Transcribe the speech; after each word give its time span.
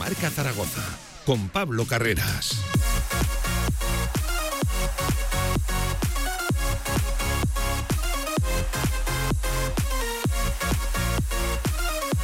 Marca 0.00 0.30
Zaragoza 0.30 0.80
con 1.26 1.50
Pablo 1.50 1.84
Carreras. 1.84 2.58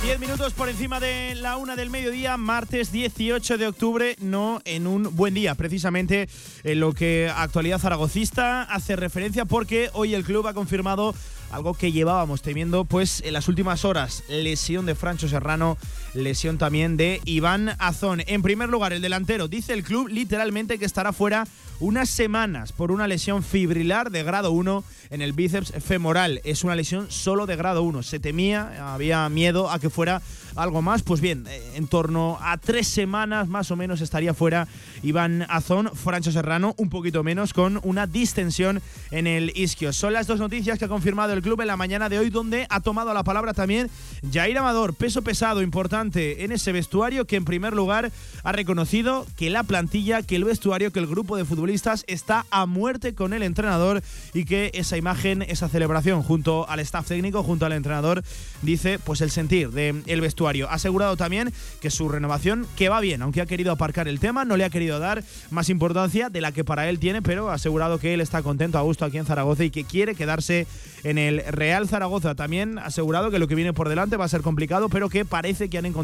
Diez 0.03 0.19
minutos 0.19 0.55
por 0.55 0.71
encima 0.71 1.01
de 1.01 1.35
la 1.35 1.59
una 1.59 1.77
del 1.77 1.91
mediodía, 1.91 2.39
martes 2.39 2.93
18 2.93 3.59
de 3.59 3.67
octubre, 3.67 4.17
no 4.21 4.63
en 4.65 4.87
un 4.87 5.15
buen 5.15 5.35
día, 5.35 5.55
precisamente 5.55 6.31
en 6.65 6.81
lo 6.81 6.95
que 6.95 7.31
actualidad 7.37 7.79
zaragocista 7.79 8.63
hace 8.63 8.97
referencia 8.97 9.45
porque 9.45 9.91
hoy 9.93 10.15
el 10.15 10.25
club 10.25 10.47
ha 10.47 10.55
confirmado 10.55 11.15
algo 11.51 11.75
que 11.75 11.93
llevábamos 11.93 12.43
temiendo 12.43 12.85
pues 12.85 13.21
en 13.25 13.33
las 13.33 13.49
últimas 13.49 13.85
horas, 13.85 14.25
lesión 14.29 14.87
de 14.87 14.95
Francho 14.95 15.29
Serrano, 15.29 15.77
lesión 16.17 16.59
también 16.59 16.97
de 16.97 17.21
Iván 17.25 17.75
Azón. 17.79 18.23
En 18.27 18.43
primer 18.43 18.69
lugar, 18.69 18.93
el 18.93 19.03
delantero 19.03 19.49
dice 19.49 19.73
el 19.73 19.83
club 19.83 20.09
literalmente 20.09 20.79
que 20.79 20.85
estará 20.85 21.13
fuera 21.13 21.47
unas 21.79 22.09
semanas 22.09 22.73
por 22.73 22.91
una 22.91 23.07
lesión 23.07 23.43
fibrilar 23.43 24.11
de 24.11 24.23
grado 24.23 24.51
1 24.51 24.85
en 25.11 25.23
el 25.23 25.33
bíceps 25.33 25.73
femoral. 25.85 26.41
Es 26.45 26.65
una 26.65 26.75
lesión 26.75 27.11
solo 27.11 27.47
de 27.47 27.57
grado 27.57 27.83
1. 27.83 28.03
Se 28.03 28.19
temía, 28.19 28.95
había 28.95 29.29
miedo 29.29 29.71
a 29.71 29.79
que 29.79 29.91
fuera 29.91 30.23
algo 30.55 30.81
más. 30.81 31.03
Pues 31.03 31.21
bien, 31.21 31.45
eh, 31.49 31.73
en 31.75 31.87
torno 31.87 32.39
a 32.41 32.57
tres 32.57 32.89
semanas 32.89 33.49
más 33.49 33.71
o 33.71 33.77
menos 33.77 34.01
estaría 34.01 34.33
fuera 34.33 34.67
Iván 35.03 35.45
Azón, 35.49 35.91
Francho 35.95 36.33
Serrano, 36.33 36.75
un 36.79 36.89
poquito 36.89 37.23
menos, 37.23 37.53
con 37.53 37.79
una 37.83 38.07
distensión 38.07 38.81
en 39.11 39.27
el 39.27 39.53
isquio. 39.55 39.93
Son 39.93 40.13
las 40.13 40.27
dos 40.27 40.41
noticias 40.41 40.79
que 40.79 40.87
ha 40.87 40.89
confirmado 40.89 41.35
el 41.35 41.43
club 41.43 41.61
en 41.61 41.67
la 41.67 41.77
mañana 41.77 42.09
de 42.09 42.19
hoy, 42.19 42.31
donde 42.31 42.67
ha 42.71 42.81
tomado 42.81 43.13
la 43.13 43.23
palabra 43.23 43.53
también 43.53 43.91
Jair 44.33 44.57
Amador, 44.59 44.95
peso 44.95 45.23
pesado 45.23 45.61
importante 45.61 46.06
en 46.15 46.53
ese 46.53 46.73
vestuario, 46.73 47.27
que 47.27 47.37
en 47.37 47.45
primer 47.45 47.75
lugar 47.75 48.13
ha 48.43 48.53
reconocido 48.53 49.27
que 49.37 49.51
la 49.51 49.63
plantilla, 49.63 50.23
que 50.23 50.37
el 50.37 50.45
vestuario, 50.45 50.93
que 50.93 51.01
el 51.01 51.07
grupo 51.07 51.37
de 51.37 51.45
futbolistas 51.45 52.05
está 52.07 52.47
a 52.51 52.67
muerte 52.67 53.15
con 53.15 53.33
el 53.33 53.43
entrenador 53.43 54.03
y 54.35 54.45
que 54.45 54.71
esa 54.75 54.97
imagen, 54.97 55.43
esa 55.43 55.69
celebración 55.69 56.23
junto 56.23 56.69
al 56.69 56.81
staff 56.81 57.09
técnico, 57.09 57.43
junto 57.43 57.67
al 57.67 57.73
entrenador, 57.73 58.23
dice 58.63 58.99
pues 58.99 59.21
el 59.21 59.31
sentir 59.31 59.71
del 59.71 60.03
el 60.07 60.21
vestuario. 60.21 60.69
Ha 60.71 60.75
asegurado 60.75 61.17
también 61.17 61.53
que 61.81 61.91
su 61.91 62.09
renovación, 62.09 62.67
que 62.77 62.89
va 62.89 63.01
bien, 63.01 63.23
aunque 63.23 63.41
ha 63.41 63.47
querido 63.47 63.73
aparcar 63.73 64.09
el 64.09 64.21
tema, 64.21 64.45
no 64.45 64.57
le 64.57 64.65
ha 64.65 64.71
querido 64.71 64.99
dar 64.99 65.25
más 65.51 65.69
importancia 65.69 66.31
de 66.31 66.41
la 66.41 66.53
que 66.53 66.65
para 66.65 66.89
él 66.89 66.99
tiene, 66.99 67.23
pero 67.23 67.51
ha 67.51 67.55
asegurado 67.55 67.99
que 67.99 68.15
él 68.15 68.21
está 68.21 68.43
contento, 68.43 68.79
a 68.79 68.83
gusto 68.83 69.05
aquí 69.05 69.19
en 69.19 69.27
Zaragoza 69.27 69.65
y 69.65 69.71
que 69.71 69.85
quiere 69.85 70.15
quedarse 70.15 70.67
en 71.05 71.19
el 71.19 71.43
Real 71.47 71.89
Zaragoza. 71.89 72.35
También 72.35 72.79
ha 72.79 72.87
asegurado 72.87 73.31
que 73.31 73.39
lo 73.39 73.49
que 73.49 73.55
viene 73.55 73.73
por 73.73 73.89
delante 73.89 74.17
va 74.17 74.25
a 74.25 74.29
ser 74.29 74.43
complicado, 74.43 74.89
pero 74.89 75.09
que 75.09 75.25
parece 75.25 75.69
que 75.69 75.79
han 75.79 75.87
encontrado 75.87 75.96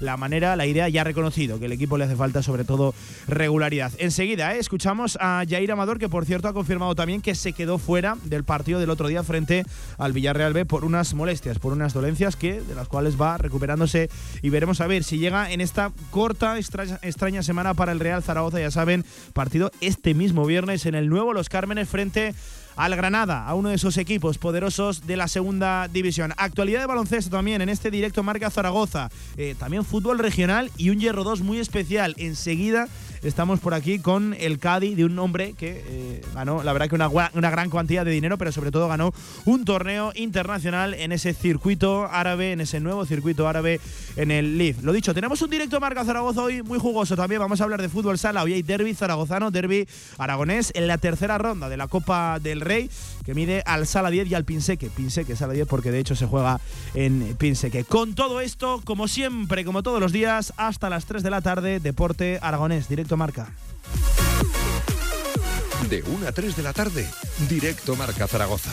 la 0.00 0.16
manera, 0.16 0.56
la 0.56 0.66
idea 0.66 0.88
ya 0.88 1.04
reconocido, 1.04 1.58
que 1.58 1.66
el 1.66 1.72
equipo 1.72 1.98
le 1.98 2.04
hace 2.04 2.16
falta 2.16 2.42
sobre 2.42 2.64
todo 2.64 2.94
regularidad. 3.26 3.92
Enseguida, 3.98 4.54
¿eh? 4.54 4.58
escuchamos 4.58 5.16
a 5.20 5.44
Jair 5.48 5.72
Amador, 5.72 5.98
que 5.98 6.08
por 6.08 6.24
cierto 6.24 6.48
ha 6.48 6.52
confirmado 6.52 6.94
también 6.94 7.20
que 7.20 7.34
se 7.34 7.52
quedó 7.52 7.78
fuera 7.78 8.16
del 8.24 8.44
partido 8.44 8.80
del 8.80 8.90
otro 8.90 9.08
día 9.08 9.22
frente 9.22 9.64
al 9.98 10.12
Villarreal 10.12 10.52
B 10.52 10.64
por 10.64 10.84
unas 10.84 11.14
molestias, 11.14 11.58
por 11.58 11.72
unas 11.72 11.92
dolencias 11.92 12.36
que 12.36 12.60
de 12.60 12.74
las 12.74 12.88
cuales 12.88 13.20
va 13.20 13.38
recuperándose 13.38 14.10
y 14.42 14.50
veremos 14.50 14.80
a 14.80 14.86
ver 14.86 15.04
si 15.04 15.18
llega 15.18 15.50
en 15.50 15.60
esta 15.60 15.92
corta 16.10 16.58
extraña, 16.58 16.98
extraña 17.02 17.42
semana 17.42 17.74
para 17.74 17.92
el 17.92 18.00
Real 18.00 18.22
Zaragoza, 18.22 18.60
ya 18.60 18.70
saben, 18.70 19.04
partido 19.32 19.70
este 19.80 20.14
mismo 20.14 20.44
viernes 20.46 20.86
en 20.86 20.94
el 20.94 21.08
nuevo 21.08 21.32
Los 21.32 21.48
Cármenes 21.48 21.88
frente 21.88 22.34
al 22.80 22.96
Granada, 22.96 23.46
a 23.46 23.54
uno 23.54 23.68
de 23.68 23.74
esos 23.74 23.98
equipos 23.98 24.38
poderosos 24.38 25.06
de 25.06 25.18
la 25.18 25.28
segunda 25.28 25.86
división. 25.86 26.32
Actualidad 26.38 26.80
de 26.80 26.86
baloncesto 26.86 27.30
también 27.30 27.60
en 27.60 27.68
este 27.68 27.90
directo 27.90 28.22
Marca 28.22 28.48
Zaragoza. 28.48 29.10
Eh, 29.36 29.54
también 29.58 29.84
fútbol 29.84 30.18
regional 30.18 30.70
y 30.78 30.88
un 30.88 30.98
Hierro 30.98 31.22
2 31.22 31.42
muy 31.42 31.58
especial. 31.58 32.14
Enseguida 32.16 32.88
estamos 33.22 33.60
por 33.60 33.74
aquí 33.74 33.98
con 33.98 34.34
el 34.38 34.58
Cádiz 34.58 34.96
de 34.96 35.04
un 35.04 35.18
hombre 35.18 35.54
que 35.54 35.82
eh, 35.86 36.20
ganó, 36.34 36.62
la 36.62 36.72
verdad 36.72 36.88
que 36.88 36.94
una, 36.94 37.08
una, 37.08 37.50
gran 37.50 37.70
cantidad 37.70 38.04
de 38.04 38.10
dinero, 38.10 38.38
pero 38.38 38.52
sobre 38.52 38.70
todo 38.70 38.88
ganó 38.88 39.12
un 39.44 39.64
torneo 39.64 40.12
internacional 40.14 40.94
en 40.94 41.12
ese 41.12 41.34
circuito 41.34 42.08
árabe, 42.10 42.52
en 42.52 42.60
ese 42.60 42.80
nuevo 42.80 43.04
circuito 43.04 43.48
árabe 43.48 43.80
en 44.16 44.30
el 44.30 44.58
LIV. 44.58 44.82
Lo 44.82 44.92
dicho, 44.92 45.14
tenemos 45.14 45.42
un 45.42 45.50
directo 45.50 45.80
Marca 45.80 46.04
Zaragoza 46.04 46.42
hoy 46.42 46.62
muy 46.62 46.78
jugoso 46.78 47.16
también. 47.16 47.40
Vamos 47.40 47.60
a 47.60 47.64
hablar 47.64 47.82
de 47.82 47.88
fútbol 47.88 48.18
sala. 48.18 48.42
Hoy 48.42 48.54
hay 48.54 48.62
derby 48.62 48.94
zaragozano, 48.94 49.50
derby 49.50 49.86
aragonés 50.18 50.72
en 50.74 50.86
la 50.86 50.98
tercera 50.98 51.38
ronda 51.38 51.68
de 51.68 51.76
la 51.76 51.88
Copa 51.88 52.38
del 52.40 52.60
Rey, 52.60 52.90
que 53.30 53.34
mide 53.36 53.62
al 53.64 53.86
Sala 53.86 54.10
10 54.10 54.28
y 54.28 54.34
al 54.34 54.44
Pinseque. 54.44 54.90
Pinseque, 54.90 55.36
Sala 55.36 55.52
10, 55.52 55.68
porque 55.68 55.92
de 55.92 56.00
hecho 56.00 56.16
se 56.16 56.26
juega 56.26 56.60
en 56.94 57.36
Pinseque. 57.38 57.84
Con 57.84 58.16
todo 58.16 58.40
esto, 58.40 58.82
como 58.84 59.06
siempre, 59.06 59.64
como 59.64 59.84
todos 59.84 60.00
los 60.00 60.10
días, 60.10 60.52
hasta 60.56 60.90
las 60.90 61.04
3 61.04 61.22
de 61.22 61.30
la 61.30 61.40
tarde, 61.40 61.78
Deporte 61.78 62.40
Aragonés, 62.42 62.88
directo 62.88 63.16
Marca. 63.16 63.46
De 65.88 66.02
1 66.02 66.26
a 66.26 66.32
3 66.32 66.56
de 66.56 66.62
la 66.64 66.72
tarde, 66.72 67.08
directo 67.48 67.94
Marca 67.94 68.26
Zaragoza. 68.26 68.72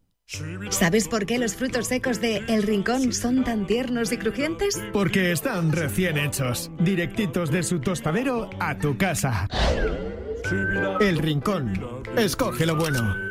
¿Sabes 0.69 1.07
por 1.07 1.25
qué 1.25 1.37
los 1.37 1.55
frutos 1.55 1.87
secos 1.87 2.21
de 2.21 2.37
El 2.47 2.63
Rincón 2.63 3.11
son 3.11 3.43
tan 3.43 3.67
tiernos 3.67 4.11
y 4.11 4.17
crujientes? 4.17 4.81
Porque 4.93 5.31
están 5.31 5.71
recién 5.71 6.17
hechos, 6.17 6.71
directitos 6.79 7.51
de 7.51 7.63
su 7.63 7.79
tostadero 7.79 8.49
a 8.59 8.77
tu 8.77 8.97
casa. 8.97 9.47
El 10.99 11.17
Rincón. 11.17 11.73
Escoge 12.15 12.65
lo 12.65 12.75
bueno. 12.75 13.30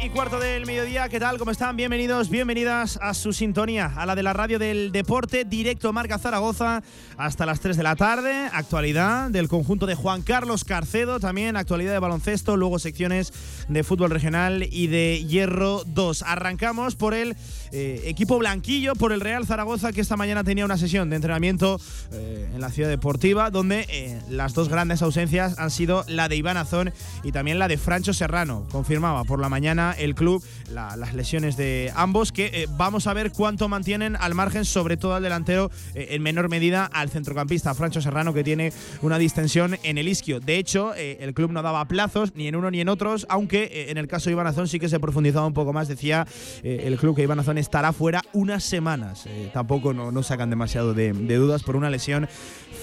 Y 0.00 0.10
cuarto 0.10 0.38
del 0.38 0.64
mediodía, 0.64 1.08
¿qué 1.08 1.18
tal? 1.18 1.38
¿Cómo 1.38 1.50
están? 1.50 1.76
Bienvenidos, 1.76 2.30
bienvenidas 2.30 3.00
a 3.02 3.14
su 3.14 3.32
sintonía, 3.32 3.92
a 3.96 4.06
la 4.06 4.14
de 4.14 4.22
la 4.22 4.32
radio 4.32 4.60
del 4.60 4.92
deporte, 4.92 5.44
directo 5.44 5.92
Marca 5.92 6.18
Zaragoza, 6.18 6.84
hasta 7.16 7.44
las 7.44 7.58
3 7.58 7.76
de 7.76 7.82
la 7.82 7.96
tarde. 7.96 8.48
Actualidad 8.52 9.28
del 9.28 9.48
conjunto 9.48 9.86
de 9.86 9.96
Juan 9.96 10.22
Carlos 10.22 10.62
Carcedo, 10.62 11.18
también 11.18 11.56
actualidad 11.56 11.92
de 11.92 11.98
baloncesto, 11.98 12.56
luego 12.56 12.78
secciones 12.78 13.32
de 13.66 13.82
fútbol 13.82 14.10
regional 14.10 14.68
y 14.70 14.86
de 14.86 15.24
hierro 15.26 15.82
2. 15.84 16.22
Arrancamos 16.22 16.94
por 16.94 17.12
el 17.12 17.36
eh, 17.72 18.02
equipo 18.04 18.38
blanquillo, 18.38 18.94
por 18.94 19.12
el 19.12 19.20
Real 19.20 19.46
Zaragoza, 19.46 19.92
que 19.92 20.00
esta 20.00 20.16
mañana 20.16 20.44
tenía 20.44 20.64
una 20.64 20.78
sesión 20.78 21.10
de 21.10 21.16
entrenamiento 21.16 21.80
eh, 22.12 22.48
en 22.54 22.60
la 22.60 22.70
ciudad 22.70 22.88
deportiva, 22.88 23.50
donde 23.50 23.84
eh, 23.88 24.22
las 24.30 24.54
dos 24.54 24.68
grandes 24.68 25.02
ausencias 25.02 25.58
han 25.58 25.72
sido 25.72 26.04
la 26.06 26.28
de 26.28 26.36
Iván 26.36 26.56
Azón 26.56 26.92
y 27.24 27.32
también 27.32 27.58
la 27.58 27.66
de 27.66 27.78
Francho 27.78 28.14
Serrano. 28.14 28.64
Confirmaba 28.70 29.24
por 29.24 29.40
la 29.40 29.48
mañana 29.48 29.87
el 29.92 30.14
club 30.14 30.42
la, 30.70 30.96
las 30.96 31.14
lesiones 31.14 31.56
de 31.56 31.92
ambos, 31.94 32.32
que 32.32 32.46
eh, 32.46 32.66
vamos 32.76 33.06
a 33.06 33.14
ver 33.14 33.32
cuánto 33.32 33.68
mantienen 33.68 34.16
al 34.16 34.34
margen, 34.34 34.64
sobre 34.64 34.96
todo 34.96 35.14
al 35.14 35.22
delantero, 35.22 35.70
eh, 35.94 36.08
en 36.10 36.22
menor 36.22 36.48
medida 36.48 36.84
al 36.86 37.10
centrocampista 37.10 37.74
Francho 37.74 38.00
Serrano, 38.00 38.32
que 38.34 38.44
tiene 38.44 38.72
una 39.02 39.18
distensión 39.18 39.76
en 39.82 39.98
el 39.98 40.08
isquio. 40.08 40.40
De 40.40 40.56
hecho, 40.56 40.94
eh, 40.94 41.18
el 41.20 41.34
club 41.34 41.52
no 41.52 41.62
daba 41.62 41.84
plazos 41.86 42.34
ni 42.34 42.48
en 42.48 42.56
uno 42.56 42.70
ni 42.70 42.80
en 42.80 42.88
otros, 42.88 43.26
aunque 43.28 43.86
en 43.88 43.98
el 43.98 44.08
caso 44.08 44.30
de 44.30 44.32
Iván 44.32 44.46
Azón 44.46 44.68
sí 44.68 44.78
que 44.78 44.88
se 44.88 45.00
profundizaba 45.00 45.46
un 45.46 45.54
poco 45.54 45.72
más. 45.72 45.88
Decía 45.88 46.26
el 46.62 46.96
club 46.98 47.16
que 47.16 47.22
Iván 47.22 47.40
Azón 47.40 47.58
estará 47.58 47.92
fuera 47.92 48.22
unas 48.32 48.64
semanas. 48.64 49.24
tampoco 49.52 49.94
no, 49.94 50.10
no, 50.10 50.22
sacan 50.22 50.50
demasiado 50.50 50.94
de, 50.94 51.12
de 51.12 51.36
dudas 51.36 51.62
por 51.62 51.76
una 51.76 51.90
lesión 51.90 52.28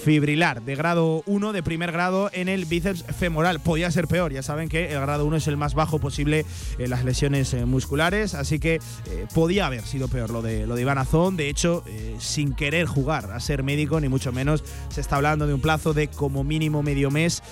fibrilar 0.06 0.62
de 0.62 0.76
grado 0.76 1.24
1, 1.26 1.52
de 1.52 1.64
primer 1.64 1.90
grado 1.90 2.30
en 2.32 2.48
el 2.48 2.64
bíceps 2.64 3.02
femoral. 3.18 3.58
Podía 3.58 3.90
ser 3.90 4.06
peor, 4.06 4.32
ya 4.32 4.40
saben 4.40 4.68
que 4.68 4.92
el 4.92 5.00
grado 5.00 5.26
1 5.26 5.38
es 5.38 5.48
el 5.48 5.56
más 5.56 5.74
bajo 5.74 5.98
posible 5.98 6.46
en 6.78 6.90
las 6.90 7.04
lesiones 7.04 7.52
eh, 7.54 7.66
musculares, 7.66 8.34
así 8.34 8.60
que 8.60 8.76
eh, 8.76 9.26
podía 9.34 9.66
haber 9.66 9.82
sido 9.82 10.06
peor 10.06 10.30
lo 10.30 10.42
de, 10.42 10.64
lo 10.64 10.76
de 10.76 10.82
Iván 10.82 10.98
Azón. 10.98 11.36
De 11.36 11.48
hecho, 11.48 11.82
sin 12.20 12.54
querer 12.54 12.86
jugar 12.86 13.32
a 13.32 13.40
ser 13.40 13.64
médico, 13.64 13.98
ni 14.00 14.08
mucho 14.08 14.30
menos, 14.30 14.62
se 14.90 15.00
está 15.00 15.16
hablando 15.16 15.48
de 15.48 15.54
un 15.54 15.60
plazo 15.60 15.92
de 15.92 16.06
como 16.06 16.44
mínimo 16.44 16.84
medio 16.84 17.10
mes, 17.10 17.42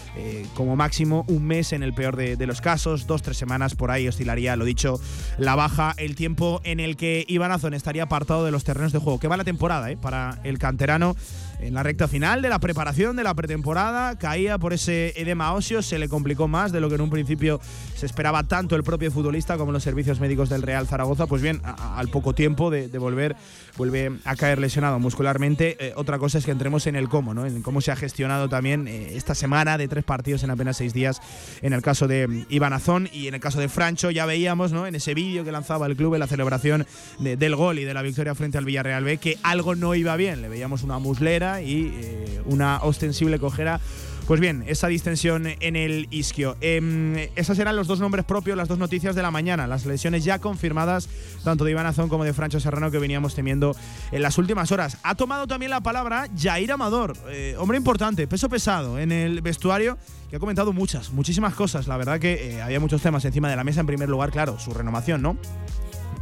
como 0.55 0.77
máximo 0.77 1.25
un 1.27 1.45
mes 1.45 1.73
en 1.73 1.83
el 1.83 1.93
peor 1.93 2.15
de, 2.15 2.37
de 2.37 2.47
los 2.47 2.61
casos, 2.61 3.09
dos, 3.09 3.23
tres 3.23 3.37
semanas 3.37 3.75
por 3.75 3.91
ahí 3.91 4.06
oscilaría, 4.06 4.55
lo 4.55 4.65
dicho, 4.65 5.01
la 5.39 5.56
baja, 5.56 5.93
el 5.97 6.15
tiempo 6.15 6.61
en 6.62 6.79
el 6.79 6.97
que 6.97 7.25
Iván 7.27 7.51
Azón 7.51 7.75
estaría 7.75 8.05
apartado 8.05 8.45
de 8.45 8.53
los 8.53 8.62
terrenos 8.62 8.93
de 8.93 9.01
juego. 9.01 9.19
Que 9.19 9.27
va 9.27 9.37
la 9.37 9.43
temporada 9.43 9.89
para 10.01 10.39
el 10.45 10.59
canterano 10.59 11.17
en 11.65 11.75
la 11.75 11.83
recta 11.83 12.09
final 12.09 12.43
de 12.43 12.51
la 12.51 12.59
preparación 12.59 13.17
de 13.17 13.25
la 13.25 13.35
pretemporada. 13.35 14.19
Caía 14.19 14.59
por 14.59 14.73
ese 14.75 15.15
edema 15.17 15.53
óseo, 15.55 15.81
se 15.81 15.99
le 15.99 16.09
complicó 16.09 16.47
más 16.47 16.73
de 16.73 16.81
lo 16.81 16.89
que 16.89 16.97
en 16.97 17.01
un 17.01 17.11
principio 17.11 17.61
esperaba 18.05 18.45
tanto 18.45 18.77
el 18.77 18.83
propio 18.83 19.11
futbolista 19.11 19.56
como 19.56 19.73
los 19.73 19.83
servicios 19.83 20.21
médicos 20.21 20.49
del 20.49 20.62
Real 20.62 20.87
Zaragoza. 20.87 21.27
Pues 21.27 21.43
bien, 21.43 21.61
al 21.65 22.09
poco 22.09 22.35
tiempo 22.35 22.71
de, 22.71 22.87
volver, 22.99 23.37
vuelve 23.77 24.12
a 24.25 24.37
caer 24.37 24.59
lesionado 24.59 24.99
muscularmente. 24.99 25.77
Eh, 25.79 25.93
otra 25.97 26.19
cosa 26.19 26.39
es 26.39 26.45
que 26.45 26.51
entremos 26.51 26.87
en 26.87 26.97
el 26.97 27.09
cómo, 27.09 27.35
¿no? 27.35 27.47
en 27.47 27.62
cómo 27.62 27.81
se 27.81 27.93
ha 27.93 27.97
gestionado 27.97 28.49
también 28.49 28.89
eh, 28.89 29.17
esta 29.17 29.35
semana 29.35 29.79
de 29.79 29.89
tres 29.89 30.05
partidos 30.05 30.43
en 30.43 30.51
apenas 30.51 30.77
seis 30.77 30.93
días 30.93 31.21
en 31.62 31.73
el 31.73 31.83
caso 31.83 32.09
de 32.09 32.45
Iván 32.49 32.73
Azón 32.73 33.09
y 33.12 33.29
en 33.29 33.35
el 33.35 33.41
caso 33.41 33.61
de 33.61 33.69
Francho. 33.69 34.11
Ya 34.11 34.27
veíamos 34.27 34.73
¿no? 34.73 34.87
en 34.87 34.95
ese 34.95 35.15
vídeo 35.15 35.45
que 35.45 35.53
lanzaba 35.53 35.87
el 35.87 35.97
club 35.97 36.15
en 36.15 36.21
la 36.21 36.27
celebración 36.27 36.87
del 37.19 37.56
gol 37.56 37.79
y 37.79 37.85
de 37.85 37.95
la 37.95 38.03
victoria 38.03 38.35
frente 38.35 38.59
al 38.59 38.65
Villarreal 38.65 39.05
B 39.05 39.19
que 39.19 39.39
algo 39.43 39.75
no 39.75 39.95
iba 39.95 40.17
bien. 40.17 40.43
Le 40.43 40.49
veíamos 40.49 40.83
una 40.83 40.99
muslera 40.99 41.62
y 41.62 41.93
eh, 41.95 42.43
una 42.47 42.79
ostensible 42.83 43.39
cojera. 43.39 43.81
Pues 44.26 44.41
bien, 44.41 44.65
esa 44.67 44.88
distensión 44.88 45.47
en 45.47 45.76
el 45.76 46.09
isquio. 46.11 46.56
Eh, 46.62 47.31
esos 47.37 47.59
eran 47.59 47.76
los 47.76 47.87
dos 47.87 48.00
nombres 48.00 48.25
propios, 48.25 48.56
las 48.56 48.69
dos 48.69 48.79
noticias 48.79 49.15
de 49.15 49.21
la 49.21 49.31
mañana. 49.31 49.67
Las 49.67 49.85
lesiones 49.85 50.25
ya 50.25 50.38
confirmadas, 50.38 51.11
tanto 51.44 51.62
de 51.65 51.73
Iván 51.73 51.85
Azón 51.85 52.09
como 52.09 52.25
de 52.25 52.32
Francho 52.32 52.59
Serrano, 52.59 52.91
que 52.91 52.99
veníamos 52.99 53.35
temiendo 53.35 53.76
en 54.12 54.23
las 54.23 54.38
últimas 54.38 54.73
horas. 54.73 54.97
Ha 55.03 55.15
tomado 55.15 55.47
también 55.47 55.69
la 55.69 55.82
palabra 55.82 56.26
Jair 56.38 56.73
Amador, 56.73 57.19
eh, 57.29 57.55
hombre 57.59 57.76
importante, 57.76 58.26
peso 58.26 58.49
pesado 58.49 58.99
en 58.99 59.12
el 59.12 59.43
vestuario, 59.43 59.99
que 60.31 60.37
ha 60.37 60.38
comentado 60.38 60.73
muchas, 60.73 61.12
muchísimas 61.12 61.55
cosas. 61.55 61.87
La 61.87 61.99
verdad 61.99 62.19
que 62.19 62.55
eh, 62.55 62.62
había 62.62 62.81
muchos 62.81 63.03
temas 63.03 63.27
encima 63.27 63.50
de 63.50 63.56
la 63.56 63.65
mesa. 63.65 63.81
En 63.81 63.87
primer 63.87 64.09
lugar, 64.09 64.31
claro, 64.31 64.59
su 64.59 64.73
renovación, 64.73 65.20
¿no? 65.20 65.37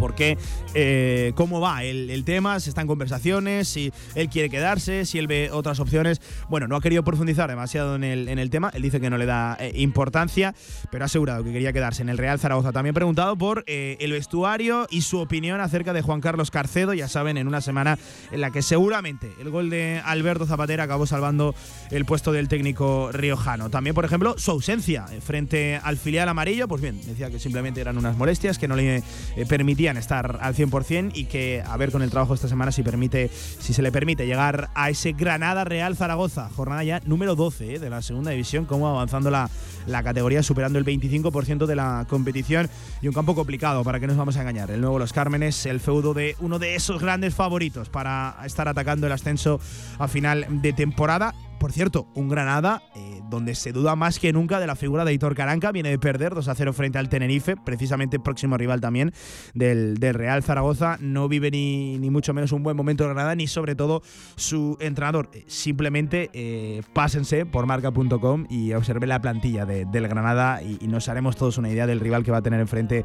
Por 0.02 0.16
qué, 0.16 0.36
eh, 0.74 1.30
cómo 1.36 1.60
va 1.60 1.84
el, 1.84 2.24
tema, 2.24 2.58
si 2.58 2.70
está 2.70 2.80
en 2.80 2.88
conversaciones, 2.88 3.68
si 3.68 3.92
él 4.16 4.28
quiere 4.28 4.50
quedarse, 4.50 5.06
si 5.06 5.16
él 5.16 5.28
ve 5.28 5.50
otras 5.52 5.78
opciones. 5.78 6.20
Bueno, 6.50 6.66
no 6.66 6.74
ha 6.74 6.80
querido 6.80 7.04
profundizar 7.04 7.48
demasiado 7.48 7.94
en 7.94 8.02
el, 8.02 8.28
en 8.28 8.40
el 8.40 8.50
tema, 8.50 8.72
él 8.74 8.82
dice 8.82 9.00
que 9.00 9.10
no 9.10 9.16
le 9.16 9.26
da 9.26 9.56
eh, 9.60 9.70
importancia, 9.76 10.56
pero 10.90 11.04
ha 11.04 11.06
asegurado 11.06 11.44
que 11.44 11.52
quería 11.52 11.72
quedarse 11.72 12.02
en 12.02 12.08
el 12.08 12.18
Real 12.18 12.40
Zaragoza. 12.40 12.72
También 12.72 12.94
preguntado 12.94 13.36
por 13.36 13.62
eh, 13.68 13.96
el 14.00 14.10
vestuario 14.10 14.88
y 14.90 15.02
su 15.02 15.20
opinión 15.20 15.60
acerca 15.60 15.92
de 15.92 16.02
Juan 16.02 16.20
Carlos 16.20 16.50
Carcedo, 16.50 16.94
ya 16.94 17.06
saben, 17.06 17.36
en 17.36 17.46
una 17.46 17.60
semana 17.60 17.96
en 18.32 18.40
la 18.40 18.50
que 18.50 18.62
seguramente 18.62 19.30
el 19.40 19.50
gol 19.50 19.70
de 19.70 20.02
Alberto 20.04 20.46
Zapatera 20.46 20.82
acabó 20.82 21.06
salvando 21.06 21.54
el 21.92 22.04
puesto 22.06 22.32
del 22.32 22.48
técnico 22.48 23.10
riojano. 23.12 23.70
También, 23.70 23.94
por 23.94 24.04
ejemplo, 24.04 24.34
su 24.36 24.50
ausencia 24.50 25.06
frente 25.24 25.78
al 25.80 25.96
filial 25.96 26.28
amarillo, 26.28 26.66
pues 26.66 26.82
bien, 26.82 27.00
decía 27.06 27.30
que 27.30 27.38
simplemente 27.38 27.80
eran 27.80 27.96
unas 27.98 28.16
molestias 28.16 28.58
que 28.58 28.66
no 28.66 28.74
le 28.74 29.04
permitían 29.48 29.91
estar 29.96 30.38
al 30.40 30.54
100% 30.54 31.12
y 31.14 31.24
que 31.24 31.62
a 31.66 31.76
ver 31.76 31.90
con 31.92 32.02
el 32.02 32.10
trabajo 32.10 32.34
esta 32.34 32.48
semana 32.48 32.72
si 32.72 32.82
permite 32.82 33.30
si 33.32 33.72
se 33.72 33.82
le 33.82 33.92
permite 33.92 34.26
llegar 34.26 34.70
a 34.74 34.90
ese 34.90 35.12
Granada 35.12 35.64
Real 35.64 35.96
Zaragoza, 35.96 36.50
jornada 36.54 36.84
ya 36.84 37.00
número 37.04 37.34
12 37.34 37.74
eh, 37.74 37.78
de 37.78 37.90
la 37.90 38.02
segunda 38.02 38.30
división, 38.30 38.64
como 38.64 38.88
avanzando 38.88 39.30
la, 39.30 39.50
la 39.86 40.02
categoría, 40.02 40.42
superando 40.42 40.78
el 40.78 40.84
25% 40.84 41.66
de 41.66 41.76
la 41.76 42.06
competición. 42.08 42.68
Y 43.00 43.08
un 43.08 43.14
campo 43.14 43.34
complicado, 43.34 43.84
para 43.84 44.00
que 44.00 44.06
nos 44.06 44.16
vamos 44.16 44.36
a 44.36 44.40
engañar. 44.40 44.70
El 44.70 44.80
nuevo 44.80 44.98
Los 44.98 45.12
Cármenes, 45.12 45.66
el 45.66 45.80
feudo 45.80 46.14
de 46.14 46.36
uno 46.40 46.58
de 46.58 46.74
esos 46.74 47.00
grandes 47.00 47.34
favoritos 47.34 47.88
para 47.88 48.36
estar 48.44 48.68
atacando 48.68 49.06
el 49.06 49.12
ascenso 49.12 49.60
a 49.98 50.08
final 50.08 50.46
de 50.62 50.72
temporada 50.72 51.34
por 51.62 51.70
cierto, 51.70 52.08
un 52.16 52.28
Granada 52.28 52.82
eh, 52.96 53.20
donde 53.30 53.54
se 53.54 53.70
duda 53.70 53.94
más 53.94 54.18
que 54.18 54.32
nunca 54.32 54.58
de 54.58 54.66
la 54.66 54.74
figura 54.74 55.04
de 55.04 55.12
Hitor 55.12 55.36
Caranca. 55.36 55.70
Viene 55.70 55.90
de 55.90 55.98
perder 56.00 56.34
2 56.34 56.48
a 56.48 56.56
0 56.56 56.72
frente 56.72 56.98
al 56.98 57.08
Tenerife, 57.08 57.54
precisamente 57.56 58.18
próximo 58.18 58.58
rival 58.58 58.80
también 58.80 59.12
del, 59.54 59.96
Real 60.00 60.42
Zaragoza. 60.42 60.96
No 60.98 61.28
vive 61.28 61.52
ni, 61.52 62.00
ni, 62.00 62.10
mucho 62.10 62.34
menos 62.34 62.50
un 62.50 62.64
buen 62.64 62.76
momento 62.76 63.04
Granada, 63.04 63.36
ni 63.36 63.46
sobre 63.46 63.76
todo 63.76 64.02
su 64.34 64.76
entrenador. 64.80 65.30
Eh, 65.34 65.44
simplemente 65.46 66.30
eh, 66.32 66.82
pásense 66.94 67.46
por 67.46 67.66
marca.com 67.66 68.46
y 68.50 68.72
observen 68.72 69.08
la 69.08 69.20
plantilla 69.20 69.64
del 69.64 70.08
Granada 70.08 70.64
y, 70.64 70.88
nos 70.88 71.08
haremos 71.08 71.36
todos 71.36 71.58
una 71.58 71.70
idea 71.70 71.86
del 71.86 72.00
rival 72.00 72.24
que 72.24 72.32
va 72.32 72.38
a 72.38 72.42
tener 72.42 72.58
enfrente 72.58 73.04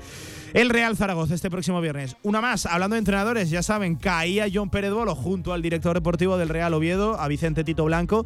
el 0.55 0.71
Real 0.71 0.97
Zaragoza 0.97 1.35
este 1.35 1.51
próximo 1.51 1.79
viernes. 1.79 2.17
Una 2.23 2.41
más, 2.41 2.65
hablando 2.65 2.95
de 2.95 2.99
entrenadores, 3.01 3.51
ya 3.51 3.61
saben, 3.61 3.97
caía 3.97 4.47
John 4.51 4.71
Pérez 4.71 4.93
Bolo 4.93 5.13
junto 5.13 5.53
al 5.53 5.61
director 5.61 5.93
deportivo 5.93 6.39
del 6.39 6.49
Real 6.49 6.73
Oviedo, 6.73 7.21
a 7.21 7.27
Vicente 7.27 7.63
Tito 7.63 7.85
Blanco 7.85 8.25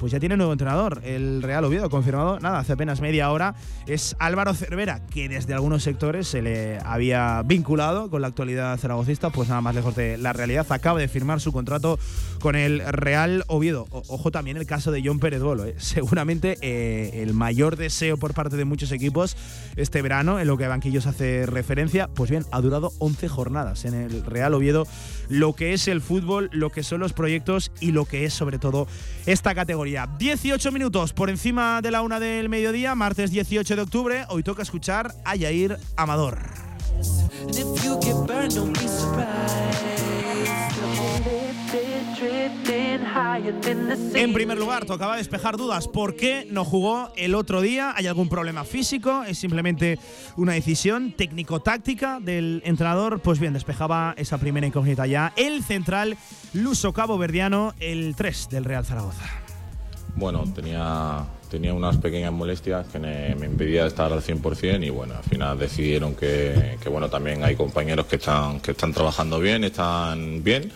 pues 0.00 0.12
ya 0.12 0.18
tiene 0.18 0.38
nuevo 0.38 0.52
entrenador. 0.52 1.02
El 1.04 1.42
Real 1.42 1.62
Oviedo, 1.62 1.90
confirmado, 1.90 2.40
nada, 2.40 2.58
hace 2.60 2.72
apenas 2.72 3.02
media 3.02 3.30
hora, 3.30 3.54
es 3.86 4.16
Álvaro 4.18 4.54
Cervera, 4.54 5.04
que 5.06 5.28
desde 5.28 5.52
algunos 5.52 5.82
sectores 5.82 6.26
se 6.26 6.40
le 6.40 6.78
había 6.78 7.42
vinculado 7.44 8.08
con 8.08 8.22
la 8.22 8.28
actualidad 8.28 8.78
zaragocista, 8.78 9.28
pues 9.28 9.50
nada 9.50 9.60
más 9.60 9.74
lejos 9.74 9.94
de 9.94 10.16
la 10.16 10.32
realidad. 10.32 10.66
Acaba 10.70 10.98
de 10.98 11.06
firmar 11.06 11.40
su 11.40 11.52
contrato 11.52 11.98
con 12.40 12.56
el 12.56 12.80
Real 12.80 13.44
Oviedo. 13.46 13.86
ojo 13.90 14.30
también 14.30 14.56
el 14.56 14.64
caso 14.64 14.90
de 14.90 15.02
John 15.04 15.20
Pérez 15.20 15.42
Bolo. 15.42 15.66
¿eh? 15.66 15.74
Seguramente 15.78 16.56
eh, 16.62 17.22
el 17.22 17.34
mayor 17.34 17.76
deseo 17.76 18.16
por 18.16 18.32
parte 18.32 18.56
de 18.56 18.64
muchos 18.64 18.92
equipos 18.92 19.36
este 19.76 20.00
verano, 20.00 20.40
en 20.40 20.46
lo 20.46 20.56
que 20.56 20.66
Banquillos 20.66 21.06
hace 21.06 21.44
referencia, 21.44 22.08
pues 22.08 22.30
bien, 22.30 22.46
ha 22.52 22.60
durado 22.62 22.92
11 23.00 23.28
jornadas 23.28 23.84
en 23.84 23.92
el 23.92 24.24
Real 24.24 24.54
Oviedo. 24.54 24.86
Lo 25.28 25.52
que 25.52 25.74
es 25.74 25.88
el 25.88 26.00
fútbol, 26.00 26.48
lo 26.52 26.70
que 26.70 26.82
son 26.82 27.00
los 27.00 27.12
proyectos 27.12 27.70
y 27.80 27.92
lo 27.92 28.06
que 28.06 28.24
es 28.24 28.32
sobre 28.32 28.58
todo 28.58 28.86
esta 29.26 29.54
categoría 29.54 29.89
18 29.90 30.72
minutos 30.72 31.12
por 31.12 31.30
encima 31.30 31.82
de 31.82 31.90
la 31.90 32.02
una 32.02 32.20
del 32.20 32.48
mediodía, 32.48 32.94
martes 32.94 33.32
18 33.32 33.74
de 33.74 33.82
octubre. 33.82 34.24
Hoy 34.28 34.42
toca 34.44 34.62
escuchar 34.62 35.14
a 35.24 35.34
Yair 35.34 35.78
Amador. 35.96 36.38
En 44.14 44.32
primer 44.32 44.58
lugar, 44.58 44.84
tocaba 44.84 45.16
despejar 45.16 45.56
dudas. 45.56 45.88
¿Por 45.88 46.14
qué 46.14 46.46
no 46.48 46.64
jugó 46.64 47.10
el 47.16 47.34
otro 47.34 47.60
día? 47.60 47.92
¿Hay 47.96 48.06
algún 48.06 48.28
problema 48.28 48.64
físico? 48.64 49.24
¿Es 49.24 49.38
simplemente 49.38 49.98
una 50.36 50.52
decisión 50.52 51.12
técnico-táctica 51.12 52.20
del 52.20 52.62
entrenador? 52.64 53.20
Pues 53.20 53.40
bien, 53.40 53.54
despejaba 53.54 54.14
esa 54.16 54.38
primera 54.38 54.68
incógnita 54.68 55.06
ya. 55.06 55.32
El 55.36 55.64
central 55.64 56.16
luso 56.52 56.92
cabo 56.92 57.18
verdiano, 57.18 57.74
el 57.80 58.14
3 58.14 58.48
del 58.50 58.64
Real 58.64 58.84
Zaragoza 58.84 59.39
bueno, 60.16 60.44
tenía, 60.54 61.24
tenía 61.50 61.72
unas 61.74 61.96
pequeñas 61.96 62.32
molestias 62.32 62.86
que 62.88 62.98
me, 62.98 63.34
me 63.36 63.46
impedía 63.46 63.86
estar 63.86 64.12
al 64.12 64.22
100% 64.22 64.84
y 64.84 64.90
bueno, 64.90 65.14
al 65.16 65.24
final 65.24 65.58
decidieron 65.58 66.14
que, 66.14 66.78
bueno, 66.90 67.08
también 67.08 67.42
hay 67.44 67.56
compañeros 67.56 68.06
que 68.06 68.16
están, 68.16 68.60
que 68.60 68.72
están 68.72 68.92
trabajando 68.92 69.40
bien, 69.40 69.64
están 69.64 70.42
bien 70.42 70.72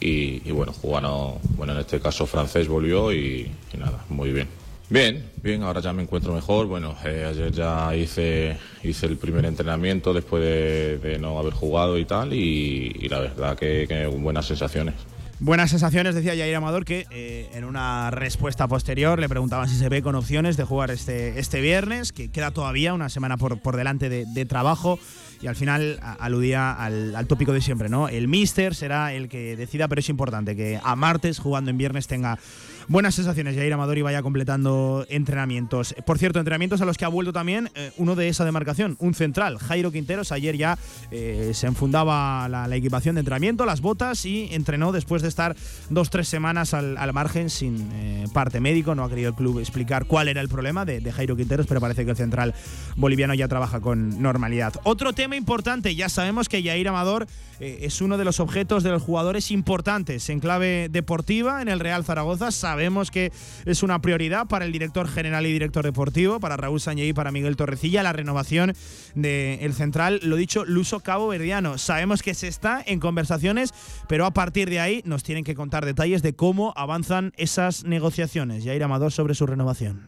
y, 0.00 0.50
bueno, 0.52 0.72
jugaron, 0.72 1.34
bueno, 1.56 1.72
en 1.72 1.80
este 1.80 2.00
caso 2.00 2.26
francés 2.26 2.68
volvió 2.68 3.12
y, 3.12 3.50
nada, 3.76 4.04
muy 4.08 4.32
bien. 4.32 4.48
Bien, 4.90 5.30
bien, 5.42 5.62
ahora 5.64 5.80
ya 5.80 5.92
me 5.92 6.02
encuentro 6.02 6.32
mejor. 6.32 6.66
Bueno, 6.66 6.96
eh, 7.04 7.26
ayer 7.28 7.52
ya 7.52 7.94
hice, 7.94 8.56
hice 8.82 9.06
el 9.06 9.18
primer 9.18 9.44
entrenamiento 9.44 10.14
después 10.14 10.42
de, 10.42 11.18
no 11.20 11.38
haber 11.38 11.52
jugado 11.52 11.98
y 11.98 12.04
tal 12.04 12.32
y, 12.32 13.08
la 13.08 13.20
verdad 13.20 13.58
que, 13.58 13.86
que 13.86 14.06
buenas 14.06 14.46
sensaciones. 14.46 14.94
Buenas 15.40 15.70
sensaciones, 15.70 16.16
decía 16.16 16.34
Jair 16.36 16.56
Amador, 16.56 16.84
que 16.84 17.06
eh, 17.12 17.48
en 17.54 17.64
una 17.64 18.10
respuesta 18.10 18.66
posterior 18.66 19.20
le 19.20 19.28
preguntaban 19.28 19.68
si 19.68 19.76
se 19.76 19.88
ve 19.88 20.02
con 20.02 20.16
opciones 20.16 20.56
de 20.56 20.64
jugar 20.64 20.90
este, 20.90 21.38
este 21.38 21.60
viernes, 21.60 22.10
que 22.10 22.28
queda 22.28 22.50
todavía 22.50 22.92
una 22.92 23.08
semana 23.08 23.36
por, 23.36 23.60
por 23.60 23.76
delante 23.76 24.08
de, 24.08 24.46
trabajo 24.46 24.98
y 25.40 25.46
al 25.46 25.54
final 25.54 26.00
aludía 26.18 26.72
al, 26.72 27.24
tópico 27.28 27.52
de 27.52 27.60
siempre, 27.60 27.88
¿no? 27.88 28.08
El 28.08 28.26
míster 28.26 28.74
será 28.74 29.12
el 29.12 29.28
que 29.28 29.54
decida, 29.54 29.86
pero 29.86 30.00
es 30.00 30.08
importante 30.08 30.56
que 30.56 30.80
a 30.82 30.96
martes, 30.96 31.38
jugando 31.38 31.70
en 31.70 31.78
viernes, 31.78 32.08
tenga 32.08 32.40
buenas 32.88 33.14
sensaciones. 33.14 33.54
Jair 33.54 33.72
Amador 33.72 33.98
y 33.98 34.02
vaya 34.02 34.22
completando 34.22 35.06
entrenamientos. 35.08 35.94
Por 36.06 36.18
cierto, 36.18 36.38
entrenamientos 36.38 36.80
a 36.80 36.84
los 36.84 36.96
que 36.96 37.04
ha 37.04 37.08
vuelto 37.08 37.32
también 37.32 37.70
eh, 37.74 37.92
uno 37.98 38.16
de 38.16 38.28
esa 38.28 38.44
demarcación, 38.44 38.96
un 38.98 39.14
central, 39.14 39.58
Jairo 39.58 39.92
Quinteros. 39.92 40.32
Ayer 40.32 40.56
ya 40.56 40.78
eh, 41.10 41.52
se 41.54 41.66
enfundaba 41.66 42.48
la, 42.48 42.68
equipación 42.78 43.16
de 43.16 43.20
entrenamiento, 43.20 43.64
las 43.66 43.80
botas 43.80 44.24
y 44.24 44.48
entrenó 44.52 44.92
después 44.92 45.22
de 45.22 45.28
estar 45.28 45.56
dos, 45.90 46.10
tres 46.10 46.28
semanas 46.28 46.74
al, 46.74 47.12
margen 47.12 47.50
sin 47.50 47.90
eh, 47.92 48.24
parte 48.32 48.60
médico. 48.60 48.94
No 48.94 49.04
ha 49.04 49.08
querido 49.08 49.30
el 49.30 49.34
club 49.34 49.58
explicar 49.58 50.06
cuál 50.06 50.28
era 50.28 50.40
el 50.40 50.48
problema 50.48 50.84
de, 50.84 51.08
Jairo 51.12 51.36
Quinteros, 51.36 51.66
pero 51.66 51.80
parece 51.80 52.04
que 52.04 52.12
el 52.12 52.16
central 52.16 52.54
boliviano 52.96 53.34
ya 53.34 53.48
trabaja 53.48 53.80
con 53.80 54.22
normalidad. 54.22 54.74
Otro 54.84 55.12
tema 55.12 55.36
importante, 55.36 55.94
ya 55.94 56.08
sabemos 56.08 56.48
que 56.48 56.62
Jair 56.62 56.88
Amador 56.88 57.26
es 57.60 58.00
uno 58.00 58.18
de 58.18 58.24
los 58.24 58.38
objetos 58.38 58.84
de 58.84 58.90
los 58.90 59.02
jugadores 59.02 59.50
importantes 59.50 60.28
en 60.30 60.38
clave 60.38 60.88
deportiva 60.88 61.60
en 61.60 61.68
el 61.68 61.80
Real 61.80 62.04
Zaragoza 62.04 62.52
sabemos 62.78 63.10
que 63.10 63.32
es 63.66 63.82
una 63.82 64.00
prioridad 64.00 64.46
para 64.46 64.64
el 64.64 64.70
director 64.70 65.08
general 65.08 65.44
y 65.46 65.52
director 65.52 65.84
deportivo, 65.84 66.38
para 66.38 66.56
Raúl 66.56 66.80
Sañé 66.80 67.06
y 67.06 67.12
para 67.12 67.32
Miguel 67.32 67.56
Torrecilla, 67.56 68.04
la 68.04 68.12
renovación 68.12 68.72
del 69.16 69.74
central, 69.74 70.20
lo 70.22 70.36
dicho, 70.36 70.64
Luso 70.64 71.00
Cabo 71.00 71.26
Verdiano. 71.26 71.76
Sabemos 71.76 72.22
que 72.22 72.34
se 72.34 72.46
está 72.46 72.80
en 72.86 73.00
conversaciones, 73.00 73.74
pero 74.06 74.26
a 74.26 74.30
partir 74.30 74.70
de 74.70 74.78
ahí 74.78 75.02
nos 75.04 75.24
tienen 75.24 75.42
que 75.42 75.56
contar 75.56 75.84
detalles 75.84 76.22
de 76.22 76.36
cómo 76.36 76.72
avanzan 76.76 77.32
esas 77.36 77.82
negociaciones. 77.82 78.62
Yair 78.62 78.84
Amador 78.84 79.10
sobre 79.10 79.34
su 79.34 79.44
renovación. 79.44 80.06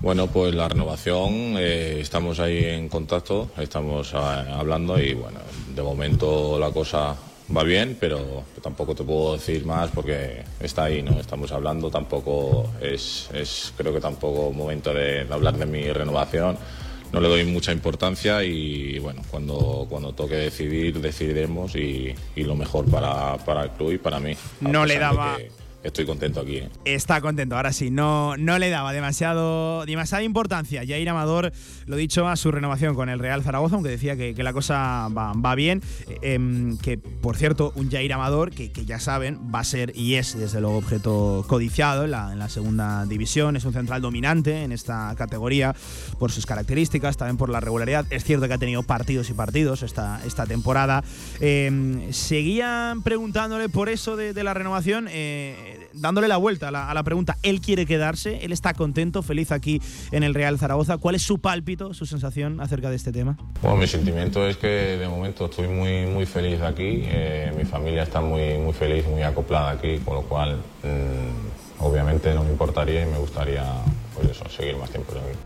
Bueno, 0.00 0.26
pues 0.26 0.54
la 0.54 0.68
renovación, 0.68 1.56
eh, 1.56 2.00
estamos 2.00 2.38
ahí 2.38 2.66
en 2.66 2.90
contacto, 2.90 3.50
estamos 3.56 4.12
ah, 4.12 4.58
hablando 4.58 5.00
y 5.00 5.14
bueno, 5.14 5.38
de 5.74 5.82
momento 5.82 6.58
la 6.58 6.70
cosa 6.70 7.16
va 7.56 7.62
bien, 7.64 7.96
pero 7.98 8.44
tampoco 8.62 8.94
te 8.94 9.04
puedo 9.04 9.34
decir 9.34 9.64
más 9.66 9.90
porque 9.90 10.42
está 10.60 10.84
ahí, 10.84 11.02
¿no? 11.02 11.18
Estamos 11.18 11.52
hablando, 11.52 11.90
tampoco 11.90 12.70
es, 12.80 13.28
es 13.32 13.72
creo 13.76 13.92
que 13.92 14.00
tampoco 14.00 14.52
momento 14.52 14.94
de, 14.94 15.26
hablar 15.30 15.56
de 15.56 15.66
mi 15.66 15.90
renovación. 15.92 16.56
No 17.12 17.20
le 17.20 17.26
doy 17.26 17.44
mucha 17.44 17.72
importancia 17.72 18.44
y 18.44 19.00
bueno, 19.00 19.22
cuando, 19.30 19.86
cuando 19.88 20.12
toque 20.12 20.36
decidir, 20.36 21.00
decidiremos 21.00 21.74
y, 21.74 22.14
y 22.36 22.44
lo 22.44 22.54
mejor 22.54 22.88
para, 22.88 23.36
para, 23.38 23.64
el 23.64 23.70
club 23.70 23.92
y 23.92 23.98
para 23.98 24.20
mí. 24.20 24.36
No 24.60 24.86
le 24.86 24.96
daba 24.96 25.36
estoy 25.82 26.04
contento 26.04 26.40
aquí. 26.40 26.58
¿eh? 26.58 26.68
Está 26.84 27.20
contento, 27.20 27.56
ahora 27.56 27.72
sí, 27.72 27.90
no, 27.90 28.36
no 28.36 28.58
le 28.58 28.70
daba 28.70 28.92
demasiado, 28.92 29.84
demasiada 29.86 30.22
importancia. 30.22 30.82
Jair 30.86 31.08
Amador, 31.08 31.52
lo 31.86 31.96
dicho, 31.96 32.28
a 32.28 32.36
su 32.36 32.50
renovación 32.50 32.94
con 32.94 33.08
el 33.08 33.18
Real 33.18 33.42
Zaragoza, 33.42 33.76
aunque 33.76 33.90
decía 33.90 34.16
que, 34.16 34.40
la 34.40 34.52
cosa 34.52 35.08
va, 35.08 35.54
bien. 35.54 35.82
Em, 36.22 36.78
que, 36.78 36.98
por 36.98 37.36
cierto, 37.36 37.72
un 37.74 37.90
Jair 37.90 38.12
Amador, 38.12 38.50
que, 38.50 38.70
ya 38.84 38.98
saben, 38.98 39.38
va 39.54 39.60
a 39.60 39.64
ser 39.64 39.92
y 39.94 40.14
es, 40.14 40.38
desde 40.38 40.60
luego, 40.60 40.78
objeto 40.78 41.44
codiciado 41.46 42.04
en 42.04 42.10
la, 42.10 42.48
segunda 42.48 43.06
división. 43.06 43.56
Es 43.56 43.64
un 43.64 43.72
central 43.72 44.02
dominante 44.02 44.64
en 44.64 44.72
esta 44.72 45.14
categoría 45.16 45.74
por 46.18 46.32
sus 46.32 46.46
características, 46.46 47.16
también 47.16 47.36
por 47.36 47.48
la 47.48 47.60
regularidad. 47.60 48.06
Es 48.10 48.24
cierto 48.24 48.48
que 48.48 48.54
ha 48.54 48.58
tenido 48.58 48.82
partidos 48.82 49.30
y 49.30 49.34
partidos 49.34 49.82
esta, 49.82 50.20
esta 50.26 50.46
temporada. 50.46 51.04
Em, 51.40 52.12
seguían 52.12 53.02
preguntándole 53.02 53.68
por 53.68 53.88
eso 53.88 54.16
de, 54.16 54.40
la 54.40 54.54
renovación. 54.54 55.06
Dándole 55.92 56.28
la 56.28 56.36
vuelta 56.36 56.68
a 56.68 56.94
la, 56.94 57.02
pregunta, 57.02 57.36
él 57.42 57.60
quiere 57.60 57.86
quedarse, 57.86 58.44
él 58.44 58.52
está 58.52 58.74
contento, 58.74 59.22
feliz 59.22 59.52
aquí 59.52 59.80
en 60.12 60.22
el 60.22 60.34
Real 60.34 60.58
Zaragoza. 60.58 60.98
¿Cuál 60.98 61.14
es 61.14 61.22
su 61.22 61.38
pálpito, 61.38 61.94
su 61.94 62.06
sensación 62.06 62.60
acerca 62.60 62.90
de 62.90 62.96
este 62.96 63.12
tema? 63.12 63.36
Bueno, 63.62 63.76
mi 63.76 63.86
sentimiento 63.86 64.46
es 64.46 64.56
que 64.56 64.66
de 64.66 65.08
momento 65.08 65.46
estoy 65.46 65.68
muy, 65.68 66.06
muy 66.06 66.26
feliz 66.26 66.60
aquí, 66.60 67.02
eh, 67.04 67.52
mi 67.56 67.64
familia 67.64 68.04
está 68.04 68.20
muy, 68.20 68.58
muy 68.58 68.72
feliz, 68.72 69.06
muy 69.06 69.22
acoplada 69.22 69.70
aquí, 69.70 69.98
con 69.98 70.14
lo 70.14 70.22
cual 70.22 70.56
mm, 70.82 71.84
obviamente 71.84 72.34
no 72.34 72.44
me 72.44 72.50
importaría 72.50 73.02
y 73.02 73.06
me 73.06 73.18
gustaría 73.18 73.64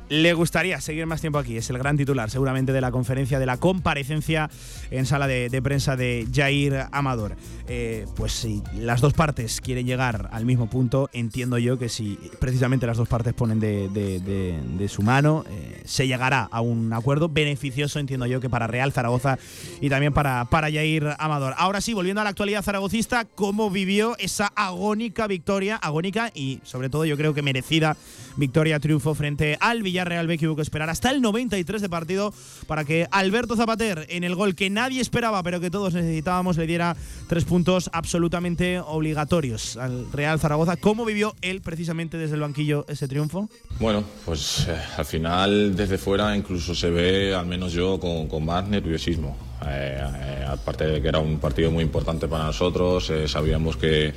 Le 0.08 0.32
gustaría 0.34 0.80
seguir 0.80 1.06
más 1.06 1.20
tiempo 1.20 1.38
aquí, 1.38 1.56
es 1.56 1.70
el 1.70 1.78
gran 1.78 1.96
titular 1.96 2.30
seguramente 2.30 2.72
de 2.72 2.80
la 2.80 2.90
conferencia, 2.90 3.38
de 3.38 3.46
la 3.46 3.56
comparecencia 3.56 4.50
en 4.90 5.06
sala 5.06 5.26
de, 5.26 5.62
prensa 5.62 5.96
de 5.96 6.26
Jair 6.32 6.86
Amador. 6.92 7.36
Eh, 7.68 8.06
pues 8.16 8.32
si 8.32 8.62
las 8.76 9.00
dos 9.00 9.14
partes 9.14 9.60
quieren 9.60 9.86
llegar 9.86 10.28
al 10.32 10.44
mismo 10.44 10.68
punto, 10.68 11.08
entiendo 11.12 11.58
yo 11.58 11.78
que 11.78 11.88
si 11.88 12.18
precisamente 12.40 12.86
las 12.86 12.96
dos 12.96 13.08
partes 13.08 13.32
ponen 13.34 13.60
de, 13.60 14.88
su 14.88 15.02
mano, 15.02 15.44
eh, 15.50 15.82
se 15.84 16.06
llegará 16.06 16.48
a 16.50 16.60
un 16.60 16.92
acuerdo 16.92 17.28
beneficioso, 17.28 17.98
entiendo 17.98 18.26
yo, 18.26 18.40
que 18.40 18.50
para 18.50 18.66
Real 18.66 18.92
Zaragoza 18.92 19.38
y 19.80 19.88
también 19.88 20.12
para, 20.12 20.44
para 20.46 20.70
Jair 20.70 21.14
Amador. 21.18 21.54
Ahora 21.56 21.80
sí, 21.80 21.94
volviendo 21.94 22.20
a 22.20 22.24
la 22.24 22.30
actualidad 22.30 22.62
zaragocista, 22.62 23.24
¿cómo 23.24 23.70
vivió 23.70 24.16
esa 24.18 24.52
agónica 24.54 25.26
victoria, 25.26 25.76
agónica 25.76 26.30
y 26.34 26.60
sobre 26.64 26.88
todo 26.88 27.04
yo 27.04 27.16
creo 27.16 27.34
que 27.34 27.42
merecida 27.42 27.96
victoria, 28.36 28.63
triunfo 28.80 29.14
frente 29.14 29.56
al 29.60 29.82
Villarreal 29.82 30.26
B 30.26 30.38
que 30.38 30.48
hubo 30.48 30.56
que 30.56 30.62
esperar 30.62 30.90
hasta 30.90 31.10
el 31.10 31.20
93 31.20 31.82
de 31.82 31.88
partido 31.88 32.32
para 32.66 32.84
que 32.84 33.06
Alberto 33.10 33.56
Zapater, 33.56 34.06
en 34.08 34.24
el 34.24 34.34
gol 34.34 34.54
que 34.54 34.70
nadie 34.70 35.00
esperaba 35.00 35.42
pero 35.42 35.60
que 35.60 35.70
todos 35.70 35.94
necesitábamos, 35.94 36.56
le 36.56 36.66
diera 36.66 36.96
tres 37.28 37.44
puntos 37.44 37.90
absolutamente 37.92 38.80
obligatorios 38.80 39.76
al 39.76 40.10
Real 40.12 40.40
Zaragoza. 40.40 40.76
¿Cómo 40.76 41.04
vivió 41.04 41.34
él 41.42 41.60
precisamente 41.60 42.16
desde 42.16 42.34
el 42.34 42.40
banquillo 42.40 42.84
ese 42.88 43.08
triunfo? 43.08 43.48
Bueno, 43.78 44.04
pues 44.24 44.66
eh, 44.68 44.76
al 44.96 45.04
final 45.04 45.76
desde 45.76 45.98
fuera 45.98 46.36
incluso 46.36 46.74
se 46.74 46.90
ve, 46.90 47.34
al 47.34 47.46
menos 47.46 47.72
yo, 47.72 47.98
con, 48.00 48.44
más 48.44 48.68
nerviosismo. 48.68 49.36
Eh, 49.66 49.98
eh, 50.00 50.44
aparte 50.48 50.86
de 50.86 51.00
que 51.00 51.08
era 51.08 51.18
un 51.18 51.38
partido 51.38 51.70
muy 51.70 51.82
importante 51.82 52.28
para 52.28 52.44
nosotros, 52.44 53.10
sabíamos 53.26 53.76
que 53.76 54.12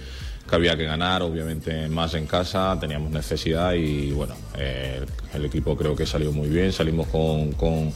que 0.48 0.56
había 0.56 0.78
que 0.78 0.86
ganar, 0.86 1.22
obviamente 1.22 1.88
más 1.90 2.14
en 2.14 2.26
casa, 2.26 2.78
teníamos 2.80 3.12
necesidad 3.12 3.74
y 3.74 4.12
bueno, 4.12 4.36
eh, 4.58 5.06
el 5.34 5.46
equipo 5.46 5.76
creo 5.76 5.96
que 5.96 6.06
salió 6.06 6.32
muy 6.32 6.48
bien, 6.48 6.72
salimos 6.72 7.08
con, 7.08 7.52
con, 7.54 7.92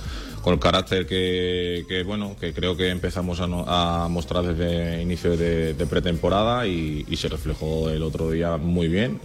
el 0.46 0.60
carácter 0.60 1.06
que, 1.06 2.04
bueno, 2.06 2.36
que 2.40 2.54
creo 2.54 2.76
que 2.76 2.90
empezamos 2.90 3.40
a, 3.42 4.08
mostrar 4.10 4.44
desde 4.44 5.02
inicio 5.02 5.38
de, 5.38 5.86
pretemporada 5.90 6.68
y, 6.68 7.06
se 7.16 7.30
reflejó 7.30 7.90
el 7.90 8.04
otro 8.04 8.30
día 8.32 8.58
muy 8.58 8.88
bien. 8.88 9.20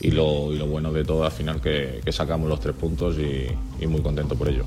Y 0.00 0.12
lo, 0.12 0.52
y 0.52 0.58
lo 0.58 0.68
bueno 0.68 0.92
de 0.92 1.02
todo 1.02 1.24
al 1.24 1.32
final 1.32 1.60
que, 1.60 2.00
que 2.04 2.12
sacamos 2.12 2.48
los 2.48 2.60
tres 2.60 2.76
puntos 2.76 3.16
y 3.18 3.86
muy 3.88 4.00
contento 4.00 4.36
por 4.36 4.48
ello. 4.48 4.64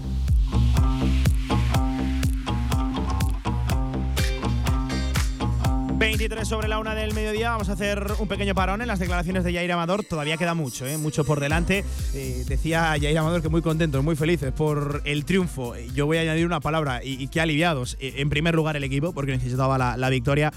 23 6.01 6.47
sobre 6.47 6.67
la 6.67 6.79
una 6.79 6.95
del 6.95 7.13
mediodía. 7.13 7.51
Vamos 7.51 7.69
a 7.69 7.73
hacer 7.73 8.13
un 8.17 8.27
pequeño 8.27 8.55
parón 8.55 8.81
en 8.81 8.87
las 8.87 8.97
declaraciones 8.97 9.43
de 9.43 9.53
Jair 9.53 9.71
Amador. 9.71 10.03
Todavía 10.03 10.35
queda 10.35 10.55
mucho, 10.55 10.87
¿eh? 10.87 10.97
mucho 10.97 11.23
por 11.23 11.39
delante. 11.39 11.85
Eh, 12.15 12.43
decía 12.47 12.95
Jair 12.99 13.19
Amador 13.19 13.43
que 13.43 13.49
muy 13.49 13.61
contentos, 13.61 14.03
muy 14.03 14.15
felices 14.15 14.51
por 14.51 15.03
el 15.05 15.25
triunfo. 15.25 15.75
Yo 15.93 16.07
voy 16.07 16.17
a 16.17 16.21
añadir 16.21 16.47
una 16.47 16.59
palabra 16.59 17.01
y, 17.03 17.27
que 17.27 17.39
aliviados. 17.39 17.97
Eh, 17.99 18.15
en 18.17 18.31
primer 18.31 18.55
lugar, 18.55 18.75
el 18.75 18.83
equipo, 18.83 19.13
porque 19.13 19.31
necesitaba 19.31 19.77
la, 19.77 19.95
la 19.95 20.09
victoria 20.09 20.51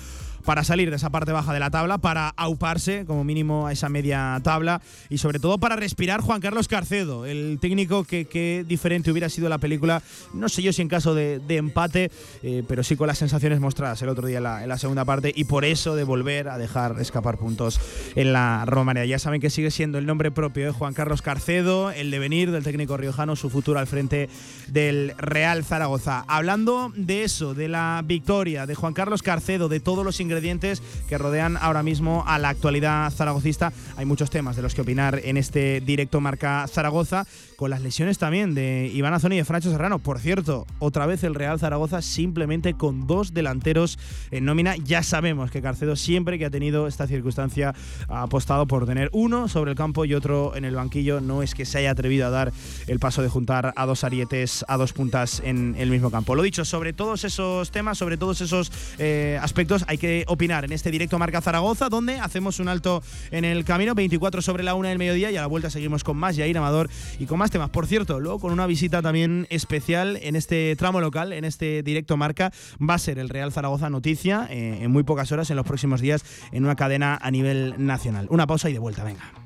para 0.45 0.65
salir 0.65 0.91
de 0.91 0.97
esa 0.97 1.11
parte 1.11 1.33
baja 1.33 1.53
de 1.53 1.61
la 1.61 1.71
tabla, 1.71 1.99
para 1.99 2.29
auparse 2.29 3.05
como 3.07 3.25
mínimo 3.25 3.67
a 3.67 3.73
esa 3.73 3.89
media 3.89 4.39
tabla 4.43 4.81
y 5.09 5.19
sobre 5.19 5.39
todo 5.39 5.59
para 5.59 5.77
respirar 5.77 6.21
Juan 6.21 6.41
Carlos 6.41 6.69
Carcedo, 6.69 7.27
el 7.27 7.59
técnico 7.61 8.05
que, 8.05 8.65
diferente 8.69 9.11
hubiera 9.11 9.29
sido 9.29 9.49
la 9.49 9.59
película, 9.59 10.03
no 10.33 10.49
sé 10.49 10.63
yo 10.63 10.73
si 10.73 10.83
en 10.83 10.89
caso 10.89 11.15
de, 11.15 11.41
empate, 11.49 12.11
eh, 12.43 12.63
pero 12.67 12.83
sí 12.83 12.97
con 12.97 13.07
las 13.07 13.19
sensaciones 13.19 13.61
mostradas 13.61 14.03
el 14.03 14.09
otro 14.09 14.27
día 14.27 14.39
en 14.39 14.69
la, 14.69 14.79
segunda 14.79 15.05
parte 15.05 15.33
y 15.35 15.45
por 15.45 15.65
eso 15.65 15.95
de 15.95 16.03
volver 16.03 16.49
a 16.49 16.59
dejar 16.59 17.01
escapar 17.01 17.39
puntos 17.39 17.81
en 18.17 18.33
la 18.33 18.65
Romanía. 18.67 19.05
Ya 19.05 19.21
saben 19.21 19.41
que 19.41 19.51
sigue 19.51 19.71
siendo 19.71 19.99
el 19.99 20.07
nombre 20.07 20.33
propio 20.33 20.67
de 20.67 20.73
Juan 20.73 20.95
Carlos 20.95 21.23
Carcedo, 21.23 21.93
el 21.93 22.11
devenir 22.11 22.51
del 22.51 22.65
técnico 22.65 22.97
riojano, 22.97 23.37
su 23.37 23.51
futuro 23.51 23.79
al 23.79 23.87
frente 23.87 24.29
del 24.67 25.15
Real 25.17 25.65
Zaragoza. 25.65 26.25
Hablando 26.27 26.93
de 26.97 27.23
eso, 27.23 27.55
de 27.55 27.69
la 27.69 28.03
victoria 28.05 28.67
de 28.67 28.75
Juan 28.75 28.95
Carlos 28.95 29.23
Carcedo, 29.23 29.69
de 29.69 29.79
todos 29.79 30.05
los 30.05 30.21
ingredientes 30.21 30.34
ingredientes 30.35 30.83
que 31.09 31.17
rodean 31.17 31.57
ahora 31.61 31.83
mismo 31.85 32.25
a 32.27 32.39
la 32.39 32.49
actualidad 32.49 33.11
zaragocista. 33.13 33.73
Hay 33.97 34.05
muchos 34.05 34.31
temas 34.31 34.57
de 34.57 34.63
los 34.63 34.75
que 34.75 34.81
opinar 34.81 35.21
en 35.23 35.37
este 35.37 35.81
directo 35.81 36.21
Marca 36.21 36.67
Zaragoza, 36.69 37.25
con 37.57 37.71
las 37.71 37.83
lesiones 37.83 38.19
también 38.19 38.55
de 38.55 38.91
Iván 38.93 39.15
Azoni 39.15 39.37
y 39.37 39.39
de 39.39 39.45
Francho 39.45 39.71
Serrano. 39.71 40.01
Por 40.01 40.19
cierto, 40.19 40.67
otra 40.81 41.07
vez 41.07 41.23
el 41.23 41.37
Real 41.37 41.61
Zaragoza 41.61 42.03
simplemente 42.03 42.75
con 42.75 43.07
dos 43.07 43.33
delanteros 43.33 43.97
en 44.33 44.45
nómina. 44.45 44.75
Ya 44.77 45.05
sabemos 45.05 45.53
que 45.53 45.63
Carcedo 45.63 45.95
siempre 45.95 46.37
que 46.39 46.47
ha 46.47 46.51
tenido 46.51 46.89
esta 46.89 47.07
circunstancia 47.07 47.75
ha 48.09 48.23
apostado 48.23 48.67
por 48.67 48.87
tener 48.87 49.09
uno 49.13 49.47
sobre 49.47 49.71
el 49.71 49.77
campo 49.77 50.05
y 50.05 50.15
otro 50.15 50.57
en 50.57 50.65
el 50.65 50.75
banquillo. 50.75 51.21
No 51.21 51.43
es 51.43 51.55
que 51.55 51.65
se 51.65 51.79
haya 51.79 51.93
atrevido 51.93 52.27
a 52.27 52.31
dar 52.31 52.53
el 52.89 52.99
paso 52.99 53.23
de 53.23 53.29
juntar 53.29 53.73
a 53.77 53.87
dos 53.87 54.03
arietes, 54.03 54.65
a 54.67 54.77
dos 54.77 54.93
puntas 54.93 55.41
en 55.45 55.77
el 55.79 55.91
mismo 55.91 56.11
campo. 56.11 56.35
Lo 56.35 56.43
dicho, 56.43 56.65
sobre 56.65 56.93
todos 56.93 57.23
esos 57.23 57.71
temas, 57.71 57.99
sobre 57.99 58.17
todos 58.17 58.41
esos 58.41 58.73
eh, 58.99 59.39
aspectos, 59.41 59.85
hay 59.87 59.99
que 59.99 60.24
opinar 60.27 60.65
en 60.65 60.73
este 60.73 60.91
directo 60.91 61.19
Marca 61.19 61.41
Zaragoza, 61.41 61.89
donde 61.89 62.19
hacemos 62.19 62.61
un 62.61 62.69
alto 62.69 63.03
en 63.31 63.45
el 63.45 63.65
camino, 63.65 63.95
24 63.95 64.43
sobre 64.43 64.63
la 64.63 64.75
una 64.75 64.89
del 64.89 64.99
mediodía, 64.99 65.31
y 65.31 65.37
a 65.37 65.41
la 65.41 65.47
vuelta 65.47 65.71
seguimos 65.71 66.05
con 66.05 66.17
más 66.17 66.37
Yair 66.37 66.57
Amador 66.59 66.91
y 67.19 67.27
con 67.27 67.39
más 67.39 67.51
temas. 67.51 67.71
Por 67.71 67.87
cierto, 67.87 68.21
luego 68.21 68.39
con 68.39 68.53
una 68.53 68.67
visita 68.67 69.03
también 69.03 69.47
especial 69.51 70.19
en 70.23 70.37
este 70.37 70.75
tramo 70.77 71.01
local, 71.01 71.33
en 71.33 71.45
este 71.45 71.83
directo 71.83 72.17
Marca, 72.17 72.53
va 72.81 72.95
a 72.95 72.99
ser 72.99 73.19
el 73.19 73.29
Real 73.29 73.53
Zaragoza 73.53 73.91
Noticia 73.91 74.47
eh, 74.51 74.79
en 74.83 74.91
muy 74.91 75.03
pocas 75.03 75.31
horas, 75.33 75.51
en 75.51 75.57
los 75.57 75.67
próximos 75.67 76.01
días, 76.01 76.25
en 76.53 76.65
una 76.65 76.77
cadena 76.77 77.19
a 77.21 77.31
nivel 77.31 77.75
nacional. 77.79 78.27
Una 78.31 78.47
pausa 78.47 78.71
y 78.71 78.73
de 78.73 78.79
vuelta, 78.79 79.05
venga. 79.05 79.44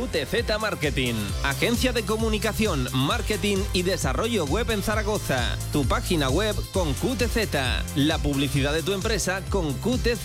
QTZ 0.00 0.58
Marketing, 0.58 1.12
agencia 1.44 1.92
de 1.92 2.02
comunicación, 2.04 2.88
marketing 2.94 3.58
y 3.74 3.82
desarrollo 3.82 4.46
web 4.46 4.70
en 4.70 4.82
Zaragoza. 4.82 5.58
Tu 5.74 5.84
página 5.84 6.30
web 6.30 6.56
con 6.72 6.94
QTZ, 6.94 7.96
la 7.96 8.16
publicidad 8.16 8.72
de 8.72 8.82
tu 8.82 8.94
empresa 8.94 9.42
con 9.50 9.74
QTZ. 9.74 10.24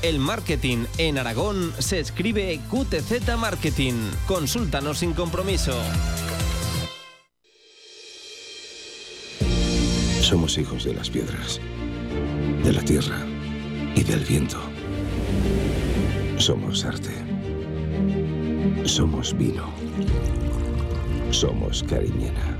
El 0.00 0.20
marketing 0.20 0.86
en 0.96 1.18
Aragón 1.18 1.74
se 1.78 2.00
escribe 2.00 2.60
QTZ 2.70 3.36
Marketing. 3.36 4.10
Consúltanos 4.26 5.00
sin 5.00 5.12
compromiso. 5.12 5.78
Somos 10.22 10.56
hijos 10.56 10.84
de 10.84 10.94
las 10.94 11.10
piedras, 11.10 11.60
de 12.64 12.72
la 12.72 12.82
tierra 12.82 13.26
y 13.94 14.02
del 14.02 14.24
viento. 14.24 14.58
Somos 16.38 16.86
arte 16.86 17.29
Somos 18.84 19.36
vino. 19.36 19.70
Somos 21.30 21.82
Cariñena. 21.82 22.58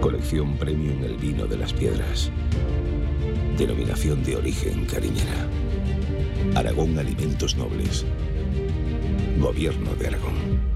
Colección 0.00 0.56
Premium 0.56 1.02
El 1.02 1.16
Vino 1.16 1.46
de 1.46 1.56
las 1.56 1.72
Piedras. 1.72 2.30
Denominación 3.58 4.22
de 4.22 4.36
origen 4.36 4.86
Cariñena. 4.86 5.48
Aragón 6.54 6.98
Alimentos 6.98 7.56
Nobles. 7.56 8.06
Gobierno 9.38 9.94
de 9.96 10.06
Aragón. 10.06 10.74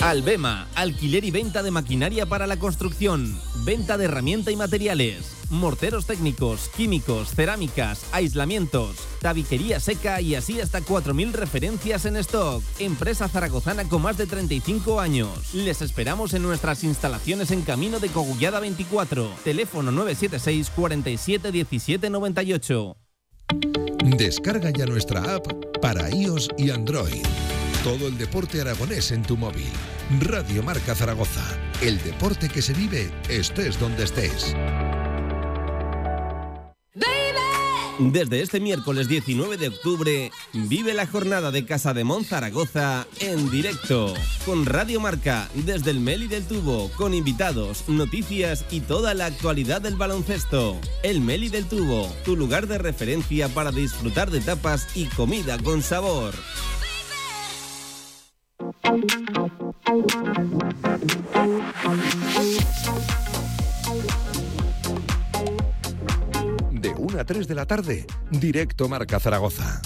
Albema, 0.00 0.66
alquiler 0.74 1.24
y 1.24 1.30
venta 1.30 1.62
de 1.62 1.70
maquinaria 1.70 2.26
para 2.26 2.46
la 2.46 2.56
construcción, 2.56 3.38
venta 3.64 3.96
de 3.96 4.06
herramienta 4.06 4.50
y 4.50 4.56
materiales, 4.56 5.41
morteros 5.52 6.06
técnicos, 6.06 6.70
químicos, 6.76 7.34
cerámicas, 7.34 8.06
aislamientos, 8.12 8.96
tabiquería 9.20 9.78
seca 9.78 10.20
y 10.20 10.34
así 10.34 10.60
hasta 10.60 10.80
4.000 10.80 11.32
referencias 11.32 12.06
en 12.06 12.16
stock. 12.16 12.62
Empresa 12.78 13.28
zaragozana 13.28 13.84
con 13.88 14.02
más 14.02 14.16
de 14.16 14.26
35 14.26 15.00
años. 15.00 15.54
Les 15.54 15.82
esperamos 15.82 16.34
en 16.34 16.42
nuestras 16.42 16.82
instalaciones 16.84 17.50
en 17.50 17.62
Camino 17.62 18.00
de 18.00 18.08
Cogullada 18.08 18.58
24. 18.60 19.30
Teléfono 19.44 19.92
976 19.92 20.70
47 20.74 21.52
17 21.52 22.10
98. 22.10 22.96
Descarga 24.16 24.70
ya 24.70 24.86
nuestra 24.86 25.34
app 25.34 25.46
para 25.80 26.10
iOS 26.10 26.48
y 26.56 26.70
Android. 26.70 27.22
Todo 27.84 28.08
el 28.08 28.16
deporte 28.16 28.60
aragonés 28.60 29.12
en 29.12 29.22
tu 29.22 29.36
móvil. 29.36 29.70
Radio 30.20 30.62
Marca 30.62 30.94
Zaragoza. 30.94 31.44
El 31.80 32.02
deporte 32.02 32.48
que 32.48 32.62
se 32.62 32.72
vive 32.72 33.10
estés 33.28 33.78
donde 33.78 34.04
estés. 34.04 34.54
Desde 37.98 38.40
este 38.40 38.58
miércoles 38.58 39.06
19 39.06 39.58
de 39.58 39.68
octubre, 39.68 40.30
vive 40.52 40.94
la 40.94 41.06
jornada 41.06 41.50
de 41.50 41.66
Casa 41.66 41.92
de 41.92 42.04
Mon 42.04 42.24
Zaragoza 42.24 43.06
en 43.20 43.50
directo, 43.50 44.14
con 44.46 44.64
Radio 44.64 44.98
Marca, 44.98 45.48
desde 45.54 45.90
el 45.90 46.00
Meli 46.00 46.26
del 46.26 46.46
Tubo, 46.46 46.90
con 46.96 47.12
invitados, 47.12 47.88
noticias 47.88 48.64
y 48.70 48.80
toda 48.80 49.14
la 49.14 49.26
actualidad 49.26 49.82
del 49.82 49.96
baloncesto. 49.96 50.80
El 51.02 51.20
Meli 51.20 51.48
del 51.48 51.66
Tubo, 51.66 52.10
tu 52.24 52.34
lugar 52.36 52.66
de 52.66 52.78
referencia 52.78 53.48
para 53.48 53.70
disfrutar 53.70 54.30
de 54.30 54.40
tapas 54.40 54.88
y 54.96 55.04
comida 55.06 55.58
con 55.58 55.82
sabor. 55.82 56.34
1 67.12 67.20
a 67.20 67.24
3 67.24 67.46
de 67.46 67.54
la 67.54 67.66
tarde, 67.66 68.06
directo 68.30 68.88
Marca 68.88 69.20
Zaragoza. 69.20 69.82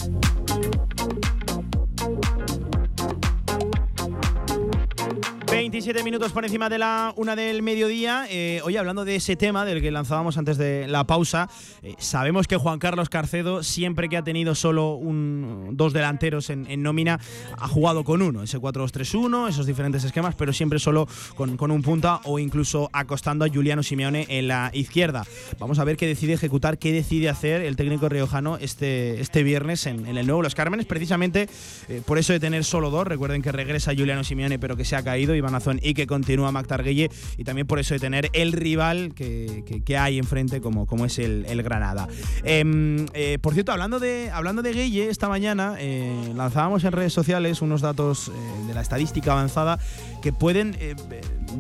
27 5.67 6.05
minutos 6.05 6.31
por 6.31 6.45
encima 6.45 6.69
de 6.69 6.79
la 6.79 7.13
una 7.17 7.35
del 7.35 7.61
mediodía. 7.61 8.29
Eh, 8.31 8.61
hoy 8.63 8.77
hablando 8.77 9.05
de 9.05 9.17
ese 9.17 9.35
tema 9.35 9.65
del 9.65 9.83
que 9.83 9.91
lanzábamos 9.91 10.39
antes 10.39 10.59
de 10.59 10.87
la 10.87 11.09
pausa, 11.09 11.51
eh, 11.83 11.97
sabemos 11.99 12.47
que 12.47 12.57
Juan 12.57 12.79
Carlos 12.79 13.09
Carcedo, 13.09 13.65
siempre 13.65 14.09
que 14.09 14.17
ha 14.17 14.23
tenido 14.23 14.55
solo 14.55 14.95
un, 14.95 15.71
dos 15.73 15.93
delanteros 15.93 16.51
en, 16.51 16.71
en 16.71 16.85
nómina, 16.85 17.19
ha 17.59 17.67
jugado 17.67 18.05
con 18.05 18.23
uno, 18.23 18.45
ese 18.45 18.61
4-2-3-1, 18.61 19.49
esos 19.49 19.67
diferentes 19.67 20.05
esquemas, 20.05 20.37
pero 20.37 20.53
siempre 20.53 20.79
solo 20.79 21.09
con, 21.35 21.57
con 21.57 21.73
un 21.73 21.83
punta 21.83 22.21
o 22.23 22.39
incluso 22.39 22.89
acostando 22.93 23.45
a 23.45 23.49
Juliano 23.49 23.83
Simeone 23.83 24.25
en 24.29 24.47
la 24.47 24.71
izquierda. 24.73 25.25
Vamos 25.59 25.81
a 25.81 25.85
ver 25.85 25.97
qué 25.97 26.07
decide 26.07 26.35
ejecutar, 26.35 26.79
qué 26.79 26.93
decide 26.93 27.29
hacer 27.29 27.63
el 27.63 27.75
técnico 27.75 28.09
riojano 28.09 28.57
este, 28.59 29.21
este 29.21 29.43
viernes 29.43 29.87
en, 29.87 30.07
en 30.07 30.17
el 30.17 30.27
nuevo 30.29 30.43
Los 30.43 30.55
Cármenes, 30.55 30.87
precisamente 30.87 31.49
eh, 31.89 32.03
por 32.07 32.19
eso 32.19 32.33
de 32.33 32.39
tener 32.39 32.63
solo 32.63 32.91
dos. 32.91 33.05
Recuerden 33.05 33.43
que 33.43 33.51
regresa 33.51 33.91
Juliano 33.97 34.23
Simeone, 34.23 34.61
pero 34.61 34.77
que 34.77 34.85
se 34.85 34.95
ha 34.95 35.03
caído, 35.03 35.35
Iván 35.35 35.56
Y 35.83 35.95
que 35.95 36.07
continúa 36.07 36.53
Mac 36.53 36.67
Targuelle, 36.67 37.11
y 37.37 37.45
también 37.45 37.67
por 37.67 37.79
eso 37.79 37.95
de 37.95 38.01
tener 38.01 38.31
el 38.33 38.53
rival 38.53 39.15
que, 39.15 39.65
que- 39.85 39.97
hay 39.97 40.19
enfrente, 40.19 40.61
como, 40.61 40.87
como 40.87 41.07
es 41.07 41.19
el, 41.19 41.47
Granada. 41.63 42.07
Em, 42.45 43.07
eh, 43.15 43.39
por 43.41 43.55
cierto, 43.55 43.73
hablando 43.73 43.99
de, 43.99 44.31
hablando 44.31 44.61
de 44.63 44.73
Gueye, 44.73 45.09
esta 45.09 45.29
mañana 45.29 45.77
eh, 45.79 46.33
lanzábamos 46.37 46.85
en 46.85 46.93
redes 46.93 47.13
sociales 47.13 47.63
unos 47.63 47.81
datos 47.81 48.29
eh, 48.29 48.67
de 48.69 48.75
la 48.75 48.83
estadística 48.83 49.33
avanzada 49.33 49.79
que 50.23 50.33
pueden 50.33 50.77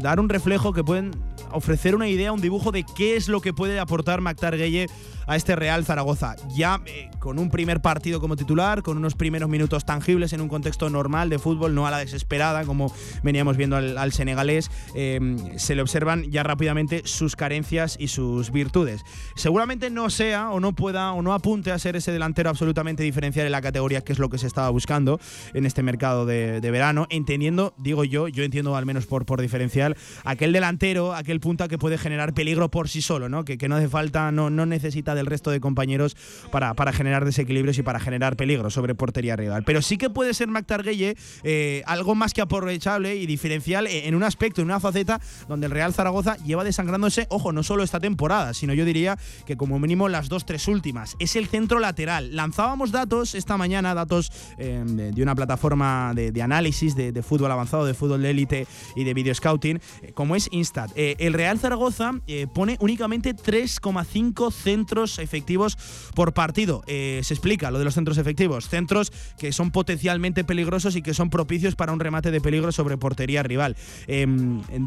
dar 0.00 0.20
un 0.20 0.28
reflejo, 0.28 0.72
que 0.72 0.84
pueden 0.84 1.12
ofrecer 1.52 1.94
una 1.94 2.08
idea, 2.08 2.32
un 2.32 2.40
dibujo 2.40 2.72
de 2.72 2.84
qué 2.96 3.16
es 3.16 3.28
lo 3.28 3.40
que 3.40 3.52
puede 3.54 3.78
aportar 3.78 4.20
Mactar 4.20 4.56
Gueye 4.56 4.86
a 5.26 5.36
este 5.36 5.56
Real 5.56 5.84
Zaragoza. 5.84 6.36
Ya 6.54 6.80
eh, 6.86 7.10
con 7.18 7.38
un 7.38 7.50
primer 7.50 7.80
partido 7.80 8.20
como 8.20 8.36
titular, 8.36 8.82
con 8.82 8.96
unos 8.96 9.14
primeros 9.14 9.48
minutos 9.48 9.84
tangibles 9.84 10.32
en 10.32 10.40
un 10.40 10.48
contexto 10.48 10.88
normal 10.90 11.28
de 11.30 11.38
fútbol, 11.38 11.74
no 11.74 11.86
a 11.86 11.90
la 11.90 11.98
desesperada 11.98 12.64
como 12.64 12.92
veníamos 13.22 13.56
viendo 13.56 13.76
al, 13.76 13.98
al 13.98 14.12
senegalés, 14.12 14.70
eh, 14.94 15.20
se 15.56 15.74
le 15.74 15.82
observan 15.82 16.30
ya 16.30 16.42
rápidamente 16.42 17.02
sus 17.04 17.36
carencias 17.36 17.96
y 17.98 18.08
sus 18.08 18.52
virtudes. 18.52 19.02
Seguramente 19.34 19.90
no 19.90 20.10
sea 20.10 20.50
o 20.50 20.60
no 20.60 20.74
pueda 20.74 21.12
o 21.12 21.22
no 21.22 21.32
apunte 21.32 21.72
a 21.72 21.78
ser 21.78 21.96
ese 21.96 22.12
delantero 22.12 22.50
absolutamente 22.50 23.02
diferencial 23.02 23.46
en 23.46 23.52
la 23.52 23.62
categoría, 23.62 24.02
que 24.02 24.12
es 24.12 24.18
lo 24.18 24.28
que 24.28 24.38
se 24.38 24.46
estaba 24.46 24.70
buscando 24.70 25.18
en 25.54 25.66
este 25.66 25.82
mercado 25.82 26.26
de, 26.26 26.60
de 26.60 26.70
verano, 26.70 27.06
entendiendo, 27.10 27.74
digo 27.78 28.04
yo, 28.04 28.28
yo 28.28 28.44
entiendo 28.44 28.76
al 28.76 28.86
menos 28.86 29.06
por, 29.06 29.26
por 29.26 29.40
diferencial, 29.40 29.96
aquel 30.24 30.52
delantero, 30.52 31.14
aquel 31.14 31.40
punta 31.40 31.66
que 31.66 31.78
puede 31.78 31.98
generar 31.98 32.34
peligro 32.34 32.70
por 32.70 32.88
sí 32.88 33.02
solo, 33.02 33.28
¿no? 33.28 33.44
Que, 33.44 33.58
que 33.58 33.68
no 33.68 33.76
hace 33.76 33.88
falta, 33.88 34.30
no, 34.30 34.50
no 34.50 34.66
necesita 34.66 35.15
del 35.16 35.26
resto 35.26 35.50
de 35.50 35.60
compañeros 35.60 36.16
para, 36.52 36.74
para 36.74 36.92
generar 36.92 37.24
desequilibrios 37.24 37.78
y 37.78 37.82
para 37.82 37.98
generar 37.98 38.36
peligro 38.36 38.70
sobre 38.70 38.94
portería 38.94 39.36
rival. 39.36 39.64
Pero 39.64 39.82
sí 39.82 39.98
que 39.98 40.10
puede 40.10 40.34
ser 40.34 40.48
Mac 40.48 40.66
Targuelle 40.66 41.16
eh, 41.42 41.82
algo 41.86 42.14
más 42.14 42.32
que 42.32 42.42
aprovechable 42.42 43.16
y 43.16 43.26
diferencial 43.26 43.86
en 43.86 44.14
un 44.14 44.22
aspecto, 44.22 44.60
en 44.60 44.66
una 44.66 44.80
faceta 44.80 45.20
donde 45.48 45.66
el 45.66 45.72
Real 45.72 45.92
Zaragoza 45.92 46.36
lleva 46.38 46.64
desangrándose, 46.64 47.26
ojo, 47.30 47.52
no 47.52 47.62
solo 47.62 47.82
esta 47.82 48.00
temporada, 48.00 48.54
sino 48.54 48.74
yo 48.74 48.84
diría 48.84 49.18
que 49.46 49.56
como 49.56 49.78
mínimo 49.78 50.08
las 50.08 50.28
dos, 50.28 50.46
tres 50.46 50.68
últimas. 50.68 51.16
Es 51.18 51.36
el 51.36 51.46
centro 51.46 51.78
lateral. 51.78 52.34
Lanzábamos 52.34 52.92
datos 52.92 53.34
esta 53.34 53.56
mañana, 53.56 53.94
datos 53.94 54.32
eh, 54.58 54.82
de, 54.86 55.22
una 55.22 55.34
plataforma 55.34 56.12
de, 56.14 56.42
análisis 56.42 56.94
de, 56.94 57.22
fútbol 57.22 57.50
avanzado, 57.50 57.84
de 57.84 57.94
fútbol 57.94 58.22
de 58.22 58.30
élite 58.30 58.66
y 58.94 59.04
de 59.04 59.14
video 59.14 59.34
scouting, 59.34 59.80
eh, 60.02 60.12
como 60.12 60.36
es 60.36 60.48
Instat. 60.52 60.90
Eh, 60.94 61.16
el 61.18 61.32
Real 61.32 61.58
Zaragoza 61.58 62.12
pone 62.54 62.76
únicamente 62.80 63.34
3,5 63.34 64.52
centros 64.52 65.05
efectivos 65.18 65.76
por 66.14 66.34
partido. 66.34 66.82
Eh, 66.86 67.20
se 67.22 67.34
explica 67.34 67.70
lo 67.70 67.78
de 67.78 67.84
los 67.84 67.94
centros 67.94 68.18
efectivos. 68.18 68.68
Centros 68.68 69.12
que 69.38 69.52
son 69.52 69.70
potencialmente 69.70 70.44
peligrosos 70.44 70.96
y 70.96 71.02
que 71.02 71.14
son 71.14 71.30
propicios 71.30 71.74
para 71.76 71.92
un 71.92 72.00
remate 72.00 72.30
de 72.30 72.40
peligro 72.40 72.72
sobre 72.72 72.96
portería 72.98 73.42
rival. 73.42 73.76
Eh, 74.06 74.26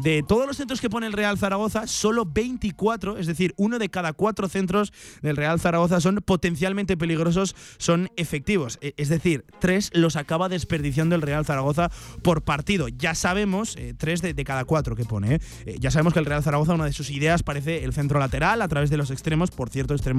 de 0.02 0.22
todos 0.26 0.46
los 0.46 0.56
centros 0.56 0.80
que 0.80 0.90
pone 0.90 1.06
el 1.06 1.12
Real 1.12 1.38
Zaragoza, 1.38 1.86
solo 1.86 2.24
24, 2.26 3.18
es 3.18 3.26
decir, 3.26 3.54
uno 3.56 3.78
de 3.78 3.88
cada 3.88 4.12
cuatro 4.12 4.48
centros 4.48 4.92
del 5.22 5.36
Real 5.36 5.60
Zaragoza 5.60 6.00
son 6.00 6.16
potencialmente 6.24 6.96
peligrosos, 6.96 7.54
son 7.78 8.10
efectivos. 8.16 8.78
E- 8.80 8.94
Es 8.96 9.08
decir, 9.08 9.44
tres 9.60 9.90
los 9.94 10.16
acaba 10.16 10.48
desperdiciando 10.48 11.14
el 11.14 11.22
Real 11.22 11.44
Zaragoza 11.44 11.90
por 12.22 12.42
partido. 12.42 12.88
Ya 12.88 13.14
sabemos, 13.14 13.76
eh, 13.76 13.94
tres 13.96 14.22
de, 14.22 14.34
cada 14.44 14.64
cuatro 14.64 14.96
que 14.96 15.04
pone. 15.04 15.40
Eh, 15.66 15.76
ya 15.78 15.90
sabemos 15.90 16.12
que 16.12 16.18
el 16.18 16.26
Real 16.26 16.42
Zaragoza, 16.42 16.74
una 16.74 16.84
de 16.86 16.92
sus 16.92 17.10
ideas 17.10 17.42
parece 17.42 17.84
el 17.84 17.92
centro 17.92 18.18
lateral 18.18 18.62
a 18.62 18.68
través 18.68 18.90
de 18.90 18.96
los 18.96 19.10
extremos. 19.10 19.50
Por 19.50 19.68
cierto, 19.70 19.94
extremos 19.94 20.09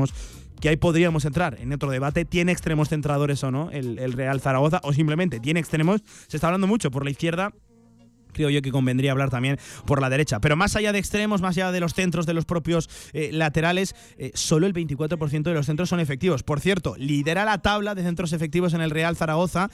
que 0.62 0.70
ahí 0.70 0.78
podríamos 0.78 1.26
entrar 1.26 1.58
en 1.60 1.74
otro 1.74 1.90
debate. 1.90 2.24
¿Tiene 2.24 2.52
extremos 2.52 2.90
centradores 2.90 3.44
o 3.44 3.52
no 3.52 3.72
el, 3.72 4.14
Real 4.14 4.40
Zaragoza? 4.40 4.80
O 4.84 4.94
simplemente 4.94 5.40
tiene 5.40 5.60
extremos. 5.60 6.02
Se 6.28 6.38
está 6.38 6.48
hablando 6.48 6.68
mucho 6.68 6.92
por 6.92 7.04
la 7.04 7.12
izquierda 7.12 7.52
creo 8.34 8.50
yo 8.50 8.62
que 8.62 8.72
convendría 8.72 9.12
hablar 9.12 9.30
también 9.30 9.60
por 9.86 10.00
la 10.00 10.10
derecha. 10.10 10.40
Pero 10.40 10.56
más 10.56 10.78
allá 10.78 10.94
de 10.94 11.00
extremos, 11.00 11.42
más 11.42 11.58
allá 11.58 11.74
de 11.74 11.82
los 11.82 11.94
centros 11.94 12.26
de 12.26 12.34
los 12.34 12.46
propios 12.46 12.90
eh, 13.12 13.30
laterales, 13.34 13.94
eh, 14.18 14.32
solo 14.36 14.68
el 14.68 14.74
24% 14.74 15.44
de 15.44 15.54
los 15.54 15.66
centros 15.66 15.90
son 15.90 16.00
efectivos. 16.00 16.42
Por 16.42 16.62
cierto, 16.62 16.96
lidera 16.98 17.44
la 17.44 17.58
tabla 17.58 17.94
de 17.94 18.04
centros 18.04 18.32
efectivos 18.32 18.74
en 18.74 18.80
el 18.80 18.90
Real 18.90 19.18
Zaragoza. 19.18 19.70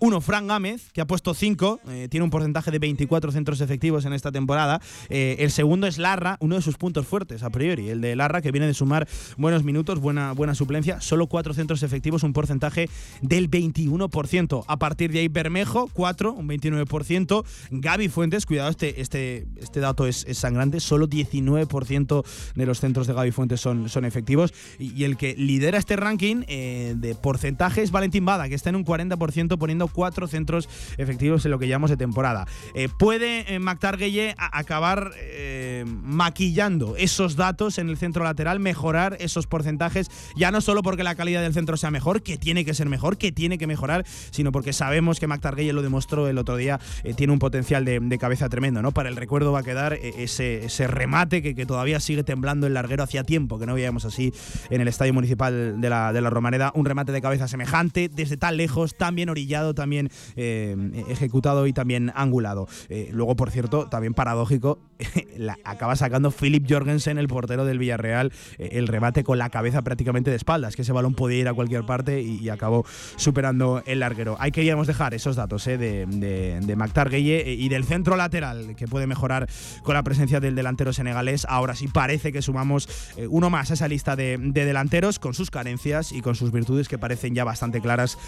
Uno, 0.00 0.20
Fran 0.20 0.46
Gámez, 0.46 0.90
que 0.92 1.00
ha 1.00 1.06
puesto 1.06 1.34
5, 1.34 1.80
tiene 2.08 2.24
un 2.24 2.30
porcentaje 2.30 2.70
de 2.70 2.78
24 2.78 3.32
centros 3.32 3.60
efectivos 3.60 4.04
en 4.06 4.14
esta 4.14 4.32
temporada. 4.32 4.80
Eh, 5.08 5.36
el 5.40 5.50
segundo 5.50 5.86
es 5.86 5.98
Larra, 5.98 6.36
uno 6.40 6.56
de 6.56 6.62
sus 6.62 6.76
puntos 6.76 7.06
fuertes 7.06 7.42
a 7.42 7.50
priori. 7.50 7.88
El 7.90 8.00
de 8.00 8.16
Larra, 8.16 8.40
que 8.40 8.50
viene 8.50 8.66
de 8.66 8.74
sumar 8.74 9.08
buenos 9.36 9.64
minutos, 9.64 10.00
buena, 10.00 10.32
buena 10.32 10.54
suplencia. 10.54 11.00
Solo 11.00 11.26
4 11.26 11.54
centros 11.54 11.82
efectivos, 11.82 12.22
un 12.22 12.32
porcentaje 12.32 12.88
del 13.20 13.50
21%. 13.50 14.64
A 14.66 14.78
partir 14.78 15.12
de 15.12 15.20
ahí, 15.20 15.28
Bermejo, 15.28 15.88
4, 15.92 16.32
un 16.32 16.48
29%. 16.48 17.44
Gaby 17.70 18.08
Fuentes, 18.08 18.46
cuidado, 18.46 18.70
este, 18.70 19.00
este, 19.00 19.46
este 19.56 19.80
dato 19.80 20.06
es, 20.06 20.26
sangrante. 20.32 20.80
Solo 20.80 21.08
19% 21.08 22.24
de 22.54 22.66
los 22.66 22.80
centros 22.80 23.06
de 23.06 23.14
Gaby 23.14 23.32
Fuentes 23.32 23.60
son, 23.60 23.88
son 23.88 24.04
efectivos. 24.04 24.52
Y, 24.78 24.92
y 24.94 25.04
el 25.04 25.16
que 25.16 25.34
lidera 25.36 25.78
este 25.78 25.96
ranking 25.96 26.44
eh, 26.48 26.94
de 26.96 27.14
porcentaje 27.14 27.82
es 27.82 27.90
Valentín 27.90 28.24
Bada, 28.24 28.48
que 28.48 28.54
está 28.54 28.70
en 28.70 28.76
un 28.76 28.84
40% 28.84 29.58
poniendo 29.58 29.89
cuatro 29.90 30.26
centros 30.28 30.68
efectivos 30.98 31.44
en 31.44 31.50
lo 31.50 31.58
que 31.58 31.68
llamamos 31.68 31.90
de 31.90 31.96
temporada. 31.96 32.46
Eh, 32.74 32.88
¿Puede 32.98 33.54
eh, 33.54 34.34
acabar 34.38 35.12
eh, 35.16 35.84
maquillando 35.86 36.96
esos 36.96 37.36
datos 37.36 37.78
en 37.78 37.88
el 37.88 37.96
centro 37.96 38.24
lateral, 38.24 38.60
mejorar 38.60 39.16
esos 39.20 39.46
porcentajes, 39.46 40.10
ya 40.36 40.50
no 40.50 40.60
solo 40.60 40.82
porque 40.82 41.04
la 41.04 41.14
calidad 41.14 41.42
del 41.42 41.54
centro 41.54 41.76
sea 41.76 41.90
mejor, 41.90 42.22
que 42.22 42.36
tiene 42.36 42.64
que 42.64 42.74
ser 42.74 42.88
mejor, 42.88 43.16
que 43.16 43.32
tiene 43.32 43.58
que 43.58 43.66
mejorar, 43.66 44.04
sino 44.30 44.52
porque 44.52 44.72
sabemos 44.72 45.20
que 45.20 45.26
McTargelle 45.26 45.72
lo 45.72 45.82
demostró 45.82 46.28
el 46.28 46.38
otro 46.38 46.56
día, 46.56 46.80
tiene 47.16 47.32
un 47.32 47.38
potencial 47.38 47.84
de, 47.84 48.18
cabeza 48.20 48.50
tremendo, 48.50 48.82
¿no? 48.82 48.92
Para 48.92 49.08
el 49.08 49.16
recuerdo 49.16 49.50
va 49.52 49.60
a 49.60 49.62
quedar 49.62 49.94
ese, 49.94 50.68
remate 50.86 51.40
que, 51.42 51.54
que, 51.54 51.64
todavía 51.64 52.00
sigue 52.00 52.22
temblando 52.22 52.66
el 52.66 52.74
larguero 52.74 53.02
hacía 53.02 53.24
tiempo, 53.24 53.58
que 53.58 53.66
no 53.66 53.74
veíamos 53.74 54.04
así 54.04 54.32
en 54.68 54.80
el 54.80 54.88
estadio 54.88 55.14
municipal 55.14 55.80
de 55.80 55.88
la, 55.88 56.12
de 56.12 56.20
la 56.20 56.30
Romareda, 56.30 56.72
un 56.74 56.84
remate 56.84 57.12
de 57.12 57.22
cabeza 57.22 57.48
semejante, 57.48 58.10
desde 58.12 58.36
tan 58.36 58.56
lejos, 58.56 58.94
tan 58.96 59.14
bien 59.14 59.28
orillado, 59.28 59.74
también 59.80 60.10
ejecutado 60.36 61.66
y 61.66 61.72
también 61.72 62.12
angulado. 62.14 62.68
luego, 63.10 63.36
por 63.36 63.50
cierto, 63.50 63.88
también 63.88 64.14
paradójico, 64.14 64.78
acaba 65.64 65.96
sacando 65.96 66.30
Philip 66.30 66.66
Jorgensen, 66.68 67.18
el 67.18 67.28
portero 67.28 67.64
del 67.64 67.78
Villarreal, 67.78 68.32
eh, 68.58 68.70
el 68.72 68.88
remate 68.88 69.24
con 69.24 69.38
la 69.38 69.50
cabeza 69.50 69.82
prácticamente 69.82 70.30
de 70.30 70.36
espaldas, 70.36 70.76
que 70.76 70.82
ese 70.82 70.92
balón 70.92 71.14
podía 71.14 71.38
ir 71.38 71.48
a 71.48 71.54
cualquier 71.54 71.84
parte 71.84 72.20
y, 72.22 72.48
acabó 72.50 72.84
superando 73.16 73.82
el 73.86 74.00
larguero. 74.00 74.36
Que 74.42 74.50
queríamos 74.50 74.88
dejar 74.88 75.14
esos 75.14 75.36
datos 75.36 75.64
eh, 75.68 75.78
de, 75.78 76.04
de, 76.06 76.58
de 76.60 77.20
y 77.20 77.68
del 77.68 77.84
centro 77.84 78.16
lateral, 78.16 78.74
que 78.74 78.88
puede 78.88 79.06
mejorar 79.06 79.48
con 79.84 79.94
la 79.94 80.02
presencia 80.02 80.40
del 80.40 80.56
delantero 80.56 80.92
senegalés. 80.92 81.46
Ahora 81.48 81.76
sí 81.76 81.86
parece 81.86 82.32
que 82.32 82.42
sumamos 82.42 82.88
eh, 83.16 83.28
uno 83.28 83.48
más 83.48 83.70
a 83.70 83.74
esa 83.74 83.86
lista 83.86 84.16
de, 84.16 84.36
delanteros 84.38 85.20
con 85.20 85.34
sus 85.34 85.50
carencias 85.50 86.10
y 86.10 86.20
con 86.20 86.34
sus 86.34 86.50
virtudes 86.50 86.88
que 86.88 86.98
parecen 86.98 87.34
ya 87.34 87.44
bastante 87.44 87.80
claras 87.80 88.18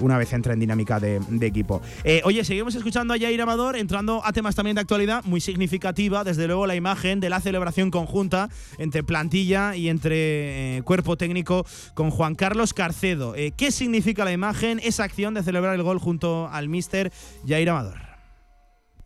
una 0.00 0.16
vez 0.16 0.32
entra 0.32 0.54
en 0.54 0.60
dinámica 0.60 0.79
de, 0.84 1.46
equipo. 1.46 1.80
oye, 2.24 2.44
seguimos 2.44 2.74
escuchando 2.74 3.14
a 3.14 3.18
Jair 3.18 3.40
Amador, 3.40 3.76
entrando 3.76 4.22
a 4.24 4.32
temas 4.32 4.54
también 4.54 4.74
de 4.74 4.80
actualidad 4.80 5.24
muy 5.24 5.40
significativa, 5.40 6.24
desde 6.24 6.46
luego 6.46 6.66
la 6.66 6.74
imagen 6.74 7.20
de 7.20 7.30
la 7.30 7.40
celebración 7.40 7.90
conjunta 7.90 8.48
entre 8.78 9.02
plantilla 9.02 9.76
y 9.76 9.88
entre 9.88 10.76
eh, 10.76 10.82
cuerpo 10.82 11.16
técnico 11.16 11.66
con 11.94 12.10
Juan 12.10 12.34
Carlos 12.34 12.74
Carcedo. 12.74 13.34
Eh, 13.34 13.52
¿Qué 13.56 13.70
significa 13.70 14.24
la 14.24 14.32
imagen, 14.32 14.80
esa 14.82 15.04
acción 15.04 15.34
de 15.34 15.42
celebrar 15.42 15.74
el 15.74 15.82
gol 15.82 15.98
junto 15.98 16.48
al 16.48 16.68
míster 16.68 17.12
Jair 17.46 17.70
Amador? 17.70 17.98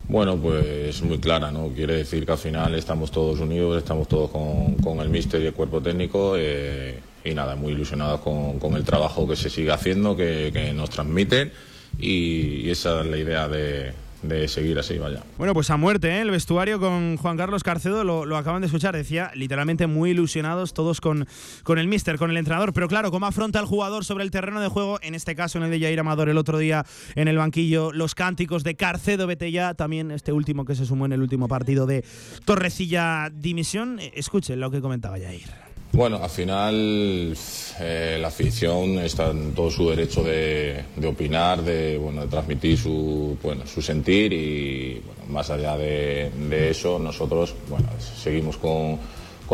Bueno, 0.07 0.37
pues 0.37 1.01
muy 1.01 1.17
clara, 1.17 1.51
¿no? 1.51 1.69
Quiere 1.69 1.97
decir 1.97 2.25
que 2.25 2.31
al 2.31 2.37
final 2.37 2.75
estamos 2.75 3.09
todos 3.09 3.39
unidos, 3.39 3.77
estamos 3.77 4.07
todos 4.07 4.29
con, 4.29 4.99
el 4.99 5.09
míster 5.09 5.41
y 5.41 5.47
el 5.47 5.53
cuerpo 5.53 5.81
técnico 5.81 6.35
eh, 6.37 6.99
y 7.25 7.33
nada, 7.33 7.55
muy 7.55 7.73
ilusionados 7.73 8.21
con, 8.21 8.75
el 8.75 8.83
trabajo 8.83 9.27
que 9.27 9.35
se 9.35 9.49
sigue 9.49 9.71
haciendo, 9.71 10.15
que, 10.15 10.71
nos 10.75 10.89
transmiten 10.89 11.51
y 11.99 12.69
esa 12.69 13.01
es 13.01 13.07
la 13.07 13.17
idea 13.17 13.47
de, 13.47 13.93
de 14.27 14.47
seguir 14.47 14.77
así, 14.79 14.97
vaya. 14.97 15.23
Bueno, 15.37 15.53
pues 15.53 15.69
a 15.69 15.77
muerte, 15.77 16.09
¿eh? 16.09 16.21
el 16.21 16.31
vestuario 16.31 16.79
con 16.79 17.17
Juan 17.17 17.37
Carlos 17.37 17.63
Carcedo, 17.63 18.03
lo, 18.03 18.37
acaban 18.37 18.61
de 18.61 18.67
escuchar, 18.67 18.95
decía 18.95 19.31
literalmente 19.35 19.87
muy 19.87 20.11
ilusionados 20.11 20.73
todos 20.73 21.01
con, 21.01 21.27
con 21.63 21.77
el 21.77 21.87
míster, 21.87 22.17
con 22.17 22.31
el 22.31 22.37
entrenador, 22.37 22.73
pero 22.73 22.87
claro, 22.87 23.11
cómo 23.11 23.25
afronta 23.25 23.59
el 23.59 23.65
jugador 23.65 24.05
sobre 24.05 24.23
el 24.23 24.31
terreno 24.31 24.59
de 24.59 24.67
juego, 24.67 24.99
en 25.01 25.15
este 25.15 25.35
caso 25.35 25.57
en 25.57 25.65
el 25.65 25.71
de 25.71 25.79
Jair 25.79 25.99
Amador 25.99 26.29
el 26.29 26.37
otro 26.37 26.57
día 26.57 26.85
en 27.15 27.27
el 27.27 27.37
banquillo, 27.37 27.91
los 27.91 28.15
cánticos 28.15 28.63
de 28.63 28.75
Carcedo 28.75 29.27
Betella, 29.27 29.73
también 29.73 30.11
este 30.11 30.31
último 30.31 30.65
que 30.65 30.75
se 30.75 30.85
sumó 30.85 31.05
en 31.05 31.13
el 31.13 31.21
último 31.21 31.47
partido 31.47 31.85
de 31.85 32.03
Torrecilla 32.45 33.29
Dimisión, 33.33 33.99
escuchen 34.13 34.59
lo 34.59 34.71
que 34.71 34.81
comentaba 34.81 35.17
Jair. 35.17 35.64
Bueno, 35.95 36.19
al 36.21 36.29
final 36.29 37.33
eh, 37.79 38.17
la 38.19 38.27
afición 38.27 38.99
está 38.99 39.31
en 39.31 39.53
todo 39.53 39.71
su 39.71 39.89
derecho 39.89 40.23
de, 40.23 40.83
opinar, 41.07 41.61
de, 41.61 41.97
bueno, 41.97 42.23
de 42.23 42.27
transmitir 42.27 42.77
su, 42.77 43.37
bueno, 43.41 43.65
su 43.65 43.81
sentir 43.81 44.33
y 44.33 45.01
más 45.29 45.49
allá 45.49 45.77
de, 45.77 46.29
eso 46.69 46.99
nosotros 46.99 47.55
bueno, 47.69 47.87
seguimos 48.21 48.57
con, 48.57 48.99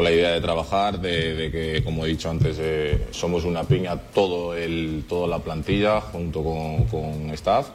la 0.04 0.12
idea 0.12 0.32
de 0.32 0.42
trabajar, 0.42 1.00
de, 1.00 1.50
que, 1.52 1.84
como 1.84 2.08
he 2.08 2.10
dicho 2.10 2.32
antes, 2.32 2.58
eh, 2.60 3.06
somos 3.12 3.46
una 3.46 3.64
piña 3.64 3.96
todo 3.96 4.56
el, 4.56 5.04
toda 5.08 5.28
la 5.28 5.38
plantilla 5.38 6.02
junto 6.02 6.44
con, 6.44 6.86
con 6.86 7.30
staff 7.36 7.68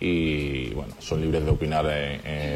y 0.00 0.70
bueno, 0.70 0.94
son 0.98 1.20
libres 1.20 1.44
de 1.44 1.50
opinar 1.50 1.84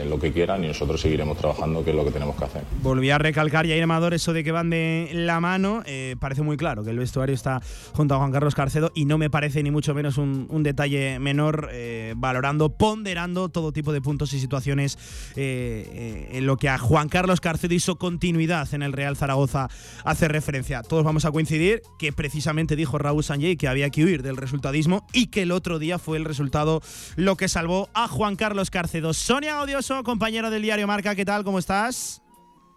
lo 0.07 0.19
que 0.19 0.33
quieran 0.33 0.65
y 0.65 0.69
nosotros 0.69 1.01
seguiremos 1.01 1.37
trabajando, 1.39 1.85
que 1.85 1.91
es 1.91 1.97
lo 1.97 2.05
que 2.05 2.11
tenemos 2.11 2.37
que 2.37 2.45
hacer. 2.45 2.63
Volví 2.83 3.11
a 3.11 3.19
recalcar, 3.19 3.67
ya 3.67 3.83
Amador, 3.83 4.15
eso 4.15 4.33
de 4.33 4.45
que 4.45 4.53
van 4.53 4.71
de 4.71 5.11
la 5.13 5.41
mano. 5.41 5.83
Eh, 5.87 6.17
parece 6.21 6.43
muy 6.43 6.57
claro 6.57 6.85
que 6.85 6.91
el 6.91 6.99
vestuario 6.99 7.35
está 7.35 7.61
junto 7.93 8.15
a 8.15 8.19
Juan 8.19 8.33
Carlos 8.33 8.55
Carcedo 8.55 8.93
y 8.95 9.05
no 9.05 9.19
me 9.19 9.31
parece 9.31 9.63
ni 9.63 9.71
mucho 9.71 9.95
menos 9.95 10.19
un, 10.19 10.63
detalle 10.63 11.19
menor, 11.19 11.69
eh, 11.73 12.15
valorando, 12.17 12.71
ponderando 12.71 13.49
todo 13.49 13.73
tipo 13.73 13.93
de 13.93 14.01
puntos 14.01 14.33
y 14.33 14.41
situaciones 14.41 14.99
eh, 15.37 16.29
en 16.33 16.47
lo 16.47 16.57
que 16.57 16.69
a 16.69 16.79
Juan 16.79 17.09
Carlos 17.09 17.41
Carcedo 17.41 17.75
hizo 17.75 17.97
continuidad 17.97 18.73
en 18.75 18.83
el 18.83 18.93
Real 18.93 19.17
Zaragoza 19.17 19.69
hace 20.05 20.29
referencia. 20.29 20.83
Todos 20.83 21.05
vamos 21.05 21.25
a 21.25 21.33
coincidir 21.33 21.83
que 21.99 22.13
precisamente 22.13 22.77
dijo 22.77 22.99
Raúl 22.99 23.25
Sanjay 23.25 23.57
que 23.57 23.69
había 23.69 23.91
que 23.91 24.05
huir 24.05 24.23
del 24.23 24.37
resultadismo 24.37 25.07
y 25.13 25.27
que 25.27 25.43
el 25.43 25.53
otro 25.53 25.79
día 25.79 25.99
fue 25.99 26.17
el 26.17 26.25
resultado 26.25 26.81
lo 27.17 27.32
que 27.37 27.49
salvó 27.49 27.89
a 27.95 28.09
Juan 28.09 28.37
Carlos 28.37 28.71
Carcedo. 28.71 29.13
Sonia 29.13 29.61
Odioso, 29.61 30.03
compañera 30.03 30.51
del 30.51 30.63
diario 30.63 30.87
Marca, 30.87 31.15
¿qué 31.15 31.25
tal? 31.25 31.45
¿Cómo 31.45 31.59
estás? 31.59 32.23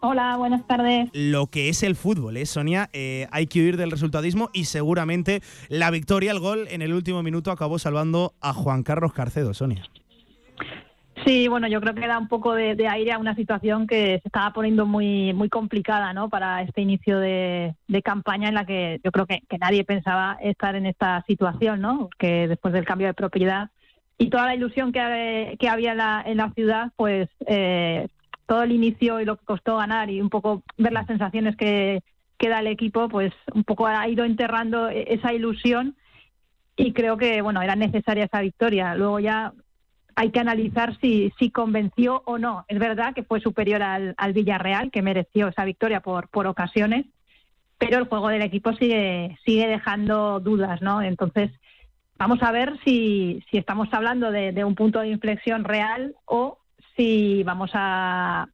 Hola, 0.02 0.38
buenas 0.38 0.66
tardes. 0.68 1.10
Lo 1.14 1.48
que 1.48 1.70
es 1.70 1.82
el 1.82 1.96
fútbol, 1.96 2.38
¿eh, 2.38 2.46
Sonia? 2.46 2.90
Eh, 2.94 3.28
hay 3.32 3.48
que 3.48 3.62
huir 3.62 3.78
del 3.78 3.92
resultadismo 3.92 4.50
y 4.54 4.66
seguramente 4.66 5.42
la 5.68 5.90
victoria, 5.90 6.32
el 6.32 6.40
gol 6.40 6.68
en 6.70 6.82
el 6.82 6.94
último 6.94 7.24
minuto 7.24 7.52
acabó 7.52 7.80
salvando 7.80 8.34
a 8.40 8.54
Juan 8.54 8.84
Carlos 8.84 9.14
Carcedo, 9.14 9.54
Sonia. 9.54 9.84
Sí, 11.26 11.48
bueno, 11.48 11.68
yo 11.68 11.82
creo 11.82 11.96
que 11.96 12.06
da 12.06 12.20
un 12.20 12.28
poco 12.28 12.54
de, 12.54 12.88
aire 12.88 13.14
a 13.14 13.18
una 13.18 13.34
situación 13.34 13.88
que 13.88 14.20
se 14.22 14.28
estaba 14.28 14.52
poniendo 14.54 14.86
muy 14.86 15.34
muy 15.34 15.50
complicada, 15.50 16.14
¿no? 16.14 16.30
Para 16.30 16.62
este 16.62 16.82
inicio 16.82 17.20
de, 17.20 17.74
campaña 18.04 18.50
en 18.50 18.54
la 18.54 18.66
que 18.66 19.00
yo 19.04 19.12
creo 19.12 19.26
que, 19.26 19.42
que, 19.50 19.58
nadie 19.58 19.84
pensaba 19.84 20.38
estar 20.42 20.76
en 20.76 20.86
esta 20.86 21.24
situación, 21.26 21.82
¿no? 21.82 22.10
Que 22.20 22.48
después 22.48 22.74
del 22.74 22.86
cambio 22.86 23.08
de 23.08 23.16
propiedad 23.16 23.72
y 24.18 24.30
toda 24.30 24.46
la 24.46 24.56
ilusión 24.56 24.92
que, 24.92 25.58
que 25.60 25.70
había 25.70 25.92
en 26.26 26.38
la, 26.38 26.52
ciudad, 26.56 26.92
pues 26.96 27.30
eh, 27.48 28.08
todo 28.46 28.64
el 28.64 28.72
inicio 28.72 29.20
y 29.20 29.26
lo 29.26 29.36
que 29.38 29.46
costó 29.46 29.78
ganar 29.78 30.10
y 30.10 30.22
un 30.22 30.30
poco 30.30 30.64
ver 30.78 30.94
las 30.94 31.08
sensaciones 31.08 31.56
que, 31.56 32.02
da 32.40 32.60
el 32.60 32.68
equipo, 32.68 33.10
pues 33.10 33.34
un 33.56 33.64
poco 33.64 33.88
ha 33.88 34.08
ido 34.08 34.24
enterrando 34.24 34.88
e, 34.88 35.16
esa 35.16 35.34
ilusión 35.34 35.96
y 36.78 36.94
creo 36.94 37.18
que 37.18 37.42
bueno 37.42 37.60
era 37.64 37.76
necesaria 37.76 38.26
esa 38.26 38.42
victoria. 38.42 38.94
Luego 38.94 39.20
ya 39.20 39.52
hay 40.16 40.30
que 40.30 40.40
analizar 40.40 40.96
si, 41.00 41.32
convenció 41.52 42.22
o 42.26 42.38
no. 42.38 42.64
Es 42.68 42.78
verdad 42.78 43.16
que 43.16 43.24
fue 43.24 43.40
superior 43.42 43.82
al, 43.82 44.14
al 44.18 44.34
Villarreal, 44.34 44.92
que 44.92 45.02
mereció 45.02 45.48
esa 45.48 45.66
victoria 45.66 46.02
por, 46.02 46.30
por 46.30 46.46
ocasiones, 46.46 47.08
pero 47.80 47.98
el 47.98 48.06
juego 48.06 48.30
del 48.30 48.44
equipo 48.44 48.74
sigue 48.74 49.38
dejando 49.46 50.40
dudas, 50.40 50.84
¿no? 50.84 51.02
Entonces, 51.02 51.52
Vamos 52.18 52.42
a 52.44 52.52
ver 52.52 52.80
si, 52.86 53.44
si 53.52 53.58
estamos 53.58 53.90
hablando 53.92 54.32
de, 54.32 54.64
un 54.64 54.76
punto 54.76 55.00
de 55.00 55.10
inflexión 55.10 55.64
real 55.64 56.16
o 56.26 56.60
si 56.96 57.44
vamos 57.44 57.72
a, 57.74 58.48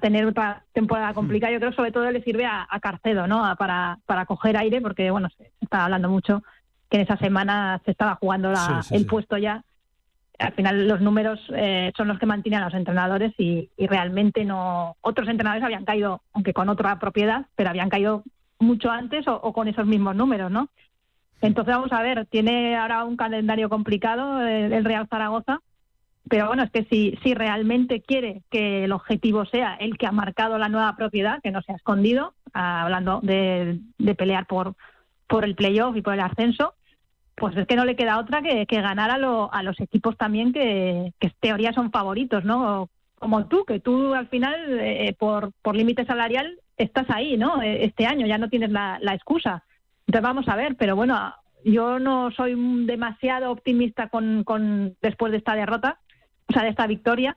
tener 0.00 0.24
otra 0.24 0.64
temporada 0.72 1.12
complicada. 1.12 1.52
Yo 1.52 1.58
creo 1.58 1.70
que 1.70 1.76
sobre 1.76 1.90
todo 1.90 2.08
le 2.10 2.22
sirve 2.22 2.46
a, 2.46 2.66
Carcedo, 2.80 3.26
¿no? 3.26 3.42
para, 3.56 3.98
para 4.06 4.24
coger 4.26 4.56
aire, 4.56 4.80
porque 4.80 5.10
bueno, 5.10 5.28
se 5.36 5.50
está 5.60 5.84
hablando 5.84 6.08
mucho 6.08 6.42
que 6.88 6.98
en 6.98 7.04
esa 7.04 7.16
semana 7.16 7.80
se 7.84 7.90
estaba 7.90 8.16
jugando 8.16 8.52
el 8.90 9.06
puesto 9.06 9.36
ya. 9.36 9.64
Al 10.38 10.52
final 10.52 10.86
los 10.86 11.00
números 11.00 11.40
eh, 11.54 11.92
son 11.96 12.08
los 12.08 12.18
que 12.18 12.26
mantienen 12.26 12.60
a 12.60 12.66
los 12.66 12.74
entrenadores 12.74 13.32
y, 13.38 13.70
realmente 13.78 14.44
no. 14.44 14.96
Otros 15.00 15.28
entrenadores 15.28 15.64
habían 15.64 15.84
caído, 15.84 16.22
aunque 16.34 16.52
con 16.52 16.68
otra 16.68 16.98
propiedad, 16.98 17.46
pero 17.56 17.70
habían 17.70 17.88
caído 17.88 18.22
mucho 18.58 18.90
antes 18.90 19.26
o, 19.26 19.34
o 19.34 19.52
con 19.52 19.68
esos 19.68 19.86
mismos 19.86 20.14
números, 20.14 20.50
¿no? 20.50 20.68
Entonces 21.42 21.74
vamos 21.74 21.92
a 21.92 22.02
ver, 22.02 22.24
tiene 22.26 22.76
ahora 22.76 23.04
un 23.04 23.16
calendario 23.16 23.68
complicado 23.68 24.40
el, 24.40 24.84
Real 24.84 25.08
Zaragoza, 25.08 25.60
pero 26.28 26.46
bueno, 26.46 26.62
es 26.62 26.70
que 26.70 26.84
si, 26.84 27.18
si 27.24 27.34
realmente 27.34 28.00
quiere 28.00 28.42
que 28.48 28.84
el 28.84 28.92
objetivo 28.92 29.44
sea 29.44 29.74
el 29.74 29.98
que 29.98 30.06
ha 30.06 30.12
marcado 30.12 30.56
la 30.56 30.68
nueva 30.68 30.94
propiedad, 30.94 31.40
que 31.42 31.50
no 31.50 31.60
se 31.62 31.72
ha 31.72 31.76
escondido, 31.76 32.34
hablando 32.52 33.18
de, 33.24 33.80
pelear 34.16 34.46
por, 34.46 34.76
por 35.26 35.44
el 35.44 35.56
playoff 35.56 35.96
y 35.96 36.02
por 36.02 36.14
el 36.14 36.20
ascenso, 36.20 36.74
pues 37.34 37.56
es 37.56 37.66
que 37.66 37.74
no 37.74 37.84
le 37.84 37.96
queda 37.96 38.20
otra 38.20 38.40
que, 38.40 38.64
ganar 38.64 39.10
a, 39.10 39.16
a 39.46 39.62
los 39.64 39.80
equipos 39.80 40.16
también 40.16 40.52
que, 40.52 41.12
que 41.18 41.26
en 41.26 41.34
teoría 41.40 41.72
son 41.72 41.90
favoritos, 41.90 42.44
¿no? 42.44 42.88
Como 43.16 43.46
tú, 43.46 43.64
que 43.64 43.80
tú 43.80 44.14
al 44.14 44.28
final, 44.28 44.54
eh, 44.78 45.16
por, 45.18 45.50
por 45.60 45.74
límite 45.74 46.04
salarial, 46.04 46.60
estás 46.76 47.10
ahí, 47.10 47.36
¿no? 47.36 47.60
Este 47.62 48.06
año 48.06 48.28
ya 48.28 48.38
no 48.38 48.48
tienes 48.48 48.70
la 48.70 49.14
excusa. 49.14 49.64
Entonces 50.06 50.22
vamos 50.22 50.48
a 50.48 50.56
ver, 50.56 50.76
pero 50.76 50.96
bueno, 50.96 51.34
yo 51.64 51.98
no 51.98 52.30
soy 52.32 52.54
demasiado 52.86 53.50
optimista 53.50 54.08
con, 54.08 54.44
con 54.44 54.96
después 55.00 55.32
de 55.32 55.38
esta 55.38 55.54
derrota, 55.54 55.98
o 56.48 56.52
sea, 56.52 56.62
de 56.62 56.70
esta 56.70 56.86
victoria, 56.86 57.36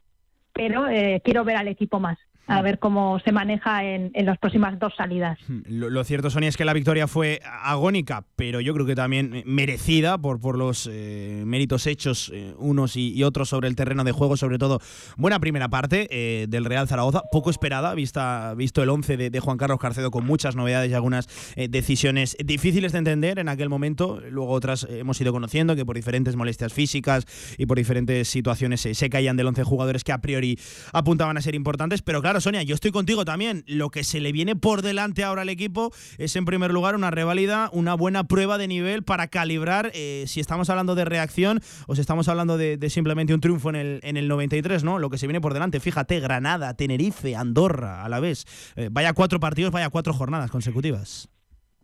pero 0.53 0.87
eh, 0.87 1.21
quiero 1.23 1.43
ver 1.43 1.57
al 1.57 1.67
equipo 1.67 1.99
más. 1.99 2.17
A 2.47 2.61
ver 2.61 2.79
cómo 2.79 3.19
se 3.19 3.31
maneja 3.31 3.83
en, 3.83 4.11
las 4.25 4.37
próximas 4.37 4.77
dos 4.79 4.93
salidas. 4.95 5.37
Hmm, 5.47 5.61
lo, 5.67 6.03
cierto, 6.03 6.29
Sonia, 6.29 6.49
es 6.49 6.57
que 6.57 6.65
la 6.65 6.73
victoria 6.73 7.07
fue 7.07 7.41
agónica, 7.43 8.23
pero 8.35 8.61
yo 8.61 8.73
creo 8.73 8.85
que 8.85 8.95
también 8.95 9.43
merecida 9.45 10.17
por, 10.17 10.39
por 10.39 10.57
los 10.57 10.89
eh, 10.91 11.43
méritos 11.45 11.87
hechos 11.87 12.31
eh, 12.33 12.53
unos 12.57 12.95
y, 12.95 13.23
otros 13.23 13.49
sobre 13.49 13.67
el 13.67 13.75
terreno 13.75 14.03
de 14.03 14.11
juego, 14.11 14.37
sobre 14.37 14.59
todo 14.59 14.79
buena 15.17 15.39
primera 15.39 15.69
parte 15.69 16.07
eh, 16.11 16.45
del 16.47 16.65
Real 16.65 16.87
Zaragoza, 16.87 17.23
poco 17.31 17.49
esperada, 17.49 17.95
vista, 17.95 18.53
visto 18.55 18.83
el 18.83 18.89
11 18.89 19.17
de, 19.17 19.39
Juan 19.39 19.57
Carlos 19.57 19.79
Carcedo 19.79 20.11
con 20.11 20.25
muchas 20.25 20.55
novedades 20.55 20.91
y 20.91 20.93
algunas 20.93 21.27
decisiones 21.55 22.37
difíciles 22.43 22.91
de 22.91 22.99
entender 22.99 23.39
en 23.39 23.49
aquel 23.49 23.69
momento, 23.69 24.21
luego 24.29 24.51
otras 24.51 24.87
hemos 24.89 25.19
ido 25.19 25.33
conociendo 25.33 25.75
que 25.75 25.85
por 25.85 25.95
diferentes 25.95 26.35
molestias 26.35 26.73
físicas 26.73 27.25
y 27.57 27.65
por 27.65 27.77
diferentes 27.77 28.27
situaciones 28.27 28.81
se 28.81 29.09
caían 29.09 29.37
del 29.37 29.47
11 29.47 29.63
jugadores 29.63 30.03
que 30.03 30.11
a 30.11 30.19
priori 30.19 30.57
apuntaban 30.93 31.37
a 31.37 31.41
ser 31.41 31.55
importantes, 31.55 32.01
pero 32.01 32.21
claro, 32.21 32.34
Sonia, 32.41 32.63
yo 32.63 32.75
estoy 32.75 32.91
contigo 32.91 33.25
también. 33.25 33.63
Lo 33.67 33.89
que 33.89 34.03
se 34.03 34.19
le 34.19 34.31
viene 34.31 34.55
por 34.55 34.81
delante 34.81 35.23
ahora 35.23 35.43
al 35.43 35.49
equipo 35.49 35.91
es, 36.17 36.35
en 36.35 36.45
primer 36.45 36.71
lugar, 36.71 36.95
una 36.95 37.11
reválida, 37.11 37.69
una 37.73 37.93
buena 37.93 38.25
prueba 38.25 38.57
de 38.57 38.67
nivel 38.67 39.03
para 39.03 39.27
calibrar 39.27 39.91
eh, 39.93 40.25
si 40.27 40.39
estamos 40.39 40.69
hablando 40.69 40.95
de 40.95 41.05
reacción 41.05 41.61
o 41.87 41.95
si 41.95 42.01
estamos 42.01 42.27
hablando 42.27 42.57
de, 42.57 42.89
simplemente 42.89 43.33
un 43.33 43.41
triunfo 43.41 43.69
en 43.69 43.75
el, 43.75 43.99
en 44.03 44.17
el 44.17 44.27
93, 44.27 44.83
¿no? 44.83 44.99
Lo 44.99 45.09
que 45.09 45.17
se 45.17 45.27
viene 45.27 45.41
por 45.41 45.53
delante. 45.53 45.79
Fíjate, 45.79 46.19
Granada, 46.19 46.75
Tenerife, 46.75 47.35
Andorra, 47.35 48.03
a 48.03 48.09
la 48.09 48.19
vez. 48.19 48.45
Eh, 48.75 48.89
vaya 48.91 49.13
cuatro 49.13 49.39
partidos, 49.39 49.71
vaya 49.71 49.89
cuatro 49.89 50.13
jornadas 50.13 50.51
consecutivas. 50.51 51.29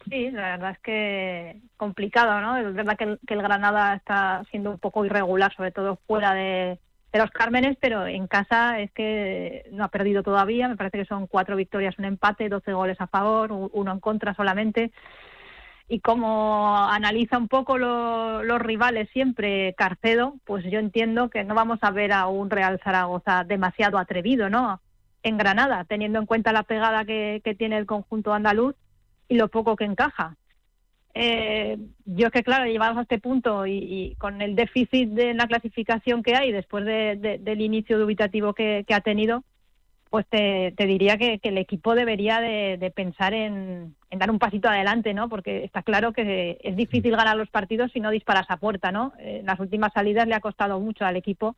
Sí, 0.09 0.31
la 0.31 0.57
verdad 0.57 0.71
es 0.71 0.79
que 0.79 1.61
complicado, 1.77 2.41
¿no? 2.41 2.57
Es 2.57 2.73
verdad 2.73 2.97
que 2.97 3.33
el 3.33 3.41
Granada 3.41 3.93
está 3.95 4.43
siendo 4.49 4.71
un 4.71 4.79
poco 4.79 5.05
irregular, 5.05 5.53
sobre 5.55 5.71
todo 5.71 5.99
fuera 6.07 6.33
de, 6.33 6.79
de 7.11 7.19
los 7.19 7.31
Cármenes, 7.31 7.77
pero 7.79 8.07
en 8.07 8.27
casa 8.27 8.79
es 8.79 8.91
que 8.91 9.65
no 9.71 9.83
ha 9.83 9.89
perdido 9.89 10.23
todavía. 10.23 10.67
Me 10.67 10.77
parece 10.77 10.99
que 10.99 11.05
son 11.05 11.27
cuatro 11.27 11.55
victorias, 11.55 11.97
un 11.99 12.05
empate, 12.05 12.49
12 12.49 12.73
goles 12.73 13.01
a 13.01 13.07
favor, 13.07 13.51
uno 13.51 13.91
en 13.91 13.99
contra 13.99 14.33
solamente. 14.33 14.91
Y 15.89 15.99
como 15.99 16.77
analiza 16.77 17.37
un 17.37 17.49
poco 17.49 17.77
los 17.77 18.61
rivales 18.61 19.09
siempre 19.11 19.75
Carcedo, 19.77 20.35
pues 20.45 20.63
yo 20.63 20.79
entiendo 20.79 21.29
que 21.29 21.43
no 21.43 21.53
vamos 21.53 21.79
a 21.81 21.91
ver 21.91 22.13
a 22.13 22.27
un 22.27 22.49
Real 22.49 22.79
Zaragoza 22.81 23.43
demasiado 23.43 23.97
atrevido, 23.97 24.49
¿no? 24.49 24.79
En 25.21 25.37
Granada, 25.37 25.83
teniendo 25.83 26.17
en 26.17 26.25
cuenta 26.25 26.53
la 26.53 26.63
pegada 26.63 27.03
que, 27.03 27.41
que 27.43 27.55
tiene 27.55 27.77
el 27.77 27.85
conjunto 27.85 28.33
andaluz 28.33 28.75
y 29.27 29.35
lo 29.35 29.49
poco 29.49 29.75
que 29.75 29.83
encaja. 29.83 30.37
Eh, 31.13 31.77
yo 32.05 32.27
es 32.27 32.31
que, 32.31 32.43
claro, 32.43 32.65
llevados 32.65 32.97
a 32.97 33.01
este 33.01 33.19
punto 33.19 33.65
y, 33.67 34.15
con 34.17 34.41
el 34.41 34.55
déficit 34.55 35.09
de 35.09 35.33
la 35.33 35.47
clasificación 35.47 36.23
que 36.23 36.35
hay 36.35 36.51
después 36.51 36.85
del 36.85 37.61
inicio 37.61 37.99
dubitativo 37.99 38.53
que, 38.53 38.85
ha 38.89 39.01
tenido, 39.01 39.43
pues 40.09 40.25
te, 40.27 40.73
diría 40.77 41.17
que, 41.17 41.39
el 41.41 41.57
equipo 41.57 41.95
debería 41.95 42.39
de, 42.39 42.91
pensar 42.95 43.33
en, 43.33 43.95
dar 44.09 44.31
un 44.31 44.39
pasito 44.39 44.69
adelante, 44.69 45.13
¿no? 45.13 45.29
Porque 45.29 45.63
está 45.63 45.83
claro 45.83 46.13
que 46.13 46.57
es 46.61 46.75
difícil 46.75 47.15
ganar 47.15 47.37
los 47.37 47.49
partidos 47.49 47.91
si 47.91 47.99
no 47.99 48.09
disparas 48.09 48.45
a 48.49 48.57
puerta, 48.57 48.91
¿no? 48.91 49.13
En 49.19 49.27
eh, 49.27 49.43
las 49.43 49.59
últimas 49.59 49.93
salidas 49.93 50.27
le 50.27 50.35
ha 50.35 50.41
costado 50.41 50.79
mucho 50.79 51.05
al 51.05 51.17
equipo 51.17 51.55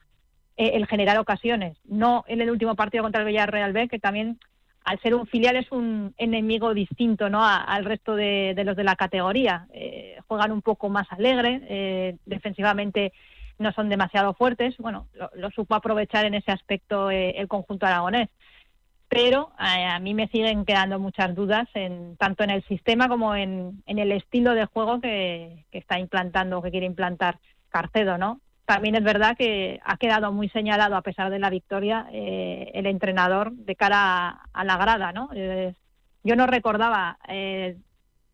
eh, 0.58 0.72
el 0.76 0.88
generar 0.88 1.18
ocasiones. 1.18 1.78
No 1.86 2.26
en 2.28 2.42
el 2.42 2.52
último 2.52 2.76
partido 2.76 3.04
contra 3.04 3.22
el 3.22 3.28
Villarreal 3.28 3.74
B, 3.74 3.88
que 3.88 4.00
también 4.00 4.40
al 4.84 5.00
ser 5.00 5.16
un 5.16 5.28
filial 5.28 5.56
es 5.56 5.72
un 5.72 6.14
enemigo 6.18 6.74
distinto 6.74 7.30
¿no? 7.30 7.44
al 7.44 7.86
resto 7.86 8.16
de, 8.16 8.62
los 8.66 8.76
de 8.76 8.84
la 8.84 8.96
categoría. 8.96 9.68
Eh, 9.74 10.18
juegan 10.28 10.52
un 10.52 10.62
poco 10.62 10.90
más 10.90 11.08
alegre, 11.12 11.62
eh, 11.70 12.18
defensivamente 12.26 13.14
no 13.60 13.72
son 13.72 13.88
demasiado 13.88 14.34
fuertes. 14.34 14.76
Bueno, 14.78 15.08
lo, 15.36 15.50
supo 15.52 15.76
aprovechar 15.76 16.26
en 16.26 16.34
ese 16.34 16.52
aspecto 16.52 17.10
eh, 17.12 17.36
el 17.38 17.48
conjunto 17.48 17.86
aragonés. 17.86 18.30
Pero 19.08 19.52
a 19.58 20.00
mí 20.00 20.16
me 20.16 20.28
siguen 20.30 20.66
quedando 20.66 20.98
muchas 20.98 21.36
dudas 21.36 21.70
en, 21.76 22.18
tanto 22.18 22.44
en 22.44 22.50
el 22.50 22.64
sistema 22.64 23.08
como 23.08 23.36
en, 23.36 23.84
el 23.86 24.12
estilo 24.12 24.56
de 24.56 24.66
juego 24.66 25.02
que, 25.02 25.66
que 25.72 25.78
está 25.78 26.00
implantando, 26.00 26.64
que 26.64 26.72
quiere 26.72 26.88
implantar 26.88 27.38
Carcedo, 27.70 28.18
¿no? 28.18 28.42
También 28.66 28.96
es 28.96 29.04
verdad 29.04 29.36
que 29.38 29.80
ha 29.84 29.98
quedado 29.98 30.32
muy 30.32 30.50
señalado, 30.50 30.96
a 30.96 31.02
pesar 31.02 31.30
de 31.30 31.40
la 31.40 31.50
victoria, 31.50 32.08
eh, 32.12 32.72
el 32.74 32.86
entrenador 32.86 33.52
de 33.52 33.76
cara 33.76 34.42
a, 34.54 34.64
la 34.64 34.78
grada, 34.78 35.12
¿no? 35.12 35.30
Yo 36.24 36.36
no 36.36 36.48
recordaba 36.48 37.18
eh, 37.28 37.78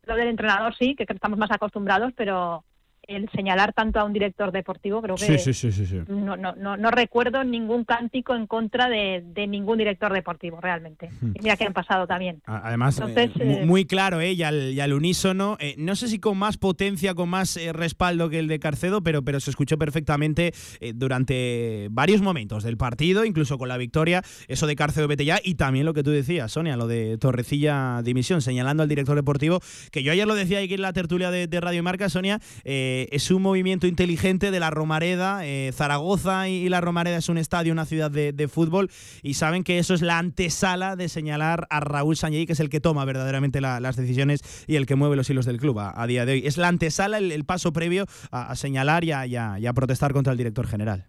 lo 0.04 0.16
del 0.16 0.28
entrenador, 0.28 0.76
sí, 0.76 0.96
que 0.96 1.06
estamos 1.08 1.40
más 1.40 1.52
acostumbrados, 1.52 2.14
pero 2.16 2.64
el 3.10 3.30
señalar 3.36 3.74
tanto 3.74 4.00
a 4.00 4.04
un 4.04 4.14
director 4.14 4.52
deportivo, 4.52 5.02
creo 5.02 5.16
que 5.16 5.40
sí, 5.40 5.54
sí, 5.54 5.72
sí, 5.72 6.02
no, 6.08 6.38
no, 6.38 6.56
no, 6.56 6.78
no, 6.78 6.92
recuerdo 6.92 7.44
ningún 7.44 7.84
cántico 7.84 8.36
en 8.36 8.46
contra 8.46 8.88
de, 8.88 9.24
ningún 9.48 9.78
director 9.80 10.14
deportivo, 10.14 10.62
realmente. 10.62 11.10
Hmm. 11.20 11.34
Mira 11.42 11.58
que 11.58 11.66
han 11.66 11.74
pasado 11.74 12.06
también. 12.06 12.42
Además, 12.46 13.00
eh, 13.00 13.32
eh, 13.40 13.66
muy 13.66 13.86
claro, 13.86 14.22
¿eh? 14.22 14.34
y, 14.34 14.44
al, 14.44 14.94
unísono, 14.94 15.58
eh, 15.60 15.76
no 15.78 15.96
sé 15.96 16.08
si 16.08 16.20
con 16.20 16.38
más 16.38 16.58
potencia, 16.58 17.16
con 17.16 17.30
más 17.30 17.60
respaldo 17.74 18.30
que 18.30 18.40
el 18.40 18.48
de 18.48 18.60
Carcedo, 18.60 19.02
pero, 19.02 19.24
pero 19.24 19.40
se 19.40 19.50
escuchó 19.50 19.78
perfectamente 19.78 20.54
durante 20.94 21.88
varios 21.92 22.22
momentos 22.22 22.64
del 22.64 22.78
partido, 22.78 23.26
incluso 23.26 23.58
con 23.58 23.70
la 23.70 23.78
victoria, 23.78 24.22
eso 24.48 24.68
de 24.68 24.76
Carcedo 24.76 25.08
vete 25.08 25.26
ya, 25.26 25.40
y 25.44 25.56
también 25.56 25.86
lo 25.86 25.94
que 25.94 26.04
tú 26.04 26.12
decías, 26.12 26.52
Sonia, 26.52 26.78
lo 26.78 26.88
de 26.88 27.18
Torrecilla 27.18 28.02
Dimisión, 28.04 28.42
señalando 28.42 28.84
al 28.84 28.90
director 28.90 29.16
deportivo, 29.16 29.62
que 29.92 30.04
yo 30.04 30.12
ayer 30.12 30.28
lo 30.28 30.36
decía 30.36 30.60
aquí 30.60 30.76
en 30.76 30.82
la 30.82 30.94
tertulia 30.94 31.32
de, 31.32 31.48
de 31.48 31.60
Radio 31.60 31.82
Marca, 31.82 32.10
Sonia, 32.10 32.40
eh, 32.64 32.99
eh, 33.00 33.08
es 33.12 33.32
un 33.32 33.42
movimiento 33.42 33.88
inteligente 33.88 34.52
de 34.52 34.60
la 34.60 34.70
Romareda. 34.70 35.46
Eh, 35.46 35.72
Zaragoza 35.74 36.50
y, 36.50 36.68
la 36.70 36.82
Romareda 36.82 37.18
es 37.18 37.30
un 37.30 37.38
estadio, 37.38 37.72
una 37.72 37.86
ciudad 37.86 38.12
de, 38.12 38.48
fútbol, 38.48 38.90
y 39.24 39.36
saben 39.36 39.64
que 39.64 39.78
eso 39.80 39.94
es 39.94 40.02
la 40.02 40.18
antesala 40.18 40.96
de 40.96 41.08
señalar 41.08 41.68
a 41.70 41.80
Raúl 41.80 42.18
Sanjay, 42.18 42.46
que 42.46 42.54
es 42.54 42.60
el 42.60 42.70
que 42.70 42.80
toma 42.80 43.06
verdaderamente 43.06 43.62
las 43.62 43.96
decisiones 43.96 44.66
y 44.68 44.76
el 44.76 44.86
que 44.86 44.96
mueve 44.96 45.16
los 45.16 45.30
hilos 45.30 45.46
del 45.46 45.60
club 45.60 45.80
a, 45.80 46.08
día 46.08 46.26
de 46.26 46.34
hoy. 46.34 46.42
Es 46.46 46.58
la 46.58 46.68
antesala, 46.68 47.18
el, 47.18 47.46
paso 47.46 47.72
previo 47.72 48.06
a, 48.32 48.56
señalar 48.56 49.04
y 49.04 49.12
a, 49.12 49.74
protestar 49.74 50.14
contra 50.14 50.32
el 50.32 50.38
director 50.38 50.68
general. 50.68 51.06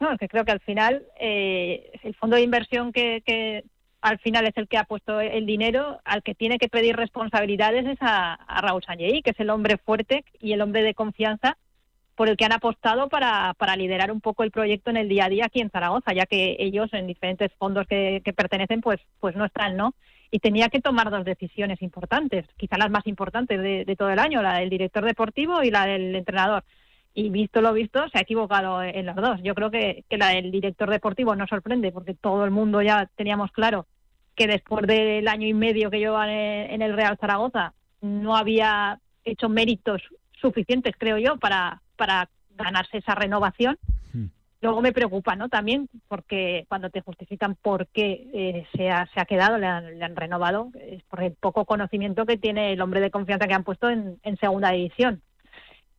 No, 0.00 0.16
que 0.18 0.28
creo 0.28 0.44
que 0.44 0.52
al 0.52 0.60
final 0.60 1.04
eh, 1.20 1.92
el 2.02 2.14
fondo 2.14 2.36
de 2.36 2.42
inversión 2.42 2.92
que, 2.92 3.64
al 4.02 4.18
final 4.18 4.46
es 4.46 4.56
el 4.56 4.68
que 4.68 4.76
ha 4.76 4.84
puesto 4.84 5.20
el 5.20 5.46
dinero, 5.46 6.00
al 6.04 6.22
que 6.24 6.34
tiene 6.34 6.58
que 6.58 6.68
pedir 6.68 6.96
responsabilidades 6.96 7.86
es 7.86 7.98
a, 8.00 8.36
Raúl 8.60 8.82
Sanjei, 8.82 9.22
que 9.22 9.30
es 9.30 9.40
el 9.40 9.48
hombre 9.48 9.78
fuerte 9.78 10.24
y 10.40 10.52
el 10.52 10.60
hombre 10.60 10.82
de 10.82 10.94
confianza 10.94 11.56
por 12.16 12.28
el 12.28 12.36
que 12.36 12.44
han 12.44 12.52
apostado 12.52 13.08
para, 13.08 13.54
para, 13.54 13.76
liderar 13.76 14.10
un 14.12 14.20
poco 14.20 14.42
el 14.42 14.50
proyecto 14.50 14.90
en 14.90 14.96
el 14.98 15.08
día 15.08 15.26
a 15.26 15.28
día 15.28 15.46
aquí 15.46 15.60
en 15.60 15.70
Zaragoza, 15.70 16.12
ya 16.12 16.26
que 16.26 16.56
ellos 16.58 16.92
en 16.92 17.06
diferentes 17.06 17.52
fondos 17.58 17.86
que, 17.86 18.20
pertenecen 18.36 18.80
pues, 18.80 19.00
pues 19.18 19.34
no 19.36 19.44
están, 19.44 19.76
¿no? 19.76 19.94
Y 20.30 20.40
tenía 20.40 20.68
que 20.68 20.80
tomar 20.80 21.10
dos 21.10 21.24
decisiones 21.24 21.80
importantes, 21.80 22.44
quizá 22.56 22.76
las 22.78 22.90
más 22.90 23.06
importantes 23.06 23.60
de, 23.62 23.96
todo 23.96 24.10
el 24.10 24.18
año, 24.18 24.42
la 24.42 24.58
del 24.58 24.68
director 24.68 25.04
deportivo 25.04 25.62
y 25.62 25.70
la 25.70 25.86
del 25.86 26.14
entrenador. 26.14 26.64
Y 27.14 27.28
visto 27.28 27.60
lo 27.60 27.72
visto, 27.72 28.08
se 28.08 28.18
ha 28.18 28.22
equivocado 28.22 28.82
en 28.82 29.06
las 29.06 29.16
dos. 29.16 29.40
Yo 29.42 29.54
creo 29.54 29.70
que, 29.70 30.04
que 30.08 30.18
la 30.18 30.28
del 30.30 30.50
director 30.50 30.90
deportivo 30.90 31.36
no 31.36 31.46
sorprende, 31.46 31.92
porque 31.92 32.14
todo 32.14 32.44
el 32.44 32.50
mundo 32.50 32.82
ya 32.82 33.08
teníamos 33.16 33.52
claro 33.52 33.86
que 34.34 34.46
después 34.46 34.86
del 34.86 35.28
año 35.28 35.46
y 35.46 35.54
medio 35.54 35.90
que 35.90 35.98
lleva 35.98 36.30
en 36.30 36.82
el 36.82 36.94
Real 36.94 37.18
Zaragoza 37.20 37.74
no 38.00 38.36
había 38.36 38.98
hecho 39.24 39.48
méritos 39.48 40.02
suficientes, 40.40 40.94
creo 40.98 41.18
yo, 41.18 41.38
para, 41.38 41.82
para 41.96 42.28
ganarse 42.56 42.98
esa 42.98 43.14
renovación. 43.14 43.78
Hmm. 44.12 44.26
Luego 44.60 44.80
me 44.80 44.92
preocupa, 44.92 45.36
¿no? 45.36 45.48
También 45.48 45.88
porque 46.08 46.66
cuando 46.68 46.90
te 46.90 47.00
justifican 47.00 47.56
por 47.56 47.86
qué 47.88 48.28
eh, 48.32 48.66
se, 48.76 48.90
ha, 48.90 49.08
se 49.12 49.20
ha 49.20 49.24
quedado, 49.24 49.58
le 49.58 49.66
han, 49.66 50.16
renovado, 50.16 50.70
es 50.80 51.02
por 51.04 51.22
el 51.22 51.32
poco 51.32 51.64
conocimiento 51.64 52.26
que 52.26 52.36
tiene 52.36 52.72
el 52.72 52.80
hombre 52.80 53.00
de 53.00 53.10
confianza 53.10 53.46
que 53.46 53.54
han 53.54 53.64
puesto 53.64 53.90
en, 53.90 54.18
en 54.22 54.36
segunda 54.36 54.70
división. 54.70 55.22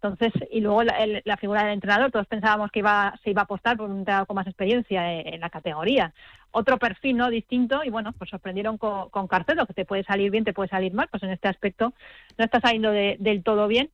Entonces, 0.03 0.33
y 0.51 0.59
luego 0.59 0.83
la, 0.83 1.37
figura 1.37 1.63
del 1.63 1.75
entrenador, 1.75 2.11
todos 2.11 2.27
pensábamos 2.27 2.71
que 2.71 2.79
iba, 2.79 3.17
se 3.23 3.29
iba 3.29 3.41
a 3.41 3.45
apostar 3.45 3.77
por 3.77 3.89
un 3.89 3.99
entrenador 3.99 4.27
con 4.27 4.35
más 4.35 4.47
experiencia 4.47 5.13
en, 5.13 5.39
la 5.39 5.49
categoría. 5.49 6.13
Otro 6.55 6.77
perfil 6.77 7.17
no 7.17 7.29
distinto, 7.29 7.83
y 7.83 7.89
bueno, 7.89 8.13
pues 8.13 8.29
sorprendieron 8.29 8.77
con, 8.77 9.09
con 9.09 9.27
que 9.27 9.73
te 9.73 9.85
puede 9.85 10.03
salir 10.03 10.29
bien, 10.29 10.43
te 10.43 10.53
puede 10.53 10.69
salir 10.69 10.93
mal, 10.93 11.07
pues 11.09 11.23
en 11.23 11.31
este 11.31 11.47
aspecto 11.47 11.93
no 12.37 12.45
está 12.45 12.61
saliendo 12.61 12.91
del 12.91 13.43
todo 13.43 13.67
bien. 13.67 13.89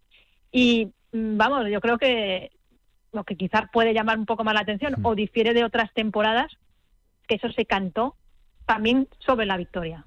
Y 0.52 0.92
mm, 1.14 1.38
vamos, 1.38 1.70
yo 1.70 1.80
creo 1.80 1.98
que 1.98 2.52
lo 3.14 3.24
que 3.24 3.38
quizás 3.38 3.70
puede 3.72 3.94
llamar 3.94 4.20
un 4.20 4.26
poco 4.26 4.44
más 4.44 4.54
la 4.54 4.62
atención, 4.62 4.96
o 5.04 5.16
difiere 5.16 5.54
de 5.54 5.64
otras 5.64 5.94
temporadas, 5.94 6.52
que 7.28 7.36
eso 7.36 7.50
se 7.52 7.66
cantó 7.66 8.16
también 8.66 9.08
sobre 9.20 9.46
la 9.46 9.58
victoria. 9.58 10.06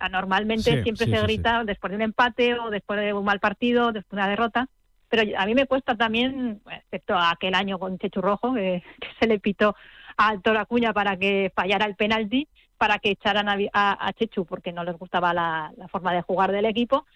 anormalmente 0.00 0.82
siempre 0.82 1.06
se 1.06 1.22
grita 1.22 1.64
después 1.64 1.92
de 1.92 1.96
un 1.96 2.02
empate 2.02 2.58
o 2.58 2.68
después 2.68 3.00
de 3.00 3.12
un 3.12 3.24
mal 3.24 3.40
partido, 3.40 3.92
después 3.92 4.10
de 4.10 4.16
una 4.16 4.28
derrota 4.28 4.68
pero 5.12 5.38
a 5.38 5.44
mí 5.44 5.54
me 5.54 5.66
cuesta 5.66 5.94
también, 5.94 6.62
excepto 6.70 7.14
aquel 7.14 7.54
año 7.54 7.78
con 7.78 7.98
Chechu 7.98 8.22
Rojo, 8.22 8.54
que, 8.54 8.82
se 9.20 9.26
le 9.26 9.38
pitó 9.38 9.76
a 10.16 10.28
Alto 10.28 10.50
Acuña 10.58 10.92
para 10.92 11.16
que 11.16 11.52
fallara 11.54 11.86
el 11.86 11.96
penalti, 11.96 12.48
para 12.78 12.98
que 12.98 13.10
echaran 13.10 13.48
a, 13.48 14.12
Chechu 14.14 14.44
porque 14.44 14.72
no 14.72 14.84
les 14.84 14.98
gustaba 14.98 15.32
la, 15.32 15.72
forma 15.88 16.12
de 16.12 16.22
jugar 16.22 16.52
del 16.52 16.64
equipo. 16.64 17.06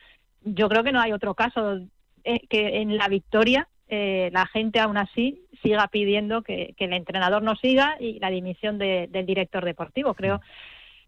Yo 0.43 0.69
creo 0.69 0.85
que 0.85 0.93
no 0.93 1.01
hay 1.01 1.13
otro 1.13 1.35
caso 1.35 1.81
eh, 2.25 2.47
que 2.49 2.81
en 2.81 2.97
la 2.97 3.09
victoria 3.09 3.69
eh, 3.89 4.31
la 4.33 4.47
gente 4.47 4.81
aún 4.81 4.97
así 4.97 5.43
siga 5.63 5.89
pidiendo 5.89 6.43
que, 6.43 6.75
el 6.77 6.93
entrenador 6.93 7.43
no 7.43 7.57
siga 7.57 7.97
y 8.01 8.19
la 8.21 8.31
dimisión 8.31 8.79
del 8.79 9.27
director 9.27 9.65
deportivo. 9.65 10.15
Creo 10.15 10.41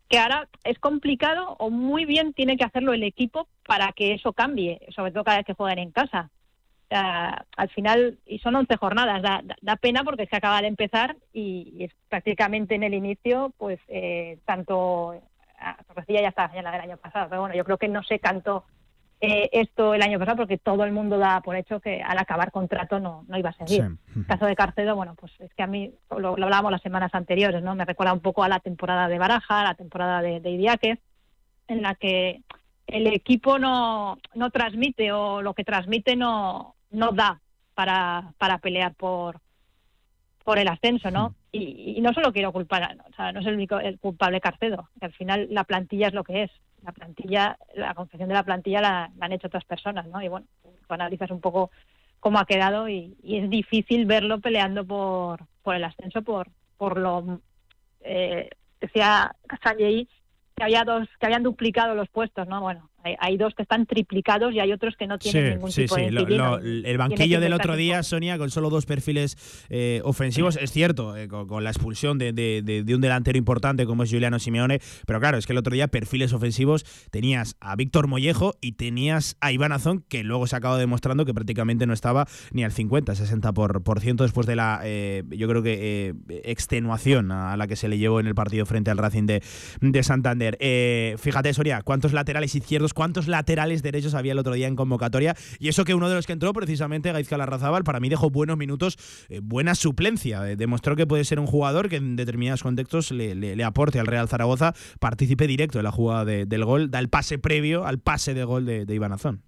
que 0.08 0.18
ahora 0.18 0.48
es 0.64 0.78
complicado 0.78 1.56
o 1.58 1.70
muy 1.70 2.04
bien 2.04 2.32
tiene 2.32 2.56
que 2.56 2.64
hacerlo 2.64 2.92
el 2.94 3.02
equipo 3.02 3.48
para 3.66 3.92
que 3.92 4.14
eso 4.14 4.32
cambie, 4.32 4.80
sobre 4.94 5.12
todo 5.12 5.24
cada 5.24 5.38
vez 5.38 5.46
que 5.46 5.54
juegan 5.54 5.78
en 5.78 5.90
casa. 5.90 6.30
Al 6.90 7.68
final, 7.74 8.18
y 8.26 8.38
son 8.38 8.56
11 8.56 8.76
jornadas, 8.76 9.22
da, 9.60 9.76
pena 9.76 10.04
porque 10.04 10.26
se 10.26 10.36
acaba 10.36 10.60
de 10.62 10.68
empezar 10.68 11.16
y, 11.32 11.84
es 11.84 11.92
prácticamente 12.08 12.74
en 12.74 12.82
el 12.82 12.94
inicio, 12.94 13.52
pues 13.58 13.78
eh, 13.88 14.38
tanto, 14.44 15.20
Torrecilla 15.86 16.22
ya 16.22 16.28
estaba 16.28 16.50
señalada 16.50 16.76
el 16.76 16.90
año 16.90 16.96
pasado, 16.96 17.28
pero 17.28 17.42
bueno, 17.42 17.56
yo 17.56 17.64
creo 17.64 17.78
que 17.78 17.88
no 17.88 18.02
se 18.02 18.18
cantó 18.18 18.64
eh, 19.20 19.50
esto 19.52 19.94
el 19.94 20.02
año 20.02 20.18
pasado 20.18 20.38
porque 20.38 20.58
todo 20.58 20.84
el 20.84 20.92
mundo 20.92 21.18
da 21.18 21.40
por 21.40 21.56
hecho 21.56 21.80
que 21.80 22.00
al 22.00 22.18
acabar 22.18 22.52
contrato 22.52 23.00
no, 23.00 23.24
no 23.26 23.36
iba 23.36 23.50
a 23.50 23.66
seguir. 23.66 23.90
El 24.14 24.26
caso 24.26 24.46
de 24.46 24.54
Carcedo, 24.54 24.94
bueno, 24.94 25.14
pues 25.16 25.32
es 25.40 25.52
que 25.54 25.62
a 25.64 25.66
mí 25.66 25.92
lo, 26.16 26.30
hablábamos 26.30 26.70
las 26.70 26.82
semanas 26.82 27.12
anteriores, 27.14 27.62
¿no? 27.62 27.74
Me 27.74 27.84
recuerda 27.84 28.12
un 28.12 28.20
poco 28.20 28.44
a 28.44 28.48
la 28.48 28.60
temporada 28.60 29.08
de 29.08 29.18
Baraja, 29.18 29.60
a 29.60 29.64
la 29.64 29.74
temporada 29.74 30.22
de, 30.22 30.40
de 30.40 30.50
Idiáquez, 30.50 31.00
en 31.66 31.82
la 31.82 31.96
que 31.96 32.42
el 32.86 33.06
equipo 33.08 33.58
no, 33.58 34.18
no 34.34 34.50
transmite 34.50 35.12
o 35.12 35.42
lo 35.42 35.52
que 35.52 35.64
transmite 35.64 36.16
no, 36.16 36.76
no 36.90 37.12
da 37.12 37.40
para, 37.74 38.32
para 38.38 38.58
pelear 38.58 38.94
por, 38.94 39.40
por 40.44 40.58
el 40.58 40.68
ascenso, 40.68 41.10
¿no? 41.10 41.34
Y, 41.52 42.00
no 42.00 42.12
solo 42.12 42.32
quiero 42.32 42.52
culpar, 42.52 42.96
o 43.10 43.14
sea, 43.14 43.32
no 43.32 43.40
es 43.40 43.46
el 43.46 43.54
único 43.54 43.78
el 43.78 43.98
culpable 43.98 44.40
Carcedo, 44.40 44.88
que 44.98 45.06
al 45.06 45.12
final 45.12 45.48
la 45.50 45.64
plantilla 45.64 46.08
es 46.08 46.14
lo 46.14 46.24
que 46.24 46.44
es 46.44 46.50
la 46.82 46.92
plantilla, 46.92 47.58
la 47.74 47.94
confección 47.94 48.28
de 48.28 48.34
la 48.34 48.44
plantilla 48.44 48.80
la, 48.80 49.10
han 49.20 49.32
hecho 49.32 49.48
otras 49.48 49.64
personas, 49.64 50.06
¿no? 50.06 50.22
Y 50.22 50.28
bueno, 50.28 50.46
analizas 50.88 51.30
un 51.30 51.40
poco 51.40 51.70
cómo 52.20 52.38
ha 52.38 52.46
quedado 52.46 52.88
y, 52.88 53.16
es 53.22 53.50
difícil 53.50 54.06
verlo 54.06 54.40
peleando 54.40 54.86
por, 54.86 55.40
por 55.62 55.74
el 55.74 55.84
ascenso, 55.84 56.22
por, 56.22 56.48
por 56.76 56.98
lo 56.98 57.40
eh, 58.00 58.50
decía 58.80 59.34
Sanjay 59.62 60.08
que 60.56 60.64
había 60.64 60.84
dos 60.84 61.08
que 61.20 61.26
habían 61.26 61.42
duplicado 61.42 61.94
los 61.94 62.08
puestos, 62.08 62.48
¿no? 62.48 62.60
Bueno, 62.60 62.87
hay, 63.02 63.36
dos 63.36 63.54
que 63.54 63.62
están 63.62 63.86
triplicados 63.86 64.52
y 64.54 64.60
hay 64.60 64.72
otros 64.72 64.96
que 64.96 65.06
no 65.06 65.18
tienen 65.18 65.54
ningún 65.54 65.70
tipo 65.70 65.96
de 65.96 66.06
El 66.06 66.98
banquillo 66.98 67.40
del 67.40 67.52
otro 67.52 67.76
día, 67.76 68.02
Sonia, 68.02 68.38
con 68.38 68.50
solo 68.50 68.70
dos 68.70 68.86
perfiles 68.86 69.36
eh, 69.68 70.00
ofensivos, 70.04 70.56
es 70.56 70.72
cierto, 70.72 71.16
eh, 71.16 71.28
con, 71.28 71.62
la 71.62 71.70
expulsión 71.70 72.18
de, 72.18 72.84
un 72.94 73.00
delantero 73.00 73.38
importante 73.38 73.86
como 73.86 74.02
es 74.02 74.10
Juliano 74.10 74.38
Simeone, 74.38 74.80
pero 75.06 75.20
claro, 75.20 75.38
es 75.38 75.46
que 75.46 75.52
el 75.52 75.58
otro 75.58 75.74
día 75.74 75.88
perfiles 75.88 76.32
ofensivos 76.32 76.84
tenías 77.10 77.56
a 77.60 77.76
Víctor 77.76 78.08
Mollejo 78.08 78.54
y 78.60 78.72
tenías 78.72 79.36
a 79.40 79.52
Iván 79.52 79.72
Azón, 79.72 80.04
que 80.08 80.24
luego 80.24 80.46
se 80.46 80.56
acaba 80.56 80.78
demostrando 80.78 81.24
que 81.24 81.34
prácticamente 81.34 81.86
no 81.86 81.92
estaba 81.92 82.26
ni 82.52 82.64
al 82.64 82.72
50, 82.72 83.14
60 83.14 83.52
por, 83.52 83.82
por 83.82 84.00
ciento 84.00 84.24
después 84.24 84.46
de 84.46 84.56
la, 84.56 84.80
eh, 84.84 85.24
yo 85.30 85.48
creo 85.48 85.62
que, 85.62 86.14
extenuación 86.44 87.30
a 87.32 87.56
la 87.56 87.66
que 87.66 87.76
se 87.76 87.88
le 87.88 87.98
llevó 87.98 88.20
en 88.20 88.26
el 88.26 88.34
partido 88.34 88.66
frente 88.66 88.90
al 88.90 88.98
Racing 88.98 89.26
de, 89.26 89.42
de 89.80 90.02
Santander. 90.02 90.58
fíjate, 91.18 91.52
Soria, 91.54 91.82
¿cuántos 91.82 92.12
laterales 92.12 92.54
izquierdos 92.54 92.87
cuántos 92.94 93.28
laterales 93.28 93.82
derechos 93.82 94.14
había 94.14 94.32
el 94.32 94.38
otro 94.38 94.54
día 94.54 94.66
en 94.66 94.76
convocatoria. 94.76 95.34
Y 95.58 95.68
eso 95.68 95.84
que 95.84 95.94
uno 95.94 96.08
de 96.08 96.14
los 96.14 96.26
que 96.26 96.32
entró, 96.32 96.52
precisamente 96.52 97.12
Gaizka 97.12 97.36
Larrazábal, 97.36 97.84
para 97.84 98.00
mí 98.00 98.08
dejó 98.08 98.30
buenos 98.30 98.56
minutos, 98.56 98.96
eh, 99.28 99.40
buena 99.42 99.74
suplencia. 99.74 100.48
Eh, 100.48 100.56
demostró 100.56 100.96
que 100.96 101.06
puede 101.06 101.24
ser 101.24 101.40
un 101.40 101.46
jugador 101.46 101.88
que 101.88 101.96
en 101.96 102.16
determinados 102.16 102.62
contextos 102.62 103.10
le, 103.10 103.64
aporte 103.64 104.00
al 104.00 104.06
Real 104.06 104.28
Zaragoza, 104.28 104.72
participe 105.00 105.46
directo 105.46 105.78
en 105.78 105.84
la 105.84 105.92
jugada 105.92 106.24
del 106.24 106.64
gol, 106.64 106.90
da 106.90 106.98
el 106.98 107.08
pase 107.08 107.38
previo 107.38 107.84
al 107.84 107.98
pase 107.98 108.34
de 108.34 108.44
gol 108.44 108.66
de, 108.66 108.86
Iván 108.88 109.12
Azón. 109.12 109.42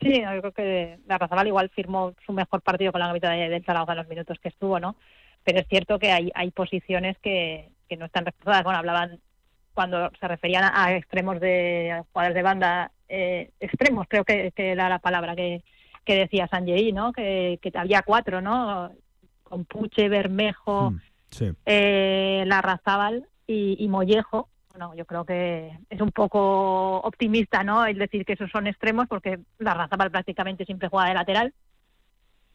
Sí, 0.00 0.22
yo 0.22 0.40
creo 0.40 0.52
que 0.52 0.98
Larrazábal 1.06 1.46
igual 1.46 1.70
firmó 1.70 2.14
su 2.24 2.32
mejor 2.32 2.62
partido 2.62 2.92
con 2.92 3.00
la 3.00 3.12
mitad 3.12 3.30
del 3.30 3.64
Zaragoza 3.64 3.92
en 3.92 3.98
los 3.98 4.08
minutos 4.08 4.38
que 4.40 4.48
estuvo, 4.48 4.80
¿no? 4.80 4.96
Pero 5.44 5.60
es 5.60 5.66
cierto 5.68 5.98
que 5.98 6.10
hay, 6.10 6.50
posiciones 6.52 7.16
que, 7.18 7.70
que 7.88 7.96
no 7.96 8.06
están 8.06 8.24
reforzadas. 8.24 8.64
Bueno, 8.64 8.78
hablaban 8.78 9.20
cuando 9.74 10.10
se 10.18 10.28
referían 10.28 10.70
a 10.72 10.94
extremos 10.94 11.40
de 11.40 12.02
jugadores 12.12 12.34
de 12.34 12.42
banda, 12.42 12.92
eh, 13.08 13.50
extremos 13.60 14.06
creo 14.08 14.24
que, 14.24 14.52
era 14.56 14.88
la 14.88 14.98
palabra 14.98 15.34
que, 15.34 15.62
que 16.04 16.16
decía 16.16 16.48
Sanjei, 16.48 16.92
¿no? 16.92 17.12
Que, 17.12 17.58
que, 17.60 17.72
había 17.74 18.02
cuatro, 18.02 18.40
¿no? 18.40 18.90
Con 19.42 19.64
Puche, 19.64 20.08
Bermejo, 20.08 20.92
mm, 20.92 21.00
eh, 21.66 22.44
Larrazábal 22.46 23.26
y, 23.46 23.76
y 23.78 23.88
Mollejo. 23.88 24.48
Bueno, 24.70 24.94
yo 24.94 25.04
creo 25.04 25.24
que 25.24 25.76
es 25.90 26.00
un 26.00 26.12
poco 26.12 26.98
optimista, 27.00 27.64
¿no? 27.64 27.84
El 27.86 27.98
decir 27.98 28.24
que 28.24 28.34
esos 28.34 28.50
son 28.50 28.66
extremos 28.66 29.06
porque 29.08 29.40
Larrazábal 29.58 30.10
prácticamente 30.10 30.64
siempre 30.64 30.88
juega 30.88 31.08
de 31.08 31.14
lateral 31.14 31.54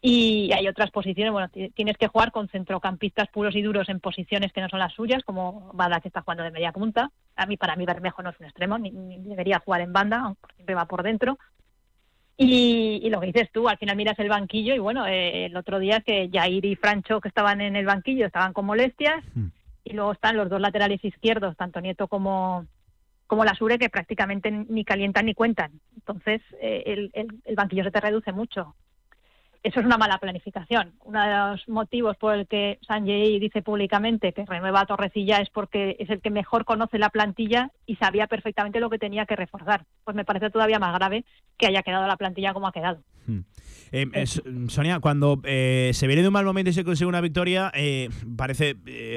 y 0.08 0.52
hay 0.54 0.68
otras 0.68 0.92
posiciones, 0.92 1.34
bueno, 1.34 1.50
tienes 1.74 1.98
que 1.98 2.08
jugar 2.08 2.32
con 2.32 2.48
centrocampistas 2.48 3.28
puros 3.30 3.56
y 3.56 3.64
duros 3.64 3.90
en 3.90 4.00
posiciones 4.00 4.54
que 4.54 4.62
no 4.62 4.70
son 4.70 4.78
las 4.78 4.94
suyas, 4.94 5.24
como 5.24 5.72
Bada 5.74 6.00
que 6.00 6.10
está 6.10 6.22
jugando 6.22 6.44
de 6.44 6.52
media 6.52 6.72
punta. 6.72 7.10
A 7.36 7.48
mí, 7.48 7.58
para 7.58 7.76
mí, 7.76 7.88
Bermejo 7.88 8.22
no 8.22 8.30
es 8.30 8.40
un 8.40 8.46
extremo, 8.46 8.78
ni, 8.78 8.92
debería 8.92 9.58
jugar 9.58 9.82
en 9.82 9.94
banda, 9.94 10.20
aunque 10.20 10.54
siempre 10.54 10.76
va 10.76 10.86
por 10.86 11.02
dentro. 11.02 11.40
Y, 12.38 13.10
lo 13.10 13.20
que 13.20 13.26
dices 13.26 13.50
tú, 13.52 13.68
al 13.68 13.80
final 13.80 13.96
miras 13.96 14.20
el 14.20 14.30
banquillo 14.30 14.76
y 14.76 14.80
bueno, 14.80 15.08
eh, 15.08 15.48
el 15.48 15.58
otro 15.58 15.80
día 15.80 16.02
que 16.02 16.30
Jair 16.32 16.66
y 16.66 16.76
Francho 16.76 17.20
que 17.20 17.30
estaban 17.30 17.60
en 17.62 17.76
el 17.76 17.88
banquillo 17.88 18.28
estaban 18.28 18.54
con 18.54 18.68
molestias 18.68 19.24
hmm. 19.34 19.48
y 19.86 19.94
luego 19.94 20.12
están 20.12 20.38
los 20.38 20.50
dos 20.50 20.62
laterales 20.62 21.04
izquierdos, 21.04 21.58
tanto 21.58 21.82
Nieto 21.82 22.08
como, 22.08 22.68
como 23.26 23.44
la 23.44 23.56
Sure, 23.56 23.80
que 23.80 23.90
prácticamente 23.90 24.52
ni 24.52 24.86
calientan 24.86 25.26
ni 25.26 25.34
cuentan. 25.34 25.72
Entonces 25.96 26.44
eh, 26.62 26.84
el, 26.86 27.12
el 27.44 27.56
banquillo 27.56 27.84
se 27.84 27.92
te 27.92 28.02
reduce 28.02 28.32
mucho 28.32 28.76
eso 29.66 29.80
es 29.80 29.86
una 29.88 29.98
mala 29.98 30.20
planificación. 30.20 30.94
Uno 31.06 31.22
de 31.24 31.36
los 31.36 31.68
motivos 31.68 32.16
por 32.18 32.36
el 32.36 32.48
que 32.48 32.78
Sanjay 32.88 33.40
dice 33.40 33.64
públicamente 33.64 34.32
que 34.32 34.46
renueva 34.46 34.82
a 34.82 34.86
Torrecilla 34.86 35.38
es 35.38 35.50
porque 35.50 35.96
es 35.98 36.08
el 36.12 36.22
que 36.22 36.30
mejor 36.30 36.66
conoce 36.66 37.00
la 37.00 37.10
plantilla 37.10 37.72
y 37.88 37.96
sabía 37.96 38.28
perfectamente 38.28 38.80
lo 38.80 38.92
que 38.92 39.00
tenía 39.00 39.26
que 39.26 39.36
reforzar. 39.36 39.86
Pues 40.04 40.16
me 40.16 40.24
parece 40.24 40.52
todavía 40.52 40.78
más 40.78 40.94
grave 40.94 41.26
que 41.58 41.66
haya 41.66 41.82
quedado 41.82 42.06
la 42.06 42.16
plantilla 42.16 42.54
como 42.54 42.68
ha 42.68 42.72
quedado. 42.72 43.00
Hmm. 43.26 43.40
Eh, 43.92 44.26
Sonia, 44.68 45.00
cuando 45.00 45.42
eh, 45.46 45.92
se 45.94 46.08
viene 46.08 46.22
de 46.22 46.28
un 46.28 46.34
mal 46.34 46.46
momento 46.46 46.70
y 46.70 46.74
se 46.74 46.84
consigue 46.84 47.08
una 47.08 47.22
victoria, 47.22 47.72
eh, 47.74 48.10
parece 48.36 48.76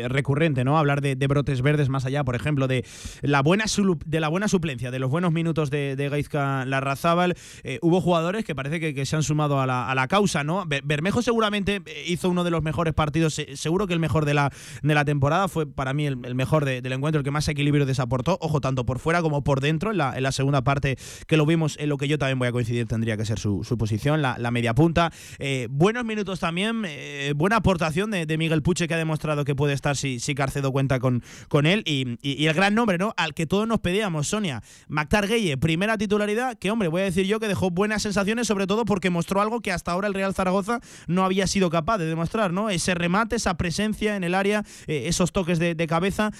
recurrente, 0.08 0.64
¿no? 0.64 0.78
Hablar 0.78 1.00
de, 1.00 1.14
brotes 1.26 1.62
verdes 1.62 1.88
más 1.88 2.06
allá, 2.06 2.24
por 2.24 2.36
ejemplo, 2.36 2.68
de 2.68 2.84
la 3.22 3.42
buena 3.42 3.64
de 4.06 4.20
la 4.20 4.28
buena 4.28 4.48
suplencia, 4.48 4.90
de 4.90 4.98
los 4.98 5.10
buenos 5.10 5.32
minutos 5.32 5.70
de, 5.70 5.96
de 5.96 6.08
Gaizka 6.08 6.64
Larrazábal. 6.64 7.34
hubo 7.82 8.00
jugadores 8.00 8.44
que 8.44 8.54
parece 8.54 8.94
que, 8.94 9.06
se 9.06 9.16
han 9.16 9.22
sumado 9.22 9.60
a 9.60 9.66
la, 9.66 10.08
causa, 10.08 10.37
¿no? 10.44 10.64
Bermejo 10.66 11.22
seguramente 11.22 11.82
hizo 12.06 12.28
uno 12.28 12.44
de 12.44 12.50
los 12.50 12.62
mejores 12.62 12.94
partidos, 12.94 13.40
seguro 13.54 13.86
que 13.86 13.94
el 13.94 14.00
mejor 14.00 14.24
de 14.24 14.34
la, 14.34 14.52
de 14.82 14.94
la 14.94 15.04
temporada, 15.04 15.48
fue 15.48 15.66
para 15.66 15.92
mí 15.94 16.06
el, 16.06 16.16
mejor 16.16 16.64
del 16.64 16.92
encuentro, 16.92 17.20
el 17.20 17.24
que 17.24 17.30
más 17.30 17.48
equilibrio 17.48 17.86
desaportó, 17.86 18.38
ojo, 18.40 18.60
tanto 18.60 18.84
por 18.84 18.98
fuera 18.98 19.22
como 19.22 19.42
por 19.44 19.60
dentro, 19.60 19.90
en 19.90 19.98
la, 19.98 20.16
en 20.16 20.22
la 20.22 20.32
segunda 20.32 20.62
parte 20.62 20.96
que 21.26 21.36
lo 21.36 21.46
vimos, 21.46 21.76
en 21.78 21.88
lo 21.88 21.96
que 21.96 22.08
yo 22.08 22.18
también 22.18 22.38
voy 22.38 22.48
a 22.48 22.52
coincidir, 22.52 22.86
tendría 22.86 23.16
que 23.16 23.24
ser 23.24 23.38
su, 23.38 23.62
posición, 23.78 24.22
la, 24.22 24.36
la 24.38 24.50
media 24.50 24.74
punta. 24.74 25.12
Eh, 25.38 25.68
buenos 25.70 26.04
minutos 26.04 26.40
también, 26.40 26.82
eh, 26.86 27.32
buena 27.36 27.56
aportación 27.56 28.10
de, 28.10 28.38
Miguel 28.38 28.62
Puche 28.62 28.86
que 28.86 28.94
ha 28.94 28.98
demostrado 28.98 29.44
que 29.44 29.56
puede 29.56 29.72
estar 29.72 29.96
si, 29.96 30.20
si 30.20 30.34
Carcedo 30.34 30.70
cuenta 30.70 31.00
con, 31.00 31.24
con 31.48 31.66
él 31.66 31.82
y, 31.84 32.46
el 32.46 32.54
gran 32.54 32.74
nombre, 32.74 32.98
¿no? 32.98 33.14
Al 33.16 33.34
que 33.34 33.46
todos 33.46 33.66
nos 33.66 33.80
pedíamos, 33.80 34.28
Sonia. 34.28 34.62
Mactar 34.86 35.26
Gueye, 35.26 35.56
primera 35.56 35.98
titularidad, 35.98 36.56
que 36.58 36.70
hombre, 36.70 36.88
voy 36.88 37.02
a 37.02 37.04
decir 37.04 37.26
yo 37.26 37.40
que 37.40 37.48
dejó 37.48 37.70
buenas 37.70 38.02
sensaciones, 38.02 38.46
sobre 38.46 38.66
todo 38.66 38.84
porque 38.84 39.10
mostró 39.10 39.40
algo 39.40 39.60
que 39.60 39.72
hasta 39.72 39.92
ahora 39.92 40.08
el 40.08 40.14
Real 40.14 40.27
Zaragoza 40.34 40.80
no 41.06 41.24
había 41.24 41.46
sido 41.46 41.70
capaz 41.70 41.98
de 41.98 42.06
demostrar, 42.06 42.52
¿no? 42.52 42.70
Ese 42.70 42.94
remate, 42.94 43.36
esa 43.36 43.56
presencia 43.56 44.16
en 44.16 44.24
el 44.24 44.34
área, 44.34 44.64
eh, 44.86 45.04
esos 45.06 45.32
toques 45.32 45.58
de, 45.58 45.88
cabeza. 45.88 46.32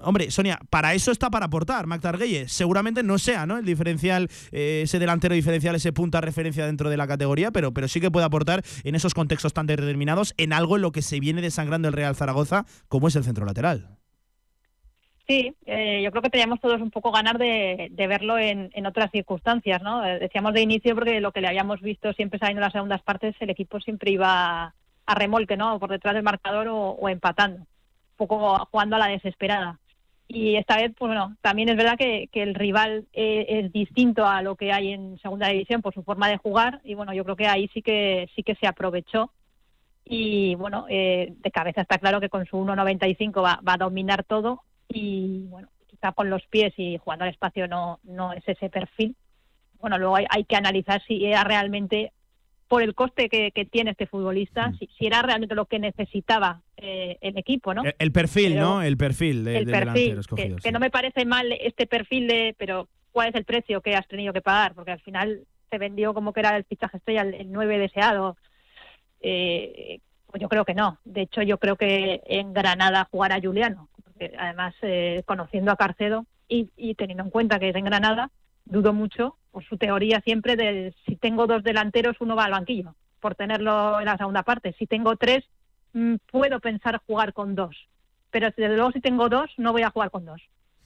hombre, 0.00 0.30
Sonia, 0.30 0.58
para 0.70 0.94
eso 0.94 1.10
está 1.10 1.28
para 1.28 1.46
aportar 1.46 1.86
Mactar 1.86 2.16
Gueye. 2.16 2.48
Seguramente 2.48 3.02
no 3.02 3.18
sea, 3.18 3.44
¿no? 3.44 3.58
El 3.58 3.66
diferencial, 3.66 4.30
ese 4.50 4.98
delantero 4.98 5.34
diferencial, 5.34 5.74
ese 5.74 5.92
punta 5.92 6.20
referencia 6.20 6.64
dentro 6.64 6.88
de 6.88 6.96
la 6.96 7.06
categoría, 7.06 7.50
pero 7.50 7.74
pero 7.74 7.88
sí 7.88 8.00
que 8.00 8.10
puede 8.10 8.24
aportar 8.24 8.64
en 8.84 8.94
esos 8.94 9.12
contextos 9.12 9.52
tan 9.52 9.66
determinados 9.66 10.34
en 10.38 10.52
algo 10.52 10.76
en 10.76 10.82
lo 10.82 10.92
que 10.92 11.02
se 11.02 11.20
viene 11.20 11.42
desangrando 11.42 11.88
el 11.88 11.94
Real 11.94 12.16
Zaragoza, 12.16 12.64
como 12.88 13.08
es 13.08 13.16
el 13.16 13.24
centro 13.24 13.44
lateral. 13.44 13.98
Sí, 15.26 15.54
eh, 15.64 16.02
yo 16.02 16.10
creo 16.10 16.22
que 16.22 16.30
teníamos 16.30 16.60
todos 16.60 16.80
un 16.80 16.90
poco 16.90 17.10
ganar 17.10 17.38
de, 17.38 17.90
verlo 17.96 18.38
en, 18.38 18.86
otras 18.86 19.10
circunstancias, 19.10 19.82
¿no? 19.82 20.04
Eh, 20.04 20.18
decíamos 20.18 20.52
de 20.52 20.60
inicio 20.60 20.94
porque 20.94 21.20
lo 21.20 21.32
que 21.32 21.40
le 21.40 21.48
habíamos 21.48 21.80
visto 21.80 22.12
siempre 22.12 22.38
saliendo 22.38 22.60
en 22.60 22.64
las 22.64 22.72
segundas 22.72 23.02
partes, 23.02 23.34
el 23.40 23.50
equipo 23.50 23.80
siempre 23.80 24.10
iba 24.10 24.74
a 25.06 25.14
remolque, 25.14 25.56
¿no? 25.56 25.78
Por 25.78 25.90
detrás 25.90 26.14
del 26.14 26.22
marcador 26.22 26.68
o 26.68 27.08
empatando, 27.08 27.60
un 27.60 27.66
poco 28.16 28.68
jugando 28.70 28.96
a 28.96 28.98
la 28.98 29.08
desesperada 29.08 29.78
y 30.26 30.56
esta 30.56 30.76
vez, 30.76 30.92
pues 30.98 31.08
bueno, 31.08 31.36
también 31.42 31.68
es 31.68 31.76
verdad 31.76 31.98
que, 31.98 32.28
el 32.32 32.54
rival 32.54 33.06
eh, 33.12 33.46
es 33.48 33.72
distinto 33.72 34.26
a 34.26 34.42
lo 34.42 34.56
que 34.56 34.72
hay 34.72 34.92
en 34.92 35.18
segunda 35.18 35.48
división 35.48 35.82
por 35.82 35.92
su 35.92 36.02
forma 36.02 36.28
de 36.28 36.38
jugar 36.38 36.80
y 36.84 36.94
bueno, 36.94 37.12
yo 37.12 37.24
creo 37.24 37.36
que 37.36 37.46
ahí 37.46 37.68
sí 37.74 37.82
que 37.82 38.28
sí 38.34 38.42
que 38.42 38.54
se 38.54 38.66
aprovechó 38.66 39.30
y 40.04 40.54
bueno, 40.54 40.86
eh, 40.88 41.34
de 41.36 41.50
cabeza 41.50 41.82
está 41.82 41.98
claro 41.98 42.20
que 42.20 42.28
con 42.28 42.46
su 42.46 42.56
1.95 42.56 43.42
va, 43.42 43.60
va 43.66 43.74
a 43.74 43.78
dominar 43.78 44.24
todo 44.24 44.62
y 44.94 45.46
bueno, 45.48 45.68
quizá 45.86 46.12
con 46.12 46.30
los 46.30 46.46
pies 46.46 46.72
y 46.76 46.98
jugando 46.98 47.24
al 47.24 47.30
espacio 47.30 47.68
no, 47.68 48.00
no 48.04 48.32
es 48.32 48.42
ese 48.46 48.70
perfil. 48.70 49.16
Bueno, 49.80 49.98
luego 49.98 50.16
hay, 50.16 50.26
hay 50.30 50.44
que 50.44 50.56
analizar 50.56 51.02
si 51.06 51.26
era 51.26 51.44
realmente 51.44 52.12
por 52.68 52.82
el 52.82 52.94
coste 52.94 53.28
que, 53.28 53.52
tiene 53.70 53.92
este 53.92 54.06
futbolista, 54.06 54.68
mm. 54.68 54.78
si, 54.78 55.06
era 55.06 55.22
realmente 55.22 55.54
lo 55.54 55.66
que 55.66 55.78
necesitaba 55.78 56.62
eh, 56.76 57.18
el 57.20 57.36
equipo, 57.38 57.74
¿no? 57.74 57.82
El, 57.98 58.12
perfil, 58.12 58.58
¿no? 58.58 58.82
El 58.82 58.96
perfil 58.96 59.44
de, 59.44 59.58
el 59.58 59.70
perfil, 59.70 60.20
que, 60.62 60.72
no 60.72 60.80
me 60.80 60.90
parece 60.90 61.24
mal 61.24 61.52
este 61.52 61.86
perfil 61.86 62.26
de, 62.26 62.54
pero 62.58 62.88
¿cuál 63.12 63.28
es 63.28 63.34
el 63.34 63.44
precio 63.44 63.80
que 63.80 63.94
has 63.94 64.08
tenido 64.08 64.32
que 64.32 64.40
pagar? 64.40 64.74
Porque 64.74 64.92
al 64.92 65.00
final 65.00 65.42
se 65.70 65.78
vendió 65.78 66.14
como 66.14 66.32
que 66.32 66.40
era 66.40 66.56
el 66.56 66.64
fichaje 66.64 66.96
estrella, 66.96 67.22
el, 67.22 67.52
9 67.52 67.78
deseado. 67.78 68.36
Eh, 69.20 70.00
pues 70.26 70.40
yo 70.42 70.48
creo 70.48 70.64
que 70.64 70.74
no. 70.74 70.98
De 71.04 71.22
hecho, 71.22 71.42
yo 71.42 71.58
creo 71.58 71.76
que 71.76 72.22
en 72.26 72.52
Granada 72.52 73.06
jugará 73.08 73.40
Juliano. 73.40 73.88
Porque 74.24 74.36
además, 74.38 74.74
eh, 74.82 75.22
conociendo 75.26 75.70
a 75.70 75.76
Carcedo 75.76 76.26
y, 76.48 76.70
y 76.76 76.94
teniendo 76.94 77.24
en 77.24 77.30
cuenta 77.30 77.58
que 77.58 77.68
es 77.68 77.76
en 77.76 77.84
Granada, 77.84 78.30
dudo 78.64 78.92
mucho 78.92 79.36
por 79.50 79.64
su 79.64 79.76
teoría 79.76 80.20
siempre 80.20 80.56
de 80.56 80.94
si 81.04 81.16
tengo 81.16 81.46
dos 81.46 81.62
delanteros, 81.62 82.16
uno 82.20 82.34
va 82.36 82.44
al 82.44 82.52
banquillo, 82.52 82.94
por 83.20 83.34
tenerlo 83.34 84.00
en 84.00 84.06
la 84.06 84.16
segunda 84.16 84.42
parte. 84.42 84.74
Si 84.78 84.86
tengo 84.86 85.16
tres, 85.16 85.44
mm, 85.92 86.14
puedo 86.30 86.60
pensar 86.60 87.00
jugar 87.06 87.32
con 87.32 87.54
dos. 87.54 87.76
Pero 88.30 88.48
desde 88.56 88.74
luego 88.74 88.92
si 88.92 89.00
tengo 89.00 89.28
dos, 89.28 89.50
no 89.58 89.72
voy 89.72 89.82
a 89.82 89.90
jugar 89.90 90.10
con 90.10 90.24
dos. 90.24 90.40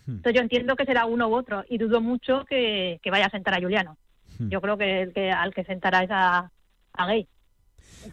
Hmm. 0.07 0.17
Entonces 0.17 0.35
yo 0.35 0.43
entiendo 0.43 0.77
que 0.77 0.85
será 0.85 1.07
uno 1.07 1.29
u 1.29 1.35
otro 1.35 1.65
y 1.69 1.79
dudo 1.79 2.01
mucho 2.01 2.45
que, 2.45 3.01
vaya 3.11 3.27
a 3.27 3.31
sentar 3.31 3.55
a 3.55 3.61
Juliano. 3.61 3.97
Hmm. 4.39 4.49
Yo 4.49 4.61
creo 4.61 4.77
que, 4.77 5.03
el 5.03 5.13
que 5.13 5.31
al 5.31 5.55
que 5.55 5.65
sentará 5.65 6.03
es 6.03 6.11
a, 6.11 6.51
Gay. 7.07 7.29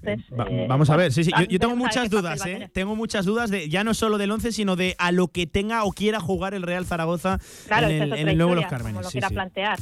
Eh, 0.03 0.17
eh, 0.49 0.65
vamos 0.67 0.89
a 0.89 0.97
ver, 0.97 1.11
sí, 1.11 1.23
sí. 1.23 1.31
Yo, 1.49 1.59
tengo 1.59 1.75
muchas 1.75 2.09
dudas, 2.09 2.45
¿eh? 2.45 2.69
Tengo 2.73 2.95
muchas 2.95 3.25
dudas 3.25 3.49
de 3.49 3.69
ya 3.69 3.83
no 3.83 3.93
solo 3.93 4.17
del 4.17 4.31
11, 4.31 4.51
sino 4.51 4.75
de 4.75 4.95
a 4.97 5.11
lo 5.11 5.27
que 5.27 5.47
tenga 5.47 5.83
o 5.83 5.91
quiera 5.91 6.19
jugar 6.19 6.53
el 6.53 6.63
Real 6.63 6.85
Zaragoza 6.85 7.39
en, 7.69 8.27
el, 8.27 8.37
nuevo 8.37 8.55
Los 8.55 8.65
Cármenes. 8.65 8.93
Como 8.93 9.01
lo 9.01 9.09
quiera 9.09 9.29
plantear. 9.29 9.79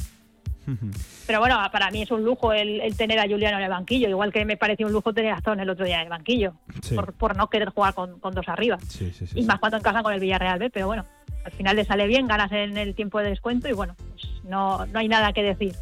Pero 1.26 1.40
bueno, 1.40 1.58
para 1.72 1.90
mí 1.90 2.02
es 2.02 2.10
un 2.10 2.24
lujo 2.24 2.52
el, 2.52 2.80
tener 2.96 3.18
a 3.18 3.28
Juliano 3.28 3.58
en 3.58 3.64
el 3.64 3.70
banquillo, 3.70 4.08
igual 4.08 4.32
que 4.32 4.44
me 4.44 4.56
pareció 4.56 4.86
un 4.86 4.92
lujo 4.92 5.12
tener 5.12 5.32
a 5.32 5.36
Stone 5.36 5.62
el 5.62 5.68
otro 5.68 5.84
día 5.84 5.96
en 5.96 6.02
el 6.02 6.08
banquillo, 6.08 6.54
por, 7.18 7.36
no 7.36 7.48
querer 7.48 7.68
jugar 7.70 7.94
con, 7.94 8.18
dos 8.20 8.48
arriba. 8.48 8.78
y 9.34 9.42
más 9.44 9.58
cuando 9.58 9.78
encajan 9.78 10.02
con 10.02 10.14
el 10.14 10.20
Villarreal 10.20 10.58
B, 10.58 10.70
pero 10.70 10.86
bueno, 10.86 11.04
al 11.44 11.52
final 11.52 11.76
le 11.76 11.84
sale 11.84 12.06
bien, 12.06 12.26
ganas 12.26 12.50
en 12.52 12.76
el 12.78 12.94
tiempo 12.94 13.18
de 13.18 13.30
descuento 13.30 13.68
y 13.68 13.72
bueno, 13.72 13.94
pues 13.96 14.42
no, 14.44 14.86
no 14.86 14.98
hay 14.98 15.08
nada 15.08 15.32
que 15.32 15.42
decir. 15.42 15.74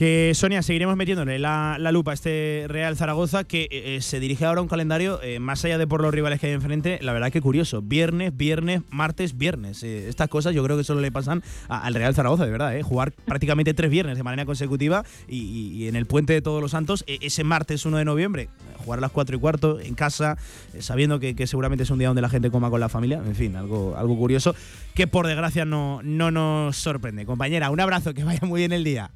Que 0.00 0.32
Sonia, 0.34 0.62
seguiremos 0.62 0.96
metiéndole 0.96 1.38
la, 1.38 1.76
lupa 1.92 2.12
a 2.12 2.14
este 2.14 2.64
Real 2.68 2.96
Zaragoza 2.96 3.44
que 3.44 3.64
eh, 3.64 3.96
eh, 3.96 4.00
se 4.00 4.18
dirige 4.18 4.46
ahora 4.46 4.60
a 4.60 4.62
un 4.62 4.68
calendario 4.68 5.20
eh, 5.22 5.40
más 5.40 5.62
allá 5.66 5.76
de 5.76 5.86
por 5.86 6.00
los 6.00 6.10
rivales 6.10 6.40
que 6.40 6.46
hay 6.46 6.54
enfrente. 6.54 6.98
La 7.02 7.12
verdad 7.12 7.30
que 7.30 7.42
curioso. 7.42 7.82
Viernes, 7.82 8.34
viernes, 8.34 8.80
martes, 8.88 9.36
viernes. 9.36 9.82
estas 9.82 10.28
cosas 10.30 10.54
yo 10.54 10.64
creo 10.64 10.78
que 10.78 10.84
solo 10.84 11.02
le 11.02 11.12
pasan 11.12 11.42
al 11.68 11.92
Real 11.92 12.14
Zaragoza, 12.14 12.46
de 12.46 12.50
verdad. 12.50 12.80
Jugar 12.80 13.12
prácticamente 13.12 13.74
tres 13.74 13.90
viernes 13.90 14.16
de 14.16 14.22
manera 14.22 14.46
consecutiva 14.46 15.04
y, 15.28 15.86
en 15.86 15.96
el 15.96 16.06
puente 16.06 16.32
de 16.32 16.40
Todos 16.40 16.62
los 16.62 16.70
Santos, 16.70 17.04
ese 17.06 17.44
martes 17.44 17.84
1 17.84 17.98
de 17.98 18.06
noviembre, 18.06 18.48
jugar 18.78 19.00
a 19.00 19.02
las 19.02 19.10
4 19.10 19.36
y 19.36 19.38
cuarto 19.38 19.80
en 19.80 19.94
casa, 19.94 20.38
sabiendo 20.78 21.20
que, 21.20 21.46
seguramente 21.46 21.84
es 21.84 21.90
un 21.90 21.98
día 21.98 22.08
donde 22.08 22.22
la 22.22 22.30
gente 22.30 22.50
coma 22.50 22.70
con 22.70 22.80
la 22.80 22.88
familia. 22.88 23.18
En 23.18 23.34
fin, 23.34 23.54
algo, 23.54 23.94
algo 23.98 24.16
curioso 24.16 24.54
que 24.94 25.06
por 25.06 25.26
desgracia 25.26 25.66
no, 25.66 26.00
no 26.02 26.30
nos 26.30 26.78
sorprende. 26.78 27.26
Compañera, 27.26 27.68
un 27.68 27.80
abrazo, 27.80 28.14
que 28.14 28.24
vaya 28.24 28.46
muy 28.46 28.60
bien 28.60 28.72
el 28.72 28.82
día. 28.82 29.10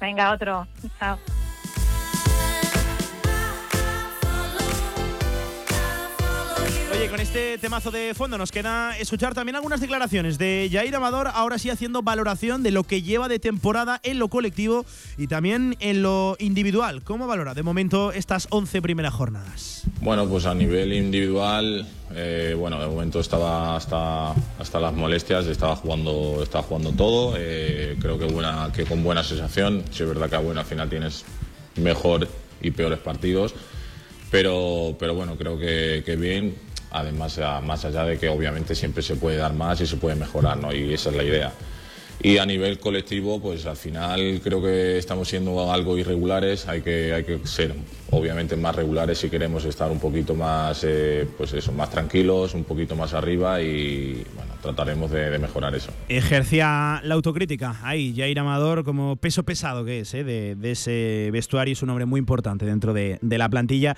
Venga, 0.00 0.32
otro. 0.32 0.66
Chao. 0.98 1.18
Con 7.14 7.20
este 7.20 7.58
temazo 7.58 7.92
de 7.92 8.12
fondo 8.12 8.36
nos 8.38 8.50
queda 8.50 8.98
escuchar 8.98 9.34
también 9.34 9.54
algunas 9.54 9.80
declaraciones 9.80 10.36
de 10.36 10.68
Jair 10.72 10.96
Amador, 10.96 11.28
ahora 11.32 11.60
sí 11.60 11.70
haciendo 11.70 12.02
valoración 12.02 12.64
de 12.64 12.72
lo 12.72 12.82
que 12.82 13.02
lleva 13.02 13.28
de 13.28 13.38
temporada 13.38 14.00
en 14.02 14.18
lo 14.18 14.26
colectivo 14.26 14.84
y 15.16 15.28
también 15.28 15.76
en 15.78 16.02
lo 16.02 16.34
individual. 16.40 17.04
¿Cómo 17.04 17.28
valora 17.28 17.54
de 17.54 17.62
momento 17.62 18.10
estas 18.10 18.48
11 18.50 18.82
primeras 18.82 19.14
jornadas? 19.14 19.84
Bueno, 20.00 20.28
pues 20.28 20.44
a 20.44 20.56
nivel 20.56 20.92
individual, 20.92 21.86
eh, 22.16 22.56
bueno, 22.58 22.80
de 22.80 22.88
momento 22.88 23.20
estaba 23.20 23.76
hasta, 23.76 24.32
hasta 24.58 24.80
las 24.80 24.92
molestias, 24.92 25.46
estaba 25.46 25.76
jugando, 25.76 26.42
estaba 26.42 26.64
jugando 26.64 26.90
todo, 26.90 27.36
eh, 27.38 27.96
creo 28.00 28.18
que, 28.18 28.24
buena, 28.24 28.72
que 28.74 28.86
con 28.86 29.04
buena 29.04 29.22
sensación, 29.22 29.84
si 29.92 30.02
es 30.02 30.08
verdad 30.08 30.28
que 30.28 30.34
a 30.34 30.40
buena 30.40 30.64
final 30.64 30.90
tienes 30.90 31.24
mejor 31.76 32.26
y 32.60 32.72
peores 32.72 32.98
partidos, 32.98 33.54
pero, 34.32 34.96
pero 34.98 35.14
bueno, 35.14 35.36
creo 35.36 35.56
que, 35.56 36.02
que 36.04 36.16
bien 36.16 36.63
además 36.94 37.40
más 37.62 37.84
allá 37.84 38.04
de 38.04 38.18
que 38.18 38.28
obviamente 38.28 38.74
siempre 38.74 39.02
se 39.02 39.16
puede 39.16 39.36
dar 39.36 39.52
más 39.52 39.80
y 39.80 39.86
se 39.86 39.96
puede 39.96 40.14
mejorar, 40.14 40.56
¿no? 40.56 40.72
Y 40.72 40.94
esa 40.94 41.10
es 41.10 41.16
la 41.16 41.24
idea. 41.24 41.52
Y 42.22 42.38
a 42.38 42.46
nivel 42.46 42.78
colectivo, 42.78 43.40
pues 43.40 43.66
al 43.66 43.76
final 43.76 44.40
creo 44.42 44.62
que 44.62 44.96
estamos 44.96 45.28
siendo 45.28 45.70
algo 45.70 45.98
irregulares, 45.98 46.66
hay 46.68 46.80
que, 46.80 47.12
hay 47.12 47.24
que 47.24 47.40
ser 47.44 47.74
obviamente 48.10 48.56
más 48.56 48.76
regulares 48.76 49.18
si 49.18 49.28
queremos 49.28 49.64
estar 49.64 49.90
un 49.90 49.98
poquito 49.98 50.34
más, 50.34 50.84
eh, 50.84 51.26
pues 51.36 51.52
eso, 51.52 51.72
más 51.72 51.90
tranquilos, 51.90 52.54
un 52.54 52.64
poquito 52.64 52.94
más 52.94 53.12
arriba 53.12 53.60
y 53.60 54.24
bueno, 54.36 54.54
trataremos 54.62 55.10
de, 55.10 55.38
mejorar 55.38 55.74
eso. 55.74 55.90
Ejercía 56.08 57.00
la 57.02 57.14
autocrítica 57.14 57.80
ahí, 57.82 58.14
Jair 58.16 58.38
Amador, 58.38 58.84
como 58.84 59.16
peso 59.16 59.42
pesado 59.42 59.84
que 59.84 60.00
es, 60.00 60.14
eh, 60.14 60.22
de, 60.22 60.54
de, 60.54 60.70
ese 60.70 61.28
vestuario, 61.32 61.72
es 61.72 61.82
un 61.82 61.90
hombre 61.90 62.06
muy 62.06 62.20
importante 62.20 62.64
dentro 62.64 62.94
de, 62.94 63.18
de 63.20 63.38
la 63.38 63.48
plantilla 63.48 63.96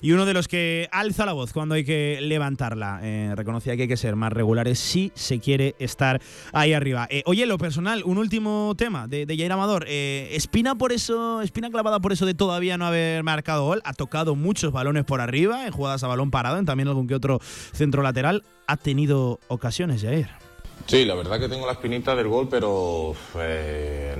y 0.00 0.12
uno 0.12 0.24
de 0.26 0.34
los 0.34 0.48
que 0.48 0.88
alza 0.92 1.26
la 1.26 1.32
voz 1.32 1.52
cuando 1.52 1.74
hay 1.74 1.84
que 1.84 2.18
levantarla. 2.20 3.00
Eh, 3.02 3.32
reconocía 3.36 3.76
que 3.76 3.82
hay 3.82 3.88
que 3.88 3.96
ser 3.96 4.16
más 4.16 4.32
regulares 4.32 4.78
si 4.78 5.12
se 5.14 5.38
quiere 5.38 5.74
estar 5.78 6.20
ahí 6.52 6.72
arriba. 6.72 7.06
Eh, 7.10 7.22
oye, 7.26 7.46
lo 7.46 7.58
personal, 7.58 8.02
un 8.04 8.18
último 8.18 8.74
tema 8.76 9.06
de, 9.08 9.26
Jair 9.26 9.52
Amador. 9.52 9.84
Eh, 9.88 10.30
espina 10.32 10.74
por 10.74 10.92
eso, 10.92 11.42
espina 11.42 11.70
clavada 11.70 12.00
por 12.00 12.12
eso 12.12 12.26
de 12.26 12.34
todavía 12.34 12.78
no 12.78 12.86
haber 12.86 13.22
marcado 13.22 13.64
gol. 13.64 13.82
Ha 13.84 13.92
tocado 13.92 14.34
muchos 14.34 14.72
balones 14.72 15.04
por 15.04 15.20
arriba, 15.20 15.66
en 15.66 15.72
jugadas 15.72 16.02
a 16.04 16.08
balón 16.08 16.30
parado, 16.30 16.58
en 16.58 16.64
también 16.64 16.88
algún 16.88 17.06
que 17.06 17.14
otro 17.14 17.40
centro 17.40 18.02
lateral. 18.02 18.42
Ha 18.66 18.76
tenido 18.76 19.40
ocasiones, 19.48 20.02
Jair. 20.02 20.45
Sí, 20.86 21.04
la 21.04 21.14
verdad 21.16 21.40
que 21.40 21.48
tengo 21.48 21.66
la 21.66 21.72
espinita 21.72 22.14
del 22.14 22.28
gol, 22.28 22.48
pero 22.48 23.12
eh, 23.40 24.14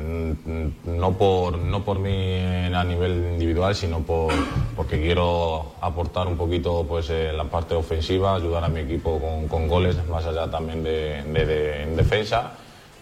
no, 0.84 1.12
por, 1.16 1.58
no 1.58 1.84
por 1.84 2.00
mí 2.00 2.38
a 2.74 2.82
nivel 2.82 3.34
individual, 3.34 3.74
sino 3.76 4.00
por, 4.00 4.32
porque 4.74 5.00
quiero 5.00 5.74
aportar 5.80 6.26
un 6.26 6.36
poquito 6.36 6.84
pues, 6.88 7.10
en 7.10 7.36
la 7.36 7.44
parte 7.44 7.74
ofensiva, 7.74 8.34
ayudar 8.34 8.64
a 8.64 8.68
mi 8.68 8.80
equipo 8.80 9.20
con, 9.48 9.68
goles, 9.68 9.96
más 10.08 10.26
allá 10.26 10.50
también 10.50 10.82
de, 10.82 11.22
de 11.22 11.86
defensa. 11.94 12.54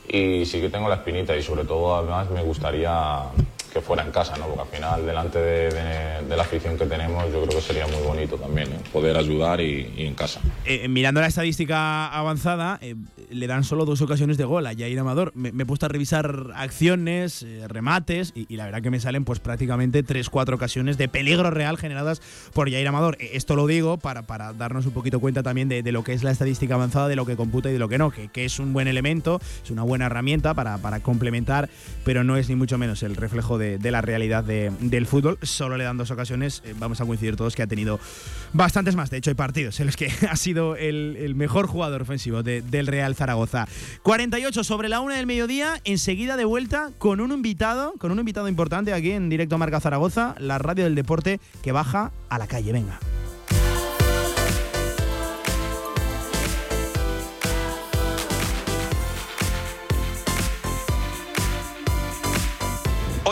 Y 0.06 0.44
sí 0.44 0.60
que 0.60 0.68
tengo 0.68 0.88
la 0.90 0.96
espinita 0.96 1.34
y 1.34 1.42
sobre 1.42 1.64
todo 1.64 1.96
además 1.96 2.30
me 2.30 2.42
gustaría 2.42 3.22
que 3.74 3.80
fuera 3.80 4.04
en 4.04 4.12
casa, 4.12 4.36
¿no? 4.36 4.46
Porque 4.46 4.62
al 4.62 4.68
final, 4.68 5.04
delante 5.04 5.38
de, 5.40 6.36
la 6.36 6.42
afición 6.42 6.78
que 6.78 6.86
tenemos, 6.86 7.24
yo 7.32 7.42
creo 7.42 7.58
que 7.58 7.60
sería 7.60 7.86
muy 7.88 8.02
bonito 8.06 8.36
también 8.36 8.68
¿eh? 8.68 8.78
poder 8.92 9.16
ayudar 9.16 9.60
y, 9.60 9.92
en 9.96 10.14
casa. 10.14 10.40
Eh, 10.64 10.86
mirando 10.88 11.20
la 11.20 11.26
estadística 11.26 12.06
avanzada, 12.06 12.78
eh, 12.80 12.94
le 13.30 13.46
dan 13.48 13.64
solo 13.64 13.84
dos 13.84 14.00
ocasiones 14.00 14.36
de 14.36 14.44
gol 14.44 14.66
a 14.68 14.74
Jair 14.74 14.98
Amador. 15.00 15.32
Me, 15.34 15.48
he 15.48 15.66
puesto 15.66 15.86
a 15.86 15.88
revisar 15.88 16.52
acciones, 16.54 17.44
remates, 17.66 18.32
y, 18.36 18.56
la 18.56 18.66
verdad 18.66 18.80
que 18.80 18.90
me 18.90 19.00
salen 19.00 19.24
pues 19.24 19.40
prácticamente 19.40 20.04
tres, 20.04 20.30
cuatro 20.30 20.54
ocasiones 20.54 20.96
de 20.96 21.08
peligro 21.08 21.50
real 21.50 21.76
generadas 21.76 22.22
por 22.52 22.70
Jair 22.70 22.86
Amador. 22.86 23.16
esto 23.18 23.56
lo 23.56 23.66
digo 23.66 23.98
para, 23.98 24.22
para 24.22 24.52
darnos 24.52 24.86
un 24.86 24.92
poquito 24.92 25.18
cuenta 25.18 25.42
también 25.42 25.68
de, 25.68 25.82
lo 25.90 26.04
que 26.04 26.12
es 26.12 26.22
la 26.22 26.30
estadística 26.30 26.74
avanzada, 26.74 27.08
de 27.08 27.16
lo 27.16 27.26
que 27.26 27.34
computa 27.34 27.70
y 27.70 27.72
de 27.72 27.80
lo 27.80 27.88
que 27.88 27.98
no, 27.98 28.12
que, 28.12 28.28
que 28.28 28.44
es 28.44 28.60
un 28.60 28.72
buen 28.72 28.86
elemento, 28.86 29.40
es 29.64 29.70
una 29.72 29.82
buena 29.82 30.06
herramienta 30.06 30.54
para, 30.54 30.78
para 30.78 31.00
complementar, 31.00 31.68
pero 32.04 32.22
no 32.22 32.36
es 32.36 32.48
ni 32.48 32.54
mucho 32.54 32.78
menos 32.78 33.02
el 33.02 33.16
reflejo 33.16 33.58
de 33.58 33.63
de, 33.78 33.90
la 33.90 34.00
realidad 34.00 34.44
del 34.44 35.06
fútbol. 35.06 35.38
Solo 35.42 35.76
le 35.76 35.84
dan 35.84 35.96
dos 35.96 36.10
ocasiones, 36.10 36.62
eh, 36.64 36.74
vamos 36.78 37.00
a 37.00 37.04
coincidir 37.04 37.36
todos 37.36 37.54
que 37.54 37.62
ha 37.62 37.66
tenido 37.66 37.98
bastantes 38.52 38.96
más. 38.96 39.10
De 39.10 39.16
hecho, 39.16 39.30
hay 39.30 39.34
partidos 39.34 39.80
en 39.80 39.86
los 39.86 39.96
que 39.96 40.10
ha 40.30 40.36
sido 40.36 40.76
el, 40.76 41.34
mejor 41.34 41.66
jugador 41.66 42.02
ofensivo 42.02 42.42
del 42.42 42.86
Real 42.86 43.14
Zaragoza. 43.14 43.66
48 44.02 44.64
sobre 44.64 44.88
la 44.88 45.00
una 45.00 45.16
del 45.16 45.26
mediodía, 45.26 45.80
enseguida 45.84 46.36
de 46.36 46.44
vuelta 46.44 46.90
con 46.98 47.20
un 47.20 47.32
invitado, 47.32 47.94
con 47.98 48.12
un 48.12 48.18
invitado 48.18 48.48
importante 48.48 48.92
aquí 48.92 49.12
en 49.12 49.28
directo 49.28 49.58
Marca 49.58 49.80
Zaragoza, 49.80 50.34
la 50.38 50.58
radio 50.58 50.84
del 50.84 50.94
deporte 50.94 51.40
que 51.62 51.72
baja 51.72 52.12
a 52.28 52.38
la 52.38 52.46
calle. 52.46 52.72
Venga. 52.72 52.98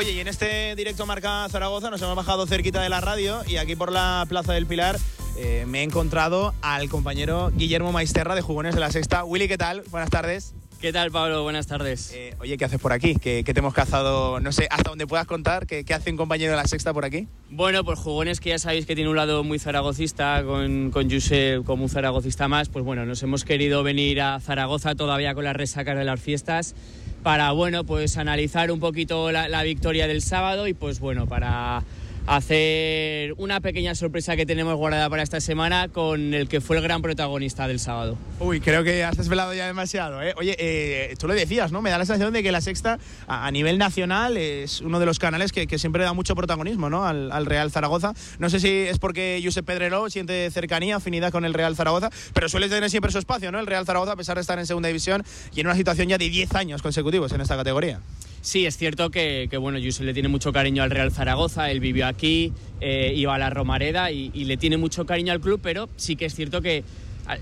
Oye, 0.02 0.14
y 0.14 0.18
en 0.18 0.26
este 0.26 0.74
directo 0.74 1.06
Marca 1.06 1.46
Zaragoza 1.48 1.88
nos 1.88 2.02
hemos 2.02 2.16
bajado 2.16 2.44
cerquita 2.48 2.82
de 2.82 2.88
la 2.88 3.00
radio 3.00 3.42
y 3.46 3.58
aquí 3.58 3.76
por 3.76 3.92
la 3.92 4.26
Plaza 4.28 4.52
del 4.52 4.66
Pilar 4.66 4.98
eh, 5.38 5.64
me 5.68 5.78
he 5.78 5.82
encontrado 5.84 6.54
al 6.60 6.88
compañero 6.88 7.52
Guillermo 7.54 7.92
Maisterra 7.92 8.34
de 8.34 8.40
Jugones 8.40 8.74
de 8.74 8.80
la 8.80 8.90
Sexta. 8.90 9.22
Willy, 9.22 9.46
¿qué 9.46 9.58
tal? 9.58 9.84
Buenas 9.92 10.10
tardes. 10.10 10.54
¿Qué 10.80 10.92
tal, 10.92 11.12
Pablo? 11.12 11.44
Buenas 11.44 11.68
tardes. 11.68 12.10
Eh, 12.14 12.34
oye, 12.40 12.58
¿qué 12.58 12.64
haces 12.64 12.80
por 12.80 12.92
aquí? 12.92 13.14
¿Qué, 13.14 13.44
te 13.44 13.58
hemos 13.60 13.74
cazado? 13.74 14.40
No 14.40 14.50
sé, 14.50 14.66
hasta 14.72 14.90
donde 14.90 15.06
puedas 15.06 15.28
contar. 15.28 15.68
¿qué, 15.68 15.84
hace 15.94 16.10
un 16.10 16.16
compañero 16.16 16.50
de 16.50 16.56
la 16.56 16.66
sexta 16.66 16.92
por 16.92 17.04
aquí? 17.04 17.28
Bueno, 17.50 17.84
pues 17.84 18.00
Jugones, 18.00 18.40
que 18.40 18.48
ya 18.48 18.58
sabéis 18.58 18.86
que 18.86 18.96
tiene 18.96 19.08
un 19.08 19.14
lado 19.14 19.44
muy 19.44 19.60
zaragocista, 19.60 20.42
con, 20.42 20.90
con 20.90 21.08
Josep 21.08 21.62
como 21.62 21.84
un 21.84 21.88
zaragocista 21.88 22.48
más, 22.48 22.68
pues 22.68 22.84
bueno, 22.84 23.06
nos 23.06 23.22
hemos 23.22 23.44
querido 23.44 23.84
venir 23.84 24.20
a 24.20 24.40
Zaragoza 24.40 24.96
todavía 24.96 25.32
con 25.32 25.44
las 25.44 25.54
resacas 25.54 25.96
de 25.96 26.02
las 26.02 26.20
fiestas 26.20 26.74
para 27.22 27.52
bueno 27.52 27.84
pues 27.84 28.16
analizar 28.16 28.70
un 28.70 28.80
poquito 28.80 29.30
la, 29.30 29.62
victoria 29.62 30.06
del 30.06 30.22
sábado 30.22 30.66
y 30.66 30.74
pues 30.74 30.98
bueno 31.00 31.26
para 31.26 31.82
hacer 32.26 33.34
una 33.36 33.60
pequeña 33.60 33.94
sorpresa 33.94 34.36
que 34.36 34.46
tenemos 34.46 34.76
guardada 34.76 35.08
para 35.10 35.22
esta 35.22 35.40
semana 35.40 35.88
con 35.88 36.34
el 36.34 36.48
que 36.48 36.60
fue 36.60 36.76
el 36.76 36.82
gran 36.82 37.02
protagonista 37.02 37.66
del 37.68 37.80
sábado. 37.80 38.16
Uy, 38.40 38.60
creo 38.60 38.84
que 38.84 39.04
has 39.04 39.16
desvelado 39.16 39.54
ya 39.54 39.66
demasiado. 39.66 40.22
¿eh? 40.22 40.34
Oye, 40.36 40.56
eh, 40.58 41.14
tú 41.18 41.26
lo 41.26 41.34
decías, 41.34 41.72
¿no? 41.72 41.82
Me 41.82 41.90
da 41.90 41.98
la 41.98 42.06
sensación 42.06 42.32
de 42.32 42.42
que 42.42 42.52
la 42.52 42.60
sexta 42.60 42.98
a, 43.26 43.50
nivel 43.50 43.78
nacional 43.78 44.36
es 44.36 44.80
uno 44.80 45.00
de 45.00 45.06
los 45.06 45.18
canales 45.18 45.52
que, 45.52 45.66
siempre 45.78 46.04
da 46.04 46.12
mucho 46.12 46.36
protagonismo 46.36 46.90
¿no? 46.90 47.04
Al, 47.04 47.46
Real 47.46 47.70
Zaragoza. 47.70 48.14
No 48.38 48.50
sé 48.50 48.60
si 48.60 48.68
es 48.68 48.98
porque 48.98 49.40
Josep 49.42 49.64
Pedrero 49.64 50.08
siente 50.10 50.50
cercanía, 50.50 50.96
afinidad 50.96 51.32
con 51.32 51.44
el 51.44 51.54
Real 51.54 51.76
Zaragoza, 51.76 52.10
pero 52.34 52.48
suele 52.48 52.68
tener 52.68 52.88
siempre 52.90 53.10
su 53.10 53.18
espacio, 53.18 53.50
¿no? 53.50 53.58
El 53.58 53.66
Real 53.66 53.84
Zaragoza, 53.84 54.12
a 54.12 54.16
pesar 54.16 54.36
de 54.36 54.42
estar 54.42 54.58
en 54.58 54.66
segunda 54.66 54.88
división 54.88 55.24
y 55.54 55.60
en 55.60 55.66
una 55.66 55.76
situación 55.76 56.08
ya 56.08 56.18
de 56.18 56.28
10 56.28 56.54
años 56.54 56.82
consecutivos 56.82 57.32
en 57.32 57.40
esta 57.40 57.56
categoría. 57.56 58.00
Sí, 58.42 58.66
es 58.66 58.76
cierto 58.76 59.10
que, 59.10 59.48
bueno, 59.60 59.78
Yusuf 59.78 60.04
le 60.04 60.12
tiene 60.12 60.28
mucho 60.28 60.52
cariño 60.52 60.82
al 60.82 60.90
Real 60.90 61.12
Zaragoza, 61.12 61.70
él 61.70 61.78
vivió 61.78 62.08
aquí, 62.08 62.52
eh, 62.80 63.12
iba 63.14 63.36
a 63.36 63.38
la 63.38 63.50
Romareda 63.50 64.10
y, 64.10 64.30
le 64.30 64.56
tiene 64.56 64.76
mucho 64.76 65.06
cariño 65.06 65.32
al 65.32 65.40
club, 65.40 65.60
pero 65.62 65.88
sí 65.96 66.16
que 66.16 66.24
es 66.24 66.34
cierto 66.34 66.60
que 66.60 66.82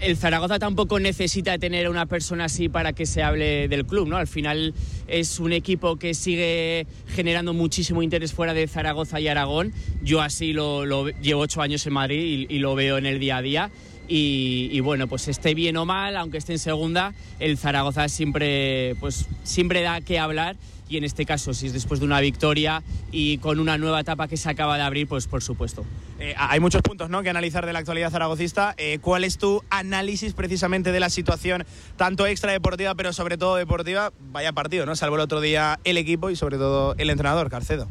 el 0.03 0.19
Zaragoza 0.19 0.59
tampoco 0.59 1.01
necesita 1.01 1.57
tener 1.57 1.87
a 1.87 1.91
una 1.91 2.05
persona 2.05 2.45
así 2.45 2.69
para 2.69 2.93
que 2.93 3.07
se 3.07 3.23
hable 3.23 3.67
del 3.67 3.87
club, 3.87 4.09
¿no? 4.09 4.19
Al 4.19 4.27
final 4.27 4.75
es 5.09 5.41
un 5.41 5.55
equipo 5.55 5.97
que 5.97 6.13
sigue 6.13 6.87
generando 7.09 7.55
muchísimo 7.55 8.03
interés 8.03 8.35
fuera 8.35 8.53
de 8.53 8.69
Zaragoza 8.69 9.21
y 9.21 9.29
Aragón. 9.29 9.73
Yo 10.03 10.21
así 10.21 10.53
lo, 10.53 11.09
llevo 11.09 11.41
ocho 11.41 11.63
años 11.63 11.87
en 11.87 11.95
Madrid 11.95 12.47
y, 12.47 12.59
lo 12.59 12.75
veo 12.75 12.99
en 12.99 13.07
el 13.07 13.19
día 13.19 13.39
a 13.39 13.43
día. 13.43 13.71
Y, 14.07 14.69
y, 14.71 14.81
bueno, 14.81 15.07
pues 15.07 15.29
esté 15.29 15.55
bien 15.55 15.79
o 15.79 15.87
mal, 15.87 16.17
aunque 16.17 16.37
esté 16.37 16.53
en 16.53 16.59
segunda, 16.59 17.15
el 17.39 17.57
Zaragoza 17.57 18.09
siempre, 18.09 18.97
pues, 19.01 19.27
siempre 19.45 19.81
da 19.81 20.03
que 20.03 20.19
hablar 20.19 20.57
y 20.91 20.97
en 20.97 21.05
este 21.05 21.25
caso, 21.25 21.55
si 21.55 21.69
es 21.69 21.73
después 21.73 22.01
de 22.01 22.07
una 22.07 22.21
victoria 22.21 22.83
y 23.13 23.39
con 23.39 23.61
una 23.61 23.79
nueva 23.79 24.01
etapa 24.01 24.27
que 24.27 24.37
se 24.37 24.51
acaba 24.51 24.77
de 24.77 24.83
abrir, 24.83 25.07
pues 25.07 25.29
por 25.29 25.41
supuesto. 25.41 25.87
Eh, 26.19 26.35
hay 26.37 26.59
muchos 26.59 26.83
puntos 26.83 27.09
¿no? 27.09 27.23
que 27.23 27.31
analizar 27.31 27.65
de 27.65 27.73
la 27.73 27.79
actualidad 27.79 28.11
zaragocista. 28.11 28.75
Eh, 28.77 28.99
¿Cuál 29.01 29.23
es 29.23 29.39
tu 29.39 29.63
análisis 29.71 30.35
precisamente 30.35 30.91
de 30.91 30.99
la 30.99 31.09
situación, 31.09 31.65
tanto 31.97 32.27
extra 32.27 32.51
deportiva, 32.51 32.97
pero 32.97 33.13
sobre 33.13 33.39
todo 33.39 33.55
deportiva? 33.55 34.13
Vaya 34.33 34.53
partido, 34.53 34.85
¿no? 34.85 34.97
Salvo 34.97 35.15
el 35.15 35.23
otro 35.23 35.41
día 35.41 35.79
el 35.85 35.97
equipo 35.97 36.29
y 36.29 36.37
sobre 36.37 36.59
todo 36.59 36.97
el 36.99 37.09
entrenador, 37.09 37.49
Carcedo. 37.51 37.87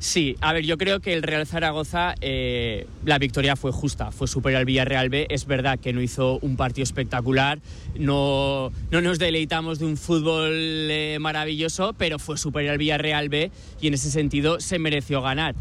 Sí, 0.00 0.36
a 0.40 0.54
ver, 0.54 0.64
yo 0.64 0.78
creo 0.78 1.00
que 1.00 1.12
el 1.12 1.22
Real 1.22 1.46
Zaragoza, 1.46 2.14
eh, 2.22 2.86
la 3.04 3.18
victoria 3.18 3.54
fue 3.54 3.70
justa, 3.70 4.10
fue 4.12 4.28
superior 4.28 4.60
al 4.60 4.64
Villarreal 4.64 5.10
B. 5.10 5.26
Es 5.28 5.44
verdad 5.44 5.78
que 5.78 5.92
no 5.92 6.00
hizo 6.00 6.38
un 6.40 6.56
partido 6.56 6.84
espectacular, 6.84 7.60
no, 7.98 8.72
no 8.90 9.02
nos 9.02 9.18
deleitamos 9.18 9.78
de 9.78 9.84
un 9.84 9.98
fútbol 9.98 10.52
eh, 10.54 11.18
maravilloso, 11.20 11.92
pero 11.98 12.18
fue 12.18 12.38
superior 12.38 12.72
al 12.72 12.78
Villarreal 12.78 13.28
B 13.28 13.50
y 13.82 13.88
en 13.88 13.94
ese 13.94 14.10
sentido 14.10 14.58
se 14.58 14.78
mereció 14.78 15.20
ganar. 15.20 15.54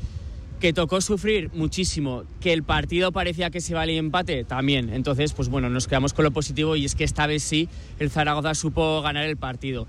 Que 0.62 0.72
tocó 0.72 1.02
sufrir 1.02 1.50
muchísimo, 1.54 2.24
que 2.40 2.54
el 2.54 2.64
partido 2.64 3.12
parecía 3.12 3.50
que 3.50 3.60
se 3.60 3.76
al 3.76 3.90
empate, 3.90 4.46
también. 4.46 4.90
Entonces, 4.94 5.34
pues 5.34 5.50
bueno, 5.50 5.70
nos 5.70 5.88
quedamos 5.88 6.14
con 6.14 6.24
lo 6.24 6.32
positivo 6.32 6.78
y 6.78 6.86
es 6.86 6.96
que 6.96 7.04
esta 7.04 7.28
vez 7.28 7.44
sí 7.44 7.68
el 8.00 8.10
Zaragoza 8.10 8.56
supo 8.56 9.02
ganar 9.02 9.26
el 9.26 9.36
partido 9.36 9.86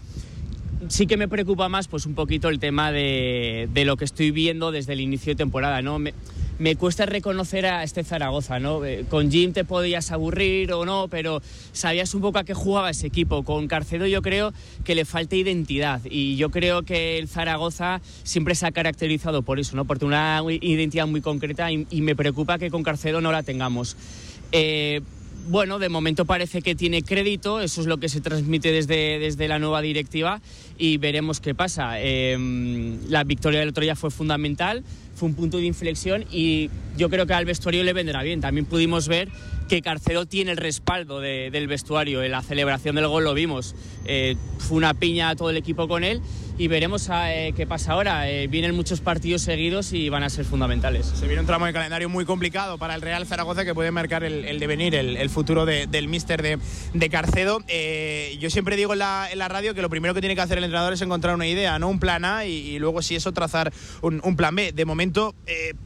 sí 0.88 1.06
que 1.06 1.16
me 1.16 1.28
preocupa 1.28 1.68
más 1.68 1.88
pues 1.88 2.06
un 2.06 2.14
poquito 2.14 2.48
el 2.48 2.58
tema 2.58 2.92
de, 2.92 3.68
lo 3.84 3.96
que 3.96 4.04
estoy 4.04 4.30
viendo 4.30 4.72
desde 4.72 4.92
el 4.94 5.00
inicio 5.00 5.32
de 5.32 5.36
temporada, 5.36 5.82
¿no? 5.82 5.98
Me, 5.98 6.12
cuesta 6.76 7.06
reconocer 7.06 7.64
a 7.64 7.82
este 7.82 8.04
Zaragoza, 8.04 8.58
¿no? 8.58 8.84
Eh, 8.84 9.06
con 9.08 9.30
Jim 9.30 9.52
te 9.52 9.64
podías 9.64 10.12
aburrir 10.12 10.72
o 10.72 10.84
no, 10.84 11.08
pero 11.08 11.40
sabías 11.72 12.14
un 12.14 12.20
poco 12.20 12.38
a 12.38 12.44
qué 12.44 12.52
jugaba 12.52 12.90
ese 12.90 13.06
equipo. 13.06 13.44
Con 13.44 13.66
Carcedo 13.66 14.06
yo 14.06 14.20
creo 14.20 14.52
que 14.84 14.94
le 14.94 15.06
falta 15.06 15.36
identidad 15.36 16.02
y 16.04 16.36
yo 16.36 16.50
creo 16.50 16.82
que 16.82 17.18
el 17.18 17.28
Zaragoza 17.28 18.02
siempre 18.24 18.54
se 18.54 18.66
ha 18.66 18.72
caracterizado 18.72 19.42
por 19.42 19.58
eso, 19.58 19.74
¿no? 19.74 19.86
Por 19.86 20.04
una 20.04 20.42
identidad 20.48 21.06
muy 21.06 21.22
concreta 21.22 21.72
y, 21.72 21.86
me 22.00 22.14
preocupa 22.14 22.58
que 22.58 22.70
con 22.70 22.82
Carcedo 22.82 23.20
no 23.20 23.32
la 23.32 23.42
tengamos. 23.42 23.96
Eh, 24.52 25.00
bueno, 25.48 25.78
de 25.78 25.88
momento 25.88 26.26
parece 26.26 26.62
que 26.62 26.74
tiene 26.74 27.02
crédito, 27.02 27.60
eso 27.60 27.80
es 27.80 27.86
lo 27.86 27.98
que 27.98 28.08
se 28.08 28.20
transmite 28.20 28.70
desde, 28.70 29.18
desde 29.18 29.48
la 29.48 29.58
nueva 29.58 29.80
directiva 29.80 30.40
y 30.80 30.96
veremos 30.96 31.40
qué 31.40 31.54
pasa. 31.54 32.00
Em, 32.00 32.98
la 33.08 33.22
victoria 33.22 33.60
del 33.60 33.68
otro 33.68 33.82
día 33.82 33.94
fue 33.94 34.10
fundamental, 34.10 34.82
fue 35.14 35.28
un 35.28 35.34
punto 35.34 35.58
de 35.58 35.66
inflexión 35.66 36.24
y 36.32 36.70
yo 36.96 37.10
creo 37.10 37.26
que 37.26 37.34
al 37.34 37.44
vestuario 37.44 37.84
le 37.84 37.92
vendrá 37.92 38.22
bien. 38.22 38.40
También 38.40 38.64
pudimos 38.64 39.06
ver 39.06 39.28
que 39.68 39.82
Carcedo 39.82 40.24
tiene 40.24 40.52
el 40.52 40.56
respaldo 40.56 41.20
del 41.20 41.68
vestuario, 41.68 42.22
en 42.22 42.32
la 42.32 42.42
celebración 42.42 42.96
del 42.96 43.06
gol 43.08 43.24
lo 43.24 43.34
vimos, 43.34 43.76
eh, 44.06 44.36
fue 44.58 44.78
una 44.78 44.94
piña 44.94 45.28
a 45.28 45.36
todo 45.36 45.50
el 45.50 45.58
equipo 45.58 45.86
con 45.86 46.02
él 46.02 46.22
y 46.60 46.68
veremos 46.68 47.08
eh, 47.10 47.54
qué 47.56 47.66
pasa 47.66 47.92
ahora. 47.92 48.30
Eh, 48.30 48.46
vienen 48.46 48.76
muchos 48.76 49.00
partidos 49.00 49.40
seguidos 49.40 49.94
y 49.94 50.10
van 50.10 50.24
a 50.24 50.28
ser 50.28 50.44
fundamentales. 50.44 51.06
Se 51.06 51.24
viene 51.24 51.40
un 51.40 51.46
tramo 51.46 51.64
de 51.64 51.72
calendario 51.72 52.10
muy 52.10 52.26
complicado 52.26 52.76
para 52.76 52.94
el 52.94 53.00
Real 53.00 53.26
Zaragoza 53.26 53.64
que 53.64 53.72
puede 53.74 53.90
marcar 53.92 54.24
el, 54.24 54.60
devenir, 54.60 54.94
el, 54.94 55.30
futuro 55.30 55.64
del 55.64 56.08
míster 56.08 56.42
de, 56.42 57.08
Carcedo. 57.08 57.62
Eh, 57.66 58.36
yo 58.40 58.50
siempre 58.50 58.76
digo 58.76 58.92
en 58.92 58.98
la, 58.98 59.48
radio 59.48 59.72
que 59.74 59.80
lo 59.80 59.88
primero 59.88 60.12
que 60.12 60.20
tiene 60.20 60.34
que 60.34 60.42
hacer 60.42 60.58
el 60.58 60.69
entrenador 60.70 60.92
es 60.92 61.02
encontrar 61.02 61.34
una 61.34 61.46
idea, 61.46 61.78
no 61.78 61.88
un 61.88 61.98
plan 61.98 62.24
A 62.24 62.46
y, 62.46 62.78
luego 62.78 63.02
si 63.02 63.16
eso 63.16 63.32
trazar 63.32 63.72
un, 64.02 64.36
plan 64.36 64.54
B. 64.54 64.72
De 64.72 64.84
momento 64.84 65.34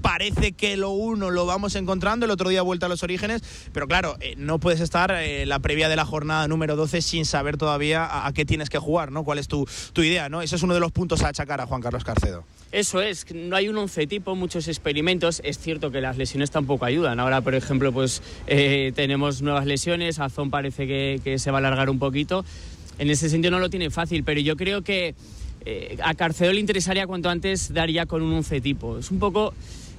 parece 0.02 0.52
que 0.52 0.76
lo 0.76 0.90
uno 0.90 1.30
lo 1.30 1.46
vamos 1.46 1.74
encontrando, 1.74 2.26
el 2.26 2.30
otro 2.30 2.48
día 2.50 2.62
vuelta 2.62 2.86
a 2.86 2.88
los 2.88 3.02
orígenes, 3.02 3.42
pero 3.72 3.88
claro, 3.88 4.16
no 4.36 4.58
puedes 4.58 4.80
estar 4.80 5.14
la 5.46 5.58
previa 5.58 5.88
de 5.88 5.96
la 5.96 6.04
jornada 6.04 6.46
número 6.48 6.76
12 6.76 7.02
sin 7.02 7.24
saber 7.24 7.56
todavía 7.56 8.26
a, 8.26 8.32
qué 8.32 8.44
tienes 8.44 8.70
que 8.70 8.78
jugar, 8.78 9.10
¿no? 9.10 9.24
¿Cuál 9.24 9.38
es 9.38 9.48
tu, 9.48 9.66
tu 9.92 10.02
idea, 10.02 10.28
¿no? 10.28 10.42
Eso 10.42 10.56
es 10.56 10.62
uno 10.62 10.74
de 10.74 10.80
los 10.80 10.92
puntos 10.92 11.22
a 11.22 11.28
achacar 11.28 11.60
a 11.60 11.66
Juan 11.66 11.80
Carlos 11.80 12.04
Carcedo. 12.04 12.44
Eso 12.74 13.00
es, 13.00 13.24
no 13.32 13.54
hay 13.54 13.68
un 13.68 13.78
once 13.78 14.04
tipo, 14.08 14.34
muchos 14.34 14.66
experimentos. 14.66 15.40
Es 15.44 15.60
cierto 15.60 15.92
que 15.92 16.00
las 16.00 16.16
lesiones 16.16 16.50
tampoco 16.50 16.84
ayudan. 16.84 17.20
Ahora, 17.20 17.40
por 17.40 17.54
ejemplo, 17.54 17.92
pues 17.92 18.20
eh, 18.48 18.90
tenemos 18.96 19.42
nuevas 19.42 19.64
lesiones, 19.64 20.18
Azón 20.18 20.50
parece 20.50 20.88
que, 20.88 21.38
se 21.38 21.52
va 21.52 21.58
a 21.58 21.60
alargar 21.60 21.88
un 21.88 22.00
poquito. 22.00 22.44
En 22.98 23.10
ese 23.10 23.28
sentido 23.28 23.50
no 23.50 23.58
lo 23.58 23.70
tiene 23.70 23.90
fácil, 23.90 24.24
pero 24.24 24.40
yo 24.40 24.56
creo 24.56 24.82
que 24.82 25.14
eh, 25.64 25.96
a 26.02 26.14
Carcedo 26.14 26.52
le 26.52 26.60
interesaría 26.60 27.06
cuanto 27.06 27.28
antes 27.28 27.72
daría 27.72 28.06
con 28.06 28.22
un 28.22 28.32
once 28.32 28.60
tipo. 28.60 28.98
Es 28.98 29.10
un 29.10 29.18
poco 29.18 29.54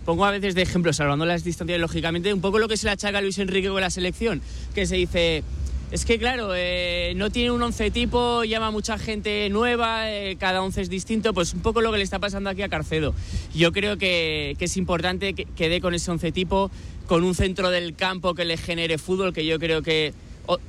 pongo 0.05 0.23
a 0.23 0.31
veces 0.31 0.53
de 0.55 0.61
ejemplo, 0.61 0.93
salvando 0.93 1.25
las 1.25 1.43
distancias 1.43 1.79
lógicamente, 1.79 2.31
un 2.33 2.39
poco 2.39 2.59
lo 2.59 2.67
que 2.67 2.77
se 2.77 2.85
le 2.85 2.91
achaca 2.91 3.17
a 3.17 3.21
Luis 3.21 3.39
Enrique 3.39 3.69
con 3.69 3.81
la 3.81 3.89
selección, 3.89 4.39
que 4.75 4.85
se 4.85 4.95
dice, 4.97 5.43
es 5.91 6.05
que 6.05 6.19
claro, 6.19 6.51
eh, 6.55 7.13
no 7.15 7.31
tiene 7.31 7.51
un 7.51 7.61
once 7.61 7.89
tipo, 7.89 8.43
llama 8.43 8.69
mucha 8.69 8.97
gente 8.99 9.49
nueva, 9.49 10.11
eh, 10.11 10.35
cada 10.39 10.61
once 10.61 10.81
es 10.81 10.89
distinto, 10.89 11.33
pues 11.33 11.53
un 11.53 11.61
poco 11.61 11.81
lo 11.81 11.91
que 11.91 11.97
le 11.97 12.03
está 12.03 12.19
pasando 12.19 12.49
aquí 12.49 12.61
a 12.61 12.69
Carcedo. 12.69 13.15
Yo 13.53 13.71
creo 13.71 13.97
que, 13.97 14.55
es 14.59 14.77
importante 14.77 15.33
que, 15.33 15.69
dé 15.69 15.81
con 15.81 15.95
ese 15.95 16.11
once 16.11 16.31
tipo, 16.31 16.69
con 17.07 17.23
un 17.23 17.33
centro 17.33 17.71
del 17.71 17.95
campo 17.95 18.35
que 18.35 18.45
le 18.45 18.57
genere 18.57 18.97
fútbol, 18.97 19.33
que 19.33 19.45
yo 19.45 19.59
creo 19.59 19.81
que 19.81 20.13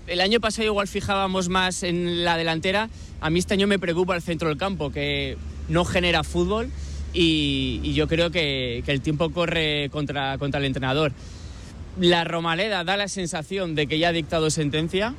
el 0.07 0.21
año 0.21 0.41
pasado 0.41 0.67
igual 0.67 0.89
fijábamos 0.89 1.49
más 1.49 1.83
en 1.83 2.25
la 2.25 2.37
delantera, 2.37 2.89
a 3.21 3.31
mí 3.31 3.39
este 3.39 3.55
año 3.55 3.67
me 3.67 3.79
preocupa 3.79 4.15
el 4.15 4.23
centro 4.23 4.49
del 4.49 4.59
campo, 4.59 4.91
que 4.91 5.37
no 5.69 5.85
genera 5.85 6.25
fútbol 6.25 6.71
y, 7.13 7.93
yo 7.95 8.09
creo 8.09 8.31
que, 8.31 8.83
el 8.87 9.01
tiempo 9.01 9.31
corre 9.31 9.89
contra, 9.91 10.39
contra 10.39 10.61
el 10.61 10.67
entrenador 10.67 11.13
la 12.01 12.25
Romaleda 12.25 12.85
da 12.85 12.97
la 12.97 13.09
sensación 13.09 13.75
de 13.75 13.87
que 13.87 13.99
ya 13.99 14.09
ha 14.09 14.13
dictado 14.13 14.51
sentencia 14.51 15.15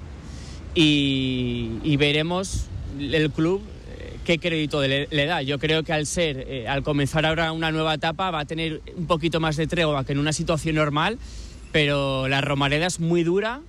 y, 0.75 1.97
veremos 1.97 2.65
el 2.99 3.31
club 3.31 3.63
eh, 3.97 4.17
qué 4.25 4.37
crédito 4.37 4.81
le, 4.85 5.25
da. 5.25 5.41
Yo 5.41 5.57
creo 5.57 5.83
que 5.83 5.93
al 5.93 6.05
ser, 6.05 6.45
eh, 6.47 6.67
al 6.67 6.83
comenzar 6.83 7.25
ahora 7.25 7.51
una 7.51 7.71
nueva 7.71 7.95
etapa, 7.95 8.29
va 8.29 8.41
a 8.41 8.45
tener 8.45 8.81
un 8.95 9.07
poquito 9.07 9.39
más 9.39 9.57
de 9.57 9.65
tregua 9.65 10.05
que 10.05 10.11
en 10.11 10.19
una 10.19 10.33
situación 10.33 10.75
normal, 10.75 11.17
pero 11.71 12.27
la 12.27 12.41
Romaleda 12.41 12.85
es 12.85 12.99
muy 12.99 13.23
dura 13.23 13.61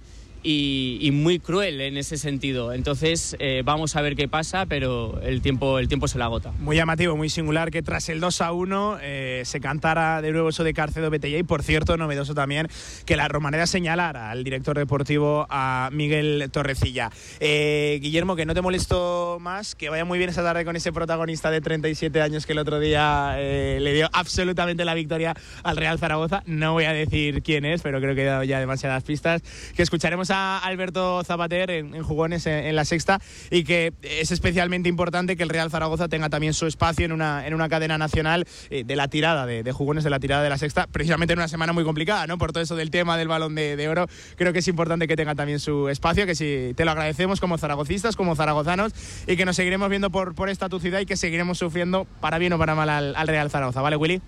y, 0.51 1.11
muy 1.13 1.39
cruel 1.39 1.81
en 1.81 1.97
ese 1.99 2.17
sentido. 2.17 2.73
Entonces 2.73 3.37
eh, 3.39 3.63
vamos 3.65 3.97
a 3.97 4.01
ver 4.01 4.17
qué 4.17 4.29
pasa, 4.29 4.65
pero 4.67 5.21
el 5.23 5.43
tiempo, 5.43 5.79
el 5.79 5.89
tiempo 5.89 6.09
se 6.09 6.19
la 6.19 6.25
agota. 6.25 6.53
Muy 6.59 6.77
llamativo, 6.77 7.17
muy 7.17 7.29
singular 7.29 7.71
que 7.71 7.83
tras 7.83 8.09
el 8.09 8.21
2 8.21 8.41
a 8.41 8.53
1 8.53 8.99
eh, 9.03 9.43
se 9.45 9.61
cantara 9.61 10.23
de 10.23 10.33
nuevo 10.33 10.49
eso 10.49 10.65
de 10.65 10.73
Carcedo 10.73 11.11
Betella 11.11 11.37
y 11.37 11.43
por 11.43 11.63
cierto, 11.63 11.97
novedoso 11.99 12.35
también 12.35 12.69
que 13.05 13.17
la 13.17 13.29
Romanera 13.29 13.67
señalara 13.67 14.31
al 14.31 14.43
director 14.43 14.79
deportivo 14.79 15.47
a 15.51 15.91
Miguel 15.93 16.49
Torrecilla. 16.51 17.11
Eh, 17.41 17.99
Guillermo, 18.01 18.35
que 18.35 18.47
no 18.47 18.55
te 18.55 18.63
molesto 18.63 19.39
más, 19.41 19.75
que 19.75 19.91
vaya 19.91 20.07
muy 20.07 20.19
bien 20.19 20.31
esa 20.31 20.43
tarde 20.43 20.65
con 20.65 20.77
ese 20.77 20.93
protagonista 20.93 21.51
de 21.51 21.61
37 21.61 22.23
años 22.23 22.47
que 22.47 22.53
el 22.53 22.59
otro 22.59 22.81
día 22.81 23.37
le 23.37 23.93
dio 23.93 24.09
absolutamente 24.13 24.85
la 24.85 24.95
victoria 24.95 25.35
al 25.63 25.77
Real 25.77 25.99
Zaragoza. 25.99 26.43
No 26.47 26.73
voy 26.73 26.85
a 26.85 26.93
decir 26.93 27.43
quién 27.43 27.67
es, 27.67 27.83
pero 27.83 28.01
creo 28.01 28.15
que 28.15 28.23
he 28.23 28.27
dado 28.27 28.45
ya 28.45 28.61
demasiadas 28.61 29.03
pistas. 29.03 29.43
Que 29.77 29.83
escucharemos 29.83 30.31
a 30.31 30.38
Alberto 30.39 31.23
Zapater 31.25 31.71
en, 31.71 32.03
jugones 32.03 32.47
en, 32.47 32.75
la 32.77 32.85
sexta 32.85 33.21
y 33.51 33.65
que 33.65 33.93
es 34.03 34.31
especialmente 34.31 34.89
importante 34.89 35.37
que 35.37 35.43
el 35.43 35.49
Real 35.49 35.71
Zaragoza 35.71 36.09
tenga 36.09 36.29
también 36.29 36.55
su 36.55 36.67
espacio 36.67 37.05
en 37.05 37.13
una, 37.13 37.47
en 37.47 37.55
una 37.55 37.69
cadena 37.69 37.99
nacional 37.99 38.47
eh, 38.71 38.85
de 38.85 38.97
la 38.97 39.09
tirada 39.09 39.47
de, 39.47 39.73
jugones 39.73 40.05
de 40.05 40.11
la 40.11 40.21
tirada 40.21 40.43
de 40.43 40.49
la 40.49 40.59
sexta, 40.59 40.87
precisamente 40.87 41.33
en 41.33 41.39
una 41.39 41.49
semana 41.49 41.73
muy 41.73 41.85
complicada, 41.85 42.27
¿no? 42.27 42.39
Por 42.39 42.53
todo 42.53 42.63
eso 42.63 42.77
del 42.77 42.91
tema 42.91 43.17
del 43.17 43.29
balón 43.29 43.55
de, 43.55 43.89
oro, 43.89 44.07
creo 44.37 44.53
que 44.53 44.61
es 44.61 44.69
importante 44.69 45.07
que 45.07 45.17
tenga 45.17 45.35
también 45.35 45.61
su 45.61 45.89
espacio, 45.89 46.27
que 46.27 46.35
sí, 46.35 46.73
te 46.77 46.85
lo 46.85 46.91
agradecemos 46.91 47.41
como 47.41 47.59
zaragocistas, 47.59 48.17
como 48.17 48.37
zaragozanos 48.37 48.93
y 49.27 49.37
que 49.37 49.45
nos 49.45 49.57
seguiremos 49.57 49.89
viendo 49.89 50.11
por, 50.11 50.35
por 50.35 50.49
esta 50.49 50.69
tu 50.69 50.81
ciudad 50.81 51.01
y 51.01 51.07
que 51.07 51.17
seguiremos 51.17 51.59
sufriendo 51.59 52.07
para 52.21 52.39
bien 52.39 52.53
o 52.53 52.59
para 52.59 52.75
mal 52.75 52.89
al, 52.89 53.17
al 53.17 53.29
Real 53.29 53.51
Zaragoza, 53.51 53.83
¿vale, 53.83 53.97
Willy? 53.97 54.21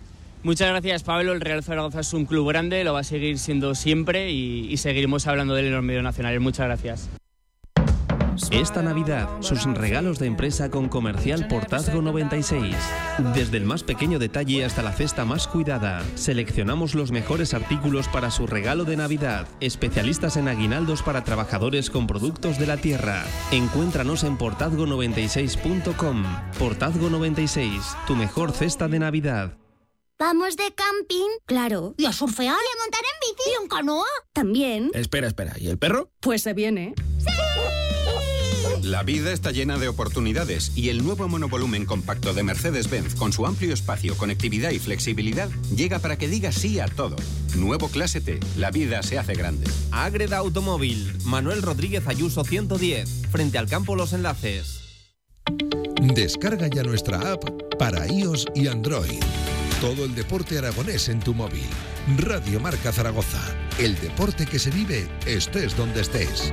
Muchas 0.43 0.68
gracias, 0.68 1.03
Pablo. 1.03 1.32
El 1.32 1.41
Real 1.41 1.62
Zaragoza 1.62 2.01
es 2.01 2.14
un 2.14 2.24
club 2.24 2.49
grande, 2.49 2.82
lo 2.82 2.95
va 2.95 3.01
a 3.01 3.05
seguir 3.05 3.38
siendo 3.38 3.74
siempre 3.74 4.30
y, 4.30 4.74
seguiremos 4.78 5.26
hablando 5.26 5.55
de 5.55 5.61
él 5.61 5.66
en 5.68 5.74
los 5.74 5.82
medios 5.82 6.03
nacionales. 6.03 6.41
Muchas 6.41 6.66
gracias. 6.66 7.11
Esta 8.51 8.80
Navidad, 8.82 9.28
sus 9.41 9.64
regalos 9.64 10.18
de 10.18 10.26
empresa 10.26 10.70
con 10.70 10.88
Comercial 10.88 11.47
Portazgo 11.47 12.01
96. 12.01 12.74
Desde 13.34 13.59
el 13.59 13.64
más 13.64 13.82
pequeño 13.82 14.18
detalle 14.18 14.64
hasta 14.64 14.82
la 14.82 14.93
cesta 14.93 15.26
más 15.26 15.47
cuidada, 15.47 16.03
seleccionamos 16.14 16.95
los 16.95 17.12
mejores 17.12 17.53
artículos 17.53 18.09
para 18.09 18.30
su 18.30 18.47
regalo 18.47 18.84
de 18.84 18.97
Navidad. 18.97 19.47
Especialistas 19.61 20.38
en 20.38 20.49
aguinaldos 20.49 21.03
para 21.03 21.22
trabajadores 21.22 21.91
con 21.91 22.07
productos 22.07 22.59
de 22.59 22.66
la 22.66 22.78
tierra. 22.78 23.24
Encuéntranos 23.53 24.24
en 24.24 24.38
portazgo96.com. 24.38 26.24
Portazgo 26.59 27.11
96, 27.11 27.97
tu 28.07 28.16
mejor 28.16 28.53
cesta 28.53 28.88
de 28.88 29.01
Navidad. 29.01 29.60
¿Vamos 30.21 30.55
de 30.59 30.64
camping? 30.75 31.31
Claro. 31.47 31.95
¿Y 31.97 32.05
a 32.05 32.12
surfear? 32.12 32.55
¿Y 32.55 32.79
a 32.79 32.83
montar 32.83 33.01
en 33.01 33.37
bici? 33.37 33.51
¿Y 33.51 33.62
en 33.62 33.68
canoa? 33.68 34.05
También. 34.35 34.91
Espera, 34.93 35.27
espera. 35.27 35.55
¿Y 35.59 35.68
el 35.68 35.79
perro? 35.79 36.11
Pues 36.21 36.43
se 36.43 36.53
viene. 36.53 36.93
¡Sí! 37.16 37.27
La 38.83 39.03
vida 39.03 39.33
está 39.33 39.51
llena 39.51 39.79
de 39.79 39.89
oportunidades 39.89 40.77
y 40.77 40.91
el 40.91 41.03
nuevo 41.03 41.27
monovolumen 41.27 41.87
compacto 41.87 42.35
de 42.35 42.43
Mercedes-Benz 42.43 43.14
con 43.14 43.33
su 43.33 43.47
amplio 43.47 43.73
espacio, 43.73 44.14
conectividad 44.18 44.73
y 44.73 44.79
flexibilidad 44.79 45.49
llega 45.75 46.01
para 46.01 46.18
que 46.18 46.29
diga 46.29 46.53
sí 46.53 46.81
a 46.81 46.87
todo. 46.87 47.16
Nuevo 47.57 47.89
Clase 47.89 48.21
T. 48.21 48.41
La 48.59 48.71
vida 48.71 49.03
se 49.03 49.18
hace 49.18 49.33
grande. 49.33 49.71
Agreda 49.91 50.37
Automóvil. 50.37 51.16
Manuel 51.25 51.62
Rodríguez 51.62 52.07
Ayuso 52.07 52.45
110. 52.45 53.29
Frente 53.31 53.57
al 53.57 53.71
campo 53.71 53.97
Los 53.97 54.12
Enlaces. 54.12 54.83
Descarga 56.14 56.68
ya 56.68 56.83
nuestra 56.83 57.33
app 57.33 57.43
para 57.79 58.07
iOS 58.07 58.45
y 58.55 58.66
Android. 58.66 59.18
Todo 59.81 60.05
el 60.05 60.14
deporte 60.14 60.59
aragonés 60.59 61.09
en 61.09 61.20
tu 61.20 61.33
móvil. 61.33 61.64
Radio 62.18 62.61
Marca 62.61 62.93
Zaragoza. 62.93 63.41
El 63.78 63.99
deporte 63.99 64.45
que 64.45 64.59
se 64.59 64.70
vive 64.70 65.09
estés 65.24 65.74
donde 65.74 66.03
estés. 66.03 66.53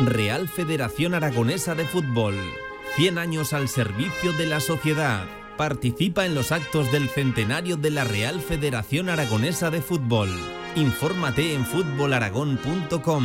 Real 0.00 0.48
Federación 0.48 1.14
Aragonesa 1.14 1.74
de 1.74 1.86
Fútbol. 1.86 2.36
100 2.94 3.18
años 3.18 3.52
al 3.52 3.68
servicio 3.68 4.32
de 4.34 4.46
la 4.46 4.60
sociedad. 4.60 5.26
Participa 5.56 6.24
en 6.24 6.36
los 6.36 6.52
actos 6.52 6.92
del 6.92 7.08
centenario 7.08 7.76
de 7.76 7.90
la 7.90 8.04
Real 8.04 8.40
Federación 8.40 9.08
Aragonesa 9.08 9.72
de 9.72 9.82
Fútbol. 9.82 10.30
Infórmate 10.76 11.52
en 11.52 11.66
fútbolaragón.com. 11.66 13.24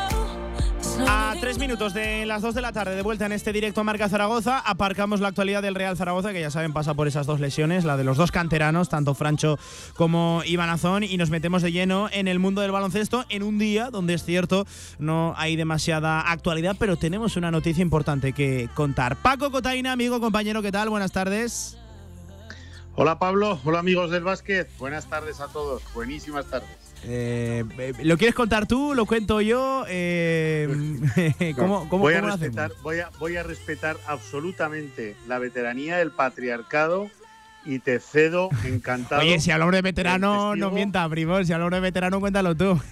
A 0.99 1.35
tres 1.39 1.57
minutos 1.57 1.93
de 1.93 2.25
las 2.25 2.41
dos 2.41 2.53
de 2.53 2.61
la 2.61 2.71
tarde, 2.71 2.95
de 2.95 3.01
vuelta 3.01 3.25
en 3.25 3.31
este 3.31 3.53
directo 3.53 3.83
Marca 3.83 4.09
Zaragoza, 4.09 4.59
aparcamos 4.59 5.19
la 5.19 5.29
actualidad 5.29 5.61
del 5.61 5.75
Real 5.75 5.97
Zaragoza, 5.97 6.33
que 6.33 6.41
ya 6.41 6.51
saben 6.51 6.73
pasa 6.73 6.93
por 6.93 7.07
esas 7.07 7.25
dos 7.25 7.39
lesiones, 7.39 7.85
la 7.85 7.97
de 7.97 8.03
los 8.03 8.17
dos 8.17 8.31
canteranos, 8.31 8.89
tanto 8.89 9.13
Francho 9.15 9.57
como 9.95 10.41
Iván 10.45 10.69
Azón, 10.69 11.03
y 11.03 11.17
nos 11.17 11.29
metemos 11.29 11.61
de 11.61 11.71
lleno 11.71 12.09
en 12.11 12.27
el 12.27 12.39
mundo 12.39 12.61
del 12.61 12.71
baloncesto 12.71 13.25
en 13.29 13.43
un 13.43 13.57
día 13.57 13.89
donde 13.89 14.13
es 14.13 14.23
cierto 14.23 14.65
no 14.99 15.33
hay 15.37 15.55
demasiada 15.55 16.21
actualidad, 16.21 16.75
pero 16.77 16.97
tenemos 16.97 17.35
una 17.37 17.51
noticia 17.51 17.81
importante 17.81 18.33
que 18.33 18.69
contar. 18.73 19.15
Paco 19.15 19.51
Cotaina, 19.51 19.91
amigo, 19.91 20.19
compañero, 20.19 20.61
¿qué 20.61 20.71
tal? 20.71 20.89
Buenas 20.89 21.11
tardes. 21.11 21.77
Hola 22.95 23.19
Pablo, 23.19 23.59
hola 23.63 23.79
amigos 23.79 24.11
del 24.11 24.23
básquet, 24.23 24.69
buenas 24.77 25.07
tardes 25.07 25.39
a 25.39 25.47
todos, 25.47 25.81
buenísimas 25.93 26.45
tardes. 26.47 26.80
Eh, 27.03 27.63
¿Lo 28.03 28.17
quieres 28.17 28.35
contar 28.35 28.67
tú? 28.67 28.93
¿Lo 28.93 29.05
cuento 29.05 29.41
yo? 29.41 29.85
Eh, 29.87 30.67
¿Cómo, 31.55 31.89
cómo, 31.89 32.03
voy, 32.03 32.13
a 32.13 32.21
cómo 32.21 32.31
respetar, 32.35 32.71
voy, 32.83 32.99
a, 32.99 33.09
voy 33.19 33.37
a 33.37 33.43
respetar 33.43 33.97
absolutamente 34.07 35.15
la 35.27 35.39
veteranía 35.39 35.97
del 35.97 36.11
patriarcado 36.11 37.09
y 37.65 37.79
te 37.79 37.99
cedo 37.99 38.49
encantado. 38.65 39.21
Oye, 39.21 39.39
si 39.39 39.51
hablamos 39.51 39.73
de 39.73 39.81
veterano, 39.81 40.49
no 40.49 40.51
testigo. 40.51 40.71
mienta, 40.71 41.07
primo. 41.09 41.43
Si 41.43 41.51
hablamos 41.53 41.73
de 41.73 41.79
veterano, 41.79 42.19
cuéntalo 42.19 42.55
tú. 42.55 42.79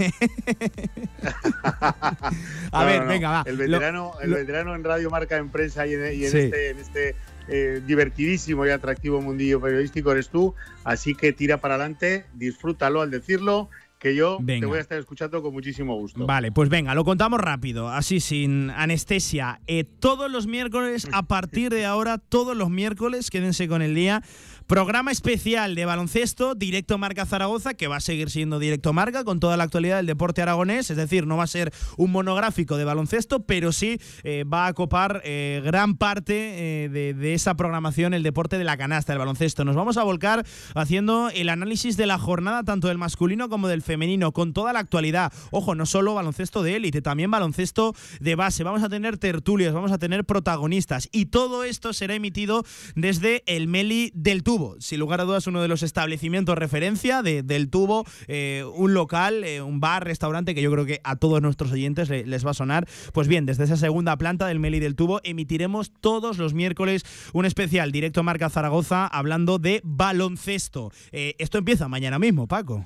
a 1.64 2.26
No, 2.72 2.86
ver, 2.86 2.98
no, 3.00 3.04
no. 3.06 3.10
venga, 3.10 3.30
va. 3.30 3.44
El 3.46 3.56
Lo- 3.58 3.64
veterano, 3.64 4.12
el 4.22 4.34
veterano 4.34 4.76
en 4.76 4.84
Radio 4.84 5.10
Marca 5.10 5.38
en 5.38 5.50
prensa 5.50 5.86
y 5.88 5.94
en, 5.94 6.02
y 6.20 6.26
en 6.26 6.32
Sí. 6.32 6.38
este, 6.40 6.70
en 6.70 6.78
este 6.80 7.16
eh, 7.48 7.82
divertidísimo 7.86 8.64
y 8.66 8.70
atractivo 8.70 9.22
mundillo 9.22 9.60
periodístico 9.60 10.12
eres 10.12 10.30
tú. 10.30 10.54
Así 10.84 11.16
que 11.16 11.34
tira 11.34 11.58
para 11.58 11.76
adelante, 11.76 12.26
disfrútalo 12.36 13.02
al 13.02 13.10
decirlo, 13.10 13.70
que 14.00 14.16
yo 14.16 14.38
Venga. 14.42 14.62
te 14.62 14.66
voy 14.66 14.78
a 14.78 14.82
estar 14.82 14.98
escuchando 14.98 15.42
con 15.42 15.54
muchísimo 15.54 15.96
gusto. 15.96 16.26
Vale, 16.26 16.52
pues 16.52 16.70
venga, 16.70 16.96
lo 16.96 17.04
contamos 17.04 17.40
rápido, 17.40 17.90
así 17.90 18.22
sin 18.22 18.70
anestesia. 18.72 19.60
Eh, 19.68 19.84
todos 19.84 20.32
los 20.32 20.48
miércoles, 20.48 21.08
a 21.12 21.24
partir 21.24 21.70
de 21.70 21.86
ahora, 21.86 22.18
todos 22.18 22.56
los 22.56 22.70
miércoles, 22.70 23.30
quédense 23.30 23.68
con 23.68 23.82
el 23.82 23.94
día. 23.94 24.24
Programa 24.70 25.10
especial 25.10 25.74
de 25.74 25.86
baloncesto, 25.86 26.54
directo 26.54 27.00
Marca 27.00 27.26
Zaragoza, 27.26 27.74
que 27.74 27.88
va 27.88 27.96
a 27.96 28.02
seguir 28.02 28.30
siendo 28.30 28.60
directo 28.60 28.94
Marca 28.94 29.24
con 29.24 29.40
toda 29.40 29.58
la 29.58 29.64
actualidad 29.64 29.98
del 29.98 30.06
deporte 30.06 30.44
aragonés. 30.44 30.92
Es 30.92 30.98
decir, 30.98 31.26
no 31.26 31.38
va 31.38 31.46
a 31.46 31.48
ser 31.48 31.74
un 31.98 32.12
monográfico 32.12 32.78
de 32.78 32.84
baloncesto, 32.84 33.40
pero 33.40 33.72
sí 33.72 34.00
eh, 34.22 34.44
va 34.44 34.68
a 34.68 34.74
copar 34.74 35.24
eh, 35.26 35.64
gran 35.66 35.98
parte 35.98 36.84
eh, 36.84 36.90
de, 36.90 37.34
esa 37.34 37.56
programación, 37.56 38.14
el 38.14 38.22
deporte 38.22 38.60
de 38.60 38.64
la 38.64 38.78
canasta, 38.78 39.12
el 39.12 39.18
baloncesto. 39.18 39.66
Nos 39.66 39.76
vamos 39.76 39.98
a 39.98 40.04
volcar 40.04 40.46
haciendo 40.76 41.32
el 41.34 41.50
análisis 41.50 41.98
de 41.98 42.06
la 42.06 42.20
jornada, 42.20 42.64
tanto 42.64 42.90
del 42.90 43.00
masculino 43.00 43.50
como 43.50 43.70
del 43.70 43.82
femenino, 43.82 44.34
con 44.34 44.54
toda 44.54 44.72
la 44.72 44.82
actualidad. 44.82 45.34
Ojo, 45.50 45.74
no 45.74 45.88
solo 45.88 46.14
baloncesto 46.14 46.62
de 46.62 46.76
élite, 46.76 47.02
también 47.02 47.32
baloncesto 47.32 47.96
de 48.20 48.36
base. 48.36 48.64
Vamos 48.64 48.84
a 48.84 48.90
tener 48.90 49.18
tertulias, 49.18 49.74
vamos 49.74 49.92
a 49.92 49.98
tener 49.98 50.26
protagonistas. 50.26 51.10
Y 51.12 51.26
todo 51.26 51.64
esto 51.64 51.92
será 51.92 52.14
emitido 52.14 52.64
desde 52.94 53.42
el 53.48 53.68
Meli 53.68 54.12
del 54.14 54.44
Tubo. 54.44 54.59
Sin 54.80 55.00
lugar 55.00 55.22
a 55.22 55.24
dudas, 55.24 55.48
uno 55.48 55.62
de 55.62 55.68
los 55.68 55.84
establecimientos 55.84 56.58
referencia 56.58 57.22
de- 57.22 57.44
del 57.44 57.70
Tubo, 57.70 58.06
eh, 58.28 58.64
un 58.76 58.94
local, 58.94 59.44
eh, 59.44 59.62
un 59.62 59.80
bar, 59.80 60.04
restaurante 60.06 60.54
que 60.56 60.62
yo 60.62 60.72
creo 60.72 60.86
que 60.86 61.02
a 61.04 61.16
todos 61.16 61.42
nuestros 61.42 61.72
oyentes 61.72 62.10
le- 62.10 62.26
les 62.26 62.46
va 62.46 62.52
a 62.52 62.54
sonar. 62.54 62.88
Pues 63.14 63.28
bien, 63.28 63.46
desde 63.46 63.64
esa 63.64 63.78
segunda 63.78 64.18
planta 64.18 64.48
del 64.48 64.60
Meli 64.60 64.80
del 64.80 64.96
Tubo 64.96 65.22
emitiremos 65.24 65.92
todos 66.02 66.38
los 66.38 66.54
miércoles 66.54 67.04
un 67.34 67.46
especial 67.46 67.92
directo 67.92 68.24
Marca 68.24 68.50
Zaragoza 68.50 69.08
hablando 69.08 69.60
de 69.60 69.82
baloncesto. 69.84 70.92
Eh, 71.12 71.36
esto 71.40 71.58
empieza 71.58 71.88
mañana 71.88 72.20
mismo, 72.20 72.48
Paco. 72.48 72.86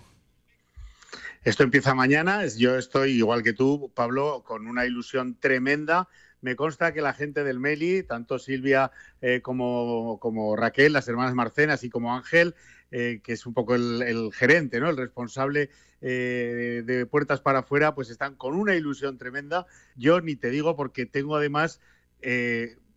Esto 1.43 1.63
empieza 1.63 1.93
mañana. 1.93 2.41
Yo 2.57 2.77
estoy, 2.77 3.11
igual 3.11 3.43
que 3.43 3.51
tú, 3.53 3.91
Pablo, 3.93 4.43
con 4.45 4.65
una 4.65 4.85
ilusión 4.85 5.35
tremenda. 5.39 6.07
Me 6.43 6.57
consta 6.57 6.93
que 6.93 7.01
la 7.01 7.13
gente 7.13 7.45
del 7.45 7.61
Meli, 7.61 8.03
tanto 8.03 8.37
Silvia 8.37 8.91
eh, 9.21 9.39
como, 9.41 10.19
como 10.19 10.57
Raquel, 10.57 10.91
las 10.91 11.07
hermanas 11.07 11.33
Marcenas 11.33 11.85
y 11.85 11.89
como 11.89 12.13
Ángel, 12.13 12.53
eh, 12.91 13.21
que 13.23 13.31
es 13.31 13.45
un 13.45 13.53
poco 13.53 13.75
el, 13.75 14.01
el 14.01 14.33
gerente, 14.33 14.81
¿no? 14.81 14.89
el 14.89 14.97
responsable 14.97 15.69
eh, 16.01 16.83
de 16.85 17.05
puertas 17.05 17.39
para 17.39 17.59
afuera, 17.59 17.95
pues 17.95 18.09
están 18.09 18.35
con 18.35 18.55
una 18.55 18.75
ilusión 18.75 19.17
tremenda. 19.17 19.65
Yo 19.95 20.19
ni 20.19 20.35
te 20.35 20.49
digo 20.49 20.75
porque 20.75 21.05
tengo 21.05 21.37
además, 21.37 21.79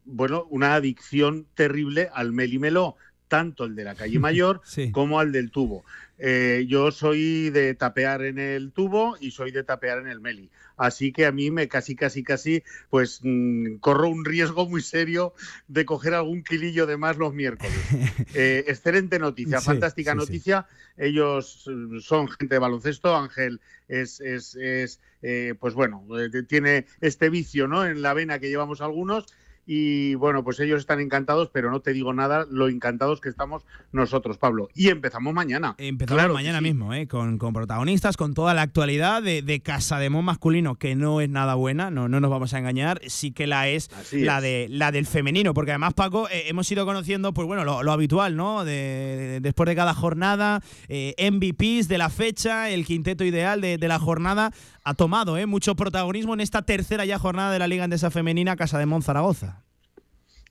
bueno, 0.05 0.45
una 0.51 0.75
adicción 0.75 1.47
terrible 1.55 2.11
al 2.13 2.33
Meli 2.33 2.59
Meló 2.59 2.97
tanto 3.29 3.65
el 3.65 3.75
de 3.75 3.85
la 3.85 3.95
calle 3.95 4.19
Mayor 4.21 4.61
como 4.93 5.21
al 5.21 5.31
del 5.33 5.51
tubo. 5.51 5.85
Eh, 6.19 6.65
yo 6.69 6.91
soy 6.91 7.51
de 7.51 7.75
tapear 7.75 8.23
en 8.23 8.39
el 8.39 8.73
tubo 8.73 9.17
y 9.21 9.33
soy 9.33 9.51
de 9.51 9.65
tapear 9.65 9.99
en 9.99 10.09
el 10.09 10.21
Meli. 10.21 10.51
Así 10.77 11.13
que 11.13 11.27
a 11.27 11.33
mí 11.33 11.51
me 11.51 11.69
casi, 11.69 11.97
casi, 11.97 12.23
casi, 12.23 12.63
pues 12.91 13.21
mm, 13.23 13.77
corro 13.77 14.09
un 14.09 14.25
riesgo 14.25 14.69
muy 14.69 14.83
serio 14.83 15.35
de 15.69 15.85
coger 15.85 16.15
algún 16.15 16.43
kilillo 16.43 16.87
de 16.87 16.97
más 16.97 17.17
los 17.17 17.35
miércoles. 17.35 17.77
Eh, 18.35 18.65
excelente 18.67 19.19
noticia, 19.19 19.61
fantástica 19.61 20.15
noticia. 20.15 20.67
Ellos 20.97 21.65
mm, 21.67 22.01
son 22.01 22.29
gente 22.29 22.57
de 22.57 22.59
baloncesto. 22.59 23.17
Ángel 23.17 23.61
es, 23.89 24.21
es, 24.21 24.55
es 24.57 25.01
eh, 25.23 25.55
pues 25.59 25.75
bueno, 25.75 26.07
tiene 26.49 26.87
este 27.01 27.31
vicio 27.31 27.67
¿no? 27.67 27.87
en 27.87 28.03
la 28.03 28.15
vena 28.15 28.39
que 28.39 28.49
llevamos 28.49 28.81
algunos 28.81 29.27
y 29.67 30.15
bueno, 30.15 30.45
pues 30.45 30.61
ellos 30.61 30.81
están 30.81 31.01
encantados, 31.01 31.51
pero 31.53 31.71
no 31.73 31.81
te 31.81 31.93
digo 31.93 32.15
nada 32.15 32.47
lo 32.49 32.69
encantados 32.69 33.21
que 33.21 33.29
estamos 33.29 33.65
nosotros, 33.91 34.39
Pablo. 34.39 34.69
Y 34.75 34.89
empezamos 34.89 35.35
mañana. 35.35 35.75
Empezamos 35.79 36.33
mañana 36.33 36.61
mismo, 36.61 36.95
¿eh? 36.95 37.09
con, 37.09 37.39
protagonistas, 37.39 38.17
con 38.17 38.33
toda 38.33 38.55
la 38.55 38.63
actualidad 38.63 39.23
de, 39.23 39.43
de 39.43 39.61
Casa 39.61 39.99
de 39.99 40.09
Mon 40.09 40.25
masculino, 40.25 40.77
que 40.77 40.95
no 40.95 41.21
es 41.21 41.29
nada 41.29 41.55
buena, 41.55 41.91
no, 41.91 42.09
no 42.09 42.21
nos 42.21 42.31
vamos 42.31 42.55
a 42.55 42.59
engañar, 42.59 43.01
sí 43.09 43.33
que 43.33 43.49
la 43.49 43.69
es 43.69 43.91
la, 44.13 44.41
De, 44.41 44.69
la 44.71 44.93
del 44.93 45.07
femenino, 45.07 45.53
porque 45.53 45.73
además, 45.73 45.95
Paco, 45.95 46.29
eh, 46.29 46.45
hemos 46.47 46.71
ido 46.71 46.87
conociendo, 46.87 47.35
pues 47.35 47.49
bueno, 47.49 47.65
lo, 47.65 47.93
habitual, 47.93 48.37
¿no? 48.37 48.65
De, 48.65 49.41
después 49.43 49.67
de 49.67 49.75
cada 49.75 49.95
jornada, 49.95 50.61
eh, 50.89 51.15
MVPs 51.19 51.89
de 51.89 51.99
la 51.99 52.11
fecha, 52.11 52.71
el 52.71 52.85
quinteto 52.85 53.25
ideal 53.25 53.61
de, 53.61 53.79
de 53.79 53.89
la 53.89 53.99
jornada, 53.99 54.53
ha 54.87 54.95
tomado 54.95 55.37
¿eh? 55.37 55.47
mucho 55.47 55.75
protagonismo 55.75 56.33
en 56.35 56.41
esta 56.41 56.63
tercera 56.63 57.05
ya 57.05 57.19
jornada 57.19 57.51
de 57.51 57.59
la 57.59 57.67
Liga 57.67 57.83
Andesa 57.83 58.13
Femenina 58.13 58.55
Casa 58.55 58.79
de 58.79 58.87
Monzaragoza. 58.87 59.65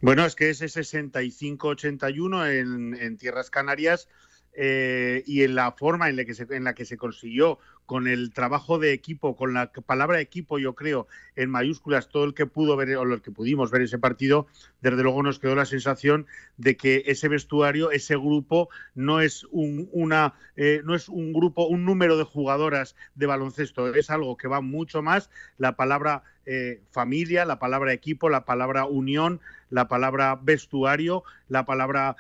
Bueno, 0.02 0.26
es 0.26 0.36
que 0.36 0.50
ese 0.50 0.66
65-81 0.66 2.50
en, 2.50 3.02
en 3.02 3.18
Tierras 3.18 3.50
Canarias 3.50 4.10
eh, 4.56 5.24
y 5.26 5.44
en 5.44 5.56
la 5.56 5.72
forma 5.74 6.10
en 6.10 6.16
la, 6.16 6.26
que 6.26 6.34
se, 6.34 6.48
en 6.50 6.64
la 6.64 6.74
que 6.74 6.86
se 6.86 6.98
consiguió, 6.98 7.60
con 7.86 8.08
el 8.08 8.34
trabajo 8.34 8.80
de 8.80 8.94
equipo, 8.94 9.36
con 9.36 9.54
la 9.54 9.72
palabra 9.72 10.20
equipo, 10.20 10.58
yo 10.58 10.74
creo, 10.74 11.08
en 11.36 11.50
mayúsculas, 11.50 12.10
todo 12.10 12.24
el 12.24 12.34
que 12.34 12.48
pudo 12.48 12.76
ver 12.76 12.96
o 12.98 13.06
los 13.06 13.22
que 13.22 13.32
pudimos 13.32 13.70
ver 13.70 13.84
ese 13.84 14.00
partido, 14.00 14.48
desde 14.82 15.04
luego 15.04 15.22
nos 15.22 15.40
quedó 15.40 15.56
la 15.56 15.66
sensación 15.66 16.26
de 16.58 16.78
que 16.78 17.04
ese 17.06 17.28
vestuario, 17.28 17.92
ese 17.92 18.16
grupo, 18.16 18.70
no 18.96 19.22
es 19.22 19.46
un, 19.52 19.88
una, 19.92 20.34
eh, 20.56 20.82
no 20.84 20.96
es 20.96 21.10
un 21.10 21.32
grupo, 21.32 21.68
un 21.68 21.86
número 21.86 22.18
de 22.18 22.24
jugadoras 22.24 22.96
de 23.14 23.28
baloncesto, 23.28 23.94
es 23.94 24.10
algo 24.10 24.36
que 24.36 24.48
va 24.48 24.62
mucho 24.62 25.04
más. 25.04 25.30
La 25.58 25.76
palabra 25.76 26.24
eh, 26.48 26.82
familia, 26.92 27.46
la 27.46 27.60
palabra 27.60 27.94
equipo, 27.94 28.30
la 28.30 28.46
palabra 28.46 28.86
unión, 28.86 29.42
la 29.70 29.88
palabra 29.88 30.40
vestuario, 30.42 31.24
la 31.50 31.66
palabra 31.66 32.16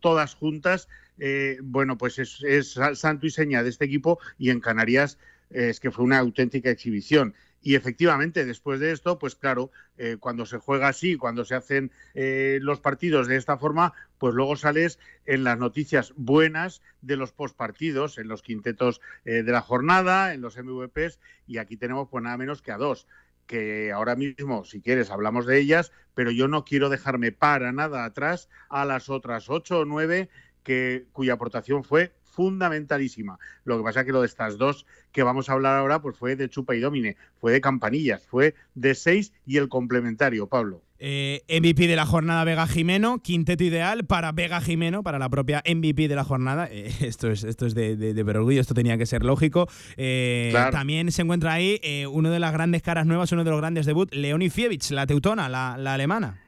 todas 0.00 0.34
juntas 0.34 0.88
eh, 1.18 1.58
bueno, 1.62 1.96
pues 1.96 2.18
es, 2.18 2.78
santo 2.94 3.26
y 3.26 3.30
seña 3.30 3.62
de 3.62 3.70
este 3.70 3.84
equipo 3.84 4.18
y 4.38 4.50
en 4.50 4.60
Canarias 4.60 5.18
eh, 5.50 5.68
es 5.70 5.80
que 5.80 5.90
fue 5.90 6.04
una 6.04 6.18
auténtica 6.18 6.70
exhibición. 6.70 7.34
Y 7.62 7.76
efectivamente, 7.76 8.44
después 8.44 8.78
de 8.78 8.92
esto, 8.92 9.18
pues 9.18 9.36
claro, 9.36 9.70
eh, 9.96 10.18
cuando 10.20 10.44
se 10.44 10.58
juega 10.58 10.88
así, 10.88 11.16
cuando 11.16 11.46
se 11.46 11.54
hacen 11.54 11.92
los 12.14 12.80
partidos 12.80 13.26
de 13.26 13.36
esta 13.36 13.56
forma, 13.56 13.94
pues 14.18 14.34
luego 14.34 14.54
sales 14.56 14.98
en 15.24 15.44
las 15.44 15.58
noticias 15.58 16.12
buenas 16.14 16.82
de 17.00 17.16
los 17.16 17.32
postpartidos, 17.32 18.18
en 18.18 18.28
los 18.28 18.42
quintetos 18.42 19.00
de 19.24 19.42
la 19.44 19.62
jornada, 19.62 20.34
en 20.34 20.42
los 20.42 20.58
MVPs, 20.58 21.20
y 21.46 21.56
aquí 21.56 21.78
tenemos 21.78 22.08
pues 22.10 22.22
nada 22.22 22.36
menos 22.36 22.60
que 22.60 22.70
a 22.70 22.76
dos 22.76 23.06
que 23.46 23.92
ahora 23.92 24.16
mismo, 24.16 24.64
si 24.64 24.80
quieres, 24.80 25.10
hablamos 25.10 25.46
de 25.46 25.58
ellas, 25.58 25.92
pero 26.14 26.30
yo 26.30 26.48
no 26.48 26.64
quiero 26.64 26.88
dejarme 26.88 27.32
para 27.32 27.72
nada 27.72 28.04
atrás 28.04 28.48
a 28.68 28.84
las 28.84 29.08
otras 29.08 29.50
ocho 29.50 29.80
o 29.80 29.84
nueve 29.84 30.30
que, 30.64 31.04
cuya 31.12 31.34
aportación 31.34 31.84
fue 31.84 32.12
fundamentalísima. 32.34 33.38
Lo 33.64 33.78
que 33.78 33.84
pasa 33.84 34.00
es 34.00 34.06
que 34.06 34.12
lo 34.12 34.20
de 34.20 34.26
estas 34.26 34.58
dos 34.58 34.86
que 35.12 35.22
vamos 35.22 35.48
a 35.48 35.52
hablar 35.52 35.76
ahora, 35.76 36.02
pues 36.02 36.16
fue 36.16 36.34
de 36.34 36.48
chupa 36.48 36.74
y 36.74 36.80
domine, 36.80 37.16
fue 37.40 37.52
de 37.52 37.60
campanillas, 37.60 38.26
fue 38.26 38.54
de 38.74 38.96
seis 38.96 39.32
y 39.46 39.56
el 39.58 39.68
complementario, 39.68 40.48
Pablo. 40.48 40.82
Eh, 40.98 41.42
MVP 41.48 41.86
de 41.86 41.96
la 41.96 42.06
jornada 42.06 42.44
Vega 42.44 42.66
Jimeno, 42.66 43.18
quinteto 43.18 43.62
ideal 43.62 44.04
para 44.06 44.32
Vega 44.32 44.60
Jimeno, 44.60 45.02
para 45.02 45.18
la 45.18 45.28
propia 45.28 45.62
MVP 45.66 46.08
de 46.08 46.16
la 46.16 46.24
jornada. 46.24 46.68
Eh, 46.70 46.92
esto 47.00 47.30
es, 47.30 47.44
esto 47.44 47.66
es 47.66 47.74
de, 47.74 47.96
de, 47.96 48.22
orgullo, 48.22 48.60
esto 48.60 48.74
tenía 48.74 48.98
que 48.98 49.06
ser 49.06 49.24
lógico. 49.24 49.68
Eh, 49.96 50.52
también 50.72 51.12
se 51.12 51.22
encuentra 51.22 51.52
ahí 51.52 51.80
uno 52.10 52.30
de 52.30 52.40
las 52.40 52.52
grandes 52.52 52.82
caras 52.82 53.06
nuevas, 53.06 53.30
uno 53.32 53.44
de 53.44 53.50
los 53.50 53.60
grandes 53.60 53.86
debut, 53.86 54.12
Leonie 54.12 54.50
Fievich, 54.50 54.90
la 54.90 55.06
teutona, 55.06 55.48
la 55.48 55.94
alemana. 55.94 56.43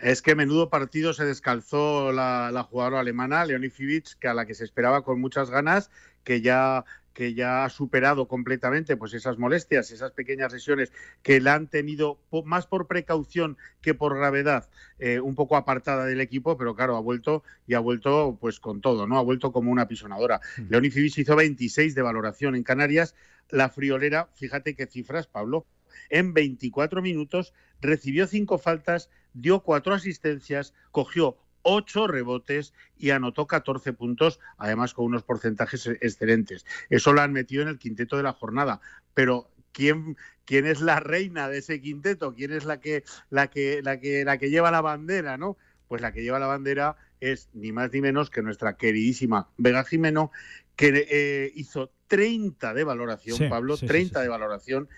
Es 0.00 0.22
que 0.22 0.34
menudo 0.34 0.70
partido 0.70 1.12
se 1.12 1.24
descalzó 1.24 2.12
la, 2.12 2.66
jugadora 2.70 3.00
alemana, 3.00 3.44
Leonie 3.44 3.70
Fibic, 3.70 4.18
que 4.18 4.28
a 4.28 4.34
la 4.34 4.46
que 4.46 4.54
se 4.54 4.64
esperaba 4.64 5.02
con 5.02 5.20
muchas 5.20 5.50
ganas, 5.50 5.90
que 6.24 6.40
ya 6.40 6.84
que 7.18 7.34
ya 7.34 7.64
ha 7.64 7.68
superado 7.68 8.28
completamente 8.28 8.96
pues 8.96 9.12
esas 9.12 9.38
molestias, 9.38 9.90
esas 9.90 10.12
pequeñas 10.12 10.52
lesiones 10.52 10.92
que 11.24 11.40
la 11.40 11.54
han 11.54 11.66
tenido 11.66 12.20
más 12.44 12.68
por 12.68 12.86
precaución 12.86 13.56
que 13.80 13.92
por 13.92 14.16
gravedad, 14.16 14.68
eh, 15.00 15.18
un 15.18 15.34
poco 15.34 15.56
apartada 15.56 16.06
del 16.06 16.20
equipo, 16.20 16.56
pero 16.56 16.76
claro, 16.76 16.94
ha 16.94 17.00
vuelto 17.00 17.42
y 17.66 17.74
ha 17.74 17.80
vuelto 17.80 18.38
pues 18.40 18.60
con 18.60 18.80
todo, 18.80 19.08
¿no? 19.08 19.18
Ha 19.18 19.22
vuelto 19.22 19.50
como 19.50 19.72
una 19.72 19.88
pisonadora. 19.88 20.40
Mm. 20.58 20.70
Leonie 20.70 20.90
Fibic 20.92 21.18
hizo 21.18 21.34
26 21.34 21.96
de 21.96 22.02
valoración 22.02 22.54
en 22.54 22.62
Canarias, 22.62 23.16
la 23.50 23.68
friolera, 23.68 24.28
fíjate 24.36 24.76
qué 24.76 24.86
cifras, 24.86 25.26
Pablo, 25.26 25.66
en 26.10 26.34
24 26.34 27.02
minutos 27.02 27.52
recibió 27.80 28.26
cinco 28.26 28.58
faltas, 28.58 29.10
dio 29.32 29.60
cuatro 29.60 29.94
asistencias, 29.94 30.74
cogió 30.90 31.38
ocho 31.62 32.06
rebotes 32.06 32.72
y 32.96 33.10
anotó 33.10 33.46
14 33.46 33.92
puntos, 33.92 34.40
además 34.56 34.94
con 34.94 35.06
unos 35.06 35.22
porcentajes 35.22 35.86
excelentes. 35.86 36.64
Eso 36.88 37.12
lo 37.12 37.20
han 37.20 37.32
metido 37.32 37.62
en 37.62 37.68
el 37.68 37.78
quinteto 37.78 38.16
de 38.16 38.22
la 38.22 38.32
jornada. 38.32 38.80
Pero 39.14 39.50
¿quién, 39.72 40.16
quién 40.44 40.66
es 40.66 40.80
la 40.80 41.00
reina 41.00 41.48
de 41.48 41.58
ese 41.58 41.80
quinteto? 41.80 42.34
¿Quién 42.34 42.52
es 42.52 42.64
la 42.64 42.80
que, 42.80 43.04
la 43.30 43.48
que, 43.48 43.82
la 43.82 44.00
que, 44.00 44.24
la 44.24 44.38
que 44.38 44.50
lleva 44.50 44.70
la 44.70 44.80
bandera, 44.80 45.36
no? 45.36 45.56
Pues 45.88 46.00
la 46.00 46.12
que 46.12 46.22
lleva 46.22 46.38
la 46.38 46.46
bandera 46.46 46.96
es 47.20 47.48
ni 47.52 47.72
más 47.72 47.92
ni 47.92 48.00
menos 48.00 48.30
que 48.30 48.42
nuestra 48.42 48.76
queridísima 48.76 49.50
Vega 49.56 49.84
Jimeno, 49.84 50.30
que 50.76 51.06
eh, 51.10 51.52
hizo 51.54 51.90
30 52.06 52.72
de 52.74 52.84
valoración, 52.84 53.48
Pablo, 53.48 53.76
30 53.76 54.20
de 54.20 54.28
valoración 54.28 54.88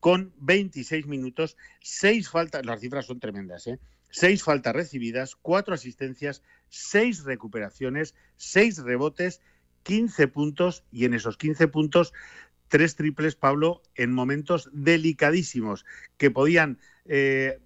con 0.00 0.32
26 0.40 1.06
minutos, 1.06 1.56
seis 1.80 2.30
faltas, 2.30 2.64
las 2.64 2.80
cifras 2.80 3.06
son 3.06 3.20
tremendas, 3.20 3.66
¿eh? 3.66 3.78
seis 4.10 4.42
faltas 4.42 4.74
recibidas, 4.74 5.36
cuatro 5.36 5.74
asistencias, 5.74 6.42
seis 6.68 7.24
recuperaciones, 7.24 8.14
seis 8.36 8.78
rebotes, 8.78 9.40
15 9.82 10.28
puntos 10.28 10.84
y 10.92 11.04
en 11.04 11.14
esos 11.14 11.36
15 11.36 11.68
puntos 11.68 12.12
tres 12.68 12.96
triples, 12.96 13.34
Pablo, 13.34 13.82
en 13.94 14.12
momentos 14.12 14.68
delicadísimos 14.72 15.84
que 16.16 16.30
podían 16.30 16.78
eh, 17.06 17.58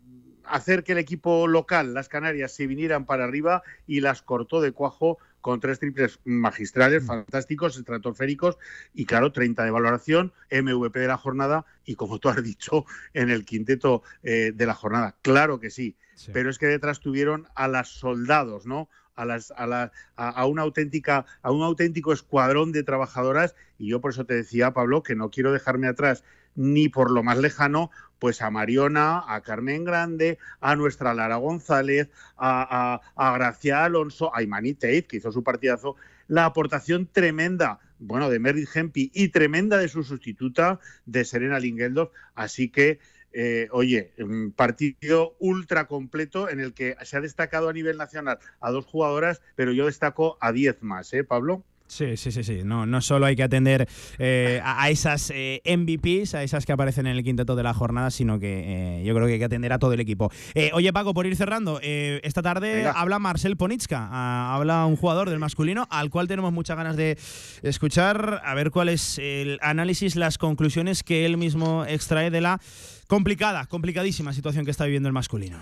hacer 0.45 0.85
que 0.85 0.93
el 0.93 0.99
equipo 0.99 1.47
local, 1.47 1.95
las 1.95 2.09
Canarias, 2.09 2.53
se 2.53 2.67
vinieran 2.67 3.05
para 3.05 3.25
arriba 3.25 3.63
y 3.87 4.01
las 4.01 4.23
cortó 4.23 4.61
de 4.61 4.73
cuajo 4.73 5.19
con 5.43 5.61
tres 5.61 5.79
triples 5.79 6.21
magistrales, 6.25 7.03
mm. 7.03 7.07
fantásticos, 7.07 7.77
estratosféricos 7.77 8.57
y 8.95 9.05
claro, 9.05 9.33
30 9.33 9.65
de 9.65 9.71
valoración, 9.71 10.33
MVP 10.51 10.99
de 10.99 11.09
la 11.09 11.19
jornada 11.19 11.67
y 11.85 11.97
como 11.97 12.19
tú 12.19 12.31
has 12.31 12.43
dicho, 12.43 12.87
en 13.13 13.29
el 13.29 13.45
quinteto 13.45 14.03
eh, 14.23 14.53
de 14.55 14.67
la 14.67 14.75
jornada. 14.75 15.17
Claro 15.21 15.61
que 15.61 15.71
sí, 15.71 15.97
pero 16.33 16.49
es 16.49 16.59
que 16.59 16.67
detrás 16.67 17.01
tuvieron 17.01 17.49
a 17.55 17.69
las 17.69 17.89
soldados, 17.89 18.65
¿no? 18.65 18.89
A, 19.15 19.27
las, 19.27 19.53
a, 19.59 19.91
a, 20.17 20.47
una 20.47 20.63
auténtica, 20.63 21.27
a 21.43 21.51
un 21.51 21.63
auténtico 21.63 22.15
escuadrón 22.15 22.73
de 22.73 22.83
trabajadoras 22.83 23.55
y 23.77 23.89
yo 23.89 24.01
por 24.01 24.13
eso 24.13 24.25
te 24.25 24.35
decía, 24.35 24.73
Pablo, 24.73 25.03
que 25.03 25.15
no 25.15 25.31
quiero 25.31 25.53
dejarme 25.53 25.87
atrás 25.87 26.25
ni 26.55 26.89
por 26.89 27.11
lo 27.11 27.23
más 27.23 27.39
lejano 27.39 27.91
pues 28.23 28.41
a 28.41 28.53
Mariona, 28.53 29.25
a 29.27 29.41
Carmen 29.41 29.83
Grande, 29.83 30.39
a 30.61 30.77
nuestra 30.77 31.13
Lara 31.13 31.39
González, 31.39 32.09
a, 32.37 33.01
Gracia 33.17 33.85
Alonso, 33.85 34.33
a 34.33 34.45
Imani 34.45 34.75
Tate, 34.75 35.07
que 35.07 35.17
hizo 35.17 35.33
su 35.33 35.43
partidazo, 35.43 35.97
la 36.29 36.45
aportación 36.45 37.09
tremenda, 37.11 37.81
bueno, 37.99 38.31
de 38.31 38.39
Merit 38.39 38.69
Hempi 38.73 39.11
y 39.13 39.31
tremenda 39.31 39.77
de 39.77 39.89
su 39.89 40.05
sustituta, 40.05 40.79
de 41.05 41.25
Serena 41.25 41.59
Lingeldorf. 41.59 42.13
Así 42.37 42.69
que, 42.69 43.01
eh, 43.33 43.67
oye, 43.73 44.13
partido 44.55 45.35
ultra 45.41 45.89
completo 45.89 46.49
en 46.49 46.61
el 46.61 46.75
que 46.75 46.95
se 47.03 47.17
ha 47.17 47.21
destacado 47.21 47.71
a 47.71 47.73
nivel 47.73 47.97
nacional 47.97 48.39
a 48.61 48.71
dos 48.71 48.87
jugadoras, 48.87 49.43
pero 49.57 49.73
yo 49.73 49.87
destaco 49.87 50.39
a 50.41 50.53
diez 50.53 50.81
más, 50.81 51.13
¿eh, 51.13 51.25
Pablo? 51.25 51.65
Sí, 51.93 52.17
sí, 52.17 52.33
sí, 52.33 52.43
sí. 52.43 52.63
No, 52.65 52.87
no 52.87 53.03
solo 53.03 53.27
hay 53.27 53.37
que 53.37 53.43
atender 53.43 53.87
eh, 54.19 54.63
a, 54.65 54.89
esas 54.89 55.31
eh, 55.35 55.61
MVPs, 55.67 56.35
a 56.35 56.43
esas 56.43 56.65
que 56.65 56.73
aparecen 56.73 57.07
en 57.07 57.19
el 57.19 57.23
quinteto 57.23 57.55
de 57.55 57.63
la 57.63 57.75
jornada, 57.75 58.11
sino 58.11 58.39
que 58.39 59.01
eh, 59.01 59.05
yo 59.05 59.15
creo 59.15 59.27
que 59.27 59.35
hay 59.35 59.39
que 59.39 59.45
atender 59.45 59.75
a 59.75 59.79
todo 59.79 59.93
el 59.93 60.01
equipo. 60.01 60.33
oye, 60.73 60.91
Paco, 60.95 61.13
por 61.13 61.27
ir 61.27 61.37
cerrando, 61.37 61.81
esta 61.83 62.41
tarde 62.41 62.87
habla 62.87 63.19
Marcel 63.19 63.59
Ponitska, 63.59 64.09
ah, 64.11 64.55
habla 64.57 64.87
un 64.87 64.97
jugador 64.97 65.29
del 65.29 65.39
masculino 65.39 65.87
al 65.91 66.09
cual 66.09 66.29
tenemos 66.29 66.51
muchas 66.51 66.79
ganas 66.79 66.97
de 66.97 67.19
escuchar, 67.61 68.41
a 68.43 68.55
ver 68.55 68.71
cuál 68.71 68.89
es 68.89 69.19
el 69.19 69.59
análisis, 69.61 70.17
las 70.17 70.39
conclusiones 70.39 71.03
que 71.03 71.27
él 71.27 71.37
mismo 71.37 71.85
extrae 71.85 72.31
de 72.31 72.41
la 72.41 72.59
complicada, 73.07 73.67
complicadísima 73.67 74.33
situación 74.33 74.65
que 74.65 74.71
está 74.71 74.87
viviendo 74.87 75.11
el 75.11 75.13
masculino. 75.13 75.59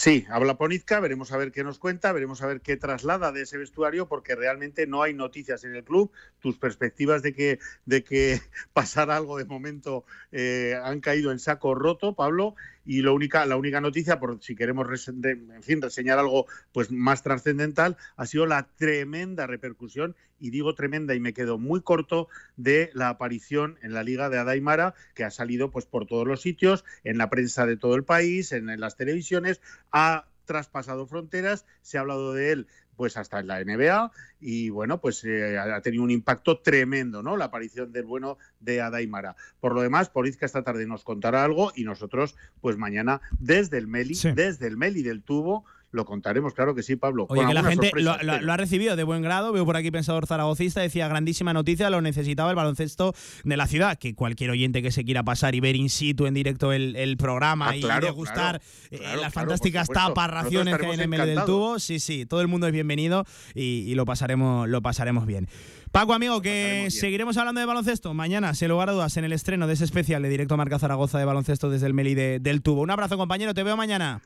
Sí, 0.00 0.26
habla 0.30 0.56
Ponizka, 0.56 1.00
veremos 1.00 1.32
a 1.32 1.36
ver 1.36 1.50
qué 1.50 1.64
nos 1.64 1.80
cuenta, 1.80 2.12
veremos 2.12 2.40
a 2.40 2.46
ver 2.46 2.60
qué 2.60 2.76
traslada 2.76 3.32
de 3.32 3.42
ese 3.42 3.58
vestuario, 3.58 4.06
porque 4.06 4.36
realmente 4.36 4.86
no 4.86 5.02
hay 5.02 5.12
noticias 5.12 5.64
en 5.64 5.74
el 5.74 5.82
club. 5.82 6.12
Tus 6.38 6.56
perspectivas 6.56 7.20
de 7.20 7.34
que, 7.34 7.58
de 7.84 8.04
que 8.04 8.40
pasara 8.72 9.16
algo 9.16 9.38
de 9.38 9.44
momento 9.44 10.04
eh, 10.30 10.78
han 10.84 11.00
caído 11.00 11.32
en 11.32 11.40
saco 11.40 11.74
roto, 11.74 12.14
Pablo, 12.14 12.54
y 12.88 13.02
lo 13.02 13.14
única, 13.14 13.44
la 13.44 13.58
única 13.58 13.82
noticia, 13.82 14.18
por 14.18 14.42
si 14.42 14.56
queremos 14.56 14.86
en 15.08 15.62
fin, 15.62 15.82
reseñar 15.82 16.18
algo 16.18 16.46
pues, 16.72 16.90
más 16.90 17.22
trascendental, 17.22 17.98
ha 18.16 18.24
sido 18.24 18.46
la 18.46 18.66
tremenda 18.76 19.46
repercusión, 19.46 20.16
y 20.40 20.48
digo 20.48 20.74
tremenda 20.74 21.14
y 21.14 21.20
me 21.20 21.34
quedo 21.34 21.58
muy 21.58 21.82
corto, 21.82 22.28
de 22.56 22.90
la 22.94 23.10
aparición 23.10 23.78
en 23.82 23.92
la 23.92 24.02
Liga 24.02 24.30
de 24.30 24.38
Adaimara, 24.38 24.94
que 25.14 25.24
ha 25.24 25.30
salido 25.30 25.70
pues, 25.70 25.84
por 25.84 26.06
todos 26.06 26.26
los 26.26 26.40
sitios, 26.40 26.82
en 27.04 27.18
la 27.18 27.28
prensa 27.28 27.66
de 27.66 27.76
todo 27.76 27.94
el 27.94 28.04
país, 28.04 28.52
en, 28.52 28.70
en 28.70 28.80
las 28.80 28.96
televisiones, 28.96 29.60
ha 29.92 30.24
traspasado 30.46 31.06
fronteras, 31.06 31.66
se 31.82 31.98
ha 31.98 32.00
hablado 32.00 32.32
de 32.32 32.52
él 32.52 32.68
pues 32.98 33.16
hasta 33.16 33.38
en 33.38 33.46
la 33.46 33.64
NBA 33.64 34.10
y 34.40 34.70
bueno, 34.70 35.00
pues 35.00 35.24
eh, 35.24 35.56
ha 35.56 35.80
tenido 35.80 36.02
un 36.02 36.10
impacto 36.10 36.58
tremendo, 36.58 37.22
¿no? 37.22 37.36
La 37.36 37.44
aparición 37.44 37.92
del 37.92 38.06
bueno 38.06 38.38
de 38.58 38.82
Adaimara. 38.82 39.36
Por 39.60 39.72
lo 39.72 39.82
demás, 39.82 40.10
Polizca 40.10 40.44
esta 40.44 40.64
tarde 40.64 40.84
nos 40.84 41.04
contará 41.04 41.44
algo 41.44 41.70
y 41.76 41.84
nosotros 41.84 42.34
pues 42.60 42.76
mañana 42.76 43.20
desde 43.38 43.78
el 43.78 43.86
Meli, 43.86 44.18
desde 44.34 44.66
el 44.66 44.76
Meli 44.76 45.04
del 45.04 45.22
tubo 45.22 45.64
lo 45.90 46.04
contaremos, 46.04 46.52
claro 46.52 46.74
que 46.74 46.82
sí, 46.82 46.96
Pablo. 46.96 47.26
Oye, 47.30 47.46
que 47.46 47.54
la 47.54 47.64
gente 47.64 47.90
lo, 47.94 48.12
ha 48.12 48.56
recibido 48.56 48.94
de 48.94 49.04
buen 49.04 49.22
grado. 49.22 49.52
Veo 49.52 49.64
por 49.64 49.76
aquí 49.76 49.90
pensador 49.90 50.26
zaragocista, 50.26 50.82
decía 50.82 51.08
grandísima 51.08 51.54
noticia, 51.54 51.88
lo 51.88 52.02
necesitaba 52.02 52.50
el 52.50 52.56
baloncesto 52.56 53.14
de 53.44 53.56
la 53.56 53.66
ciudad. 53.66 53.98
Que 53.98 54.14
cualquier 54.14 54.50
oyente 54.50 54.82
que 54.82 54.92
se 54.92 55.04
quiera 55.04 55.22
pasar 55.22 55.54
y 55.54 55.60
ver 55.60 55.76
in 55.76 55.88
situ 55.88 56.26
en 56.26 56.34
directo 56.34 56.72
el, 56.72 57.16
programa 57.18 57.70
ah, 57.70 57.76
y 57.76 57.82
degustar 58.02 58.60
eh, 58.90 59.00
las 59.20 59.32
fantásticas 59.32 59.88
tapas, 59.88 60.30
raciones 60.30 60.76
que 60.76 60.86
hay 60.86 60.92
en 60.92 61.00
el 61.00 61.08
medio 61.08 61.26
del 61.26 61.44
tubo, 61.44 61.78
sí, 61.78 61.98
sí, 61.98 62.26
todo 62.26 62.42
el 62.42 62.48
mundo 62.48 62.66
es 62.66 62.72
bienvenido 62.72 63.24
y, 63.54 63.94
lo, 63.94 64.04
pasaremos, 64.04 64.68
lo 64.68 64.82
pasaremos 64.82 65.26
bien. 65.26 65.48
Paco, 65.90 66.12
amigo, 66.12 66.42
que 66.42 66.88
seguiremos 66.90 67.38
hablando 67.38 67.60
de 67.60 67.66
baloncesto 67.66 68.12
mañana, 68.12 68.54
sin 68.54 68.68
lugar 68.68 68.90
a 68.90 68.92
dudas, 68.92 69.16
en 69.16 69.24
el 69.24 69.32
estreno 69.32 69.66
de 69.66 69.72
ese 69.72 69.84
especial 69.84 70.22
de 70.22 70.28
Directo 70.28 70.56
Marca 70.56 70.78
Zaragoza 70.78 71.18
de 71.18 71.24
baloncesto 71.24 71.70
desde 71.70 71.86
el 71.86 71.94
Meli 71.94 72.14
del 72.14 72.62
Tubo. 72.62 72.82
Un 72.82 72.90
abrazo, 72.90 73.16
compañero, 73.16 73.54
te 73.54 73.62
veo 73.62 73.76
mañana. 73.76 74.20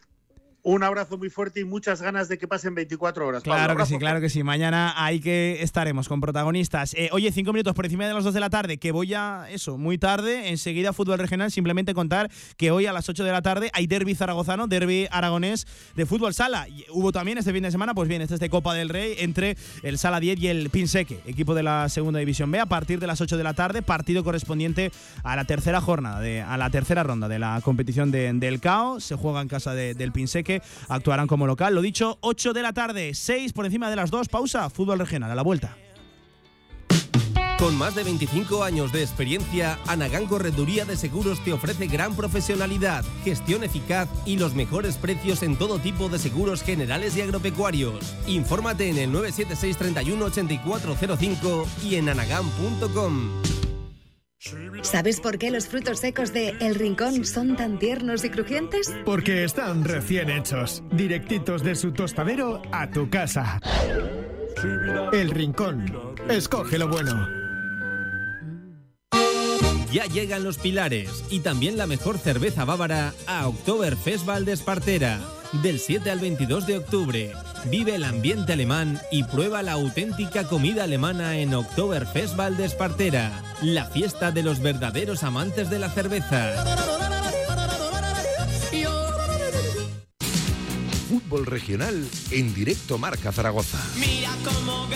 Un 0.64 0.84
abrazo 0.84 1.18
muy 1.18 1.28
fuerte 1.28 1.58
y 1.58 1.64
muchas 1.64 2.00
ganas 2.00 2.28
de 2.28 2.38
que 2.38 2.46
pasen 2.46 2.76
24 2.76 3.26
horas. 3.26 3.42
Claro 3.42 3.76
que 3.76 3.84
sí, 3.84 3.98
claro 3.98 4.20
que 4.20 4.28
sí. 4.28 4.44
Mañana 4.44 4.94
hay 4.96 5.18
que 5.18 5.60
estaremos 5.60 6.08
con 6.08 6.20
protagonistas. 6.20 6.94
Eh, 6.94 7.08
oye, 7.10 7.32
cinco 7.32 7.52
minutos 7.52 7.74
por 7.74 7.84
encima 7.84 8.06
de 8.06 8.14
las 8.14 8.22
dos 8.22 8.32
de 8.32 8.38
la 8.38 8.48
tarde, 8.48 8.76
que 8.76 8.92
voy 8.92 9.12
a 9.12 9.46
eso, 9.50 9.76
muy 9.76 9.98
tarde. 9.98 10.50
Enseguida, 10.50 10.92
fútbol 10.92 11.18
regional. 11.18 11.50
Simplemente 11.50 11.94
contar 11.94 12.30
que 12.56 12.70
hoy 12.70 12.86
a 12.86 12.92
las 12.92 13.08
8 13.08 13.24
de 13.24 13.32
la 13.32 13.42
tarde 13.42 13.72
hay 13.74 13.88
derby 13.88 14.14
zaragozano, 14.14 14.68
derby 14.68 15.08
aragonés 15.10 15.66
de 15.96 16.06
fútbol 16.06 16.32
sala. 16.32 16.68
Y 16.68 16.84
hubo 16.90 17.10
también 17.10 17.38
este 17.38 17.52
fin 17.52 17.64
de 17.64 17.72
semana, 17.72 17.92
pues 17.92 18.08
bien, 18.08 18.22
este 18.22 18.34
es 18.34 18.40
de 18.40 18.48
Copa 18.48 18.72
del 18.72 18.88
Rey 18.88 19.16
entre 19.18 19.56
el 19.82 19.98
Sala 19.98 20.20
10 20.20 20.38
y 20.38 20.46
el 20.46 20.70
Pinseque, 20.70 21.22
equipo 21.26 21.56
de 21.56 21.64
la 21.64 21.88
segunda 21.88 22.20
división 22.20 22.52
B. 22.52 22.60
A 22.60 22.66
partir 22.66 23.00
de 23.00 23.08
las 23.08 23.20
8 23.20 23.36
de 23.36 23.42
la 23.42 23.54
tarde, 23.54 23.82
partido 23.82 24.22
correspondiente 24.22 24.92
a 25.24 25.34
la 25.34 25.44
tercera 25.44 25.80
jornada, 25.80 26.20
de, 26.20 26.40
a 26.40 26.56
la 26.56 26.70
tercera 26.70 27.02
ronda 27.02 27.26
de 27.26 27.40
la 27.40 27.60
competición 27.64 28.12
del 28.12 28.60
CAO. 28.60 29.00
Se 29.00 29.16
juega 29.16 29.40
en 29.40 29.48
casa 29.48 29.74
del 29.74 30.12
Pinseque 30.12 30.51
actuarán 30.88 31.28
como 31.28 31.46
local. 31.46 31.74
Lo 31.74 31.80
dicho, 31.80 32.18
8 32.20 32.52
de 32.52 32.62
la 32.62 32.72
tarde, 32.72 33.14
6 33.14 33.52
por 33.52 33.64
encima 33.64 33.88
de 33.88 33.96
las 33.96 34.10
2. 34.10 34.28
Pausa, 34.28 34.68
fútbol 34.68 34.98
regional, 34.98 35.30
a 35.30 35.34
la 35.34 35.42
vuelta. 35.42 35.76
Con 37.62 37.78
más 37.78 37.94
de 37.94 38.02
25 38.02 38.64
años 38.64 38.90
de 38.90 39.02
experiencia, 39.02 39.78
Anagán 39.86 40.26
Correduría 40.26 40.84
de 40.84 40.96
Seguros 40.96 41.38
te 41.44 41.52
ofrece 41.52 41.86
gran 41.86 42.16
profesionalidad, 42.16 43.04
gestión 43.22 43.62
eficaz 43.62 44.08
y 44.26 44.36
los 44.36 44.56
mejores 44.56 44.96
precios 44.96 45.44
en 45.44 45.54
todo 45.54 45.78
tipo 45.78 46.08
de 46.08 46.18
seguros 46.18 46.64
generales 46.64 47.16
y 47.16 47.20
agropecuarios. 47.20 48.16
Infórmate 48.26 48.88
en 48.88 48.98
el 48.98 49.12
976 49.12 49.76
31 49.76 50.24
8405 50.24 51.68
y 51.84 51.94
en 51.94 52.08
anagán.com. 52.08 53.30
¿Sabes 54.82 55.20
por 55.20 55.38
qué 55.38 55.50
los 55.50 55.68
frutos 55.68 56.00
secos 56.00 56.32
de 56.32 56.50
El 56.60 56.74
Rincón 56.74 57.24
son 57.24 57.56
tan 57.56 57.78
tiernos 57.78 58.24
y 58.24 58.30
crujientes? 58.30 58.92
Porque 59.04 59.44
están 59.44 59.84
recién 59.84 60.30
hechos, 60.30 60.82
directitos 60.90 61.62
de 61.62 61.76
su 61.76 61.92
tostadero 61.92 62.60
a 62.72 62.90
tu 62.90 63.08
casa. 63.08 63.60
El 65.12 65.30
Rincón. 65.30 65.84
Escoge 66.28 66.78
lo 66.78 66.88
bueno. 66.88 67.28
Ya 69.92 70.06
llegan 70.06 70.42
los 70.42 70.58
pilares 70.58 71.24
y 71.30 71.40
también 71.40 71.76
la 71.76 71.86
mejor 71.86 72.18
cerveza 72.18 72.64
bávara 72.64 73.12
a 73.26 73.46
Oktoberfest 73.46 74.26
Valdespartera. 74.26 75.20
Del 75.62 75.78
7 75.78 76.10
al 76.10 76.18
22 76.18 76.66
de 76.66 76.78
octubre, 76.78 77.32
vive 77.64 77.94
el 77.94 78.04
ambiente 78.04 78.52
alemán 78.52 79.00
y 79.10 79.24
prueba 79.24 79.62
la 79.62 79.72
auténtica 79.72 80.44
comida 80.44 80.84
alemana 80.84 81.38
en 81.38 81.54
Oktoberfest 81.54 82.36
Valdespartera, 82.36 83.42
la 83.62 83.86
fiesta 83.86 84.30
de 84.30 84.42
los 84.42 84.60
verdaderos 84.60 85.22
amantes 85.22 85.70
de 85.70 85.78
la 85.78 85.90
cerveza. 85.90 86.64
Fútbol 91.08 91.46
regional 91.46 92.08
en 92.30 92.54
directo 92.54 92.98
Marca 92.98 93.32
Zaragoza. 93.32 93.78
Mira 93.98 94.30
cómo 94.44 94.88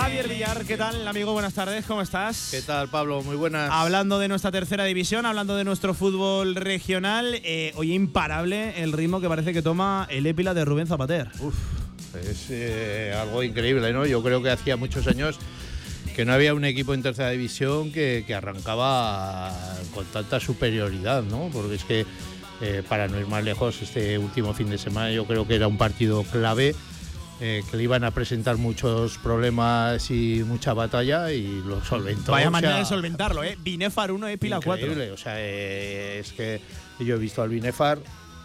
Javier 0.00 0.28
Villar, 0.28 0.64
¿qué 0.64 0.76
tal, 0.76 1.08
amigo? 1.08 1.32
Buenas 1.32 1.54
tardes, 1.54 1.84
¿cómo 1.84 2.02
estás? 2.02 2.50
¿Qué 2.52 2.62
tal, 2.62 2.88
Pablo? 2.88 3.20
Muy 3.22 3.34
buenas. 3.34 3.68
Hablando 3.72 4.20
de 4.20 4.28
nuestra 4.28 4.52
tercera 4.52 4.84
división, 4.84 5.26
hablando 5.26 5.56
de 5.56 5.64
nuestro 5.64 5.92
fútbol 5.92 6.54
regional, 6.54 7.40
eh, 7.42 7.72
hoy 7.74 7.94
imparable 7.94 8.80
el 8.80 8.92
ritmo 8.92 9.20
que 9.20 9.28
parece 9.28 9.52
que 9.52 9.60
toma 9.60 10.06
el 10.08 10.24
Épila 10.26 10.54
de 10.54 10.64
Rubén 10.64 10.86
Zapater. 10.86 11.28
Uf, 11.40 11.56
es 12.14 12.46
eh, 12.50 13.12
algo 13.20 13.42
increíble, 13.42 13.92
¿no? 13.92 14.06
Yo 14.06 14.22
creo 14.22 14.40
que 14.40 14.50
hacía 14.50 14.76
muchos 14.76 15.04
años 15.08 15.36
que 16.14 16.24
no 16.24 16.32
había 16.32 16.54
un 16.54 16.64
equipo 16.64 16.94
en 16.94 17.02
tercera 17.02 17.30
división 17.30 17.90
que, 17.90 18.24
arrancaba 18.32 19.52
con 19.92 20.04
tanta 20.06 20.38
superioridad, 20.38 21.24
¿no? 21.24 21.50
Porque 21.52 21.74
es 21.74 21.84
que, 21.84 22.06
eh, 22.60 22.84
para 22.88 23.08
no 23.08 23.18
ir 23.18 23.26
más 23.26 23.42
lejos, 23.42 23.82
este 23.82 24.16
último 24.16 24.54
fin 24.54 24.70
de 24.70 24.78
semana 24.78 25.10
yo 25.10 25.24
creo 25.26 25.46
que 25.48 25.56
era 25.56 25.66
un 25.66 25.76
partido 25.76 26.22
clave 26.22 26.76
eh, 27.40 27.62
que 27.70 27.76
le 27.76 27.84
iban 27.84 28.02
a 28.04 28.10
presentar 28.10 28.56
muchos 28.56 29.18
problemas 29.18 30.10
y 30.10 30.42
mucha 30.46 30.74
batalla 30.74 31.30
y 31.32 31.62
lo 31.64 31.84
solventó. 31.84 32.32
Vaya 32.32 32.50
manera 32.50 32.76
de 32.76 32.84
solventarlo, 32.84 33.44
¿eh? 33.44 33.56
Binefar 33.60 34.10
1, 34.10 34.28
Epila 34.28 34.60
4. 34.60 35.14
O 35.14 35.16
sea, 35.16 35.34
eh, 35.36 36.18
es 36.18 36.32
que 36.32 36.60
yo 36.98 37.14
he 37.14 37.18
visto 37.18 37.42
al 37.42 37.48
Binefar 37.48 37.98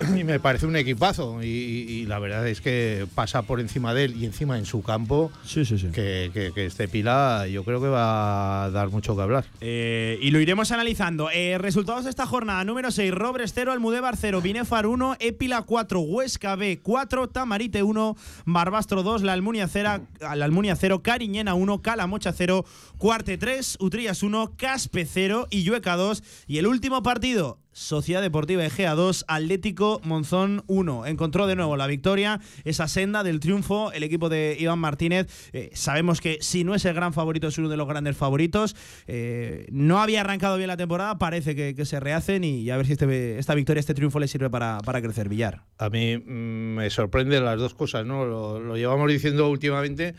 y 0.18 0.24
me 0.24 0.40
parece 0.40 0.66
un 0.66 0.76
equipazo 0.76 1.42
y, 1.44 2.06
la 2.08 2.20
verdad 2.20 2.48
es 2.48 2.62
que 2.62 3.08
pasa 3.16 3.44
por 3.44 3.60
encima 3.60 3.94
de 3.94 4.06
él 4.06 4.16
y 4.22 4.26
encima 4.26 4.58
en 4.58 4.66
su 4.66 4.82
campo 4.82 5.32
sí, 5.46 5.66
sí, 5.66 5.78
sí. 5.78 5.88
Que, 5.88 6.52
este 6.56 6.88
Pila 6.88 7.48
yo 7.48 7.64
creo 7.64 7.82
que 7.82 7.88
va 7.88 8.66
a 8.66 8.72
dar 8.72 8.90
mucho 8.90 9.16
que 9.16 9.22
hablar. 9.22 9.46
Eh, 9.62 10.18
y 10.22 10.32
lo 10.32 10.40
iremos 10.40 10.72
analizando. 10.72 11.30
Eh, 11.32 11.58
resultados 11.58 12.04
de 12.04 12.10
esta 12.10 12.26
jornada, 12.26 12.64
número 12.64 12.92
6, 12.92 13.12
Robres 13.14 13.52
0, 13.54 13.72
Almudévar 13.72 14.18
0, 14.18 14.42
Binefar 14.42 14.88
1, 14.88 15.18
Epila 15.20 15.62
4, 15.62 16.00
Huesca 16.00 16.56
B 16.56 16.80
4, 16.82 17.30
Tamarite 17.30 17.84
1, 17.84 18.16
Barbastro 18.46 19.04
2, 19.04 19.24
La 19.24 19.34
Almunia 19.34 19.68
0, 19.68 20.08
la 20.20 20.46
Almunia 20.46 20.76
0 20.76 21.02
Cariñena 21.04 21.54
1, 21.54 21.82
Calamocha 21.82 22.34
0, 22.34 22.66
Cuarte 22.98 23.38
3, 23.38 23.78
Utrillas 23.80 24.24
1, 24.24 24.54
Caspe 24.58 25.06
0 25.06 25.48
y 25.50 25.64
Llueca 25.64 25.96
2. 25.96 26.24
Y 26.48 26.58
el 26.58 26.68
último 26.68 27.04
partido, 27.04 27.60
Sociedad 27.74 28.22
Deportiva 28.22 28.64
Egea 28.64 28.96
2, 28.96 29.26
Atlético 29.28 30.00
Monzón 30.04 30.64
1. 30.68 31.08
Encontró 31.08 31.48
de 31.48 31.56
nuevo 31.56 31.76
la 31.76 31.88
victoria, 31.88 32.40
esa 32.64 32.88
senda 32.88 33.24
del 33.24 33.40
triunfo, 33.40 33.92
el 33.92 34.04
equipo 34.04 34.30
de 34.30 34.56
Iván 34.60 34.80
Martínez. 34.80 35.28
Eh, 35.54 35.72
sabemos 35.74 36.22
que 36.22 36.38
si 36.42 36.64
no 36.64 36.76
es 36.76 36.86
el 36.86 36.94
gran 36.94 37.14
favorito, 37.14 37.48
es 37.48 37.58
uno 37.58 37.70
de 37.70 37.78
los 37.78 37.88
grandes 37.88 38.16
favoritos. 38.16 38.76
Eh, 39.08 39.68
no 39.72 40.02
había 40.02 40.22
arrancado 40.22 40.58
bien 40.58 40.68
la 40.68 40.78
temporada, 40.78 41.18
parece 41.18 41.56
que, 41.56 41.84
se 41.84 42.00
rehacen 42.00 42.46
y 42.46 42.70
a 42.70 42.78
ver 42.78 42.86
si 42.86 42.94
este, 42.94 43.38
esta 43.38 43.56
victoria, 43.56 43.80
este 43.80 43.94
triunfo 43.94 44.20
le 44.20 44.28
sirve 44.28 44.50
para, 44.50 44.80
crecer 45.02 45.28
Villar. 45.28 45.64
A 45.80 45.90
mí 45.90 46.18
mm, 46.18 46.76
me 46.76 46.90
sorprende 46.90 47.42
las 47.42 47.60
dos 47.60 47.74
cosas, 47.74 48.06
¿no? 48.06 48.26
Lo, 48.26 48.78
llevamos 48.78 49.12
diciendo 49.12 49.50
últimamente 49.50 50.16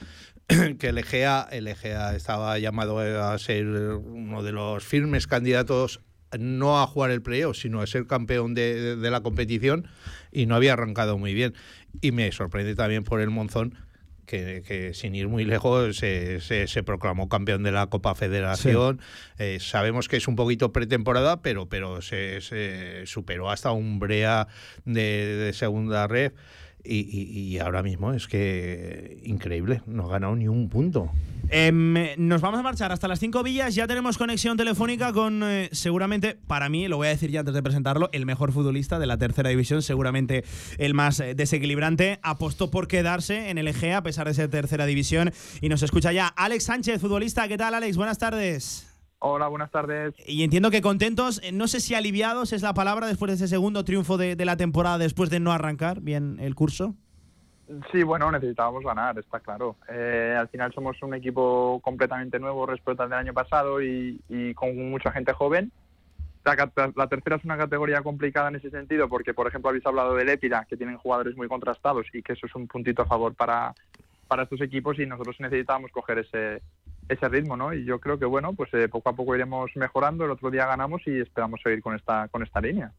que 0.79 0.89
el 0.89 0.99
Egea, 0.99 1.49
el 1.51 1.69
Egea 1.69 2.15
estaba 2.15 2.59
llamado 2.59 2.99
a 2.99 3.39
ser 3.39 3.67
uno 3.67 4.43
de 4.43 4.53
los 4.53 4.85
firmes 4.85 5.27
candidatos 5.27 6.01
no 6.39 6.81
a 6.81 6.87
jugar 6.87 7.11
el 7.11 7.23
playoff, 7.23 7.57
sino 7.57 7.81
a 7.81 7.87
ser 7.87 8.07
campeón 8.07 8.55
de, 8.55 8.97
la 8.97 9.21
competición 9.23 9.89
y 10.33 10.47
no 10.47 10.57
había 10.57 10.73
arrancado 10.75 11.19
muy 11.19 11.35
bien. 11.35 11.55
Y 12.01 12.13
me 12.13 12.31
sorprende 12.33 12.75
también 12.75 13.05
por 13.05 13.21
el 13.21 13.31
Monzón. 13.31 13.77
Que, 14.27 14.93
sin 14.95 15.15
ir 15.15 15.29
muy 15.29 15.45
lejos 15.45 15.99
se, 15.99 16.41
se, 16.41 16.83
proclamó 16.83 17.29
campeón 17.29 17.63
de 17.63 17.71
la 17.73 17.89
Copa 17.89 18.15
Federación. 18.15 18.99
Eh, 19.39 19.59
sabemos 19.61 20.09
que 20.09 20.17
es 20.17 20.27
un 20.27 20.35
poquito 20.35 20.73
pretemporada, 20.73 21.43
pero, 21.43 21.69
pero 21.69 22.01
se, 22.01 22.41
superó 23.05 23.51
hasta 23.51 23.73
un 23.73 23.99
Brea 23.99 24.49
de, 24.87 25.51
segunda 25.53 26.07
red. 26.07 26.33
Y, 26.85 27.59
ahora 27.59 27.83
mismo 27.83 28.13
es 28.13 28.27
que 28.27 29.21
increíble, 29.25 29.83
no 29.87 30.07
ha 30.07 30.13
ganado 30.13 30.37
ni 30.37 30.49
un 30.49 30.69
punto. 30.69 31.11
Em, 31.51 31.95
nos 32.17 32.41
vamos 32.41 32.59
a 32.59 32.63
marchar 32.63 32.91
hasta 32.91 33.07
las 33.07 33.21
5 33.21 33.43
villas. 33.43 33.75
Ya 33.75 33.87
tenemos 33.87 34.19
conexión 34.19 34.57
telefónica 34.57 35.13
con, 35.13 35.43
eh, 35.45 35.69
seguramente, 35.73 36.37
para 36.47 36.69
mí, 36.69 36.89
lo 36.89 36.97
voy 36.97 37.09
a 37.09 37.11
decir 37.11 37.31
ya 37.31 37.41
antes 37.41 37.55
de 37.55 37.63
presentarlo, 37.63 38.09
el 38.13 38.27
mejor 38.27 38.53
futbolista 38.53 38.99
de 38.99 39.07
la 39.07 39.19
tercera 39.19 39.51
división, 39.51 39.83
seguramente 39.83 40.45
el 40.79 40.95
más 40.95 41.21
eh, 41.21 41.35
desequilibrante. 41.35 42.19
Apostó 42.23 42.71
por 42.71 42.89
quedarse 42.89 43.51
en 43.51 43.59
el 43.59 43.69
Egea 43.69 43.99
a 43.99 44.03
pesar 44.03 44.27
de 44.27 44.35
ser 44.35 44.49
tercera 44.49 44.87
división. 44.87 45.33
Y 45.61 45.69
nos 45.69 45.83
escucha 45.83 46.13
ya 46.13 46.29
Alex 46.29 46.65
Sánchez, 46.65 47.01
futbolista. 47.01 47.47
¿Qué 47.47 47.59
tal, 47.59 47.75
Alex? 47.75 47.97
Buenas 47.97 48.19
tardes. 48.19 48.94
Hola, 49.27 49.49
buenas 49.49 49.71
tardes. 49.71 50.13
Y 50.27 50.45
entiendo 50.45 50.71
que 50.71 50.83
contentos, 50.83 51.41
eh, 51.43 51.51
no 51.51 51.67
sé 51.67 51.81
si 51.81 51.95
aliviados 51.95 52.53
es 52.53 52.61
la 52.61 52.75
palabra 52.75 53.07
después 53.07 53.31
de 53.31 53.37
ese 53.37 53.49
segundo 53.49 53.83
triunfo 53.83 54.19
de, 54.19 54.37
de 54.37 54.45
la 54.45 54.59
temporada, 54.59 54.99
después 54.99 55.31
de 55.31 55.41
no 55.41 55.51
arrancar 55.51 56.03
bien 56.03 56.37
el 56.41 56.55
curso. 56.55 56.95
Sí, 57.91 58.03
bueno, 58.03 58.31
necesitábamos 58.31 58.85
ganar, 58.85 59.19
está 59.19 59.41
claro. 59.41 59.77
Eh, 59.89 60.37
al 60.39 60.49
final 60.49 60.75
somos 60.75 61.03
un 61.03 61.15
equipo 61.15 61.81
completamente 61.83 62.39
nuevo 62.39 62.67
respecto 62.67 63.03
al 63.03 63.09
del 63.09 63.19
año 63.19 63.33
pasado 63.33 63.81
y, 63.81 64.21
con 64.55 64.91
mucha 64.91 65.11
gente 65.11 65.33
joven. 65.33 65.73
La, 66.45 67.07
tercera 67.09 67.37
es 67.37 67.45
una 67.47 67.57
categoría 67.57 68.03
complicada 68.03 68.51
en 68.51 68.57
ese 68.57 68.69
sentido 68.69 69.09
porque, 69.09 69.33
por 69.33 69.49
ejemplo, 69.49 69.71
habéis 69.71 69.87
hablado 69.87 70.15
del 70.17 70.29
Épira, 70.29 70.67
que 70.69 70.77
tienen 70.77 70.99
jugadores 70.99 71.35
muy 71.35 71.49
contrastados 71.49 72.07
y 72.13 72.23
que 72.23 72.35
eso 72.35 72.45
es 72.45 72.55
un 72.55 72.69
puntito 72.69 73.01
a 73.01 73.07
favor 73.07 73.35
para, 73.35 73.73
para 74.29 74.43
estos 74.43 74.61
equipos 74.61 74.99
y 74.99 75.07
nosotros 75.07 75.37
necesitábamos 75.41 75.91
coger 75.93 76.19
ese, 76.19 76.61
ese 77.09 77.29
ritmo, 77.29 77.57
¿no? 77.57 77.73
Y 77.73 77.85
yo 77.85 78.01
creo 78.01 78.19
que, 78.19 78.25
bueno, 78.25 78.55
pues 78.55 78.73
eh, 78.75 78.89
poco 78.89 79.11
a 79.11 79.17
poco 79.17 79.35
iremos 79.35 79.71
mejorando. 79.77 80.25
El 80.25 80.31
otro 80.31 80.51
día 80.51 80.67
ganamos 80.67 81.03
y 81.07 81.21
esperamos 81.21 81.61
seguir 81.63 81.83
con 81.83 81.95
esta, 81.95 82.29
con 82.29 82.43
esta 82.43 82.61
línea. 82.61 82.93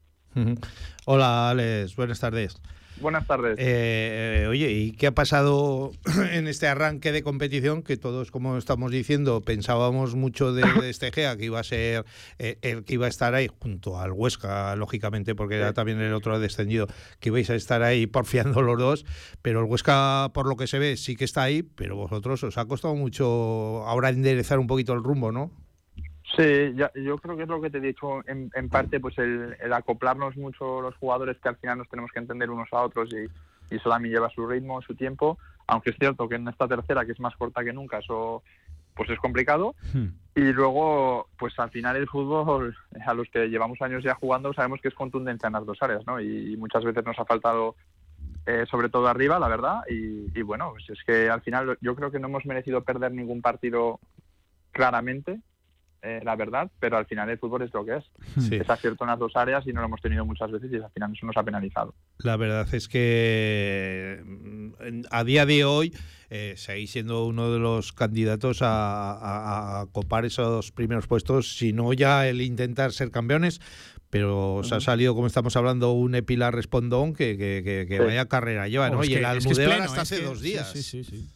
Hola, 1.04 1.50
Alex. 1.50 1.96
Buenas 1.96 2.20
tardes. 2.20 2.60
Buenas 3.00 3.26
tardes. 3.26 3.58
Eh, 3.58 4.42
eh, 4.42 4.46
oye, 4.48 4.70
¿y 4.70 4.92
qué 4.92 5.08
ha 5.08 5.12
pasado 5.12 5.92
en 6.32 6.48
este 6.48 6.66
arranque 6.66 7.12
de 7.12 7.22
competición? 7.22 7.82
Que 7.82 7.96
todos, 7.98 8.30
como 8.30 8.56
estamos 8.56 8.90
diciendo, 8.90 9.42
pensábamos 9.42 10.14
mucho 10.14 10.54
de, 10.54 10.62
este 10.88 11.12
GEA, 11.12 11.36
que 11.36 11.44
iba 11.44 11.60
a 11.60 11.64
ser 11.64 12.06
eh, 12.38 12.58
el 12.62 12.84
que 12.84 12.94
iba 12.94 13.06
a 13.06 13.10
estar 13.10 13.34
ahí, 13.34 13.48
junto 13.60 14.00
al 14.00 14.12
Huesca, 14.12 14.74
lógicamente, 14.76 15.34
porque 15.34 15.56
era 15.56 15.74
también 15.74 16.00
el 16.00 16.14
otro 16.14 16.38
descendido, 16.40 16.86
que 17.20 17.28
ibais 17.28 17.50
a 17.50 17.54
estar 17.54 17.82
ahí 17.82 18.06
porfiando 18.06 18.62
los 18.62 18.78
dos. 18.78 19.04
Pero 19.42 19.60
el 19.60 19.66
Huesca, 19.66 20.30
por 20.32 20.48
lo 20.48 20.56
que 20.56 20.66
se 20.66 20.78
ve, 20.78 20.96
sí 20.96 21.16
que 21.16 21.26
está 21.26 21.42
ahí, 21.42 21.62
pero 21.62 21.96
vosotros 21.96 22.42
os 22.44 22.56
ha 22.56 22.64
costado 22.64 22.94
mucho 22.94 23.84
ahora 23.86 24.08
enderezar 24.08 24.58
un 24.58 24.66
poquito 24.66 24.94
el 24.94 25.02
rumbo, 25.02 25.32
¿no? 25.32 25.50
Sí, 26.34 26.74
yo 26.74 27.18
creo 27.18 27.36
que 27.36 27.44
es 27.44 27.48
lo 27.48 27.60
que 27.60 27.70
te 27.70 27.78
he 27.78 27.80
dicho 27.80 28.20
en, 28.26 28.68
parte, 28.68 28.98
pues 28.98 29.16
el, 29.18 29.56
acoplarnos 29.72 30.36
mucho 30.36 30.80
los 30.80 30.96
jugadores 30.96 31.36
que 31.38 31.48
al 31.48 31.56
final 31.56 31.78
nos 31.78 31.88
tenemos 31.88 32.10
que 32.10 32.18
entender 32.18 32.50
unos 32.50 32.68
a 32.72 32.82
otros 32.82 33.10
y, 33.12 33.26
y 33.72 33.76
eso 33.76 33.88
también 33.88 34.14
lleva 34.14 34.30
su 34.30 34.46
ritmo, 34.46 34.82
su 34.82 34.94
tiempo, 34.94 35.38
aunque 35.68 35.90
es 35.90 35.96
cierto 35.98 36.28
que 36.28 36.34
en 36.34 36.48
esta 36.48 36.66
tercera, 36.66 37.06
que 37.06 37.12
es 37.12 37.20
más 37.20 37.36
corta 37.36 37.64
que 37.64 37.72
nunca, 37.72 37.98
eso 37.98 38.42
pues 38.94 39.10
es 39.10 39.18
complicado. 39.18 39.74
Hmm. 39.92 40.08
Y 40.34 40.52
luego, 40.52 41.28
pues 41.38 41.56
al 41.58 41.70
final 41.70 41.96
el 41.96 42.08
fútbol, 42.08 42.74
a 43.06 43.14
los 43.14 43.28
que 43.28 43.48
llevamos 43.48 43.80
años 43.80 44.02
ya 44.02 44.14
jugando, 44.14 44.52
sabemos 44.52 44.80
que 44.80 44.88
es 44.88 44.94
contundencia 44.94 45.46
en 45.46 45.52
las 45.52 45.66
dos 45.66 45.78
áreas, 45.80 46.04
¿no? 46.06 46.20
Y, 46.20 46.56
muchas 46.56 46.82
veces 46.82 47.04
nos 47.04 47.18
ha 47.18 47.24
faltado, 47.24 47.76
eh, 48.46 48.64
sobre 48.70 48.88
todo 48.88 49.06
arriba, 49.06 49.38
la 49.38 49.48
verdad. 49.48 49.80
Y, 49.88 50.38
y 50.38 50.42
bueno, 50.42 50.72
pues 50.72 50.90
es 50.90 51.04
que 51.04 51.30
al 51.30 51.42
final 51.42 51.78
yo 51.80 51.94
creo 51.94 52.10
que 52.10 52.18
no 52.18 52.28
hemos 52.28 52.46
merecido 52.46 52.82
perder 52.82 53.12
ningún 53.12 53.42
partido 53.42 54.00
claramente 54.72 55.40
eh, 56.02 56.20
la 56.22 56.36
verdad, 56.36 56.70
pero 56.78 56.98
al 56.98 57.06
final 57.06 57.28
el 57.30 57.38
fútbol 57.38 57.62
es 57.62 57.72
lo 57.72 57.84
que 57.84 57.96
es. 57.96 58.04
Sí. 58.38 58.56
Es 58.56 58.68
acierto 58.68 59.04
en 59.04 59.10
las 59.10 59.18
dos 59.18 59.34
áreas 59.34 59.66
y 59.66 59.72
no 59.72 59.80
lo 59.80 59.86
hemos 59.86 60.00
tenido 60.00 60.24
muchas 60.24 60.50
veces 60.50 60.70
y 60.72 60.76
al 60.76 60.90
final 60.90 61.12
eso 61.12 61.26
nos 61.26 61.36
ha 61.36 61.42
penalizado. 61.42 61.94
La 62.18 62.36
verdad 62.36 62.72
es 62.72 62.88
que 62.88 64.22
mm, 64.24 65.02
a 65.10 65.24
día 65.24 65.46
de 65.46 65.64
hoy 65.64 65.92
eh, 66.30 66.54
seguís 66.56 66.90
siendo 66.90 67.26
uno 67.26 67.50
de 67.50 67.58
los 67.58 67.92
candidatos 67.92 68.58
a, 68.62 69.86
copar 69.92 70.24
esos 70.24 70.70
primeros 70.72 71.06
puestos, 71.06 71.56
si 71.56 71.72
no 71.72 71.92
ya 71.92 72.28
el 72.28 72.40
intentar 72.40 72.92
ser 72.92 73.10
campeones, 73.10 73.60
pero 74.10 74.56
os 74.56 74.72
ha 74.72 74.80
salido, 74.80 75.14
como 75.14 75.26
estamos 75.26 75.56
hablando, 75.56 75.92
un 75.92 76.14
Epilar 76.14 76.54
Respondón 76.54 77.14
que, 77.14 77.36
que, 77.36 77.98
vaya 77.98 78.26
carrera 78.26 78.68
lleva, 78.68 78.90
¿no? 78.90 79.04
y 79.04 79.14
el 79.14 79.24
Almudena 79.24 79.84
hasta 79.84 80.02
hace 80.02 80.22
dos 80.22 80.40
días. 80.40 80.70
Sí, 80.72 80.82
sí, 80.82 81.04
sí. 81.04 81.28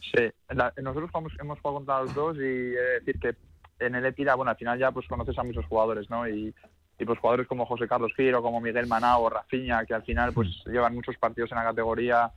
sí. 0.00 0.82
nosotros 0.82 1.10
hemos 1.40 1.60
jugado 1.60 1.78
contra 1.78 2.02
los 2.02 2.14
dos 2.14 2.36
y 2.36 2.40
decir 2.40 3.18
que 3.20 3.34
en 3.78 3.94
el 3.94 4.06
Epira, 4.06 4.34
bueno, 4.34 4.50
al 4.50 4.56
final 4.56 4.78
ya 4.78 4.90
pues 4.92 5.06
conoces 5.06 5.38
a 5.38 5.42
muchos 5.42 5.66
jugadores, 5.66 6.08
¿no? 6.10 6.28
Y, 6.28 6.54
y 6.98 7.04
pues 7.04 7.18
jugadores 7.18 7.46
como 7.46 7.66
José 7.66 7.88
Carlos 7.88 8.12
Giro, 8.16 8.42
como 8.42 8.60
Miguel 8.60 8.86
Manao 8.86 9.22
o 9.22 9.30
Rafinha, 9.30 9.84
que 9.84 9.94
al 9.94 10.02
final 10.02 10.32
pues 10.32 10.48
mm. 10.66 10.70
llevan 10.70 10.94
muchos 10.94 11.16
partidos 11.16 11.50
en 11.52 11.58
la 11.58 11.64
categoría. 11.64 12.30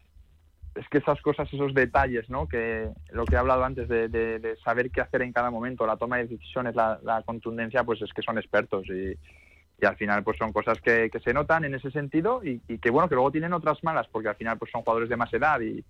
Es 0.75 0.87
que 0.89 0.99
esas 0.99 1.19
cosas, 1.21 1.51
esos 1.51 1.73
detalles, 1.73 2.29
¿no? 2.29 2.47
Que 2.47 2.89
lo 3.11 3.25
que 3.25 3.35
he 3.35 3.37
hablado 3.37 3.63
antes 3.63 3.87
de, 3.87 4.09
de, 4.09 4.57
saber 4.63 4.91
qué 4.91 5.01
hacer 5.01 5.23
en 5.23 5.33
cada 5.33 5.49
momento, 5.49 5.87
la 5.87 5.97
toma 5.97 6.17
de 6.17 6.27
decisiones, 6.27 6.75
la, 6.75 6.99
la 7.03 7.23
contundencia, 7.23 7.83
pues 7.83 8.01
es 8.01 8.13
que 8.13 8.21
son 8.21 8.37
expertos 8.37 8.85
y, 8.87 9.17
y 9.81 9.85
al 9.85 9.95
final 9.95 10.23
pues 10.23 10.37
son 10.37 10.51
cosas 10.51 10.79
que, 10.81 11.09
que 11.09 11.19
se 11.19 11.33
notan 11.33 11.65
en 11.65 11.75
ese 11.75 11.91
sentido 11.91 12.43
y, 12.43 12.61
y, 12.67 12.79
que 12.79 12.89
bueno 12.89 13.09
que 13.09 13.15
luego 13.15 13.31
tienen 13.31 13.53
otras 13.53 13.83
malas 13.83 14.07
porque 14.07 14.29
al 14.29 14.35
final 14.35 14.57
pues 14.57 14.71
son 14.71 14.81
jugadores 14.81 15.09
de 15.09 15.17
más 15.17 15.31
edad 15.33 15.59
y, 15.61 15.83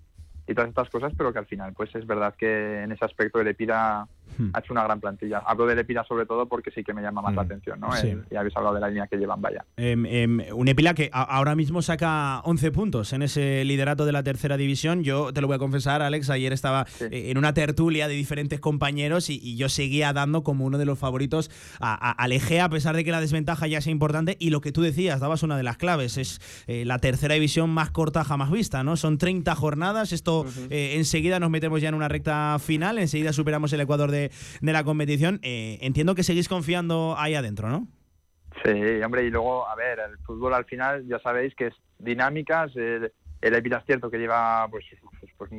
y 0.47 0.53
todas 0.53 0.69
estas 0.69 0.89
cosas, 0.89 1.13
pero 1.17 1.31
que 1.31 1.39
al 1.39 1.45
final 1.45 1.73
pues 1.73 1.93
es 1.95 2.05
verdad 2.05 2.35
que 2.35 2.83
en 2.83 2.91
ese 2.91 3.05
aspecto 3.05 3.39
el 3.39 3.47
Epira 3.47 4.07
hmm. 4.37 4.49
ha 4.53 4.59
hecho 4.59 4.73
una 4.73 4.83
gran 4.83 4.99
plantilla. 4.99 5.39
Hablo 5.45 5.65
del 5.65 5.79
Epira 5.79 6.03
sobre 6.05 6.25
todo 6.25 6.47
porque 6.47 6.71
sí 6.71 6.83
que 6.83 6.93
me 6.93 7.01
llama 7.01 7.21
más 7.21 7.35
la 7.35 7.43
hmm. 7.43 7.45
atención, 7.45 7.79
¿no? 7.79 7.89
y 8.29 8.35
habéis 8.35 8.55
hablado 8.55 8.75
de 8.75 8.81
la 8.81 8.87
línea 8.89 9.07
que 9.07 9.17
llevan, 9.17 9.41
vaya. 9.41 9.65
Em, 9.77 10.05
em, 10.05 10.41
un 10.53 10.67
Epira 10.67 10.93
que 10.93 11.09
ahora 11.11 11.55
mismo 11.55 11.81
saca 11.81 12.41
11 12.43 12.71
puntos 12.71 13.13
en 13.13 13.21
ese 13.21 13.63
liderato 13.65 14.05
de 14.05 14.11
la 14.11 14.23
tercera 14.23 14.57
división. 14.57 15.03
Yo 15.03 15.33
te 15.33 15.41
lo 15.41 15.47
voy 15.47 15.55
a 15.55 15.59
confesar, 15.59 16.01
Alex, 16.01 16.29
ayer 16.29 16.53
estaba 16.53 16.85
eh, 16.99 17.31
en 17.31 17.37
una 17.37 17.53
tertulia 17.53 18.07
de 18.07 18.15
diferentes 18.15 18.59
compañeros 18.59 19.29
y, 19.29 19.57
yo 19.57 19.69
seguía 19.69 20.13
dando 20.13 20.43
como 20.43 20.65
uno 20.65 20.77
de 20.77 20.85
los 20.85 20.99
favoritos 20.99 21.49
a, 21.79 21.93
a, 22.11 22.25
a 22.25 22.69
pesar 22.69 22.95
de 22.95 23.03
que 23.03 23.11
la 23.11 23.21
desventaja 23.21 23.67
ya 23.67 23.81
sea 23.81 23.91
importante. 23.91 24.37
Y 24.39 24.49
lo 24.49 24.61
que 24.61 24.71
tú 24.71 24.81
decías, 24.81 25.19
dabas 25.19 25.43
una 25.43 25.57
de 25.57 25.63
las 25.63 25.77
claves, 25.77 26.17
es 26.17 26.39
eh, 26.67 26.85
la 26.85 26.99
tercera 26.99 27.33
división 27.33 27.69
más 27.69 27.91
corta 27.91 28.23
jamás 28.23 28.51
vista, 28.51 28.83
¿no? 28.83 28.97
Son 28.97 29.17
30 29.17 29.55
jornadas, 29.55 30.11
esto 30.11 30.45
eh, 30.69 30.93
enseguida 30.95 31.39
nos 31.39 31.49
metemos 31.49 31.81
ya 31.81 31.89
en 31.89 31.95
una 31.95 32.07
recta 32.07 32.57
final, 32.59 32.99
enseguida 32.99 33.33
superamos 33.33 33.73
el 33.73 33.81
Ecuador 33.81 34.11
de, 34.11 34.16
la 34.61 34.83
competición. 34.83 35.39
Eh, 35.43 35.77
entiendo 35.81 36.15
que 36.15 36.23
seguís 36.23 36.47
confiando 36.47 37.15
ahí 37.17 37.35
adentro, 37.35 37.69
¿no? 37.69 37.87
Sí, 38.63 39.01
hombre, 39.03 39.23
y 39.23 39.29
luego, 39.29 39.67
a 39.67 39.75
ver, 39.75 39.99
el 39.99 40.17
fútbol 40.19 40.53
al 40.53 40.65
final 40.65 41.05
ya 41.07 41.19
sabéis 41.19 41.53
que 41.55 41.67
es 41.67 41.73
dinámicas, 41.99 42.75
el, 42.75 43.11
el 43.41 43.53
es 43.53 43.85
cierto 43.85 44.09
que 44.09 44.17
lleva, 44.17 44.67
pues, 44.69 44.85
pues, 45.19 45.31
pues, 45.37 45.51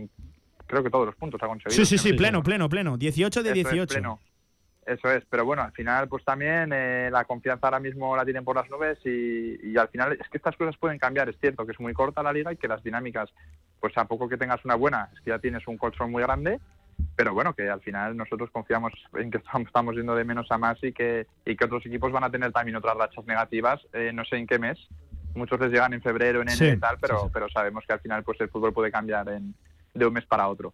creo 0.67 0.83
que 0.83 0.91
todos 0.91 1.07
los 1.07 1.17
puntos 1.17 1.41
ha 1.43 1.47
conseguido. 1.47 1.77
Sí, 1.77 1.87
sí, 1.87 1.99
sí, 1.99 2.13
pleno, 2.15 2.43
pleno, 2.43 2.69
pleno, 2.69 2.97
18 2.97 3.43
de 3.43 3.53
18. 3.53 4.21
Eso 4.89 5.11
es, 5.11 5.23
pero 5.29 5.45
bueno, 5.45 5.63
al 5.63 5.73
final 5.73 6.09
pues 6.09 6.25
también 6.25 6.73
eh, 6.73 7.11
la 7.13 7.25
confianza 7.25 7.67
ahora 7.67 7.79
mismo 7.79 8.17
la 8.17 8.25
tienen 8.25 8.43
por 8.43 8.57
las 8.57 8.71
nubes 8.71 8.99
y, 9.05 9.77
al 9.77 9.89
final 9.89 10.17
es 10.19 10.27
que 10.31 10.39
estas 10.39 10.57
cosas 10.57 10.79
pueden 10.79 10.99
cambiar, 10.99 11.29
es 11.29 11.39
cierto 11.39 11.67
que 11.67 11.73
es 11.73 11.81
muy 11.81 11.93
corta 11.93 12.23
la 12.23 12.33
liga 12.33 12.55
y 12.55 12.57
que 12.57 12.69
las 12.69 12.83
dinámicas, 12.83 13.29
pues 13.81 13.93
a 13.99 14.07
poco 14.07 14.31
que 14.31 14.39
tengas 14.39 14.65
una 14.65 14.77
buena, 14.77 15.11
es 15.13 15.21
que 15.21 15.31
ya 15.31 15.39
tienes 15.39 15.69
un 15.69 15.77
colchón 15.77 16.11
muy 16.11 16.23
grande, 16.23 16.59
pero 17.17 17.35
bueno, 17.35 17.55
que 17.55 17.69
al 17.69 17.81
final 17.81 18.17
nosotros 18.17 18.51
confiamos 18.51 18.93
en 19.15 19.31
que 19.31 19.39
estamos 19.67 19.97
yendo 19.97 20.15
de 20.15 20.25
menos 20.25 20.51
a 20.51 20.59
más 20.59 20.83
y 20.83 20.93
que, 20.93 21.27
y 21.45 21.57
que 21.57 21.65
otros 21.65 21.85
equipos 21.87 22.13
van 22.13 22.25
a 22.25 22.31
tener 22.31 22.53
también 22.53 22.77
otras 22.77 22.97
rachas 22.97 23.25
negativas, 23.27 23.81
eh, 23.93 24.13
no 24.13 24.25
sé 24.25 24.37
en 24.37 24.47
qué 24.47 24.59
mes, 24.59 24.79
muchos 25.35 25.59
les 25.61 25.71
llegan 25.71 25.93
en 25.93 26.03
febrero, 26.03 26.43
en 26.43 26.49
enero 26.49 26.75
y 26.75 26.79
tal, 26.79 26.99
pero, 27.01 27.31
pero 27.33 27.49
sabemos 27.49 27.85
que 27.87 27.93
al 27.93 28.01
final 28.01 28.23
pues 28.23 28.41
el 28.41 28.49
fútbol 28.49 28.73
puede 28.73 28.91
cambiar 28.91 29.29
en, 29.29 29.55
de 29.95 30.07
un 30.07 30.13
mes 30.13 30.27
para 30.27 30.49
otro. 30.49 30.73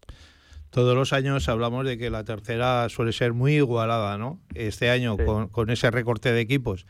Todos 0.71 0.97
los 0.97 1.13
años 1.13 1.49
hablamos 1.49 1.87
de 1.87 1.99
que 1.99 2.11
la 2.11 2.25
tercera 2.25 2.89
suele 2.89 3.13
ser 3.13 3.33
muy 3.33 3.55
igualada, 3.55 4.19
¿no? 4.19 4.41
Este 4.55 4.91
año 4.91 5.17
con, 5.17 5.71
ese 5.71 5.89
recorte 5.93 6.33
de 6.33 6.41
equipos 6.41 6.85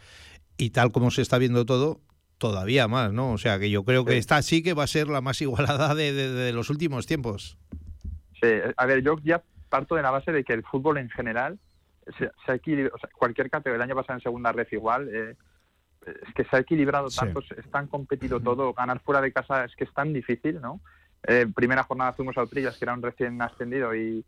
y 0.56 0.70
tal 0.70 0.90
como 0.90 1.10
se 1.10 1.20
está 1.20 1.36
viendo 1.36 1.66
todo, 1.66 2.00
todavía 2.38 2.88
más, 2.88 3.12
¿no? 3.12 3.32
O 3.32 3.38
sea 3.38 3.58
que 3.58 3.68
yo 3.68 3.84
creo 3.84 4.06
que 4.06 4.16
esta 4.16 4.40
sí 4.40 4.62
que 4.62 4.72
va 4.72 4.84
a 4.84 4.86
ser 4.86 5.08
la 5.08 5.20
más 5.20 5.42
igualada 5.42 5.94
de, 5.94 6.50
los 6.52 6.70
últimos 6.70 7.04
tiempos. 7.04 7.58
Sí, 8.44 8.72
a 8.76 8.86
ver, 8.86 9.02
yo 9.02 9.16
ya 9.22 9.42
parto 9.68 9.94
de 9.94 10.02
la 10.02 10.10
base 10.10 10.32
de 10.32 10.44
que 10.44 10.52
el 10.52 10.62
fútbol 10.64 10.98
en 10.98 11.10
general 11.10 11.58
se, 12.18 12.30
ha 12.46 12.54
equilibrado, 12.54 12.96
o 12.96 12.98
sea, 12.98 13.08
cualquier 13.16 13.50
categoría, 13.50 13.76
el 13.76 13.90
año 13.90 13.96
pasado 13.96 14.18
en 14.18 14.22
segunda 14.22 14.52
red 14.52 14.68
igual, 14.70 15.08
eh, 15.12 15.36
es 16.06 16.34
que 16.34 16.44
se 16.44 16.56
ha 16.56 16.60
equilibrado 16.60 17.08
tanto, 17.08 17.40
es 17.40 17.70
tan 17.70 17.86
competido 17.86 18.40
todo, 18.40 18.74
ganar 18.74 19.00
fuera 19.00 19.20
de 19.20 19.32
casa 19.32 19.64
es 19.64 19.74
que 19.74 19.84
es 19.84 19.94
tan 19.94 20.12
difícil, 20.12 20.60
¿no? 20.60 20.80
Eh, 21.26 21.46
primera 21.54 21.82
jornada 21.82 22.12
fuimos 22.12 22.36
a 22.36 22.42
Utrillas, 22.42 22.76
que 22.76 22.84
era 22.84 22.92
un 22.92 23.02
recién 23.02 23.40
ascendido, 23.40 23.94
y 23.94 24.24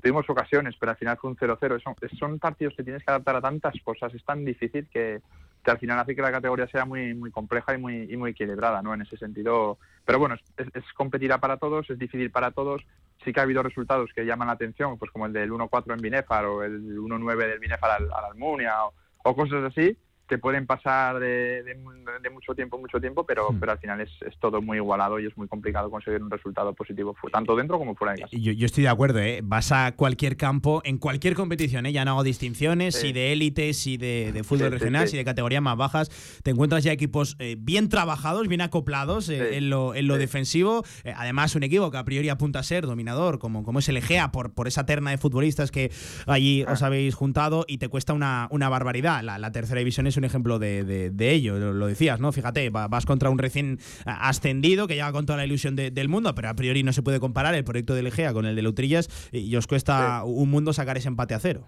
tuvimos 0.00 0.28
ocasiones, 0.28 0.74
pero 0.78 0.92
al 0.92 0.98
final 0.98 1.16
fue 1.18 1.30
un 1.30 1.36
0-0. 1.36 1.82
Son, 1.82 1.94
son, 2.18 2.38
partidos 2.38 2.74
que 2.76 2.84
tienes 2.84 3.04
que 3.04 3.10
adaptar 3.10 3.36
a 3.36 3.40
tantas 3.40 3.74
cosas, 3.82 4.12
es 4.14 4.24
tan 4.24 4.44
difícil 4.44 4.88
que, 4.90 5.20
al 5.64 5.78
final 5.78 5.98
hace 5.98 6.16
que 6.16 6.22
la 6.22 6.32
categoría 6.32 6.66
sea 6.68 6.84
muy 6.84 7.14
muy 7.14 7.30
compleja 7.30 7.74
y 7.74 7.78
muy, 7.78 8.10
y 8.10 8.16
muy 8.16 8.30
equilibrada, 8.30 8.82
¿no? 8.82 8.94
En 8.94 9.02
ese 9.02 9.16
sentido. 9.16 9.78
Pero 10.04 10.18
bueno, 10.18 10.36
es, 10.56 10.66
es, 10.74 10.84
competirá 10.94 11.38
para 11.38 11.58
todos, 11.58 11.88
es 11.90 11.98
difícil 11.98 12.30
para 12.30 12.50
todos. 12.50 12.82
Sí 13.24 13.32
que 13.32 13.40
ha 13.40 13.42
habido 13.42 13.62
resultados 13.62 14.10
que 14.14 14.24
llaman 14.24 14.48
la 14.48 14.54
atención, 14.54 14.98
pues 14.98 15.10
como 15.10 15.26
el 15.26 15.32
del 15.32 15.50
1-4 15.50 15.92
en 15.92 16.00
Binefar 16.00 16.46
o 16.46 16.62
el 16.62 16.98
1-9 16.98 17.36
del 17.36 17.58
Binefar 17.58 17.90
al, 17.90 18.10
Almunia 18.12 18.74
o, 19.22 19.34
cosas 19.34 19.64
así 19.64 19.96
que 20.30 20.38
pueden 20.38 20.64
pasar 20.64 21.18
de, 21.18 21.64
de, 21.64 22.30
mucho 22.30 22.54
tiempo, 22.54 22.78
mucho 22.78 23.00
tiempo, 23.00 23.26
pero, 23.26 23.50
hmm. 23.50 23.58
pero 23.58 23.72
al 23.72 23.78
final 23.78 24.00
es, 24.00 24.10
es, 24.24 24.38
todo 24.38 24.62
muy 24.62 24.76
igualado 24.76 25.18
y 25.18 25.26
es 25.26 25.36
muy 25.36 25.48
complicado 25.48 25.90
conseguir 25.90 26.22
un 26.22 26.30
resultado 26.30 26.72
positivo, 26.72 27.16
tanto 27.32 27.56
dentro 27.56 27.78
como 27.78 27.96
fuera 27.96 28.14
de 28.14 28.22
casa. 28.22 28.36
Yo, 28.36 28.52
yo 28.52 28.64
estoy 28.64 28.84
de 28.84 28.90
acuerdo, 28.90 29.18
¿eh? 29.18 29.40
vas 29.42 29.72
a 29.72 29.92
cualquier 29.96 30.36
campo, 30.36 30.82
en 30.84 30.98
cualquier 30.98 31.34
competición, 31.34 31.84
¿eh? 31.86 31.92
ya 31.92 32.04
no 32.04 32.12
hago 32.12 32.22
distinciones, 32.22 32.94
si 32.94 33.12
de 33.12 33.32
élites, 33.32 33.76
si 33.76 33.96
de, 33.96 34.30
de 34.32 34.44
fútbol 34.44 34.70
regional, 34.70 35.08
si 35.08 35.16
de 35.16 35.24
categorías 35.24 35.62
más 35.62 35.76
bajas, 35.76 36.10
te 36.44 36.52
encuentras 36.52 36.84
ya 36.84 36.92
equipos 36.92 37.36
eh, 37.40 37.56
bien 37.58 37.88
trabajados, 37.88 38.46
bien 38.46 38.60
acoplados 38.60 39.28
eh, 39.28 39.56
en 39.56 39.68
lo, 39.68 39.96
en 39.96 40.06
lo 40.06 40.16
defensivo, 40.16 40.84
eh, 41.02 41.12
además 41.16 41.56
un 41.56 41.64
equipo 41.64 41.90
que 41.90 41.98
a 41.98 42.04
priori 42.04 42.28
apunta 42.28 42.60
a 42.60 42.62
ser 42.62 42.86
dominador, 42.86 43.40
como, 43.40 43.64
como 43.64 43.80
es 43.80 43.88
el 43.88 43.96
Egea, 43.96 44.30
por, 44.30 44.52
por 44.54 44.68
esa 44.68 44.86
terna 44.86 45.10
de 45.10 45.18
futbolistas 45.18 45.72
que 45.72 45.90
allí 46.26 46.62
os 46.62 46.82
ah. 46.82 46.86
habéis 46.86 47.16
juntado 47.16 47.64
y 47.66 47.78
te 47.78 47.88
cuesta 47.88 48.12
una, 48.12 48.46
una 48.50 48.68
barbaridad. 48.68 49.22
La, 49.22 49.38
la 49.38 49.50
tercera 49.50 49.78
división 49.78 50.06
es 50.06 50.16
un 50.20 50.24
ejemplo 50.24 50.58
de, 50.58 51.12
ello, 51.18 51.58
lo, 51.72 51.86
decías, 51.86 52.20
¿no? 52.20 52.30
Fíjate, 52.32 52.70
vas 52.70 53.06
contra 53.06 53.30
un 53.30 53.38
recién 53.38 53.78
ascendido 54.04 54.86
que 54.86 54.94
llega 54.94 55.12
con 55.12 55.26
toda 55.26 55.38
la 55.38 55.44
ilusión 55.44 55.74
del 55.76 56.08
mundo, 56.08 56.34
pero 56.34 56.48
a 56.48 56.54
priori 56.54 56.82
no 56.82 56.92
se 56.92 57.02
puede 57.02 57.18
comparar 57.18 57.54
el 57.54 57.64
proyecto 57.64 57.94
de 57.94 58.02
Legea 58.02 58.32
con 58.32 58.46
el 58.46 58.54
de 58.54 58.62
Loutrillas 58.62 59.08
y 59.32 59.54
os 59.56 59.66
cuesta 59.66 60.22
un 60.24 60.50
mundo 60.50 60.72
sacar 60.72 60.96
ese 60.96 61.08
empate 61.08 61.34
a 61.34 61.40
cero. 61.40 61.66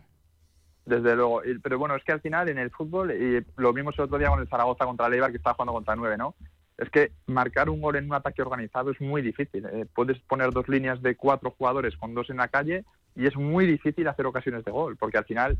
Desde 0.84 1.14
luego, 1.14 1.42
pero 1.62 1.78
bueno, 1.78 1.94
es 1.94 2.03
que 2.05 2.12
al 2.12 2.20
final 2.20 2.48
en 2.48 2.59
el 2.59 2.70
fútbol, 2.70 3.12
y 3.12 3.44
lo 3.57 3.72
vimos 3.72 3.94
el 3.98 4.05
otro 4.05 4.18
día 4.18 4.28
con 4.28 4.40
el 4.40 4.48
Zaragoza 4.48 4.84
contra 4.84 5.07
el 5.07 5.14
Eibar 5.14 5.30
que 5.30 5.36
estaba 5.36 5.55
jugando 5.55 5.72
contra 5.72 5.96
nueve, 5.96 6.16
¿no? 6.18 6.34
Es 6.76 6.90
que 6.90 7.12
marcar 7.26 7.70
un 7.70 7.80
gol 7.80 7.96
en 7.96 8.07
un 8.07 8.14
ataque 8.14 8.42
organizado 8.42 8.90
es 8.90 9.00
muy 9.00 9.22
difícil. 9.22 9.64
¿eh? 9.66 9.86
puedes 9.94 10.18
poner 10.20 10.50
dos 10.50 10.68
líneas 10.68 11.00
de 11.00 11.14
cuatro 11.14 11.55
jugadores 11.57 11.96
con 11.96 12.14
dos 12.14 12.28
en 12.30 12.38
la 12.38 12.48
calle 12.48 12.84
y 13.14 13.26
es 13.26 13.36
muy 13.36 13.66
difícil 13.66 14.09
hacer 14.09 14.26
ocasiones 14.26 14.64
de 14.64 14.72
gol, 14.72 14.96
porque 14.96 15.18
al 15.18 15.24
final 15.24 15.59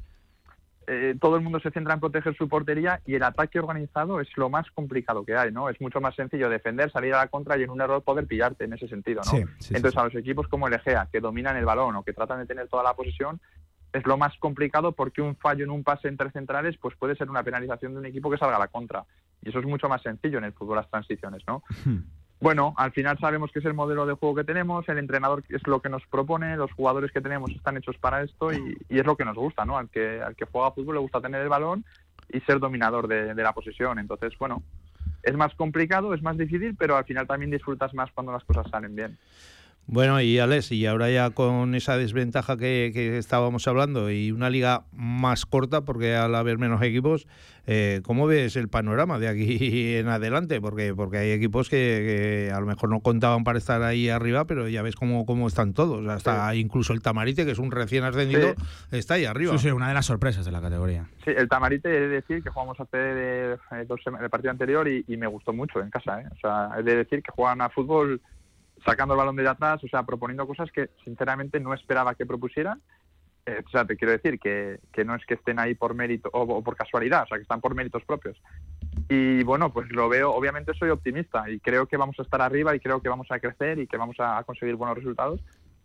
eh, 0.87 1.17
todo 1.21 1.37
el 1.37 1.43
mundo 1.43 1.61
se 1.61 1.71
centra 1.71 1.95
en 1.95 2.01
proteger 2.01 2.37
su 2.37 2.49
portería 2.49 3.01
y 3.07 3.15
el 3.15 3.23
ataque 3.23 3.59
organizado 3.59 4.21
es 4.21 4.29
lo 4.37 4.51
más 4.51 4.71
complicado 4.71 5.25
que 5.25 5.37
hay, 5.37 5.53
¿no? 5.53 5.69
Es 5.69 5.81
mucho 5.81 6.01
más 6.01 6.15
sencillo 6.15 6.49
defender, 6.49 6.91
salir 6.91 7.15
a 7.15 7.19
la 7.19 7.29
contra 7.29 7.57
y 7.57 7.63
en 7.63 7.71
un 7.71 7.81
error 7.81 8.03
poder 8.03 8.27
pillarte 8.27 8.65
en 8.65 8.73
ese 8.73 8.89
sentido, 8.89 9.23
¿no? 9.25 9.39
Entonces 9.71 9.97
a 9.97 10.05
los 10.05 10.15
equipos 10.15 10.49
como 10.49 10.69
el 10.69 10.75
Egea, 10.75 11.09
que 11.11 11.21
dominan 11.21 11.57
el 11.57 11.65
balón 11.65 11.97
o 11.97 12.03
que 12.03 12.13
tratan 12.13 12.41
de 12.41 12.47
tener 12.47 12.69
toda 12.69 12.83
la 12.83 12.95
posesión, 12.95 13.41
es 13.93 14.07
lo 14.07 14.17
más 14.17 14.37
complicado 14.39 14.93
porque 14.93 15.21
un 15.21 15.37
fallo 15.37 15.65
en 15.65 15.71
un 15.71 15.85
pase 15.85 16.09
entre 16.09 16.31
centrales 16.31 16.77
pues 16.79 16.97
puede 16.97 17.15
ser 17.17 17.29
una 17.31 17.43
penalización 17.43 17.93
de 17.93 18.01
un 18.01 18.07
equipo 18.07 18.31
que 18.31 18.39
salga 18.39 18.57
a 18.57 18.61
la 18.61 18.69
contra. 18.69 19.05
Y 19.43 19.51
eso 19.51 19.59
es 19.59 19.67
mucho 19.67 19.89
más 19.89 20.03
sencillo 20.03 20.39
en 20.39 20.45
el 20.45 20.53
fútbol, 20.53 20.77
las 20.77 20.91
transiciones, 20.91 21.43
¿no? 21.47 21.63
Hmm. 21.85 21.99
Bueno, 22.43 22.75
al 22.77 22.91
final 22.91 23.17
sabemos 23.21 23.53
que 23.53 23.61
es 23.61 23.65
el 23.67 23.73
modelo 23.73 24.05
de 24.05 24.15
juego 24.15 24.35
que 24.35 24.43
tenemos, 24.43 24.89
el 24.89 24.99
entrenador 24.99 25.45
es 25.49 25.65
lo 25.65 25.81
que 25.81 25.89
nos 25.89 26.05
propone, 26.07 26.57
los 26.57 26.73
jugadores 26.73 27.13
que 27.13 27.21
tenemos 27.21 27.53
están 27.53 27.77
hechos 27.77 27.97
para 27.99 28.21
esto 28.21 28.53
y, 28.53 28.77
es 28.89 29.07
lo 29.07 29.17
que 29.17 29.25
nos 29.25 29.37
gusta, 29.37 29.65
¿no? 29.65 29.79
Al 29.79 29.89
que, 29.89 30.21
al 30.21 30.35
que 30.35 30.47
juega 30.47 30.73
fútbol 30.73 30.97
le 30.97 31.01
gusta 31.03 31.21
tener 31.21 31.41
el 31.41 31.49
balón 31.49 31.85
y 32.29 32.41
ser 32.41 32.59
dominador 32.59 33.07
de, 33.07 33.35
de 33.35 33.43
la 33.45 33.53
posesión. 33.53 34.01
Entonces, 34.01 34.37
bueno, 34.41 34.61
es 35.23 35.37
más 35.37 35.55
complicado, 35.55 36.15
es 36.15 36.23
más 36.23 36.37
difícil, 36.37 36.75
pero 36.77 36.97
al 36.97 37.05
final 37.05 37.29
también 37.29 37.53
disfrutas 37.53 37.95
más 37.95 38.11
cuando 38.11 38.33
las 38.33 38.43
cosas 38.43 38.69
salen 38.69 38.97
bien. 38.97 39.17
Bueno, 39.87 40.21
y 40.21 40.39
Alex, 40.39 40.71
y 40.73 40.87
ahora 40.87 41.11
ya 41.11 41.31
con 41.31 41.75
esa 41.75 41.97
desventaja 41.97 42.57
que, 42.57 43.19
estábamos 43.19 43.67
hablando 43.67 44.11
y 44.11 44.31
una 44.31 44.49
liga 44.49 44.85
más 44.93 45.45
corta, 45.45 45.83
porque 45.83 46.15
al 46.15 46.35
haber 46.37 46.57
menos 46.57 46.81
equipos, 46.83 47.27
eh, 47.67 48.01
¿cómo 48.05 48.27
ves 48.27 48.57
el 48.57 48.69
panorama 48.69 49.19
de 49.19 49.29
aquí 49.29 49.97
en 49.97 50.09
adelante? 50.09 50.61
Porque, 50.61 50.95
porque 50.95 51.19
hay 51.19 51.31
equipos 51.33 51.69
que, 51.69 52.51
a 52.55 52.61
lo 52.61 52.67
mejor 52.67 52.91
no 52.91 53.01
contaban 53.01 53.43
para 53.43 53.59
estar 53.59 53.83
ahí 53.83 54.09
arriba, 54.09 54.45
pero 54.47 54.69
ya 54.69 54.83
ves 54.83 54.95
cómo, 54.95 55.27
cómo 55.27 55.49
están 55.49 55.75
todos. 55.75 56.07
Hasta 56.07 56.55
incluso 56.55 56.93
el 56.93 57.03
Tamarite, 57.03 57.45
que 57.45 57.51
es 57.51 57.59
un 57.59 57.73
recién 57.73 58.05
ascendido, 58.05 58.55
está 58.93 59.15
ahí 59.15 59.25
arriba. 59.25 59.53
Sí, 59.59 59.65
sí, 59.67 59.71
una 59.73 59.89
de 59.89 59.95
las 59.95 60.07
sorpresas 60.07 60.45
de 60.45 60.53
la 60.53 60.61
categoría. 60.61 61.07
Sí, 61.25 61.33
el 61.37 61.49
Tamarite, 61.49 61.89
he 61.89 62.01
de 62.01 62.09
decir 62.09 62.43
que 62.43 62.51
jugamos 62.51 62.79
hace 62.79 62.97
de, 62.97 63.59
dos 63.87 64.01
el 64.07 64.31
partido 64.31 64.53
anterior 64.53 64.87
y, 64.89 65.05
y, 65.09 65.17
me 65.17 65.27
gustó 65.27 65.53
mucho 65.53 65.81
en 65.81 65.91
casa. 65.91 66.21
¿eh? 66.21 66.29
O 66.33 66.37
sea, 66.41 66.71
he 66.79 66.83
de 66.83 66.97
decir 66.97 67.23
que 67.23 67.33
juegan 67.33 67.61
a 67.61 67.69
fútbol 67.69 68.21
sacando 68.85 69.15
el 69.15 69.19
balón 69.19 69.37
de 69.37 69.49
atrás, 69.49 69.83
o 69.85 69.89
sea, 69.89 70.03
proponiendo 70.05 70.47
cosas 70.47 70.71
que 70.73 70.91
sinceramente 71.05 71.61
no 71.61 71.75
esperaba 71.75 72.15
que 72.15 72.27
propusieran. 72.27 72.81
Eh, 73.45 73.63
o 73.67 73.71
sea, 73.71 73.85
te 73.85 73.97
quiero 73.97 74.13
decir 74.13 74.39
que, 74.39 74.79
que, 74.93 75.05
no 75.05 75.17
es 75.17 75.27
que 75.27 75.35
estén 75.35 75.59
ahí 75.59 75.75
por 75.75 75.95
mérito 75.95 76.31
o, 76.33 76.63
por 76.63 76.77
casualidad, 76.77 77.25
o 77.25 77.27
sea, 77.27 77.39
que 77.39 77.43
están 77.43 77.61
por 77.61 77.75
méritos 77.75 78.05
propios. 78.05 78.41
Y 79.09 79.43
bueno, 79.43 79.73
pues 79.73 79.91
lo 79.91 80.09
veo, 80.09 80.33
obviamente 80.33 80.75
soy 80.75 80.91
optimista 80.91 81.51
y 81.51 81.59
creo 81.59 81.87
que 81.87 81.97
vamos 81.97 82.17
a 82.19 82.23
estar 82.23 82.41
arriba 82.41 82.75
y 82.75 82.81
creo 82.81 83.01
que 83.01 83.09
vamos 83.09 83.27
a 83.31 83.41
crecer 83.41 83.81
y 83.81 83.87
que 83.89 83.97
vamos 83.97 84.17
a 84.21 84.45
conseguir 84.45 84.77
buenos 84.77 84.97
resultados, 84.97 85.41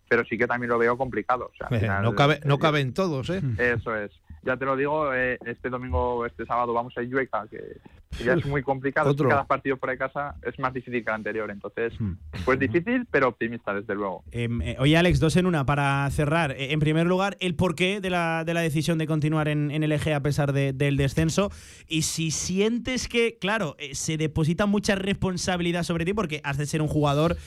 pero 0.08 0.24
sí 0.26 0.38
que 0.38 0.45
también 0.45 0.70
lo 0.70 0.78
veo 0.78 0.98
complicado. 0.98 1.52
O 1.52 1.56
sea, 1.56 2.02
no, 2.02 2.14
cabe, 2.14 2.39
no 2.45 2.60
caben 2.60 2.93
todos, 2.93 3.30
¿eh? 3.32 3.41
Eso 3.58 3.95
es 3.95 4.12
ya 4.48 4.56
te 4.56 4.66
lo 4.66 4.78
digo, 4.78 5.14
eh, 5.14 5.38
este 5.45 5.70
domingo, 5.70 6.26
este 6.26 6.45
sábado 6.45 6.74
vamos 6.74 6.93
a 6.98 7.04
Illueca, 7.04 7.45
que, 7.50 7.78
ya 8.24 8.34
es 8.34 8.45
muy 8.45 8.64
complicado. 8.64 9.16
Cada 9.16 9.45
partido 9.45 9.78
por 9.78 9.89
ahí 9.89 9.97
casa 9.97 10.36
es 10.43 10.58
más 10.60 10.74
difícil 10.74 11.03
que 11.03 11.10
el 11.10 11.16
anterior. 11.16 11.51
Entonces, 11.51 11.93
hmm. 11.99 12.14
pues 12.45 12.60
difícil, 12.60 13.05
pero 13.10 13.30
optimista, 13.30 13.74
desde 13.74 13.95
luego. 13.95 14.24
Em, 14.32 14.62
eh, 14.62 14.76
oye, 14.80 14.97
Alex, 14.97 15.20
dos 15.20 15.36
en 15.36 15.45
una 15.45 15.66
para 15.66 16.10
cerrar. 16.12 16.51
Eh, 16.51 16.72
en 16.72 16.80
primer 16.80 17.08
lugar, 17.08 17.38
el 17.39 17.55
porqué 17.55 18.01
de 18.01 18.10
la, 18.10 18.43
de 18.45 18.53
la 18.53 18.62
decisión 18.62 18.97
de 18.97 19.08
continuar 19.08 19.47
en, 19.47 19.72
el 19.72 19.91
eje 19.91 20.14
a 20.14 20.22
pesar 20.22 20.53
del 20.53 20.97
descenso. 20.97 21.51
Y 21.88 22.03
si 22.03 22.32
sientes 22.32 23.08
que, 23.08 23.38
claro, 23.39 23.76
se 23.91 24.18
deposita 24.18 24.66
mucha 24.66 24.95
responsabilidad 24.95 25.84
sobre 25.84 26.05
ti, 26.05 26.14
porque 26.14 26.41
has 26.43 26.58
de 26.58 26.66
ser 26.66 26.82
un 26.82 26.88
jugador 26.88 27.38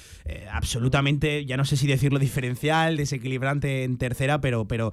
absolutamente, 0.52 1.44
ya 1.44 1.56
no 1.56 1.64
sé 1.64 1.76
si 1.76 1.86
decirlo 1.86 2.18
diferencial, 2.18 2.96
desequilibrante 2.96 3.84
en 3.84 3.98
tercera, 3.98 4.40
pero, 4.40 4.66
pero 4.66 4.92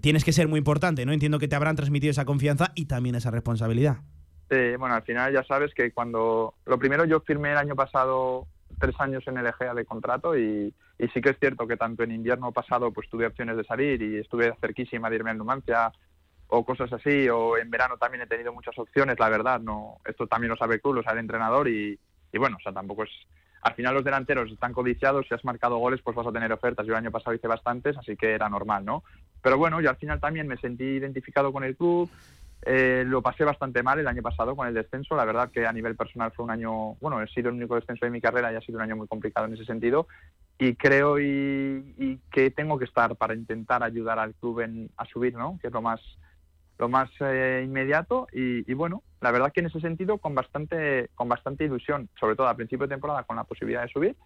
tienes 0.00 0.24
que 0.24 0.32
ser 0.32 0.48
muy 0.48 0.58
importante, 0.58 1.06
¿no? 1.06 1.12
Entiendo 1.12 1.38
que 1.38 1.48
te 1.48 1.56
habrán 1.56 1.76
transmitido 1.76 2.10
esa 2.10 2.24
confianza 2.24 2.72
y 2.74 2.86
también 2.86 3.14
esa 3.14 3.30
responsabilidad. 3.30 3.98
Bueno, 4.78 4.94
al 4.94 5.02
final 5.02 5.32
ya 5.32 5.42
sabes 5.44 5.74
que 5.74 5.92
cuando... 5.92 6.54
Lo 6.66 6.78
primero, 6.78 7.04
yo 7.04 7.20
firmé 7.20 7.52
el 7.52 7.58
año 7.58 7.74
pasado 7.74 8.46
tres 8.78 8.94
años 8.98 9.26
en 9.26 9.38
el 9.38 9.46
EGEA 9.46 9.74
de 9.74 9.84
contrato 9.84 10.36
y, 10.36 10.74
sí 11.12 11.20
que 11.20 11.30
es 11.30 11.38
cierto 11.38 11.66
que 11.66 11.76
tanto 11.76 12.02
en 12.02 12.12
invierno 12.12 12.52
pasado 12.52 12.92
pues 12.92 13.08
tuve 13.08 13.26
opciones 13.26 13.56
de 13.56 13.64
salir 13.64 14.02
y 14.02 14.18
estuve 14.18 14.54
cerquísima 14.60 15.10
de 15.10 15.16
irme 15.16 15.30
a 15.30 15.34
Numancia 15.34 15.92
o 16.48 16.64
cosas 16.64 16.92
así, 16.92 17.28
o 17.28 17.56
en 17.56 17.70
verano 17.70 17.96
también 17.96 18.22
he 18.22 18.26
tenido 18.26 18.52
muchas 18.52 18.78
opciones, 18.78 19.18
la 19.18 19.28
verdad, 19.28 19.60
no 19.60 19.98
esto 20.04 20.26
también 20.26 20.50
lo 20.50 20.56
sabe 20.56 20.78
tú, 20.78 20.92
lo 20.92 21.02
sabe 21.02 21.18
el 21.18 21.24
entrenador 21.24 21.68
y, 21.68 21.98
y 22.32 22.38
bueno, 22.38 22.56
o 22.58 22.60
sea, 22.60 22.72
tampoco 22.72 23.04
es 23.04 23.10
al 23.64 23.74
final 23.74 23.94
los 23.94 24.04
delanteros 24.04 24.52
están 24.52 24.74
codiciados, 24.74 25.26
si 25.26 25.34
has 25.34 25.44
marcado 25.44 25.78
goles 25.78 26.00
pues 26.04 26.14
vas 26.14 26.26
a 26.26 26.32
tener 26.32 26.52
ofertas. 26.52 26.86
Yo 26.86 26.92
el 26.92 26.98
año 26.98 27.10
pasado 27.10 27.34
hice 27.34 27.48
bastantes, 27.48 27.96
así 27.96 28.14
que 28.14 28.32
era 28.32 28.46
normal, 28.50 28.84
¿no? 28.84 29.04
Pero 29.40 29.56
bueno, 29.56 29.80
yo 29.80 29.88
al 29.88 29.96
final 29.96 30.20
también 30.20 30.46
me 30.46 30.58
sentí 30.58 30.84
identificado 30.84 31.50
con 31.50 31.64
el 31.64 31.74
club, 31.74 32.10
eh, 32.66 33.04
lo 33.06 33.20
pasé 33.20 33.44
bastante 33.44 33.82
mal 33.82 33.98
el 33.98 34.08
año 34.08 34.22
pasado 34.22 34.56
con 34.56 34.66
el 34.66 34.74
descenso. 34.74 35.16
La 35.16 35.24
verdad 35.24 35.50
que 35.50 35.66
a 35.66 35.72
nivel 35.72 35.96
personal 35.96 36.32
fue 36.32 36.44
un 36.44 36.50
año, 36.50 36.94
bueno, 36.94 37.20
he 37.20 37.28
sido 37.28 37.50
el 37.50 37.56
único 37.56 37.74
descenso 37.74 38.06
de 38.06 38.10
mi 38.10 38.20
carrera 38.20 38.52
y 38.52 38.56
ha 38.56 38.60
sido 38.60 38.78
un 38.78 38.82
año 38.82 38.96
muy 38.96 39.06
complicado 39.06 39.46
en 39.46 39.54
ese 39.54 39.64
sentido. 39.64 40.06
Y 40.58 40.74
creo 40.76 41.18
y, 41.18 42.20
que 42.30 42.50
tengo 42.50 42.78
que 42.78 42.86
estar 42.86 43.16
para 43.16 43.34
intentar 43.34 43.82
ayudar 43.82 44.18
al 44.18 44.34
club 44.34 44.60
en, 44.60 44.90
a 44.96 45.04
subir, 45.04 45.34
¿no? 45.34 45.58
Que 45.60 45.68
es 45.68 45.72
lo 45.72 45.82
más 45.82 46.00
lo 46.76 46.88
más 46.88 47.08
eh, 47.20 47.62
inmediato 47.64 48.26
y, 48.32 48.74
bueno, 48.74 49.04
la 49.20 49.30
verdad 49.30 49.52
que 49.52 49.60
en 49.60 49.66
ese 49.66 49.78
sentido 49.78 50.18
con 50.18 50.34
bastante, 50.34 51.08
con 51.14 51.28
bastante 51.28 51.64
ilusión, 51.64 52.08
sobre 52.18 52.34
todo 52.34 52.48
a 52.48 52.56
principio 52.56 52.88
de 52.88 52.94
temporada 52.94 53.22
con 53.22 53.36
la 53.36 53.44
posibilidad 53.44 53.82
de 53.82 53.88
subir, 53.88 54.16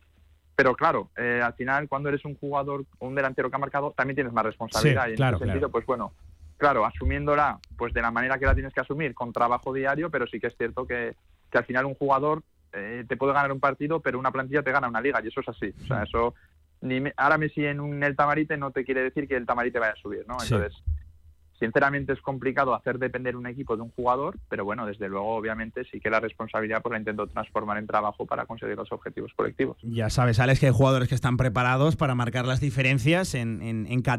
pero 0.56 0.74
claro, 0.74 1.10
eh, 1.18 1.42
al 1.44 1.52
final 1.52 1.90
cuando 1.90 2.08
eres 2.08 2.24
un 2.24 2.36
jugador, 2.36 2.86
un 3.00 3.14
delantero 3.14 3.50
que 3.50 3.56
ha 3.56 3.58
marcado, 3.58 3.92
también 3.94 4.14
tienes 4.14 4.32
más 4.32 4.46
responsabilidad 4.46 5.08
y 5.08 5.20
en 5.20 5.22
ese 5.22 5.44
sentido, 5.44 5.70
pues 5.70 5.84
bueno, 5.84 6.14
claro, 6.58 6.84
asumiéndola 6.84 7.58
pues 7.76 7.94
de 7.94 8.02
la 8.02 8.10
manera 8.10 8.38
que 8.38 8.46
la 8.46 8.54
tienes 8.54 8.74
que 8.74 8.80
asumir, 8.80 9.14
con 9.14 9.32
trabajo 9.32 9.72
diario, 9.72 10.10
pero 10.10 10.26
sí 10.26 10.38
que 10.38 10.48
es 10.48 10.56
cierto 10.56 10.86
que, 10.86 11.14
que 11.50 11.58
al 11.58 11.64
final 11.64 11.86
un 11.86 11.94
jugador 11.94 12.42
eh, 12.72 13.04
te 13.08 13.16
puede 13.16 13.32
ganar 13.32 13.52
un 13.52 13.60
partido, 13.60 14.00
pero 14.00 14.18
una 14.18 14.32
plantilla 14.32 14.62
te 14.62 14.72
gana 14.72 14.88
una 14.88 15.00
liga 15.00 15.20
y 15.24 15.28
eso 15.28 15.40
es 15.40 15.48
así, 15.48 15.72
o 15.82 15.86
sea, 15.86 16.02
eso 16.02 16.34
ni 16.80 17.02
ahora 17.16 17.38
Messi 17.38 17.64
en 17.64 17.80
un 17.80 18.02
el 18.02 18.14
Tamarite 18.14 18.56
no 18.56 18.70
te 18.70 18.84
quiere 18.84 19.02
decir 19.02 19.26
que 19.26 19.36
el 19.36 19.46
Tamarite 19.46 19.78
vaya 19.78 19.92
a 19.92 19.96
subir, 19.96 20.24
¿no? 20.28 20.36
Entonces, 20.40 20.80
Sinceramente 21.58 22.12
es 22.12 22.20
complicado 22.20 22.72
hacer 22.72 22.98
depender 22.98 23.36
un 23.36 23.46
equipo 23.46 23.76
de 23.76 23.82
un 23.82 23.90
jugador, 23.90 24.38
pero 24.48 24.64
bueno, 24.64 24.86
desde 24.86 25.08
luego, 25.08 25.34
obviamente, 25.34 25.84
sí 25.90 25.98
que 25.98 26.08
la 26.08 26.20
responsabilidad 26.20 26.82
pues 26.82 26.92
la 26.92 26.98
intento 26.98 27.26
transformar 27.26 27.78
en 27.78 27.86
trabajo 27.86 28.26
para 28.26 28.46
conseguir 28.46 28.76
los 28.76 28.92
objetivos 28.92 29.32
colectivos. 29.34 29.76
Ya 29.82 30.08
sabes, 30.08 30.38
Alex, 30.38 30.60
que 30.60 30.66
hay 30.66 30.72
jugadores 30.72 31.08
que 31.08 31.16
están 31.16 31.36
preparados 31.36 31.96
para 31.96 32.14
marcar 32.14 32.46
las 32.46 32.60
diferencias 32.60 33.34
en, 33.34 33.58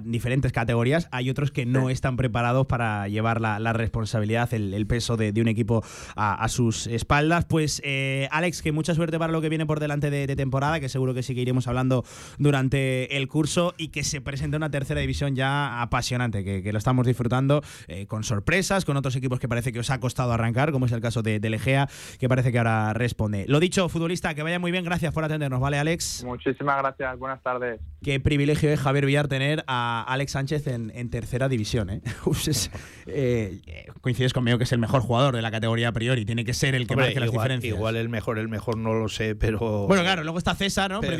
diferentes 0.03 0.52
categorías. 0.52 1.07
Hay 1.11 1.30
otros 1.30 1.52
que 1.52 1.66
no 1.66 1.90
están 1.90 2.18
preparados 2.18 2.68
para 2.68 3.07
llevar 3.07 3.40
la, 3.40 3.74
responsabilidad, 3.74 4.53
el, 4.53 4.88
peso 4.88 5.16
de, 5.16 5.40
un 5.40 5.48
equipo 5.48 5.82
a, 6.16 6.48
sus 6.49 6.88
espaldas. 6.88 7.45
Pues, 7.45 7.82
eh, 7.86 8.28
Alex, 8.32 8.61
que 8.61 8.74
mucha 8.74 8.94
suerte 8.95 9.18
para 9.18 9.32
lo 9.32 9.40
que 9.40 9.48
viene 9.48 9.66
por 9.66 9.80
delante 9.80 10.10
de, 10.10 10.36
temporada, 10.36 10.80
que 10.80 10.90
seguro 10.90 11.14
que 11.14 11.24
sí 11.24 11.36
que 11.36 11.41
iremos 11.41 11.68
hablando 11.68 12.03
durante 12.38 13.16
el 13.18 13.28
curso 13.28 13.74
y 13.78 13.90
que 13.90 14.03
se 14.03 14.20
presente 14.20 14.57
una 14.57 14.70
tercera 14.70 14.99
división 14.99 15.36
ya 15.36 15.82
apasionante, 15.82 16.44
que, 16.44 16.61
que 16.61 16.72
lo 16.72 16.78
estamos 16.78 17.06
disfrutando 17.06 17.28
disfrutando 17.30 17.61
eh, 17.88 18.07
con 18.07 18.23
sorpresas, 18.23 18.85
con 18.85 18.97
otros 18.97 19.15
equipos 19.15 19.39
que 19.39 19.47
parece 19.47 19.72
que 19.72 19.80
os 19.80 19.89
ha 19.91 19.99
costado 19.99 20.31
arrancar, 20.34 20.72
como 20.72 20.88
es 20.88 20.91
el 20.91 21.01
caso 21.01 21.22
de, 21.22 21.39
de 21.39 21.49
Legea, 21.49 21.88
que 22.19 22.27
parece 22.27 22.51
que 22.51 22.57
ahora 22.57 22.93
responde. 22.93 23.45
Lo 23.47 23.60
dicho, 23.60 23.88
futbolista, 23.88 24.34
que 24.34 24.41
vaya 24.43 24.57
muy 24.60 24.72
bien, 24.72 24.84
gracias 24.84 25.14
por 25.14 25.23
atendernos, 25.23 25.60
¿vale, 25.60 25.77
Alex? 25.77 26.23
Muchísimas 26.26 26.77
gracias, 26.80 27.19
buenas 27.19 27.41
tardes. 27.43 27.80
Qué 28.01 28.19
privilegio 28.19 28.72
es 28.72 28.80
Javier 28.80 29.06
Villar 29.06 29.27
tener 29.27 29.64
a 29.68 30.03
Alex 30.07 30.31
Sánchez 30.31 30.68
en, 30.68 30.91
en 30.95 31.10
tercera 31.10 31.49
división. 31.49 31.89
¿eh? 31.89 32.01
eh, 33.07 33.60
coincides 34.01 34.34
conmigo 34.34 34.57
que 34.57 34.64
es 34.64 34.72
el 34.72 34.80
mejor 34.80 35.01
jugador 35.01 35.35
de 35.35 35.41
la 35.41 35.51
categoría 35.51 35.89
a 35.89 35.91
priori, 35.91 36.26
tiene 36.26 36.45
que 36.45 36.53
ser 36.53 36.73
el 36.76 36.88
que 36.88 36.93
Hombre, 36.93 37.07
marque 37.07 37.19
las 37.19 37.31
diferencias. 37.31 37.76
igual 37.76 37.95
el 37.95 38.10
mejor, 38.10 38.39
el 38.39 38.47
mejor 38.49 38.77
no 38.77 38.93
lo 38.93 39.10
sé, 39.10 39.35
pero. 39.35 39.60
Bueno, 39.88 40.01
claro, 40.03 40.23
luego 40.23 40.38
está 40.38 40.56
César, 40.56 40.89
¿no? 40.91 41.01
Pero 41.01 41.15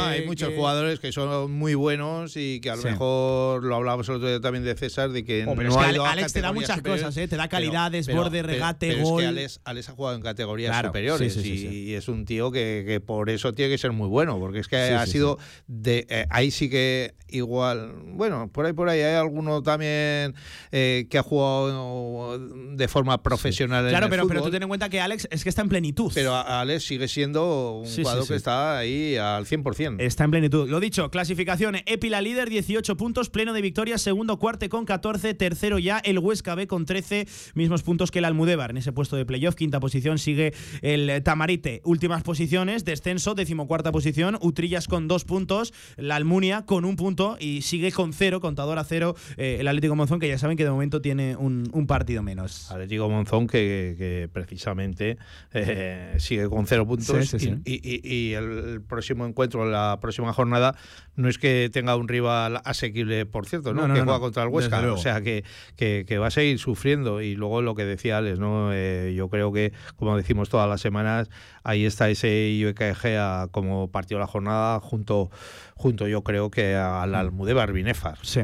hay 0.00 0.24
muchos 0.26 0.48
que- 0.50 0.56
jugadores 0.56 1.00
que 1.00 1.12
son 1.12 1.52
muy 1.52 1.74
buenos 1.74 2.36
y 2.36 2.60
que 2.60 2.70
a 2.70 2.76
lo 2.76 2.82
Sí. 2.82 2.88
mejor 2.88 3.64
lo 3.64 3.74
hablábamos 3.76 4.08
el 4.08 4.16
otro 4.16 4.28
día 4.28 4.40
también 4.40 4.64
de 4.64 4.74
César, 4.74 5.10
de 5.10 5.24
que 5.24 5.44
Pero 5.56 5.70
no 5.70 5.82
es 5.82 5.92
que 5.92 5.98
Alex 5.98 6.32
te 6.32 6.40
da 6.40 6.52
muchas 6.52 6.82
cosas, 6.82 7.16
¿eh? 7.16 7.28
Te 7.28 7.36
da 7.36 7.48
calidad, 7.48 7.90
desborde, 7.90 8.42
regate, 8.42 8.88
pero 8.92 9.04
gol. 9.04 9.22
Es 9.22 9.24
que 9.24 9.28
Alex, 9.28 9.60
Alex 9.64 9.88
ha 9.88 9.92
jugado 9.92 10.16
en 10.16 10.22
categorías 10.22 10.70
Claro, 10.70 10.88
superiores 10.88 11.32
sí, 11.32 11.42
sí, 11.42 11.48
sí, 11.48 11.54
y, 11.54 11.58
sí. 11.58 11.84
y 11.84 11.94
es 11.94 12.08
un 12.08 12.24
tío 12.24 12.50
que, 12.50 12.84
que 12.86 13.00
por 13.00 13.30
eso 13.30 13.54
tiene 13.54 13.70
que 13.70 13.78
ser 13.78 13.92
muy 13.92 14.08
bueno, 14.08 14.38
porque 14.38 14.60
es 14.60 14.68
que 14.68 14.76
ha 14.76 15.06
sido 15.06 15.38
de 15.66 16.06
eh, 16.08 16.26
ahí 16.30 16.50
sí 16.50 16.68
que 16.68 17.14
igual, 17.28 17.94
bueno, 18.06 18.50
por 18.52 18.66
ahí 18.66 18.72
por 18.72 18.88
ahí 18.88 19.00
hay 19.00 19.14
alguno 19.14 19.62
también 19.62 20.34
eh, 20.72 21.06
que 21.08 21.18
ha 21.18 21.22
jugado 21.22 22.38
de 22.38 22.88
forma 22.88 23.22
profesional 23.22 23.84
en 23.84 23.90
Claro, 23.90 24.06
el 24.06 24.10
pero, 24.10 24.28
pero 24.28 24.42
tú 24.42 24.50
ten 24.50 24.62
en 24.62 24.68
cuenta 24.68 24.88
que 24.88 25.00
Alex 25.00 25.28
es 25.30 25.42
que 25.42 25.48
está 25.48 25.62
en 25.62 25.68
plenitud. 25.68 26.10
Pero 26.14 26.34
Alex 26.34 26.84
sigue 26.84 27.08
siendo 27.08 27.80
un 27.84 27.94
jugador 27.94 28.26
que 28.26 28.34
está 28.34 28.78
ahí 28.78 29.16
al 29.16 29.46
100%. 29.46 29.96
Está 30.00 30.24
en 30.24 30.30
plenitud. 30.30 30.68
Lo 30.68 30.80
dicho, 30.80 31.10
clasificación. 31.10 31.76
Epila 31.86 32.20
líder, 32.20 32.48
18 32.48 32.96
puntos, 32.96 33.30
pleno 33.30 33.52
de 33.52 33.62
victorias. 33.62 34.02
Segundo, 34.02 34.38
cuarte 34.38 34.68
con 34.68 34.84
14. 34.84 35.34
Tercero 35.40 35.78
ya 35.78 35.98
el 35.98 36.18
Huesca 36.18 36.54
B 36.54 36.66
con 36.66 36.84
13. 36.84 37.26
Mismos 37.54 37.82
puntos 37.82 38.10
que 38.10 38.18
el 38.18 38.26
Almudévar 38.26 38.70
en 38.70 38.76
ese 38.76 38.92
puesto 38.92 39.16
de 39.16 39.24
playoff. 39.24 39.54
Quinta 39.54 39.80
posición 39.80 40.18
sigue 40.18 40.52
el 40.82 41.22
Tamarite. 41.22 41.80
Últimas 41.84 42.22
posiciones, 42.22 42.84
descenso, 42.84 43.34
decimocuarta 43.34 43.90
posición. 43.90 44.36
Utrillas 44.42 44.86
con 44.86 45.08
dos 45.08 45.24
puntos. 45.24 45.72
La 45.96 46.16
Almunia 46.16 46.66
con 46.66 46.84
un 46.84 46.96
punto 46.96 47.38
y 47.40 47.62
sigue 47.62 47.90
con 47.90 48.12
cero, 48.12 48.40
contador 48.40 48.78
a 48.78 48.84
cero, 48.84 49.16
eh, 49.38 49.56
el 49.60 49.68
Atlético 49.68 49.96
Monzón, 49.96 50.20
que 50.20 50.28
ya 50.28 50.36
saben 50.36 50.58
que 50.58 50.64
de 50.64 50.70
momento 50.70 51.00
tiene 51.00 51.36
un, 51.36 51.70
un 51.72 51.86
partido 51.86 52.22
menos. 52.22 52.70
Atlético 52.70 53.08
Monzón 53.08 53.46
que, 53.46 53.94
que 53.96 54.28
precisamente 54.30 55.16
eh, 55.54 56.16
sigue 56.18 56.48
con 56.50 56.66
cero 56.66 56.86
puntos 56.86 57.06
Sí, 57.28 57.38
sí, 57.38 57.38
sí. 57.38 57.54
Y, 57.64 57.74
y- 57.74 58.00
y- 58.04 58.10
y 58.30 58.34
el 58.34 58.82
próximo 58.86 59.24
encuentro, 59.26 59.64
la 59.70 59.98
próxima 60.00 60.32
jornada, 60.34 60.76
no 61.16 61.28
es 61.30 61.38
que 61.38 61.70
tenga 61.72 61.96
un 61.96 62.08
rival 62.08 62.60
asequible, 62.64 63.24
por 63.24 63.46
cierto, 63.46 63.72
¿no? 63.72 63.82
No, 63.82 63.88
no, 63.88 63.94
que 63.94 64.00
no, 64.00 64.04
juega 64.04 64.18
no. 64.18 64.22
contra 64.24 64.42
el 64.42 64.48
Huesca. 64.50 64.92
O 64.92 64.96
sea, 64.98 65.20
que, 65.22 65.29
que- 65.76 66.18
va 66.18 66.26
a 66.28 66.30
seguir 66.30 66.58
sufriendo. 66.58 67.20
Y 67.22 67.34
luego 67.34 67.62
lo 67.62 67.74
que 67.74 67.84
decía 67.84 68.18
Alex, 68.18 68.38
¿no? 68.38 68.72
Eh, 68.72 69.14
yo 69.16 69.28
creo 69.28 69.52
que, 69.52 69.72
como 69.96 70.16
decimos 70.16 70.48
todas 70.48 70.68
las 70.68 70.80
semanas, 70.80 71.30
ahí 71.62 71.84
está 71.84 72.08
ese 72.10 72.48
IBKG 72.50 73.50
como 73.50 73.88
partido 73.90 74.18
de 74.18 74.24
la 74.24 74.26
jornada 74.26 74.80
junto, 74.80 75.30
junto 75.74 76.08
yo 76.08 76.22
creo 76.22 76.50
que 76.50 76.74
al 76.76 77.14
Almudévar 77.14 77.72
Binefar. 77.72 78.18
Sí. 78.22 78.40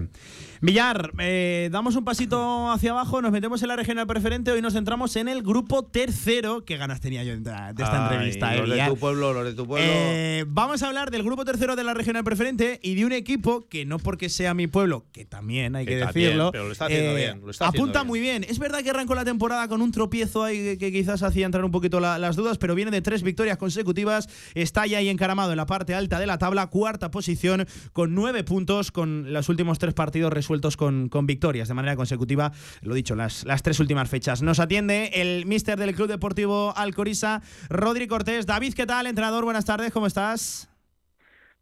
Villar, 0.62 1.12
eh, 1.18 1.68
damos 1.70 1.96
un 1.96 2.04
pasito 2.04 2.70
hacia 2.70 2.92
abajo, 2.92 3.20
nos 3.20 3.30
metemos 3.30 3.60
en 3.62 3.68
la 3.68 3.76
regional 3.76 4.06
preferente. 4.06 4.50
Hoy 4.52 4.62
nos 4.62 4.72
centramos 4.72 5.14
en 5.16 5.28
el 5.28 5.42
grupo 5.42 5.84
tercero. 5.84 6.64
¿Qué 6.64 6.78
ganas 6.78 7.00
tenía 7.02 7.22
yo 7.24 7.32
de 7.32 7.38
esta 7.40 7.66
Ay, 8.08 8.12
entrevista, 8.14 8.54
eh, 8.54 8.58
los 8.66 8.70
de 8.70 8.86
tu 8.86 8.96
pueblo, 8.96 9.34
los 9.34 9.44
de 9.44 9.52
tu 9.52 9.66
pueblo. 9.66 9.86
Eh, 9.86 10.44
vamos 10.48 10.82
a 10.82 10.88
hablar 10.88 11.10
del 11.10 11.22
grupo 11.22 11.44
tercero 11.44 11.76
de 11.76 11.84
la 11.84 11.92
regional 11.92 12.24
preferente 12.24 12.80
y 12.82 12.94
de 12.94 13.04
un 13.04 13.12
equipo 13.12 13.68
que 13.68 13.84
no 13.84 13.98
porque 13.98 14.30
sea 14.30 14.54
mi 14.54 14.66
pueblo, 14.66 15.04
que 15.12 15.26
también 15.26 15.76
hay 15.76 15.84
que, 15.84 15.96
decirlo, 15.96 16.48
eh, 16.48 16.52
pero 16.52 16.64
lo 16.64 16.72
está 16.72 16.86
haciendo 16.86 17.14
bien, 17.14 17.40
lo 17.44 17.50
está 17.50 17.68
haciendo 17.68 17.82
apunta 17.84 18.00
bien. 18.00 18.06
muy 18.08 18.20
bien. 18.20 18.44
Es 18.48 18.58
verdad 18.58 18.82
que 18.82 18.88
arrancó 18.90 19.14
la 19.14 19.26
temporada 19.26 19.68
con 19.68 19.82
un 19.82 19.92
tropiezo 19.92 20.42
ahí 20.42 20.56
que, 20.56 20.78
que 20.78 20.90
quizás 20.90 21.22
hacía 21.22 21.44
entrar 21.44 21.66
un 21.66 21.70
poquito 21.70 22.00
la- 22.00 22.18
las 22.18 22.34
dudas, 22.34 22.56
pero 22.56 22.74
viene 22.74 22.90
de 22.90 23.02
tres 23.06 23.22
victorias 23.22 23.56
consecutivas. 23.56 24.28
Está 24.54 24.84
ya 24.84 24.98
ahí 24.98 25.08
encaramado 25.08 25.52
en 25.52 25.58
la 25.58 25.66
parte 25.66 25.94
alta 25.94 26.18
de 26.18 26.26
la 26.26 26.38
tabla, 26.38 26.66
cuarta 26.66 27.12
posición 27.12 27.66
con 27.92 28.16
nueve 28.16 28.42
puntos, 28.42 28.90
con 28.90 29.32
los 29.32 29.48
últimos 29.48 29.78
tres 29.78 29.94
partidos 29.94 30.32
resueltos 30.32 30.76
con, 30.76 31.08
con 31.08 31.24
victorias 31.24 31.68
de 31.68 31.74
manera 31.74 31.94
consecutiva. 31.94 32.50
Lo 32.82 32.94
dicho, 32.94 33.14
las, 33.14 33.44
las 33.44 33.62
tres 33.62 33.78
últimas 33.78 34.10
fechas. 34.10 34.42
Nos 34.42 34.58
atiende 34.58 35.12
el 35.14 35.46
mister 35.46 35.78
del 35.78 35.94
Club 35.94 36.08
Deportivo 36.08 36.76
Alcoriza, 36.76 37.42
Rodri 37.68 38.08
Cortés. 38.08 38.44
David, 38.44 38.74
¿qué 38.74 38.86
tal? 38.86 39.06
Entrenador, 39.06 39.44
buenas 39.44 39.64
tardes, 39.64 39.92
¿cómo 39.92 40.08
estás? 40.08 40.68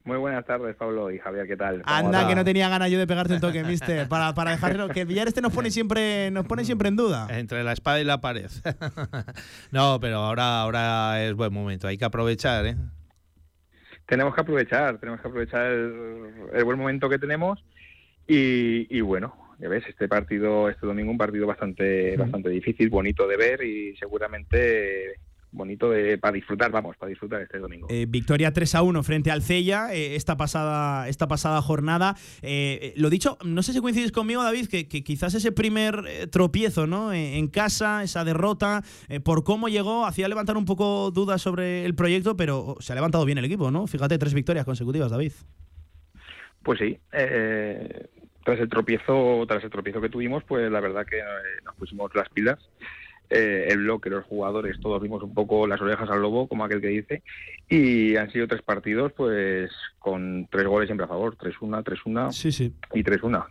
Muy 0.05 0.18
buenas 0.18 0.44
tardes, 0.44 0.76
Pablo 0.76 1.10
y 1.10 1.18
Javier, 1.18 1.47
¿qué 1.47 1.56
tal? 1.56 1.81
¿Cómo 1.81 1.97
Anda, 1.97 2.28
que 2.28 2.35
no 2.35 2.44
tenía 2.44 2.68
ganas 2.68 2.90
yo 2.90 2.98
de 2.98 3.06
pegarte 3.06 3.32
un 3.32 3.40
toque, 3.40 3.64
mister, 3.64 4.06
para, 4.09 4.35
para 4.35 4.51
dejarlo. 4.51 4.89
Que 4.90 5.06
Villar 5.06 5.28
este 5.28 5.40
nos 5.40 5.55
pone 5.55 5.70
siempre, 5.70 6.31
nos 6.31 6.47
pone 6.47 6.66
siempre 6.66 6.89
en 6.89 6.97
duda. 6.97 7.26
Entre 7.31 7.64
la 7.64 7.72
espada 7.72 7.98
y 8.02 8.05
la 8.05 8.20
pared. 8.20 8.51
no, 9.70 9.98
pero 10.01 10.18
ahora, 10.18 10.60
ahora 10.60 11.24
es 11.24 11.32
buen 11.32 11.55
momento. 11.55 11.89
Hay 11.89 11.97
que 11.97 12.05
aprovechar, 12.05 12.66
¿eh? 12.66 12.76
Tenemos 14.05 14.35
que 14.35 14.43
aprovechar, 14.43 14.98
tenemos 14.98 15.22
que 15.22 15.28
aprovechar 15.28 15.72
el, 15.72 16.35
el 16.52 16.64
buen 16.64 16.78
momento 16.78 17.09
que 17.09 17.18
tenemos 17.18 17.64
y, 18.26 18.86
y 18.94 19.01
bueno, 19.01 19.35
ya 19.59 19.70
ves, 19.70 19.85
este 19.89 20.06
partido, 20.06 20.68
este 20.68 20.86
domingo 20.86 21.12
un 21.12 21.16
partido 21.16 21.47
bastante, 21.47 22.14
bastante 22.18 22.51
difícil, 22.51 22.90
bonito 22.90 23.26
de 23.26 23.39
ver 23.39 23.64
y 23.64 23.97
seguramente 23.97 25.14
bonito 25.55 25.90
de, 25.90 26.18
para 26.18 26.32
disfrutar, 26.32 26.70
vamos, 26.70 26.97
para 26.97 27.10
disfrutar 27.10 27.43
este 27.43 27.59
domingo. 27.59 27.86
Eh, 27.90 28.06
victoria 28.09 28.52
3 28.52 28.74
a 28.74 28.82
1 28.82 29.02
frente 29.02 29.31
al 29.31 29.43
Cella 29.43 29.94
eh, 29.94 30.16
esta, 30.16 30.36
pasada, 30.36 31.09
esta 31.09 31.28
pasada 31.28 31.62
jornada. 31.62 32.16
Eh, 32.43 32.93
lo 32.97 33.09
dicho, 33.10 33.39
no 33.44 33.62
sé 33.62 33.72
si 33.72 33.81
coincides 33.81 34.12
conmigo, 34.12 34.43
David, 34.43 34.66
que, 34.66 34.89
que 34.89 35.02
quizás 35.05 35.35
ese 35.35 35.52
primer 35.52 36.05
eh, 36.06 36.26
tropiezo 36.26 36.86
¿no? 36.86 37.12
Eh, 37.12 37.39
en 37.39 37.48
casa, 37.48 38.02
esa 38.02 38.24
derrota, 38.24 38.82
por 39.24 39.44
cómo 39.44 39.68
llegó, 39.68 40.06
hacía 40.06 40.28
levantar 40.28 40.56
un 40.56 40.64
poco 40.64 41.10
dudas 41.10 41.40
sobre 41.40 41.85
el 41.85 41.94
proyecto, 41.94 42.36
pero 42.36 42.59
oh, 42.59 42.81
se 42.81 42.93
ha 42.93 42.97
levantado 42.97 43.24
bien 43.24 43.39
el 43.39 43.44
equipo, 43.44 43.70
¿no? 43.70 43.86
Fíjate, 43.86 44.18
tres 44.18 44.35
victorias 44.35 44.64
consecutivas, 44.64 45.10
David. 45.10 45.32
Pues 46.62 46.78
sí, 46.78 46.98
eh, 47.12 48.09
tras 48.44 48.59
el 48.59 48.68
tropiezo, 48.68 49.44
tras 49.47 49.62
el 49.62 49.70
tropiezo 49.70 50.01
que 50.01 50.09
tuvimos, 50.09 50.43
pues 50.44 50.70
la 50.70 50.81
verdad 50.81 51.06
que 51.06 51.20
nos 51.64 51.74
pusimos 51.76 52.14
las 52.14 52.28
pilas. 52.31 52.59
Eh, 53.30 53.68
el 53.70 53.78
bloque, 53.78 54.10
los 54.10 54.24
jugadores, 54.26 54.78
todos 54.80 55.02
vimos 55.02 55.22
un 55.22 55.32
poco 55.32 55.66
las 55.66 55.80
orejas 55.80 56.09
al 56.10 56.20
lobo, 56.20 56.46
como 56.46 56.64
aquel 56.64 56.80
que 56.80 56.88
dice, 56.88 57.22
y 57.68 58.16
han 58.16 58.30
sido 58.30 58.46
tres 58.46 58.62
partidos, 58.62 59.12
pues 59.12 59.70
con 59.98 60.46
tres 60.51 60.66
goles 60.66 60.86
siempre 60.88 61.06
a 61.06 61.09
favor, 61.09 61.36
3-1, 61.36 61.82
3-1 61.82 62.32
Sí, 62.32 62.52
sí. 62.52 62.72
y 62.92 63.02
3-1, 63.02 63.46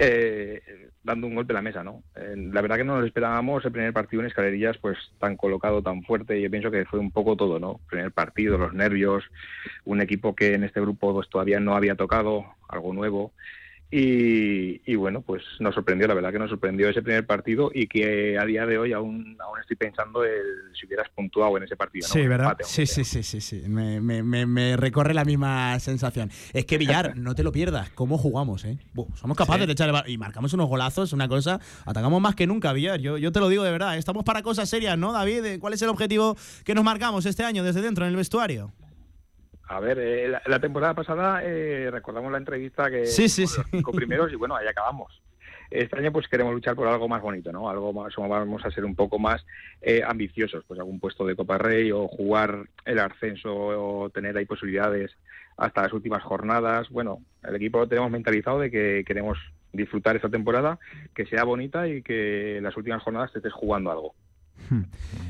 eh, 0.00 0.60
dando 1.04 1.28
un 1.28 1.36
golpe 1.36 1.52
a 1.52 1.54
la 1.54 1.62
mesa, 1.62 1.84
¿no? 1.84 2.02
Eh, 2.16 2.34
la 2.52 2.60
verdad 2.60 2.76
que 2.78 2.84
no 2.84 2.96
nos 2.96 3.06
esperábamos 3.06 3.64
el 3.64 3.72
primer 3.72 3.92
partido 3.92 4.20
en 4.22 4.26
escalerillas, 4.28 4.76
pues 4.78 4.98
tan 5.20 5.36
colocado, 5.36 5.82
tan 5.82 6.02
fuerte, 6.02 6.38
y 6.38 6.42
yo 6.42 6.50
pienso 6.50 6.70
que 6.70 6.84
fue 6.84 6.98
un 6.98 7.12
poco 7.12 7.36
todo, 7.36 7.58
¿no? 7.60 7.80
Primer 7.88 8.10
partido, 8.10 8.58
los 8.58 8.74
nervios, 8.74 9.24
un 9.84 10.00
equipo 10.00 10.34
que 10.34 10.54
en 10.54 10.64
este 10.64 10.80
grupo 10.80 11.14
pues 11.14 11.28
todavía 11.28 11.60
no 11.60 11.74
había 11.76 11.94
tocado, 11.94 12.44
algo 12.68 12.92
nuevo, 12.92 13.32
y, 13.94 14.80
y 14.90 14.94
bueno, 14.96 15.20
pues 15.20 15.42
nos 15.60 15.74
sorprendió, 15.74 16.08
la 16.08 16.14
verdad 16.14 16.32
que 16.32 16.38
nos 16.38 16.48
sorprendió 16.48 16.88
ese 16.88 17.02
primer 17.02 17.26
partido 17.26 17.70
y 17.74 17.86
que 17.86 18.38
a 18.38 18.44
día 18.46 18.64
de 18.64 18.78
hoy 18.78 18.92
aún, 18.94 19.36
aún 19.38 19.60
estoy 19.60 19.76
pensando 19.76 20.24
el, 20.24 20.40
si 20.78 20.86
hubieras 20.86 21.10
puntuado 21.10 21.58
en 21.58 21.64
ese 21.64 21.76
partido. 21.76 22.08
¿no? 22.08 22.12
Sí, 22.14 22.26
¿verdad? 22.26 22.52
empate, 22.52 22.64
Sí, 22.64 22.86
sí, 22.86 23.04
sí, 23.04 23.22
sí, 23.22 23.40
sí. 23.42 23.62
Me, 23.68 24.00
me- 24.00 24.22
me- 24.22 24.46
me 24.46 24.76
recorre 24.78 25.12
la 25.12 25.24
misma 25.26 25.78
sensación. 25.78 26.30
Es 26.54 26.64
que 26.64 26.78
Villar, 26.78 27.16
no 27.18 27.34
te 27.34 27.42
lo 27.42 27.52
pierdas. 27.52 27.90
¿Cómo 27.90 28.16
jugamos, 28.16 28.64
eh? 28.64 28.78
Buh, 28.94 29.06
somos 29.14 29.36
capaces 29.36 29.62
Sí. 29.62 29.66
de 29.66 29.72
echar 29.74 30.04
y 30.08 30.16
marcamos 30.16 30.52
unos 30.54 30.68
golazos, 30.68 31.12
una 31.12 31.28
cosa. 31.28 31.60
Atacamos 31.84 32.20
más 32.20 32.34
que 32.34 32.46
nunca, 32.46 32.72
Villar. 32.72 32.98
Yo, 33.00 33.18
yo 33.18 33.30
te 33.30 33.40
lo 33.40 33.48
digo 33.50 33.62
de 33.62 33.70
verdad. 33.72 33.98
Estamos 33.98 34.24
para 34.24 34.42
cosas 34.42 34.68
serias, 34.70 34.96
¿no, 34.96 35.12
David? 35.12 35.44
Eh, 35.44 35.58
¿Cuál 35.58 35.74
es 35.74 35.82
el 35.82 35.90
objetivo 35.90 36.34
que 36.64 36.74
nos 36.74 36.82
marcamos 36.82 37.26
este 37.26 37.44
año 37.44 37.62
desde 37.62 37.82
dentro 37.82 38.04
en 38.06 38.10
el 38.12 38.16
vestuario? 38.16 38.72
A 39.72 39.80
ver, 39.80 39.98
eh, 39.98 40.28
la, 40.28 40.42
la 40.46 40.60
temporada 40.60 40.92
pasada 40.92 41.42
eh, 41.42 41.90
recordamos 41.90 42.30
la 42.30 42.36
entrevista 42.36 42.90
que 42.90 43.06
Sí, 43.06 43.28
sí, 43.28 43.42
los 43.42 43.62
cinco 43.70 43.90
primeros 43.92 44.30
y 44.30 44.36
bueno, 44.36 44.54
ahí 44.54 44.66
acabamos. 44.66 45.22
Este 45.70 45.98
año 45.98 46.12
pues 46.12 46.28
queremos 46.28 46.52
luchar 46.52 46.76
por 46.76 46.86
algo 46.86 47.08
más 47.08 47.22
bonito, 47.22 47.50
¿no? 47.50 47.70
Algo 47.70 47.94
más, 47.94 48.14
vamos 48.16 48.62
a 48.66 48.70
ser 48.70 48.84
un 48.84 48.94
poco 48.94 49.18
más 49.18 49.46
eh, 49.80 50.02
ambiciosos, 50.06 50.62
pues 50.68 50.78
algún 50.78 51.00
puesto 51.00 51.24
de 51.24 51.34
Copa 51.34 51.56
Rey 51.56 51.90
o 51.90 52.06
jugar 52.06 52.66
el 52.84 52.98
ascenso 52.98 53.54
o 53.54 54.10
tener 54.10 54.36
ahí 54.36 54.44
posibilidades 54.44 55.12
hasta 55.56 55.84
las 55.84 55.94
últimas 55.94 56.22
jornadas. 56.22 56.90
Bueno, 56.90 57.22
el 57.42 57.56
equipo 57.56 57.78
lo 57.78 57.88
tenemos 57.88 58.10
mentalizado 58.10 58.58
de 58.58 58.70
que 58.70 59.04
queremos 59.06 59.38
disfrutar 59.72 60.16
esta 60.16 60.28
temporada, 60.28 60.78
que 61.14 61.24
sea 61.24 61.44
bonita 61.44 61.88
y 61.88 62.02
que 62.02 62.58
en 62.58 62.64
las 62.64 62.76
últimas 62.76 63.02
jornadas 63.02 63.32
te 63.32 63.38
estés 63.38 63.54
jugando 63.54 63.90
algo. 63.90 64.14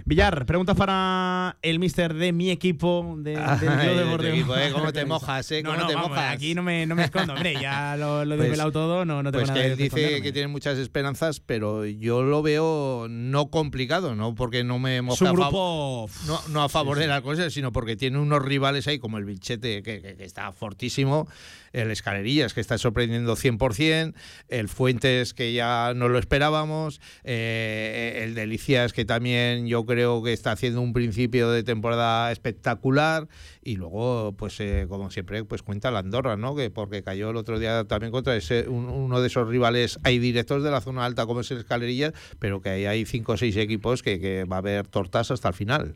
Villar, 0.05 0.47
pregunta 0.47 0.75
para 0.75 1.57
el 1.63 1.79
mister 1.79 2.15
de 2.15 2.33
mi 2.33 2.51
equipo, 2.51 3.17
de, 3.19 3.33
del 3.33 3.41
Club 3.59 3.97
Deportivo. 3.97 4.33
equipo, 4.35 4.57
¿eh? 4.57 4.71
¿Cómo 4.73 4.93
te 4.93 5.05
mojas, 5.05 5.51
eh? 5.53 5.63
¿Cómo 5.63 5.77
no, 5.77 5.83
no, 5.83 5.89
te 5.89 5.95
vamos, 5.95 6.11
mojas? 6.11 6.35
Aquí 6.35 6.55
no 6.55 6.63
me, 6.63 6.87
no 6.87 6.95
me 6.95 7.05
escondo, 7.05 7.33
hombre, 7.35 7.55
ya 7.61 7.97
lo, 7.97 8.25
lo 8.25 8.35
he 8.35 8.37
Pues- 8.37 8.49
desvelado 8.51 8.73
todo, 8.73 9.05
no, 9.05 9.23
no 9.23 9.31
tengo 9.33 9.45
Pues 9.45 9.49
nada 9.51 9.61
que 9.63 9.67
él 9.73 9.77
dice 9.77 9.87
esconderme. 9.97 10.23
que 10.23 10.33
tiene 10.33 10.49
muchas 10.49 10.79
esperanzas, 10.79 11.41
pero 11.41 11.85
yo 11.87 12.23
lo 12.23 12.43
veo 12.43 13.07
no 13.09 13.51
complicado, 13.51 14.15
no 14.15 14.35
porque 14.35 14.65
no 14.65 14.79
me 14.79 15.03
moja 15.03 15.29
a 15.29 15.33
grupo... 15.33 16.09
no, 16.27 16.41
no 16.49 16.63
a 16.63 16.69
favor 16.69 16.99
de 16.99 17.07
las 17.07 17.23
cosas, 17.23 17.53
sino 17.53 17.73
porque 17.73 17.97
tiene 17.97 18.19
unos 18.19 18.43
rivales 18.43 18.87
ahí 18.89 18.99
como 18.99 19.19
el 19.19 19.25
Vilchete, 19.25 19.83
que, 19.83 20.01
que- 20.01 20.17
que 20.17 20.25
está 20.25 20.53
fortísimo, 20.53 21.27
el 21.73 21.90
Escalerillas, 21.90 22.55
que 22.55 22.61
está 22.61 22.78
sorprendiendo 22.78 23.35
100%, 23.36 24.15
el 24.49 24.69
Fuentes, 24.69 25.35
que 25.35 25.53
ya 25.53 25.93
no 25.94 26.09
lo 26.09 26.19
esperábamos, 26.19 27.01
eh, 27.24 28.20
el 28.24 28.35
Delicias, 28.35 28.93
que 28.93 29.05
también 29.05 29.66
yo 29.66 29.85
creo 29.86 30.23
que 30.23 30.32
está 30.32 30.53
haciendo 30.53 30.81
un 30.81 30.93
principio 30.93 31.51
de 31.51 31.62
temporada 31.62 32.31
espectacular, 32.32 33.28
y 33.62 33.77
luego, 33.77 34.35
pues 34.36 34.59
eh, 34.61 34.86
como 34.89 35.11
siempre, 35.11 35.44
pues 35.44 35.62
cuenta 35.62 35.90
la 35.90 36.01
Andorra, 36.01 36.36
¿no? 36.36 36.55
Que 36.57 36.70
porque 36.70 37.03
cayó 37.03 37.31
el 37.31 37.36
otro 37.36 37.59
día 37.59 37.85
también 37.85 38.12
contra 38.12 38.36
ese, 38.36 38.69
un- 38.69 38.89
uno 38.89 39.20
de 39.20 39.27
esos 39.28 39.49
rivales 39.49 39.99
hay 40.05 40.19
directos 40.19 40.62
de 40.62 40.70
la 40.70 40.81
zona 40.81 41.05
alta 41.05 41.27
como 41.27 41.40
es 41.40 41.51
el 41.51 41.59
Escalerillas, 41.59 42.12
pero 42.39 42.61
que 42.61 42.70
ahí 42.70 42.86
hay 42.86 43.05
cinco 43.07 43.32
o 43.32 43.36
seis 43.36 43.57
equipos 43.57 44.03
que, 44.03 44.20
que 44.20 44.44
va 44.44 44.57
a 44.57 44.59
haber 44.59 44.86
tortas 44.89 45.31
hasta 45.31 45.49
el 45.49 45.55
final. 45.55 45.94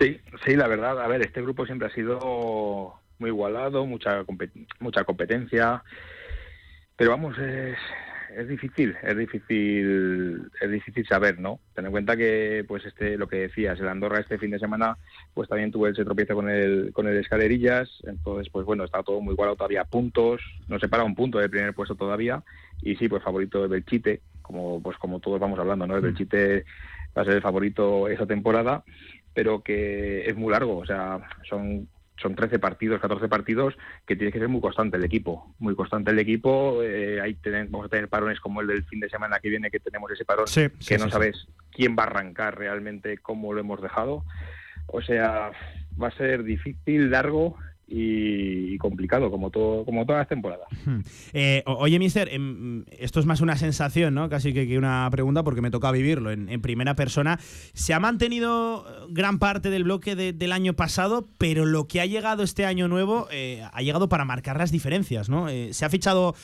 Sí, 0.00 0.18
sí, 0.46 0.54
la 0.54 0.68
verdad. 0.68 1.00
A 1.02 1.08
ver, 1.08 1.22
este 1.22 1.42
grupo 1.42 1.66
siempre 1.66 1.88
ha 1.88 1.94
sido 1.94 2.94
muy 3.18 3.30
igualado, 3.30 3.86
mucha 3.86 4.24
mucha 4.80 5.04
competencia, 5.04 5.82
pero 6.96 7.10
vamos, 7.10 7.38
es, 7.38 7.76
es 8.36 8.48
difícil, 8.48 8.96
es 9.02 9.16
difícil, 9.16 10.50
es 10.60 10.70
difícil 10.70 11.06
saber, 11.06 11.38
¿no? 11.38 11.60
Ten 11.74 11.86
en 11.86 11.92
cuenta 11.92 12.16
que, 12.16 12.64
pues, 12.66 12.84
este, 12.84 13.16
lo 13.16 13.28
que 13.28 13.36
decías, 13.36 13.78
el 13.80 13.88
Andorra 13.88 14.20
este 14.20 14.38
fin 14.38 14.50
de 14.50 14.58
semana, 14.58 14.96
pues 15.34 15.48
también 15.48 15.70
tuvo 15.70 15.88
ese 15.88 16.04
tropiezo 16.04 16.34
con 16.34 16.48
el, 16.48 16.92
con 16.92 17.08
el 17.08 17.16
Escalerillas, 17.16 17.88
entonces, 18.04 18.50
pues 18.52 18.66
bueno, 18.66 18.84
está 18.84 19.02
todo 19.02 19.20
muy 19.20 19.32
igualado 19.32 19.56
todavía, 19.56 19.84
puntos, 19.84 20.40
no 20.68 20.78
separa 20.78 21.04
un 21.04 21.14
punto 21.14 21.38
del 21.38 21.50
primer 21.50 21.74
puesto 21.74 21.94
todavía, 21.94 22.42
y 22.82 22.96
sí, 22.96 23.08
pues 23.08 23.22
favorito 23.22 23.62
de 23.62 23.68
Belchite, 23.68 24.20
como, 24.42 24.82
pues 24.82 24.96
como 24.98 25.20
todos 25.20 25.40
vamos 25.40 25.58
hablando, 25.58 25.86
¿no? 25.86 25.96
El 25.96 26.02
Belchite 26.02 26.64
va 27.16 27.22
a 27.22 27.24
ser 27.24 27.34
el 27.34 27.42
favorito 27.42 28.08
esa 28.08 28.26
temporada, 28.26 28.84
pero 29.34 29.62
que 29.62 30.28
es 30.28 30.36
muy 30.36 30.52
largo, 30.52 30.78
o 30.78 30.86
sea, 30.86 31.20
son 31.48 31.88
son 32.20 32.34
13 32.34 32.58
partidos, 32.58 33.00
14 33.00 33.28
partidos, 33.28 33.76
que 34.06 34.16
tiene 34.16 34.32
que 34.32 34.38
ser 34.38 34.48
muy 34.48 34.60
constante 34.60 34.96
el 34.96 35.04
equipo, 35.04 35.54
muy 35.58 35.74
constante 35.74 36.10
el 36.10 36.18
equipo, 36.18 36.82
eh, 36.82 37.20
ahí 37.20 37.34
tener- 37.34 37.68
vamos 37.68 37.86
a 37.86 37.88
tener 37.88 38.08
parones 38.08 38.40
como 38.40 38.60
el 38.60 38.66
del 38.66 38.84
fin 38.84 39.00
de 39.00 39.08
semana 39.08 39.38
que 39.40 39.48
viene, 39.48 39.70
que 39.70 39.80
tenemos 39.80 40.10
ese 40.10 40.24
parón, 40.24 40.46
Sí, 40.48 40.68
que 40.86 40.98
no 40.98 41.04
sí, 41.04 41.10
sabes 41.10 41.46
quién 41.70 41.96
va 41.98 42.02
a 42.02 42.06
arrancar 42.06 42.58
realmente, 42.58 43.18
cómo 43.18 43.52
lo 43.52 43.60
hemos 43.60 43.80
dejado, 43.80 44.24
o 44.88 45.00
sea, 45.02 45.50
va 46.00 46.08
a 46.08 46.16
ser 46.16 46.42
difícil, 46.44 47.10
largo 47.10 47.56
y, 47.90 48.76
complicado, 48.78 49.30
como 49.30 49.50
todo 49.50 49.84
como 49.84 50.04
todas 50.04 50.20
las 50.20 50.28
temporadas. 50.28 50.68
Eh, 51.32 51.62
oye, 51.66 51.98
mister, 51.98 52.28
em, 52.32 52.84
esto 52.98 53.20
es 53.20 53.26
más 53.26 53.40
una 53.40 53.56
sensación, 53.56 54.14
¿no? 54.14 54.28
Casi 54.28 54.52
que, 54.52 54.78
una 54.78 55.06
pregunta 55.10 55.42
porque 55.42 55.60
me 55.60 55.70
toca 55.70 55.90
vivirlo 55.92 56.30
en, 56.30 56.60
primera 56.60 56.94
persona. 56.94 57.38
Se 57.74 57.92
ha 57.94 58.00
mantenido 58.00 58.84
gran 59.10 59.38
parte 59.38 59.70
del 59.70 59.84
bloque 59.84 60.16
de- 60.16 60.32
del 60.32 60.52
año 60.52 60.74
pasado, 60.74 61.28
pero 61.38 61.64
lo 61.66 61.86
que 61.86 62.00
ha 62.00 62.06
llegado 62.06 62.42
este 62.42 62.64
año 62.66 62.88
nuevo 62.88 63.28
eh, 63.30 63.62
ha 63.72 63.82
llegado 63.82 64.08
para 64.08 64.24
marcar 64.24 64.56
las 64.58 64.72
diferencias, 64.72 65.28
¿no? 65.28 65.48
Eh, 65.48 65.72
se 65.72 65.84
ha 65.84 65.90
fichado 65.90 66.34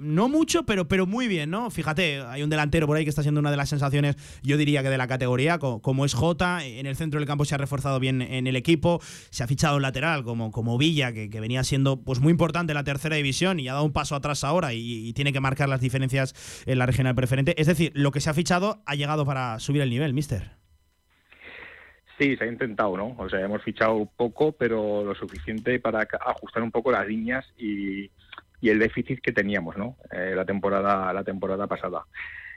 no 0.00 0.28
mucho, 0.28 0.64
pero, 0.64 0.86
pero 0.88 1.06
muy 1.06 1.26
bien, 1.28 1.50
¿no? 1.50 1.70
Fíjate, 1.70 2.20
hay 2.20 2.42
un 2.42 2.50
delantero 2.50 2.86
por 2.86 2.96
ahí 2.96 3.04
que 3.04 3.10
está 3.10 3.22
siendo 3.22 3.40
una 3.40 3.50
de 3.50 3.56
las 3.56 3.68
sensaciones, 3.68 4.16
yo 4.42 4.56
diría 4.56 4.82
que 4.82 4.90
de 4.90 4.98
la 4.98 5.06
categoría, 5.08 5.58
co- 5.58 5.80
como, 5.80 6.04
es 6.04 6.14
Jota. 6.14 6.64
En 6.64 6.86
el 6.86 6.96
centro 6.96 7.18
del 7.18 7.26
campo 7.26 7.44
se 7.44 7.54
ha 7.54 7.58
reforzado 7.58 7.98
bien 8.00 8.22
en 8.22 8.46
el 8.46 8.56
equipo. 8.56 9.00
Se 9.30 9.42
ha 9.42 9.46
fichado 9.46 9.76
un 9.76 9.82
lateral 9.82 10.22
como, 10.24 10.50
como 10.50 10.78
Villa, 10.78 10.93
que, 11.12 11.28
venía 11.40 11.64
siendo 11.64 12.02
pues 12.02 12.20
muy 12.20 12.30
importante 12.30 12.74
la 12.74 12.84
tercera 12.84 13.16
división 13.16 13.60
y 13.60 13.68
ha 13.68 13.74
dado 13.74 13.84
un 13.84 13.92
paso 13.92 14.14
atrás 14.14 14.44
ahora 14.44 14.72
y, 14.72 15.12
tiene 15.14 15.32
que 15.32 15.40
marcar 15.40 15.68
las 15.68 15.80
diferencias 15.80 16.62
en 16.66 16.78
la 16.78 16.86
regional 16.86 17.14
preferente. 17.14 17.60
Es 17.60 17.66
decir, 17.66 17.92
lo 17.94 18.10
que 18.10 18.20
se 18.20 18.30
ha 18.30 18.34
fichado 18.34 18.82
ha 18.86 18.94
llegado 18.94 19.24
para 19.24 19.58
subir 19.60 19.82
el 19.82 19.90
nivel, 19.90 20.12
mister. 20.14 20.50
Sí, 22.18 22.36
se 22.36 22.44
ha 22.44 22.46
intentado, 22.46 22.96
¿no? 22.96 23.14
O 23.18 23.28
sea, 23.28 23.40
hemos 23.40 23.62
fichado 23.62 24.08
poco, 24.16 24.52
pero 24.52 25.04
lo 25.04 25.14
suficiente 25.14 25.78
para 25.80 26.06
ajustar 26.26 26.62
un 26.62 26.70
poco 26.70 26.92
las 26.92 27.06
líneas 27.06 27.44
y, 27.58 28.10
el 28.62 28.78
déficit 28.78 29.20
que 29.20 29.32
teníamos, 29.32 29.76
¿no? 29.76 29.98
Eh, 30.10 30.32
la 30.34 30.46
temporada 30.46 31.12
la 31.12 31.22
temporada 31.22 31.66
pasada. 31.66 32.06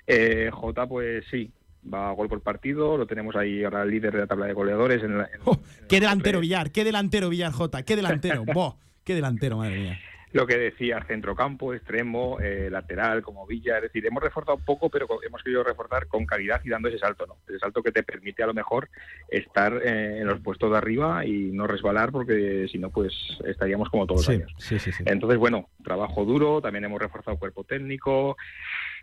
Eh, 0.05 0.49
Jota, 0.53 0.87
pues 0.87 1.25
sí, 1.29 1.51
va 1.93 2.09
a 2.09 2.13
gol 2.13 2.27
por 2.29 2.41
partido, 2.41 2.97
lo 2.97 3.05
tenemos 3.07 3.35
ahí 3.35 3.63
ahora 3.63 3.83
el 3.83 3.89
líder 3.91 4.13
de 4.13 4.19
la 4.19 4.27
tabla 4.27 4.45
de 4.47 4.53
goleadores. 4.53 5.03
En 5.03 5.17
la- 5.17 5.25
en- 5.33 5.87
Qué 5.87 5.99
delantero 5.99 6.39
Villar, 6.39 6.71
qué 6.71 6.83
delantero 6.83 7.29
Villar 7.29 7.51
J, 7.51 7.83
qué 7.83 7.95
delantero, 7.95 8.43
¡Boh! 8.53 8.77
qué 9.03 9.15
delantero, 9.15 9.57
madre 9.57 9.79
mía. 9.79 9.99
lo 10.33 10.45
que 10.45 10.57
decía, 10.57 11.03
centrocampo, 11.07 11.73
extremo, 11.73 12.37
eh, 12.41 12.67
lateral, 12.69 13.23
como 13.23 13.47
Villa. 13.47 13.77
Es 13.77 13.83
decir, 13.83 14.05
hemos 14.05 14.21
reforzado 14.21 14.57
poco, 14.57 14.89
pero 14.89 15.07
hemos 15.25 15.41
querido 15.41 15.63
reforzar 15.63 16.05
con 16.07 16.25
calidad 16.25 16.61
y 16.65 16.69
dando 16.69 16.89
ese 16.89 16.99
salto, 16.99 17.25
¿no? 17.25 17.37
Ese 17.47 17.57
salto 17.57 17.81
que 17.81 17.93
te 17.93 18.03
permite 18.03 18.43
a 18.43 18.47
lo 18.47 18.53
mejor 18.53 18.89
estar 19.29 19.81
eh, 19.83 20.19
en 20.19 20.27
los 20.27 20.41
puestos 20.41 20.69
de 20.69 20.77
arriba 20.77 21.25
y 21.25 21.51
no 21.53 21.65
resbalar, 21.65 22.11
porque 22.11 22.67
si 22.69 22.77
no, 22.77 22.89
pues 22.91 23.13
estaríamos 23.47 23.89
como 23.89 24.05
todos 24.05 24.27
los 24.27 24.29
años. 24.35 24.51
sí, 24.57 24.77
sí, 24.77 24.91
sí. 24.91 25.03
Entonces, 25.07 25.39
bueno, 25.39 25.69
trabajo 25.83 26.25
duro, 26.25 26.61
también 26.61 26.83
hemos 26.83 27.01
reforzado 27.01 27.37
cuerpo 27.39 27.63
técnico, 27.63 28.35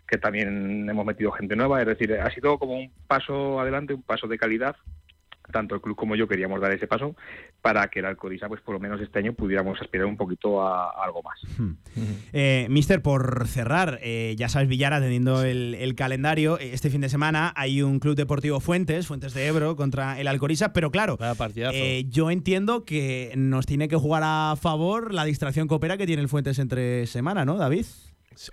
que 0.07 0.17
también 0.17 0.89
hemos 0.89 1.05
metido 1.05 1.31
gente 1.31 1.55
nueva, 1.55 1.81
es 1.81 1.87
decir, 1.87 2.13
ha 2.13 2.31
sido 2.31 2.57
como 2.57 2.77
un 2.77 2.91
paso 3.07 3.59
adelante, 3.59 3.93
un 3.93 4.03
paso 4.03 4.27
de 4.27 4.37
calidad. 4.37 4.75
Tanto 5.53 5.75
el 5.75 5.81
club 5.81 5.95
como 5.95 6.15
yo 6.15 6.27
queríamos 6.27 6.59
dar 6.59 6.71
ese 6.71 6.87
paso 6.87 7.15
para 7.61 7.87
que 7.89 7.99
el 7.99 8.05
Alcoriza, 8.05 8.47
pues 8.47 8.61
por 8.61 8.73
lo 8.73 8.79
menos 8.79 8.99
este 8.99 9.19
año 9.19 9.33
pudiéramos 9.33 9.79
aspirar 9.79 10.07
un 10.07 10.17
poquito 10.17 10.59
a, 10.65 10.85
a 10.85 11.05
algo 11.05 11.21
más. 11.21 11.39
Eh, 12.33 12.65
mister, 12.67 13.03
por 13.03 13.47
cerrar, 13.47 13.99
eh, 14.01 14.33
ya 14.39 14.49
sabes, 14.49 14.67
Villar, 14.67 14.91
atendiendo 14.93 15.43
el, 15.43 15.75
el 15.75 15.93
calendario, 15.93 16.57
eh, 16.59 16.71
este 16.73 16.89
fin 16.89 17.01
de 17.01 17.09
semana 17.09 17.53
hay 17.55 17.83
un 17.83 17.99
Club 17.99 18.15
Deportivo 18.15 18.59
Fuentes, 18.59 19.05
Fuentes 19.05 19.35
de 19.35 19.45
Ebro, 19.45 19.75
contra 19.75 20.19
el 20.19 20.27
Alcoriza, 20.27 20.73
pero 20.73 20.89
claro, 20.89 21.15
eh, 21.71 22.05
yo 22.09 22.31
entiendo 22.31 22.83
que 22.83 23.31
nos 23.37 23.67
tiene 23.67 23.87
que 23.87 23.97
jugar 23.97 24.23
a 24.25 24.55
favor 24.59 25.13
la 25.13 25.25
distracción 25.25 25.67
coopera 25.67 25.95
que 25.95 26.07
tiene 26.07 26.23
el 26.23 26.27
Fuentes 26.27 26.57
entre 26.57 27.05
semana, 27.05 27.45
¿no, 27.45 27.57
David? 27.57 27.85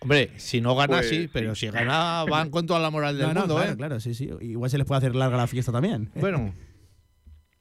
Hombre, 0.00 0.30
si 0.36 0.60
no 0.60 0.74
gana, 0.74 0.98
Pues, 0.98 1.08
sí, 1.08 1.28
pero 1.32 1.54
si 1.54 1.68
gana, 1.70 2.24
van 2.28 2.50
con 2.50 2.66
toda 2.66 2.80
la 2.80 2.90
moral 2.90 3.16
del 3.18 3.28
No, 3.28 3.34
no, 3.34 3.40
mundo, 3.40 3.56
claro, 3.56 3.72
¿eh? 3.72 3.76
claro, 3.76 4.00
sí, 4.00 4.14
sí. 4.14 4.30
Igual 4.40 4.70
se 4.70 4.78
les 4.78 4.86
puede 4.86 4.98
hacer 4.98 5.14
larga 5.14 5.36
la 5.36 5.46
fiesta 5.46 5.72
también. 5.72 6.10
Bueno, 6.14 6.54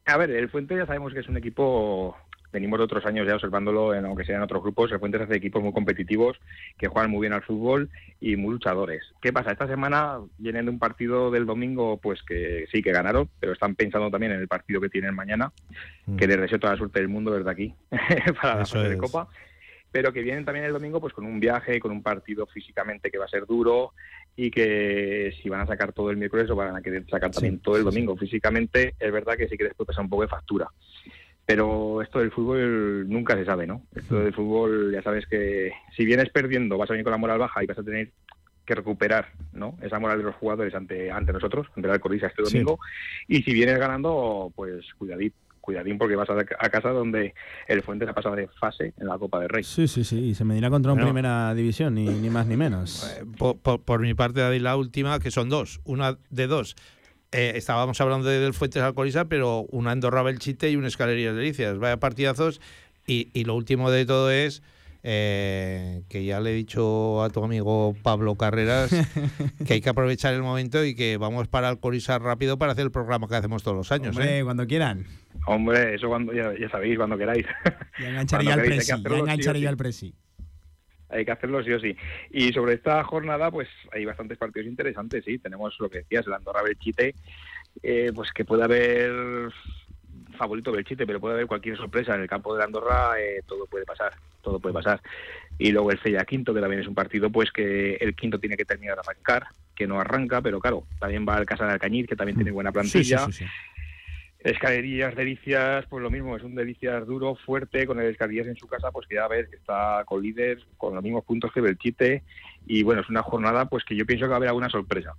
A 0.06 0.18
ver, 0.18 0.32
el 0.32 0.50
Fuente 0.50 0.76
ya 0.76 0.86
sabemos 0.86 1.14
que 1.14 1.20
es 1.20 1.28
un 1.30 1.38
equipo, 1.38 2.18
venimos 2.52 2.80
de 2.80 2.84
otros 2.86 3.06
años 3.06 3.26
ya 3.28 3.36
observándolo, 3.36 3.94
en, 3.94 4.04
aunque 4.06 4.26
sea 4.26 4.36
en 4.36 4.42
otros 4.42 4.62
grupos, 4.62 4.92
el 4.92 5.00
Fuentes 5.00 5.22
hace 5.22 5.36
equipos 5.36 5.64
muy 5.64 5.72
competitivos, 5.74 6.38
que 6.78 6.88
juegan 6.88 7.10
muy 7.12 7.22
bien 7.22 7.34
al 7.34 7.44
fútbol 7.44 7.90
y 8.20 8.36
muy 8.36 8.52
luchadores. 8.54 9.04
¿Qué 9.22 9.32
pasa? 9.32 9.52
Esta 9.52 9.68
semana 9.68 10.18
vienen 10.38 10.66
de 10.66 10.72
un 10.72 10.80
partido 10.80 11.32
del 11.32 11.46
domingo, 11.46 11.98
pues 11.98 12.22
que 12.24 12.66
sí, 12.72 12.82
que 12.82 12.92
ganaron, 12.92 13.30
pero 13.40 13.54
están 13.54 13.76
pensando 13.76 14.10
también 14.10 14.34
en 14.34 14.40
el 14.42 14.48
partido 14.48 14.82
que 14.82 14.90
tienen 14.90 15.16
mañana, 15.16 15.52
que 16.18 16.28
les 16.28 16.40
deseo 16.42 16.60
toda 16.60 16.74
la 16.74 16.80
suerte 16.80 17.00
del 17.00 17.10
mundo 17.10 17.32
desde 17.32 17.50
aquí, 17.52 17.74
para 18.42 18.56
la 18.58 18.62
Eso 18.64 18.76
fase 18.76 18.90
de 18.90 18.96
es. 18.96 19.02
Pero 19.92 20.14
que 20.14 20.22
vienen 20.22 20.46
también 20.46 20.66
el 20.66 20.74
domingo 20.74 21.02
pues 21.02 21.14
con 21.14 21.26
un 21.26 21.40
viaje, 21.40 21.80
con 21.80 21.92
un 21.92 22.02
partido 22.02 22.46
físicamente 22.48 23.12
que 23.12 23.18
va 23.18 23.26
a 23.26 23.30
ser 23.30 23.46
duro 23.46 23.94
y 24.36 24.50
que 24.50 25.34
si 25.42 25.50
van 25.50 25.62
a 25.62 25.68
sacar 25.68 25.92
todo 25.92 26.10
el 26.12 26.18
miércoles 26.18 26.48
lo 26.48 26.56
van 26.56 26.76
a 26.76 26.82
querer 26.82 27.06
sacar 27.10 27.32
también 27.32 27.60
todo 27.60 27.78
el 27.78 27.84
domingo. 27.84 28.16
Físicamente 28.16 28.96
es 29.00 29.12
verdad 29.12 29.36
que 29.36 29.48
sí 29.50 29.58
que 29.58 29.66
después 29.66 29.86
pasa 29.88 30.02
un 30.02 30.10
poco 30.10 30.22
de 30.24 30.30
factura. 30.30 30.70
Pero 31.46 32.02
esto 32.02 32.20
del 32.20 32.32
fútbol 32.32 33.10
nunca 33.10 33.36
se 33.36 33.44
sabe, 33.46 33.68
¿no? 33.68 33.84
Esto 33.94 34.20
del 34.20 34.34
fútbol 34.34 34.94
ya 34.94 35.02
sabes 35.02 35.26
que 35.28 35.74
si 35.98 36.06
vienes 36.06 36.30
perdiendo 36.30 36.78
vas 36.78 36.90
a 36.90 36.94
venir 36.94 37.04
con 37.04 37.12
la 37.12 37.18
moral 37.18 37.40
baja 37.40 37.64
y 37.64 37.68
vas 37.68 37.80
a 37.80 37.84
tener 37.84 38.12
que 38.64 38.76
recuperar 38.76 39.30
¿no? 39.52 39.76
esa 39.82 40.00
moral 40.00 40.20
de 40.20 40.24
los 40.26 40.36
jugadores 40.36 40.74
ante, 40.76 41.10
ante 41.12 41.34
nosotros, 41.34 41.68
ante 41.76 41.88
la 41.88 41.96
Alcoriza 41.96 42.28
este 42.28 42.46
Sí. 42.46 42.54
domingo. 42.54 42.80
Y 43.28 43.42
si 43.42 43.54
vienes 43.54 43.78
ganando, 43.80 44.54
pues 44.56 44.86
cuidadín, 44.98 45.34
cuidadín 45.62 45.98
porque 45.98 46.16
vas 46.16 46.30
a, 46.30 46.34
a 46.34 46.70
casa 46.70 46.90
donde 46.90 47.34
el 47.68 47.82
Fuentes 47.84 48.10
ha 48.10 48.14
pasado 48.14 48.36
de 48.36 48.48
fase 48.60 48.94
en 49.00 49.08
la 49.08 49.18
Copa 49.18 49.40
del 49.40 49.50
Rey. 49.50 49.64
Sí, 49.64 49.88
sí, 49.88 50.04
sí. 50.04 50.18
Y 50.20 50.36
se 50.36 50.44
me 50.44 50.56
dirá 50.56 50.70
contra 50.70 50.92
un 50.92 50.98
Bueno. 50.98 51.10
primera 51.14 51.54
división, 51.54 51.94
ni, 51.96 52.06
ni 52.08 52.30
más 52.30 52.48
ni 52.48 52.58
menos. 52.58 53.10
por, 53.38 53.58
por- 53.60 53.82
por 53.82 54.02
mi 54.02 54.14
parte, 54.14 54.42
David, 54.42 54.62
la 54.62 54.76
última, 54.76 55.20
que 55.20 55.32
son 55.32 55.50
dos. 55.50 55.80
Una 55.86 56.18
de 56.30 56.48
dos. 56.48 56.76
Eh, 57.32 57.54
estábamos 57.56 58.02
hablando 58.02 58.28
de- 58.28 58.40
del 58.40 58.54
Fuentes 58.54 58.82
Alcoriza, 58.84 59.26
pero 59.26 59.62
una 59.72 59.92
Andorra 59.92 60.22
Belchite 60.24 60.70
y 60.72 60.76
una 60.76 60.88
Escalerías 60.88 61.36
Delicias. 61.36 61.78
Vaya 61.78 61.98
partidazos. 61.98 62.60
Y, 63.08 63.30
y 63.34 63.46
lo 63.46 63.56
último 63.56 63.90
de 63.92 64.06
todo 64.06 64.30
es 64.32 64.62
eh, 65.04 66.04
que 66.10 66.24
ya 66.26 66.40
le 66.40 66.52
he 66.52 66.54
dicho 66.54 67.24
a 67.24 67.30
tu 67.30 67.44
amigo 67.44 67.96
Pablo 68.04 68.36
Carreras 68.36 68.92
que 69.66 69.74
hay 69.74 69.82
que 69.82 69.90
aprovechar 69.90 70.34
el 70.34 70.42
momento 70.44 70.86
y 70.86 70.94
que 70.96 71.18
vamos 71.18 71.48
para 71.48 71.70
Alcoriza 71.70 72.20
rápido 72.20 72.58
para 72.58 72.74
hacer 72.74 72.86
el 72.86 72.92
programa 72.92 73.28
que 73.28 73.36
hacemos 73.36 73.64
todos 73.64 73.76
los 73.78 73.92
años. 73.92 74.16
Hombre, 74.16 74.40
¿eh? 74.40 74.44
cuando 74.44 74.68
quieran. 74.68 75.06
Hombre, 75.46 75.96
eso 75.96 76.08
cuando 76.08 76.34
ya, 76.34 76.54
ya 76.58 76.70
sabéis, 76.70 76.98
cuando 76.98 77.18
queráis. 77.18 77.46
Ya 78.00 78.10
engancharé 78.10 78.52
hay 78.52 78.60
presi. 78.60 78.88
Ya 78.88 79.18
engancharé 79.18 79.60
sí. 79.60 79.76
presi. 79.76 80.16
hay 81.10 81.26
que 81.26 81.32
hacerlo 81.32 81.64
sí 81.64 81.72
o 81.74 81.80
sí. 81.80 81.96
Y 82.32 82.54
sobre 82.54 82.74
esta 82.74 83.04
jornada, 83.04 83.52
pues 83.52 83.68
hay 83.92 84.06
bastantes 84.06 84.38
partidos 84.38 84.68
interesantes, 84.68 85.24
sí. 85.26 85.38
Tenemos 85.40 85.76
lo 85.80 85.90
que 85.90 86.00
decías, 86.00 86.26
el 86.28 86.34
Andorra 86.34 86.64
Belchite, 86.64 87.16
eh, 87.84 88.12
pues 88.14 88.32
que 88.32 88.46
puede 88.46 88.64
haber 88.64 89.52
favorito 90.38 90.72
Belchite, 90.72 91.06
pero 91.06 91.20
puede 91.20 91.36
haber 91.36 91.48
cualquier 91.48 91.78
sorpresa 91.78 92.16
en 92.16 92.22
el 92.22 92.28
campo 92.28 92.56
de 92.56 92.64
Andorra, 92.64 93.20
eh, 93.20 93.42
todo 93.46 93.66
puede 93.68 93.86
pasar, 93.86 94.14
todo 94.42 94.60
puede 94.60 94.74
pasar. 94.74 95.02
Y 95.58 95.72
luego 95.72 95.92
el 95.92 96.00
Cella 96.00 96.26
Quinto, 96.26 96.54
que 96.54 96.62
también 96.62 96.82
es 96.82 96.88
un 96.88 96.96
partido, 96.96 97.30
pues 97.30 97.52
que 97.52 97.96
el 97.96 98.16
quinto 98.16 98.40
tiene 98.40 98.58
que 98.58 98.66
terminar 98.66 98.96
de 98.96 99.02
arrancar, 99.02 99.46
que 99.76 99.86
no 99.86 100.00
arranca, 100.00 100.42
pero 100.42 100.60
claro, 100.60 100.88
también 101.00 101.26
va 101.28 101.36
al 101.36 101.46
Casa 101.46 101.66
de 101.66 101.74
Alcañiz, 101.74 102.08
que 102.08 102.16
también 102.16 102.38
tiene 102.38 102.52
buena 102.52 102.72
plantilla. 102.72 103.26
Sí, 103.26 103.32
sí, 103.32 103.46
sí, 103.46 103.52
sí. 104.44 104.50
Escalerillas, 104.50 105.16
Delicias, 105.16 105.86
pues 105.90 106.04
lo 106.04 106.10
mismo, 106.10 106.36
es 106.36 106.44
un 106.44 106.56
Delicias 106.56 107.06
duro, 107.06 107.36
fuerte, 107.36 107.86
con 107.86 108.00
el 108.00 108.10
Escalerillas 108.12 108.48
en 108.48 108.56
su 108.56 108.68
casa, 108.68 108.92
pues 108.92 109.08
que 109.08 109.16
ya 109.16 109.28
ves 109.28 109.50
que 109.50 109.56
está 109.56 110.04
con 110.06 110.22
líder, 110.22 110.60
con 110.78 110.96
los 110.96 111.04
mismos 111.04 111.26
puntos 111.26 111.52
que 111.52 111.62
Belchite, 111.62 112.24
y 112.66 112.84
bueno, 112.84 113.02
es 113.02 113.10
una 113.10 113.24
jornada 113.24 113.66
pues 113.66 113.84
que 113.84 113.96
yo 113.96 114.06
pienso 114.06 114.26
que 114.26 114.30
va 114.30 114.36
a 114.36 114.38
haber 114.38 114.50
alguna 114.50 114.70
sorpresa. 114.70 115.14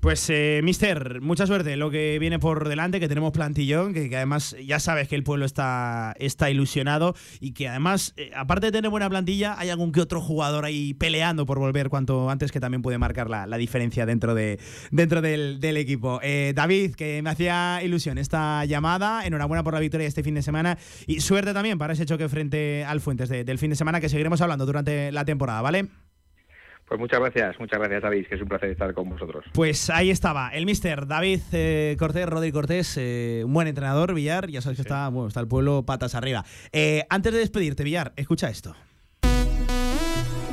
Pues, 0.00 0.30
eh, 0.30 0.62
Mister, 0.64 1.20
mucha 1.20 1.46
suerte 1.46 1.76
lo 1.76 1.90
que 1.90 2.18
viene 2.18 2.38
por 2.38 2.66
delante, 2.70 3.00
que 3.00 3.08
tenemos 3.08 3.32
plantillón, 3.32 3.92
que, 3.92 4.08
además 4.16 4.56
ya 4.64 4.80
sabes 4.80 5.08
que 5.08 5.14
el 5.14 5.22
pueblo 5.22 5.44
está, 5.44 6.14
está 6.18 6.48
ilusionado 6.50 7.14
y 7.38 7.52
que 7.52 7.68
además, 7.68 8.14
eh, 8.16 8.30
aparte 8.34 8.68
de 8.68 8.72
tener 8.72 8.90
buena 8.90 9.10
plantilla, 9.10 9.56
hay 9.58 9.68
algún 9.68 9.92
que 9.92 10.00
otro 10.00 10.22
jugador 10.22 10.64
ahí 10.64 10.94
peleando 10.94 11.44
por 11.44 11.58
volver 11.58 11.90
cuanto 11.90 12.30
antes 12.30 12.50
que 12.50 12.60
también 12.60 12.80
puede 12.80 12.96
marcar 12.96 13.28
la, 13.28 13.46
la 13.46 13.58
diferencia 13.58 14.06
dentro, 14.06 14.34
de, 14.34 14.58
dentro 14.90 15.20
del, 15.20 15.60
del 15.60 15.76
equipo. 15.76 16.18
Eh, 16.22 16.54
David, 16.56 16.94
que 16.94 17.20
me 17.20 17.28
hacía 17.28 17.82
ilusión 17.84 18.16
esta 18.16 18.64
llamada, 18.64 19.26
enhorabuena 19.26 19.62
por 19.62 19.74
la 19.74 19.80
victoria 19.80 20.08
este 20.08 20.22
fin 20.22 20.34
de 20.34 20.40
semana 20.40 20.78
y 21.06 21.20
suerte 21.20 21.52
también 21.52 21.76
para 21.76 21.92
ese 21.92 22.06
choque 22.06 22.26
frente 22.30 22.86
al 22.86 23.02
Fuentes 23.02 23.28
de- 23.28 23.44
del 23.44 23.58
fin 23.58 23.68
de 23.68 23.76
semana 23.76 24.00
que 24.00 24.08
seguiremos 24.08 24.40
hablando 24.40 24.64
durante 24.64 25.12
la 25.12 25.26
temporada, 25.26 25.60
¿vale? 25.60 25.88
Pues 26.90 26.98
muchas 26.98 27.20
gracias, 27.20 27.60
muchas 27.60 27.78
gracias 27.78 28.02
David, 28.02 28.26
que 28.26 28.34
es 28.34 28.42
un 28.42 28.48
placer 28.48 28.68
estar 28.68 28.92
con 28.94 29.08
vosotros. 29.08 29.44
Pues 29.52 29.90
ahí 29.90 30.10
estaba, 30.10 30.48
el 30.48 30.66
mister 30.66 31.06
David 31.06 31.38
eh, 31.52 31.94
Cortés, 31.96 32.26
Rodri 32.26 32.50
Cortés, 32.50 32.96
eh, 32.96 33.42
un 33.44 33.52
buen 33.52 33.68
entrenador, 33.68 34.12
Villar, 34.12 34.48
ya 34.50 34.60
sabes 34.60 34.74
que 34.74 34.82
está, 34.82 35.08
bueno, 35.08 35.28
está 35.28 35.38
el 35.38 35.46
pueblo 35.46 35.84
patas 35.86 36.16
arriba. 36.16 36.44
Eh, 36.72 37.04
antes 37.08 37.32
de 37.32 37.38
despedirte, 37.38 37.84
Villar, 37.84 38.12
escucha 38.16 38.50
esto. 38.50 38.74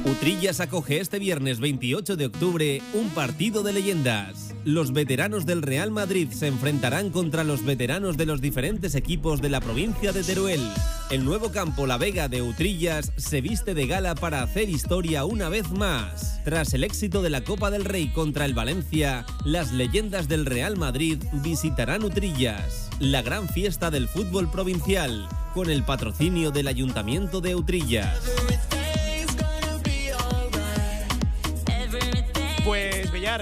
Utrillas 0.10 0.62
acoge 0.62 1.02
este 1.02 1.20
viernes 1.20 1.60
28 1.60 2.16
de 2.16 2.28
octubre 2.28 2.82
un 2.94 3.10
partido 3.10 3.62
de 3.62 3.74
leyendas. 3.74 4.56
Los 4.64 4.94
veteranos 4.94 5.46
del 5.46 5.62
Real 5.62 5.92
Madrid 5.92 6.30
se 6.32 6.48
enfrentarán 6.48 7.10
contra 7.10 7.44
los 7.44 7.66
veteranos 7.66 8.16
de 8.16 8.26
los 8.26 8.40
diferentes 8.40 8.96
equipos 8.96 9.42
de 9.42 9.50
la 9.50 9.60
provincia 9.60 10.14
de 10.14 10.24
Teruel. 10.24 10.62
El 11.10 11.26
nuevo 11.26 11.52
campo 11.52 11.86
La 11.86 11.98
Vega 11.98 12.30
de 12.30 12.42
Utrillas 12.42 13.12
se 13.18 13.42
viste 13.42 13.74
de 13.74 13.86
gala 13.86 14.16
para 14.16 14.44
hacer 14.44 14.70
historia 14.70 15.26
una 15.26 15.50
vez 15.50 15.72
más. 15.72 16.40
Tras 16.46 16.74
el 16.74 16.86
éxito 16.86 17.22
de 17.22 17.30
la 17.30 17.44
Copa 17.44 17.70
del 17.70 17.84
Rey 17.84 18.08
contra 18.08 18.46
el 18.46 18.54
Valencia, 18.54 19.26
las 19.44 19.74
leyendas 19.74 20.30
del 20.30 20.46
Real 20.46 20.78
Madrid 20.78 21.22
visitarán 21.44 22.06
Utrillas, 22.06 22.90
la 23.00 23.22
gran 23.22 23.50
fiesta 23.50 23.92
del 23.92 24.08
fútbol 24.08 24.50
provincial, 24.50 25.28
con 25.54 25.70
el 25.70 25.84
patrocinio 25.84 26.52
del 26.52 26.70
Ayuntamiento 26.70 27.42
de 27.42 27.56
Utrillas. 27.56 28.22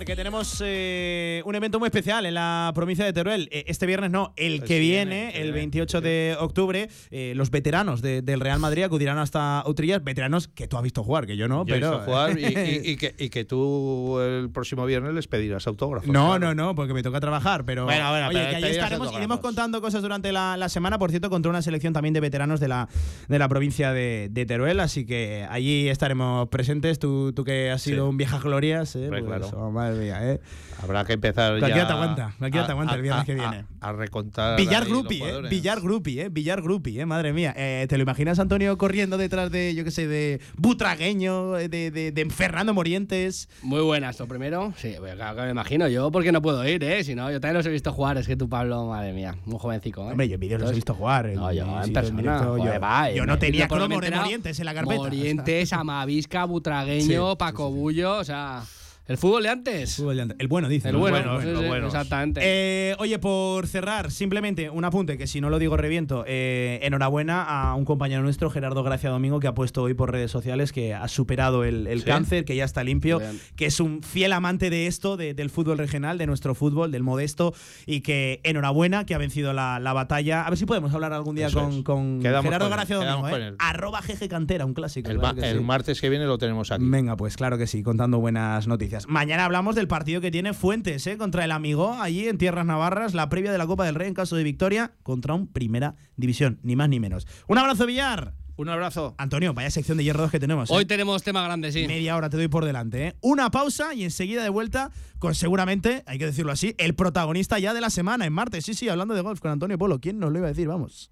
Que 0.04 0.16
tenemos 0.16 0.62
eh, 0.66 1.42
un 1.46 1.56
evento 1.56 1.80
muy 1.80 1.88
especial 1.88 2.26
en 2.26 2.34
la 2.34 2.72
provincia 2.76 3.06
de 3.06 3.14
Teruel. 3.14 3.48
Eh, 3.52 3.64
este 3.68 3.86
viernes 3.86 4.12
no, 4.12 4.34
el 4.36 4.62
que 4.64 4.80
viene, 4.80 5.40
el 5.42 5.54
28 5.54 6.02
de 6.02 6.36
octubre, 6.40 6.90
eh, 7.12 7.34
los 7.36 7.50
veteranos 7.50 8.02
de- 8.02 8.22
del 8.22 8.42
Real 8.42 8.60
Madrid 8.60 8.84
acudirán 8.84 9.18
hasta 9.18 9.64
Utrillas, 9.66 10.04
veteranos 10.04 10.48
que 10.50 10.68
tú 10.68 10.76
has 10.78 10.84
visto 10.84 11.02
jugar, 11.04 11.26
que 11.26 11.38
yo 11.38 11.48
no, 11.48 11.66
Yo 11.66 11.76
he 11.76 11.80
pero... 11.80 11.92
visto 11.92 12.06
jugar 12.06 12.38
y, 12.38 12.44
y- 12.46 12.92
y 12.92 12.98
que, 12.98 13.16
y 13.18 13.30
que 13.30 13.46
tú 13.46 14.20
el 14.20 14.50
próximo 14.50 14.86
viernes 14.86 15.14
les 15.14 15.28
pedirás 15.28 15.66
autógrafos. 15.68 16.08
No, 16.10 16.38
claro. 16.38 16.54
no, 16.54 16.66
no, 16.68 16.76
porque 16.76 16.94
me 16.94 17.02
toca 17.02 17.20
trabajar, 17.22 17.64
pero 17.66 17.86
Bueno, 17.86 18.10
bueno, 18.10 18.28
oye, 18.28 18.38
pero 18.40 18.50
que 18.50 18.56
ahí 18.66 18.72
estaremos, 18.72 19.14
iremos 19.14 19.40
contando 19.40 19.82
cosas 19.82 20.02
durante 20.02 20.32
la, 20.34 20.58
la 20.58 20.68
semana, 20.70 21.00
por 21.00 21.10
cierto, 21.10 21.30
contra 21.30 21.50
una 21.50 21.62
selección 21.62 21.94
también 21.94 22.14
de 22.14 22.20
veteranos 22.20 22.60
de 22.60 22.68
la, 22.68 22.90
de 23.30 23.40
la 23.40 23.48
provincia 23.48 23.94
de, 23.94 24.28
de 24.30 24.46
Teruel, 24.46 24.80
así 24.82 25.06
que 25.06 25.46
allí 25.50 25.88
estaremos 25.88 26.50
presentes, 26.50 27.00
tú, 27.00 27.32
tú 27.34 27.44
que 27.46 27.72
has 27.72 27.82
sido 27.82 28.10
un 28.10 28.18
vieja 28.18 28.40
glorias, 28.40 28.96
eh, 28.96 29.06
pues, 29.10 29.24
claro. 29.24 29.46
Madre 29.90 30.04
mía, 30.04 30.20
eh. 30.34 30.42
Habrá 30.84 31.06
que 31.06 31.14
empezar 31.14 31.52
Cualquiera 31.58 31.84
ya 31.84 31.88
te 31.88 31.94
aguanta, 31.94 32.34
cualquiera 32.38 32.66
te 32.66 32.72
aguanta 32.74 32.96
el 32.96 33.02
viernes 33.02 33.26
que 33.26 33.34
viene. 33.34 33.66
A, 33.80 33.92
recontar. 33.94 34.58
Villar 34.58 34.86
Grupi, 34.86 35.22
eh. 35.24 35.42
Villar 35.50 35.80
Grupi, 35.82 36.20
eh. 36.20 36.30
Villar 36.30 36.62
Grupi, 36.62 37.00
eh. 37.00 37.06
Madre 37.06 37.32
mía. 37.34 37.54
Eh, 37.58 37.86
¿Te 37.88 37.98
lo 37.98 38.04
imaginas, 38.04 38.40
Antonio, 38.40 38.78
corriendo 38.78 39.18
detrás 39.18 39.52
de, 39.52 39.74
yo 39.74 39.84
qué 39.84 39.92
sé, 39.92 40.08
de 40.08 40.42
Butragueño, 40.58 41.58
eh, 41.58 41.70
de, 41.70 41.92
de, 41.92 42.12
de 42.12 42.30
Fernando 42.30 42.74
Morientes? 42.74 43.48
Muy 43.62 43.82
buenas, 43.82 44.20
lo 44.20 44.28
primero. 44.28 44.74
Sí, 44.78 44.96
claro 45.16 45.36
que 45.38 45.42
me 45.44 45.52
imagino. 45.52 45.88
Yo, 45.88 46.12
porque 46.12 46.32
no 46.32 46.42
puedo 46.42 46.68
ir, 46.68 46.84
¿eh? 46.84 47.04
Si 47.04 47.16
no, 47.16 47.32
yo 47.32 47.40
también 47.40 47.58
los 47.58 47.66
he 47.66 47.70
visto 47.70 47.94
jugar. 47.94 48.18
Es 48.18 48.28
que 48.28 48.36
tú, 48.36 48.50
Pablo, 48.50 48.86
madre 48.88 49.14
mía, 49.14 49.36
muy 49.46 49.58
jovencico, 49.60 50.02
¿eh? 50.08 50.12
Hombre, 50.12 50.28
yo 50.28 50.36
en 50.36 50.40
vídeos 50.42 50.62
los 50.62 50.72
he 50.72 50.76
visto 50.76 50.94
jugar. 50.94 51.28
No, 51.30 51.52
yo 51.52 51.64
Sí, 51.66 51.72
en 51.80 51.86
sí, 51.86 51.92
persona. 51.92 52.22
directo, 52.22 52.46
joder, 52.58 52.74
yo, 52.76 52.80
va, 52.82 53.12
yo 53.12 53.26
no 53.26 53.40
tenía 53.40 53.68
cromo 53.68 54.00
de 54.02 54.12
Morientes 54.12 54.60
en 54.60 54.66
la 54.66 54.74
carpeta. 54.74 54.98
Morientes, 55.02 55.74
Amavisca, 55.74 56.44
Butragueño, 56.46 57.32
Sí, 57.32 57.36
Paco 57.38 57.72
Bullo, 57.72 58.18
o 58.18 58.24
sea, 58.24 58.62
el 59.08 59.18
fútbol 59.18 59.44
de 59.44 59.50
antes. 59.50 60.00
El 60.00 60.48
bueno, 60.48 60.68
dice. 60.68 60.90
El 60.90 60.94
¿no? 60.96 61.00
bueno, 61.00 61.40
sí, 61.42 61.48
exactamente. 61.86 62.42
Eh, 62.44 62.96
oye, 63.00 63.20
por 63.20 63.68
cerrar, 63.68 64.12
simplemente 64.12 64.70
un 64.70 64.84
apunte, 64.86 65.18
que 65.18 65.28
si 65.28 65.42
no 65.42 65.50
lo 65.50 65.60
digo 65.60 65.78
reviento. 65.78 66.24
Eh, 66.28 66.80
enhorabuena 66.84 67.44
a 67.44 67.76
un 67.76 67.86
compañero 67.86 68.22
nuestro, 68.24 68.50
Gerardo 68.50 68.84
Gracia 68.84 69.10
Domingo, 69.10 69.40
que 69.40 69.48
ha 69.48 69.54
puesto 69.54 69.84
hoy 69.84 69.94
por 69.94 70.12
redes 70.12 70.32
sociales 70.32 70.72
que 70.72 70.94
ha 70.94 71.08
superado 71.08 71.64
el, 71.64 71.88
el 71.88 72.00
Sí. 72.00 72.06
cáncer, 72.06 72.46
que 72.46 72.56
ya 72.56 72.66
está 72.66 72.84
limpio, 72.84 73.20
Bien. 73.20 73.40
que 73.56 73.66
es 73.68 73.80
un 73.80 74.02
fiel 74.02 74.34
amante 74.34 74.70
de 74.70 74.88
esto, 74.88 75.18
de- 75.18 75.34
del 75.34 75.50
fútbol 75.50 75.78
regional, 75.78 76.18
de 76.18 76.26
nuestro 76.28 76.56
fútbol, 76.56 76.92
del 76.92 77.04
modesto, 77.04 77.54
y 77.86 78.02
que 78.02 78.40
enhorabuena, 78.44 79.06
que 79.06 79.14
ha 79.14 79.18
vencido 79.18 79.54
la, 79.54 79.80
la 79.80 79.94
batalla. 79.94 80.44
A 80.46 80.50
ver 80.50 80.58
si 80.58 80.66
podemos 80.66 80.94
hablar 80.94 81.14
algún 81.14 81.36
día 81.36 81.48
Eso 81.48 81.60
con, 81.84 82.22
Gerardo 82.22 82.60
con 82.60 82.70
Gracia 82.72 82.96
Domingo. 82.98 83.28
eh. 83.38 83.54
Arroba 83.60 84.02
GG 84.02 84.28
Cantera, 84.30 84.66
un 84.66 84.74
clásico. 84.74 85.12
El, 85.12 85.20
claro 85.20 85.36
ma- 85.36 85.42
que 85.42 85.50
el 85.50 85.58
sí. 85.60 85.64
martes 85.64 86.02
que 86.02 86.10
viene 86.10 86.26
lo 86.26 86.38
tenemos 86.38 86.72
aquí. 86.72 86.84
Venga, 86.88 87.16
pues 87.16 87.38
claro 87.38 87.58
que 87.58 87.68
sí, 87.68 87.84
contando 87.84 88.20
buenas 88.20 88.68
noticias. 88.68 88.95
Mañana 89.08 89.46
hablamos 89.46 89.76
del 89.76 89.88
partido 89.88 90.22
que 90.22 90.32
tiene 90.32 90.54
Fuentes 90.54 91.06
¿eh? 91.08 91.18
contra 91.18 91.44
el 91.44 91.52
Amigo, 91.52 91.94
allí 91.94 92.28
en 92.28 92.38
Tierras 92.38 92.66
Navarras, 92.66 93.14
la 93.14 93.30
previa 93.30 93.52
de 93.52 93.58
la 93.58 93.68
Copa 93.68 93.86
del 93.86 93.96
Rey 93.96 94.08
en 94.08 94.14
caso 94.14 94.36
de 94.36 94.44
victoria 94.44 94.94
contra 95.04 95.34
un 95.34 95.48
Primera 95.48 95.96
División, 96.16 96.60
ni 96.64 96.76
más 96.76 96.90
ni 96.90 97.00
menos. 97.00 97.28
Un 97.48 97.58
abrazo, 97.58 97.86
Villar. 97.86 98.34
Un 98.58 98.70
abrazo. 98.70 99.16
Antonio, 99.18 99.54
vaya 99.54 99.70
sección 99.70 99.98
de 99.98 100.06
hierros 100.06 100.32
que 100.32 100.40
tenemos. 100.40 100.70
¿eh? 100.70 100.74
Hoy 100.74 100.86
tenemos 100.86 101.24
tema 101.24 101.44
grande, 101.44 101.72
sí. 101.72 101.88
Media 101.88 102.16
hora 102.16 102.30
te 102.30 102.38
doy 102.38 102.48
por 102.48 102.64
delante. 102.64 103.08
¿eh? 103.08 103.16
Una 103.22 103.52
pausa 103.52 103.94
y 103.94 104.04
enseguida 104.04 104.44
de 104.44 104.50
vuelta 104.50 104.92
con 105.20 105.36
seguramente, 105.36 106.04
hay 106.06 106.18
que 106.18 106.26
decirlo 106.26 106.54
así, 106.54 106.74
el 106.78 106.96
protagonista 106.96 107.60
ya 107.60 107.74
de 107.74 107.82
la 107.82 107.90
semana, 107.90 108.26
en 108.26 108.32
martes. 108.32 108.66
Sí, 108.66 108.74
sí, 108.74 108.88
hablando 108.88 109.14
de 109.14 109.22
golf 109.22 109.42
con 109.42 109.52
Antonio 109.52 109.78
Polo. 109.78 110.00
¿Quién 110.00 110.20
nos 110.20 110.32
lo 110.32 110.38
iba 110.38 110.48
a 110.48 110.52
decir? 110.52 110.68
Vamos. 110.68 111.12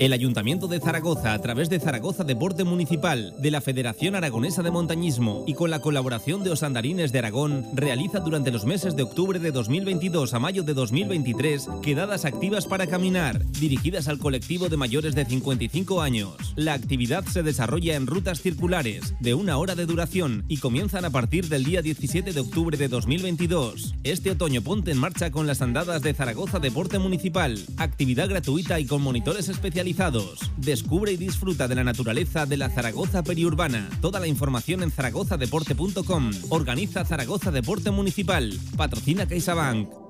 El 0.00 0.14
Ayuntamiento 0.14 0.66
de 0.66 0.80
Zaragoza, 0.80 1.34
a 1.34 1.38
través 1.40 1.68
de 1.68 1.78
Zaragoza 1.78 2.24
Deporte 2.24 2.64
Municipal, 2.64 3.34
de 3.38 3.50
la 3.50 3.60
Federación 3.60 4.14
Aragonesa 4.14 4.62
de 4.62 4.70
Montañismo 4.70 5.44
y 5.46 5.52
con 5.52 5.70
la 5.70 5.80
colaboración 5.80 6.42
de 6.42 6.48
Osandarines 6.48 7.12
de 7.12 7.18
Aragón, 7.18 7.66
realiza 7.74 8.20
durante 8.20 8.50
los 8.50 8.64
meses 8.64 8.96
de 8.96 9.02
octubre 9.02 9.38
de 9.38 9.52
2022 9.52 10.32
a 10.32 10.38
mayo 10.38 10.62
de 10.62 10.72
2023 10.72 11.68
quedadas 11.82 12.24
activas 12.24 12.66
para 12.66 12.86
caminar, 12.86 13.44
dirigidas 13.60 14.08
al 14.08 14.18
colectivo 14.18 14.70
de 14.70 14.78
mayores 14.78 15.14
de 15.14 15.26
55 15.26 16.00
años. 16.00 16.54
La 16.56 16.72
actividad 16.72 17.26
se 17.26 17.42
desarrolla 17.42 17.94
en 17.94 18.06
rutas 18.06 18.40
circulares 18.40 19.14
de 19.20 19.34
una 19.34 19.58
hora 19.58 19.74
de 19.74 19.84
duración 19.84 20.44
y 20.48 20.58
comienzan 20.58 21.04
a 21.04 21.10
partir 21.10 21.48
del 21.50 21.64
día 21.64 21.82
17 21.82 22.32
de 22.32 22.40
octubre 22.40 22.78
de 22.78 22.88
2022. 22.88 23.94
Este 24.04 24.30
otoño 24.30 24.62
ponte 24.62 24.92
en 24.92 24.98
marcha 24.98 25.30
con 25.30 25.46
las 25.46 25.60
andadas 25.60 26.00
de 26.00 26.14
Zaragoza 26.14 26.58
Deporte 26.58 26.98
Municipal, 26.98 27.58
actividad 27.76 28.30
gratuita 28.30 28.80
y 28.80 28.86
con 28.86 29.02
especializados. 29.38 30.40
Descubre 30.56 31.12
y 31.12 31.16
disfruta 31.16 31.68
de 31.68 31.74
la 31.74 31.84
naturaleza 31.84 32.46
de 32.46 32.56
la 32.56 32.70
Zaragoza 32.70 33.22
periurbana. 33.22 33.88
Toda 34.00 34.20
la 34.20 34.26
información 34.26 34.82
en 34.82 34.90
zaragozadeporte.com. 34.90 36.30
Organiza 36.50 37.04
Zaragoza 37.04 37.50
Deporte 37.50 37.90
Municipal. 37.90 38.52
Patrocina 38.76 39.26
CaixaBank. 39.26 40.09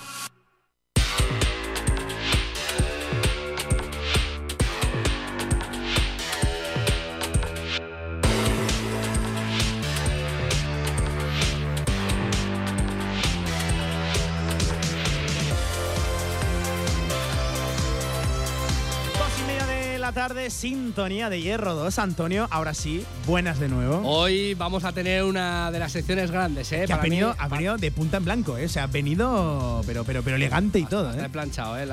Tarde, 20.27 20.51
sintonía 20.51 21.31
de 21.31 21.41
Hierro 21.41 21.73
2. 21.73 21.97
Antonio, 21.97 22.47
ahora 22.51 22.75
sí, 22.75 23.03
buenas 23.25 23.59
de 23.59 23.67
nuevo. 23.67 24.07
Hoy 24.07 24.53
vamos 24.53 24.83
a 24.83 24.91
tener 24.91 25.23
una 25.23 25.71
de 25.71 25.79
las 25.79 25.93
secciones 25.93 26.29
grandes, 26.29 26.71
¿eh? 26.73 26.83
Que 26.85 26.93
ha 26.93 26.97
venido, 26.97 27.33
ha 27.39 27.47
venido 27.47 27.75
de 27.77 27.89
punta 27.89 28.17
en 28.17 28.25
blanco, 28.25 28.55
¿eh? 28.55 28.65
O 28.65 28.69
sea, 28.69 28.83
ha 28.83 28.87
venido, 28.87 29.81
pero, 29.87 30.03
pero, 30.03 30.21
pero 30.21 30.35
elegante 30.35 30.77
y 30.77 30.85
todo, 30.85 31.09
Está 31.09 31.27
planchado, 31.29 31.75
¿eh? 31.79 31.87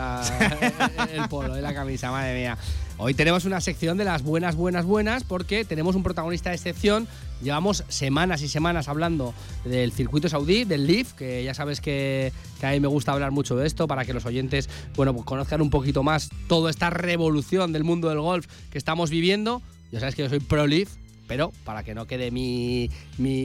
el, 1.14 1.26
polo 1.30 1.56
y 1.56 1.62
la 1.62 1.72
camisa, 1.72 2.10
madre 2.10 2.38
mía. 2.38 2.58
Hoy 2.98 3.14
tenemos 3.14 3.46
una 3.46 3.62
sección 3.62 3.96
de 3.96 4.04
las 4.04 4.22
buenas, 4.22 4.56
buenas, 4.56 4.84
buenas, 4.84 5.24
porque 5.24 5.64
tenemos 5.64 5.96
un 5.96 6.02
protagonista 6.02 6.50
de 6.50 6.56
excepción. 6.56 7.08
Llevamos 7.42 7.84
semanas 7.88 8.42
y 8.42 8.48
semanas 8.48 8.88
hablando 8.88 9.34
del 9.64 9.92
circuito 9.92 10.28
saudí, 10.28 10.64
del 10.64 10.86
Leaf, 10.86 11.12
que 11.12 11.44
ya 11.44 11.54
sabes 11.54 11.80
que, 11.80 12.32
a 12.62 12.70
mí 12.70 12.80
me 12.80 12.88
gusta 12.88 13.12
hablar 13.12 13.30
mucho 13.30 13.56
de 13.56 13.66
esto 13.66 13.86
para 13.86 14.04
que 14.04 14.12
los 14.12 14.26
oyentes 14.26 14.68
bueno, 14.96 15.12
pues 15.14 15.24
conozcan 15.24 15.60
un 15.60 15.70
poquito 15.70 16.02
más 16.02 16.30
toda 16.48 16.70
esta 16.70 16.90
revolución 16.90 17.72
del 17.72 17.84
mundo 17.84 18.08
del 18.08 18.20
golf 18.20 18.46
que 18.70 18.78
estamos 18.78 19.10
viviendo. 19.10 19.62
Ya 19.92 20.00
sabes 20.00 20.14
que 20.14 20.22
yo 20.22 20.28
soy 20.28 20.40
pro 20.40 20.66
Leaf, 20.66 20.90
pero 21.28 21.52
para 21.64 21.84
que 21.84 21.94
no 21.94 22.06
quede 22.06 22.30
mi, 22.30 22.90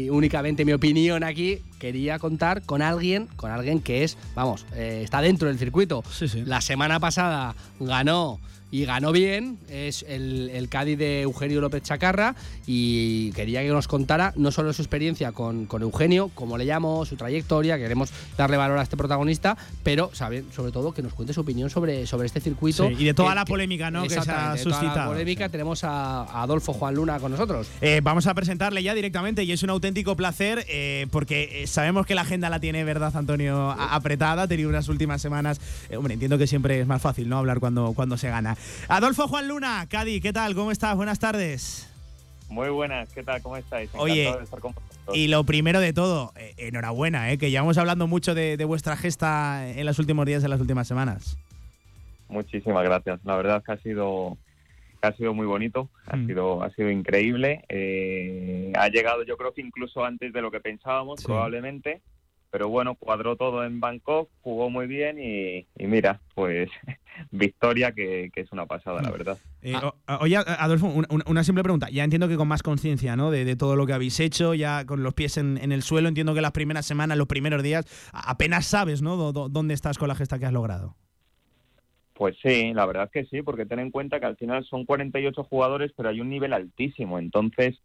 únicamente 0.09 0.65
mi 0.65 0.73
opinión 0.73 1.23
aquí, 1.23 1.59
quería 1.77 2.17
contar 2.17 2.63
con 2.63 2.81
alguien, 2.81 3.27
con 3.35 3.51
alguien 3.51 3.81
que 3.81 4.03
es, 4.03 4.17
vamos, 4.33 4.65
eh, 4.73 5.01
está 5.03 5.21
dentro 5.21 5.49
del 5.49 5.59
circuito. 5.59 6.03
La 6.45 6.61
semana 6.61 6.99
pasada 6.99 7.55
ganó 7.79 8.39
y 8.73 8.85
ganó 8.85 9.11
bien, 9.11 9.59
es 9.69 10.03
el, 10.09 10.49
el 10.51 10.67
Cádiz 10.67 10.97
de 10.97 11.21
Eugenio 11.21 11.61
López 11.61 11.83
Chacarra 11.83 12.33
y 12.65 13.31
quería 13.33 13.61
que 13.61 13.67
nos 13.67 13.87
contara 13.87 14.33
no 14.35 14.49
solo 14.49 14.73
su 14.73 14.81
experiencia 14.81 15.31
con, 15.31 15.67
con 15.67 15.83
Eugenio, 15.83 16.31
como 16.33 16.57
le 16.57 16.65
llamo, 16.65 17.05
su 17.05 17.15
trayectoria, 17.15 17.77
queremos 17.77 18.09
darle 18.35 18.57
valor 18.57 18.79
a 18.79 18.81
este 18.81 18.97
protagonista, 18.97 19.55
pero 19.83 20.09
sabe, 20.15 20.43
sobre 20.55 20.71
todo 20.71 20.91
que 20.91 21.03
nos 21.03 21.13
cuente 21.13 21.33
su 21.33 21.41
opinión 21.41 21.69
sobre, 21.69 22.07
sobre 22.07 22.25
este 22.25 22.41
circuito. 22.41 22.89
y 22.89 23.05
de 23.05 23.13
toda 23.13 23.35
la 23.35 23.45
polémica 23.45 23.91
¿no? 23.91 24.01
que 24.01 24.09
se 24.09 24.17
ha 24.31 24.57
suscitado. 24.57 24.95
la 24.95 25.05
polémica 25.05 25.49
tenemos 25.49 25.83
a, 25.83 26.41
Adolfo 26.41 26.73
Juan 26.73 26.95
Luna 26.95 27.19
con 27.19 27.29
nosotros. 27.29 27.67
Eh, 27.79 28.01
vamos 28.01 28.25
a 28.25 28.33
presentarle 28.33 28.81
ya 28.81 28.95
directamente 28.95 29.43
y 29.43 29.51
es 29.51 29.61
un 29.61 29.69
auténtico 29.69 30.15
placer 30.15 30.65
eh, 30.67 31.05
porque 31.11 31.61
eh, 31.61 31.67
sabemos 31.67 32.07
que 32.07 32.15
la 32.15 32.21
agenda 32.21 32.49
la 32.49 32.59
tiene, 32.59 32.83
¿verdad, 32.83 33.15
Antonio? 33.15 33.69
apretada, 33.69 34.41
ha 34.41 34.47
tenido 34.47 34.69
unas 34.69 34.89
últimas 34.89 35.21
semanas. 35.21 35.61
hombre, 35.95 36.15
entiendo 36.15 36.39
que 36.39 36.47
siempre 36.47 36.79
es 36.79 36.87
más 36.87 37.03
fácil, 37.03 37.29
¿no? 37.29 37.37
Hablar 37.37 37.59
cuando, 37.59 37.93
cuando 37.93 38.17
se 38.17 38.29
gana. 38.29 38.57
Adolfo 38.87 39.27
Juan 39.27 39.47
Luna, 39.47 39.85
Cadi, 39.89 40.21
¿qué 40.21 40.33
tal? 40.33 40.55
¿Cómo 40.55 40.71
estás? 40.71 40.95
Buenas 40.95 41.19
tardes. 41.19 41.89
Muy 42.49 42.69
buenas, 42.69 43.11
¿qué 43.13 43.23
tal? 43.23 43.41
¿Cómo 43.41 43.57
estáis? 43.57 43.89
Oye, 43.95 44.31
y 45.13 45.27
lo 45.27 45.43
primero 45.43 45.79
de 45.79 45.93
todo, 45.93 46.33
eh, 46.35 46.53
enhorabuena, 46.57 47.31
eh, 47.31 47.37
que 47.37 47.49
llevamos 47.49 47.77
hablando 47.77 48.07
mucho 48.07 48.35
de, 48.35 48.63
vuestra 48.65 48.95
gesta 48.95 49.67
en 49.69 49.85
los 49.85 49.97
últimos 49.99 50.25
días, 50.25 50.43
en 50.43 50.49
las 50.49 50.61
últimas 50.61 50.87
semanas. 50.87 51.37
Muchísimas 52.29 52.83
gracias. 52.83 53.19
La 53.23 53.35
verdad 53.35 53.57
es 53.57 53.63
que 53.63 53.71
ha 53.71 53.77
sido, 53.77 54.37
ha 55.01 55.11
sido 55.13 55.33
muy 55.33 55.47
bonito, 55.47 55.89
ha 56.05 56.15
mm. 56.15 56.27
sido, 56.27 56.63
ha 56.63 56.69
sido 56.71 56.89
increíble. 56.91 57.63
Eh, 57.69 58.71
ha 58.75 58.87
llegado, 58.89 59.23
yo 59.23 59.37
creo 59.37 59.53
que 59.53 59.61
incluso 59.61 60.05
antes 60.05 60.31
de 60.31 60.41
lo 60.41 60.51
que 60.51 60.59
pensábamos, 60.59 61.23
probablemente 61.23 62.01
pero 62.53 62.69
bueno, 62.69 62.93
cuadró 62.93 63.35
todo 63.35 63.65
en 63.65 63.79
Bangkok, 63.79 64.29
jugó 64.41 64.69
muy 64.69 64.85
bien 64.85 65.17
y, 65.19 65.65
mira, 65.83 66.21
pues 66.35 66.69
victoria 67.31 67.91
que, 67.91 68.31
es 68.33 68.51
una 68.51 68.65
pasada, 68.65 69.01
la 69.01 69.11
verdad. 69.11 69.37
Eh, 69.61 69.73
oye, 70.19 70.37
Adolfo, 70.37 70.87
una, 71.25 71.43
simple 71.43 71.63
pregunta. 71.63 71.89
Ya 71.89 72.03
entiendo 72.03 72.27
que 72.27 72.37
con 72.37 72.47
más 72.47 72.63
conciencia 72.63 73.15
¿no? 73.15 73.31
De, 73.31 73.55
todo 73.55 73.75
lo 73.75 73.85
que 73.85 73.93
habéis 73.93 74.19
hecho, 74.19 74.53
ya 74.53 74.85
con 74.85 75.03
los 75.03 75.13
pies 75.13 75.37
en, 75.37 75.71
el 75.71 75.83
suelo, 75.83 76.07
entiendo 76.07 76.33
que 76.33 76.41
las 76.41 76.51
primeras 76.51 76.85
semanas, 76.85 77.17
los 77.17 77.27
primeros 77.27 77.63
días, 77.63 77.85
apenas 78.11 78.65
sabes 78.65 79.01
¿no? 79.01 79.31
dónde 79.31 79.73
estás 79.73 79.97
con 79.97 80.07
la 80.07 80.15
gesta 80.15 80.39
que 80.39 80.45
has 80.45 80.53
logrado. 80.53 80.95
Pues 82.13 82.35
sí, 82.43 82.73
la 82.73 82.85
verdad 82.85 83.05
es 83.05 83.11
que 83.11 83.25
sí, 83.25 83.41
porque 83.41 83.65
ten 83.65 83.79
en 83.79 83.91
cuenta 83.91 84.19
que 84.19 84.25
al 84.25 84.37
final 84.37 84.63
son 84.65 84.85
48 84.85 85.43
jugadores, 85.43 85.91
pero 85.95 86.09
hay 86.09 86.21
un 86.21 86.29
nivel 86.29 86.53
altísimo. 86.53 87.17
Entonces, 87.17 87.79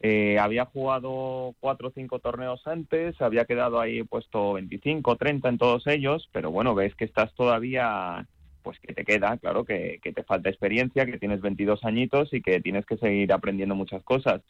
eh, 0.00 0.38
había 0.38 0.64
jugado 0.64 1.54
cuatro 1.58 1.88
o 1.88 1.92
cinco 1.92 2.20
torneos 2.20 2.64
antes, 2.66 3.20
había 3.20 3.46
quedado 3.46 3.80
ahí 3.80 4.04
puesto 4.04 4.52
25, 4.52 5.16
30 5.16 5.48
en 5.48 5.58
todos 5.58 5.86
ellos, 5.88 6.28
pero 6.32 6.52
bueno, 6.52 6.74
ves 6.74 6.94
que 6.94 7.04
estás 7.04 7.34
todavía, 7.34 8.26
pues 8.68 8.78
que 8.80 8.92
te 8.92 9.02
queda, 9.02 9.38
claro, 9.38 9.64
que, 9.64 9.98
te 10.02 10.22
falta 10.24 10.50
experiencia, 10.50 11.06
que 11.06 11.16
tienes 11.16 11.40
22 11.40 11.86
añitos 11.86 12.34
y 12.34 12.42
que 12.42 12.60
tienes 12.60 12.84
que 12.84 12.98
seguir 12.98 13.32
aprendiendo 13.32 13.74
muchas 13.74 14.02
cosas. 14.02 14.42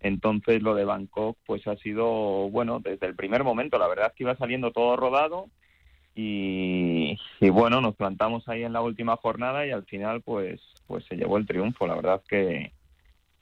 Entonces 0.00 0.62
lo 0.62 0.74
de 0.74 0.86
Bangkok 0.86 1.36
pues 1.44 1.66
ha 1.66 1.76
sido, 1.76 2.48
bueno, 2.48 2.80
desde 2.80 3.06
el 3.06 3.14
primer 3.14 3.44
momento, 3.44 3.78
la 3.78 3.86
verdad 3.86 4.06
es 4.06 4.12
que 4.14 4.22
iba 4.22 4.34
saliendo 4.34 4.72
todo 4.72 4.96
rodado 4.96 5.50
y, 6.14 7.18
y 7.38 7.50
bueno, 7.50 7.82
nos 7.82 7.96
plantamos 7.96 8.48
ahí 8.48 8.62
en 8.62 8.72
la 8.72 8.80
última 8.80 9.18
jornada 9.18 9.66
y 9.66 9.72
al 9.72 9.84
final 9.84 10.22
pues, 10.22 10.58
pues 10.86 11.04
se 11.04 11.16
llevó 11.16 11.36
el 11.36 11.46
triunfo, 11.46 11.86
la 11.86 11.96
verdad 11.96 12.22
es 12.22 12.28
que 12.30 12.72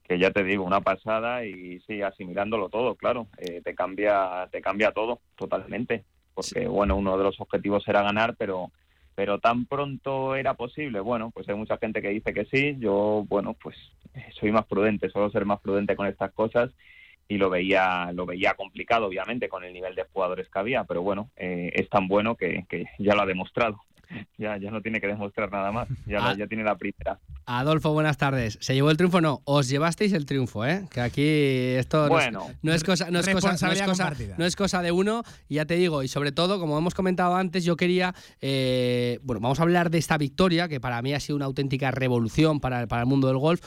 que 0.02 0.18
ya 0.18 0.32
te 0.32 0.42
digo, 0.42 0.64
una 0.64 0.80
pasada 0.80 1.46
y 1.46 1.78
sí, 1.86 2.02
asimilándolo 2.02 2.68
todo, 2.70 2.96
claro, 2.96 3.28
eh, 3.38 3.62
te 3.62 3.72
cambia 3.76 4.48
te 4.50 4.60
cambia 4.60 4.90
todo 4.90 5.20
totalmente, 5.36 6.04
porque 6.34 6.66
bueno, 6.66 6.96
uno 6.96 7.16
de 7.16 7.22
los 7.22 7.40
objetivos 7.40 7.86
era 7.86 8.02
ganar, 8.02 8.34
pero 8.36 8.72
pero 9.14 9.38
tan 9.38 9.66
pronto 9.66 10.34
era 10.34 10.54
posible, 10.54 11.00
bueno, 11.00 11.30
pues 11.32 11.48
hay 11.48 11.54
mucha 11.54 11.78
gente 11.78 12.02
que 12.02 12.08
dice 12.08 12.34
que 12.34 12.44
sí, 12.46 12.76
yo 12.78 13.24
bueno, 13.28 13.54
pues 13.54 13.76
soy 14.38 14.52
más 14.52 14.66
prudente, 14.66 15.10
suelo 15.10 15.30
ser 15.30 15.44
más 15.44 15.60
prudente 15.60 15.96
con 15.96 16.06
estas 16.06 16.32
cosas 16.32 16.70
y 17.26 17.38
lo 17.38 17.48
veía 17.48 18.12
lo 18.12 18.26
veía 18.26 18.54
complicado 18.54 19.06
obviamente 19.06 19.48
con 19.48 19.64
el 19.64 19.72
nivel 19.72 19.94
de 19.94 20.04
jugadores 20.12 20.48
que 20.48 20.58
había, 20.58 20.84
pero 20.84 21.02
bueno, 21.02 21.30
eh, 21.36 21.72
es 21.74 21.88
tan 21.88 22.08
bueno 22.08 22.36
que, 22.36 22.64
que 22.68 22.86
ya 22.98 23.14
lo 23.14 23.22
ha 23.22 23.26
demostrado. 23.26 23.80
Ya, 24.38 24.56
ya 24.56 24.70
no 24.70 24.80
tiene 24.80 25.00
que 25.00 25.06
demostrar 25.06 25.50
nada 25.50 25.72
más, 25.72 25.88
ya, 26.06 26.30
ah. 26.30 26.36
ya 26.36 26.46
tiene 26.46 26.64
la 26.64 26.76
primera. 26.76 27.18
Adolfo, 27.46 27.92
buenas 27.92 28.16
tardes. 28.16 28.56
¿Se 28.60 28.74
llevó 28.74 28.90
el 28.90 28.96
triunfo 28.96 29.18
o 29.18 29.20
no? 29.20 29.42
Os 29.44 29.68
llevasteis 29.68 30.14
el 30.14 30.24
triunfo, 30.24 30.64
¿eh? 30.64 30.86
Que 30.90 31.02
aquí 31.02 31.22
esto 31.22 32.08
no, 32.08 32.18
es, 32.72 32.82
cosa, 32.82 33.10
no 33.10 33.20
es 33.20 33.28
cosa, 34.56 34.82
de 34.82 34.92
uno. 34.92 35.22
Y 35.48 35.56
ya 35.56 35.66
te 35.66 35.74
digo, 35.74 36.02
y 36.02 36.08
sobre 36.08 36.32
todo, 36.32 36.58
como 36.58 36.78
hemos 36.78 36.94
comentado 36.94 37.36
antes, 37.36 37.64
yo 37.64 37.76
quería, 37.76 38.14
eh, 38.40 39.18
bueno, 39.22 39.40
vamos 39.40 39.60
a 39.60 39.62
hablar 39.62 39.90
de 39.90 39.98
esta 39.98 40.16
victoria, 40.16 40.68
que 40.68 40.80
para 40.80 41.02
mí 41.02 41.12
ha 41.12 41.20
sido 41.20 41.36
una 41.36 41.44
auténtica 41.44 41.90
revolución 41.90 42.60
para, 42.60 42.82
el 42.82 43.06
mundo 43.06 43.28
del 43.28 43.38
golf. 43.38 43.60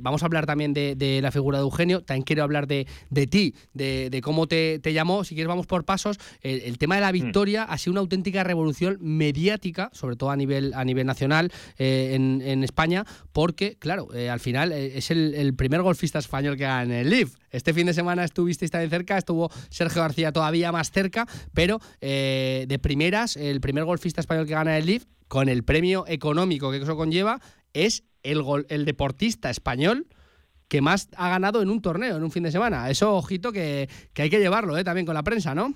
vamos 0.00 0.22
a 0.22 0.26
hablar 0.26 0.44
también 0.44 0.74
de, 0.74 1.20
la 1.22 1.30
figura 1.30 1.56
de 1.58 1.62
Eugenio. 1.62 2.02
También 2.02 2.24
quiero 2.24 2.42
hablar 2.42 2.66
de, 2.66 2.86
ti, 3.30 3.54
de, 3.72 4.20
cómo 4.22 4.46
te, 4.46 4.80
llamó. 4.92 5.24
Si 5.24 5.34
quieres, 5.34 5.48
vamos 5.48 5.66
por 5.66 5.86
pasos. 5.86 6.18
El, 6.42 6.76
tema 6.76 6.96
de 6.96 7.00
la 7.00 7.10
mm. 7.10 7.12
victoria 7.12 7.62
ha 7.64 7.78
sido 7.78 7.92
una 7.92 8.00
auténtica 8.00 8.44
revolución 8.44 8.98
mediática, 9.00 9.81
sobre 9.92 10.16
todo 10.16 10.30
a 10.30 10.36
nivel, 10.36 10.72
a 10.74 10.84
nivel 10.84 11.06
nacional 11.06 11.52
eh, 11.78 12.14
en, 12.14 12.64
España 12.64 13.04
porque, 13.32 13.76
claro, 13.78 14.08
eh, 14.14 14.30
al 14.30 14.40
final 14.40 14.72
eh, 14.72 14.98
es 14.98 15.10
el, 15.10 15.54
primer 15.54 15.82
golfista 15.82 16.18
español 16.18 16.56
que 16.56 16.64
gana 16.64 17.00
el 17.00 17.10
Leaf. 17.10 17.34
Este 17.50 17.74
fin 17.74 17.86
de 17.86 17.94
semana 17.94 18.24
estuvisteis 18.24 18.70
también 18.70 18.90
cerca, 18.90 19.18
estuvo 19.18 19.50
Sergio 19.68 20.02
García 20.02 20.32
todavía 20.32 20.72
más 20.72 20.90
cerca, 20.90 21.26
pero 21.52 21.80
de 22.00 22.78
primeras, 22.80 23.36
el 23.36 23.60
primer 23.60 23.84
golfista 23.84 24.20
español 24.20 24.46
que 24.46 24.52
gana 24.52 24.78
el 24.78 24.86
Leaf, 24.86 25.04
con 25.28 25.48
el 25.48 25.62
premio 25.62 26.04
económico 26.08 26.70
que 26.70 26.78
eso 26.78 26.96
conlleva, 26.96 27.40
es 27.72 28.04
el, 28.22 28.42
el 28.68 28.84
deportista 28.84 29.50
español 29.50 30.06
que 30.72 30.80
más 30.80 31.10
ha 31.18 31.28
ganado 31.28 31.60
en 31.60 31.68
un 31.68 31.82
torneo, 31.82 32.16
en 32.16 32.22
un 32.22 32.30
fin 32.30 32.44
de 32.44 32.50
semana. 32.50 32.88
Eso, 32.88 33.14
ojito, 33.14 33.52
que, 33.52 33.90
hay 34.16 34.30
que 34.30 34.38
llevarlo 34.38 34.82
también 34.82 35.04
con 35.04 35.14
la 35.14 35.22
prensa, 35.22 35.54
¿no? 35.54 35.74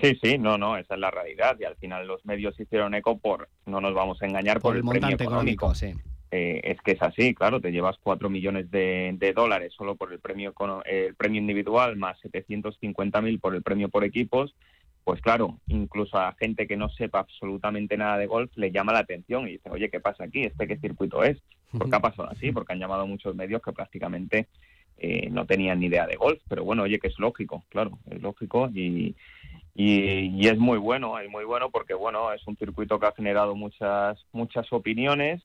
Sí, 0.00 0.18
sí, 0.22 0.38
no, 0.38 0.58
no, 0.58 0.76
esa 0.76 0.94
es 0.94 1.00
la 1.00 1.10
realidad. 1.10 1.56
Y 1.58 1.64
al 1.64 1.76
final 1.76 2.06
los 2.06 2.24
medios 2.24 2.58
hicieron 2.58 2.94
eco 2.94 3.18
por, 3.18 3.48
no 3.66 3.80
nos 3.80 3.94
vamos 3.94 4.22
a 4.22 4.26
engañar, 4.26 4.60
por, 4.60 4.76
el, 4.76 4.84
montante 4.84 5.24
económico. 5.24 5.74
sí. 5.74 5.94
Eh, 6.30 6.60
es 6.62 6.80
que 6.82 6.92
es 6.92 7.00
así, 7.00 7.34
claro, 7.34 7.58
te 7.58 7.72
llevas 7.72 7.96
4 8.02 8.28
millones 8.28 8.70
de, 8.70 9.32
dólares 9.34 9.72
solo 9.74 9.96
por 9.96 10.12
el 10.12 10.18
premio, 10.18 10.52
el 10.84 11.14
premio 11.14 11.40
individual, 11.40 11.96
más 11.96 12.18
750.000 12.20 13.40
por 13.40 13.54
el 13.54 13.62
premio 13.62 13.88
por 13.88 14.04
equipos, 14.04 14.54
pues 15.04 15.22
claro, 15.22 15.58
incluso 15.68 16.18
a 16.18 16.34
gente 16.38 16.66
que 16.66 16.76
no 16.76 16.90
sepa 16.90 17.20
absolutamente 17.20 17.96
nada 17.96 18.18
de 18.18 18.26
golf 18.26 18.54
le 18.56 18.70
llama 18.70 18.92
la 18.92 18.98
atención 18.98 19.48
y 19.48 19.52
dice, 19.52 19.70
oye, 19.70 19.88
¿qué 19.88 20.00
pasa 20.00 20.24
aquí? 20.24 20.44
¿Este 20.44 20.68
qué 20.68 20.76
circuito 20.76 21.24
es? 21.24 21.38
¿Por 21.72 21.88
qué 21.88 21.96
ha 21.96 22.00
pasado 22.00 22.28
así? 22.28 22.52
Porque 22.52 22.74
han 22.74 22.78
llamado 22.78 23.06
muchos 23.06 23.34
medios 23.34 23.62
que 23.62 23.72
prácticamente 23.72 24.48
eh, 24.98 25.30
no 25.30 25.46
tenían 25.46 25.80
ni 25.80 25.86
idea 25.86 26.06
de 26.06 26.16
golf, 26.16 26.42
pero 26.46 26.62
bueno, 26.62 26.82
oye, 26.82 26.98
que 26.98 27.06
es 27.06 27.18
lógico, 27.18 27.64
claro, 27.70 27.98
es 28.10 28.20
lógico 28.20 28.68
y, 28.74 29.16
y, 29.80 30.48
es 30.48 30.58
muy 30.58 30.76
bueno, 30.76 31.20
es 31.20 31.30
muy 31.30 31.44
bueno 31.44 31.70
porque 31.70 31.94
bueno, 31.94 32.32
es 32.32 32.44
un 32.48 32.56
circuito 32.56 32.98
que 32.98 33.06
ha 33.06 33.12
generado 33.12 33.54
muchas, 33.54 34.18
muchas 34.32 34.72
opiniones 34.72 35.40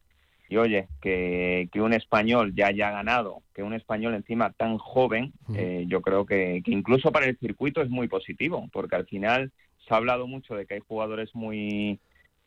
Y 0.49 0.57
oye, 0.57 0.87
que, 1.01 1.69
que 1.71 1.79
un 1.79 1.93
español 1.93 2.55
ya 2.55 2.67
haya 2.67 2.89
ganado, 2.89 3.43
que 3.53 3.61
un 3.61 3.75
español 3.75 4.15
encima 4.15 4.51
tan 4.51 4.79
joven, 4.79 5.33
eh, 5.55 5.85
yo 5.87 6.01
creo 6.01 6.25
que, 6.25 6.63
que 6.65 6.71
incluso 6.71 7.11
para 7.11 7.27
el 7.27 7.37
circuito 7.37 7.83
es 7.83 7.89
muy 7.91 8.07
positivo, 8.07 8.67
porque 8.73 8.95
al 8.95 9.05
final 9.05 9.51
se 9.87 9.93
ha 9.93 9.97
hablado 9.97 10.25
mucho 10.25 10.55
de 10.55 10.65
que 10.65 10.75
hay 10.75 10.79
jugadores 10.79 11.29
muy 11.35 11.99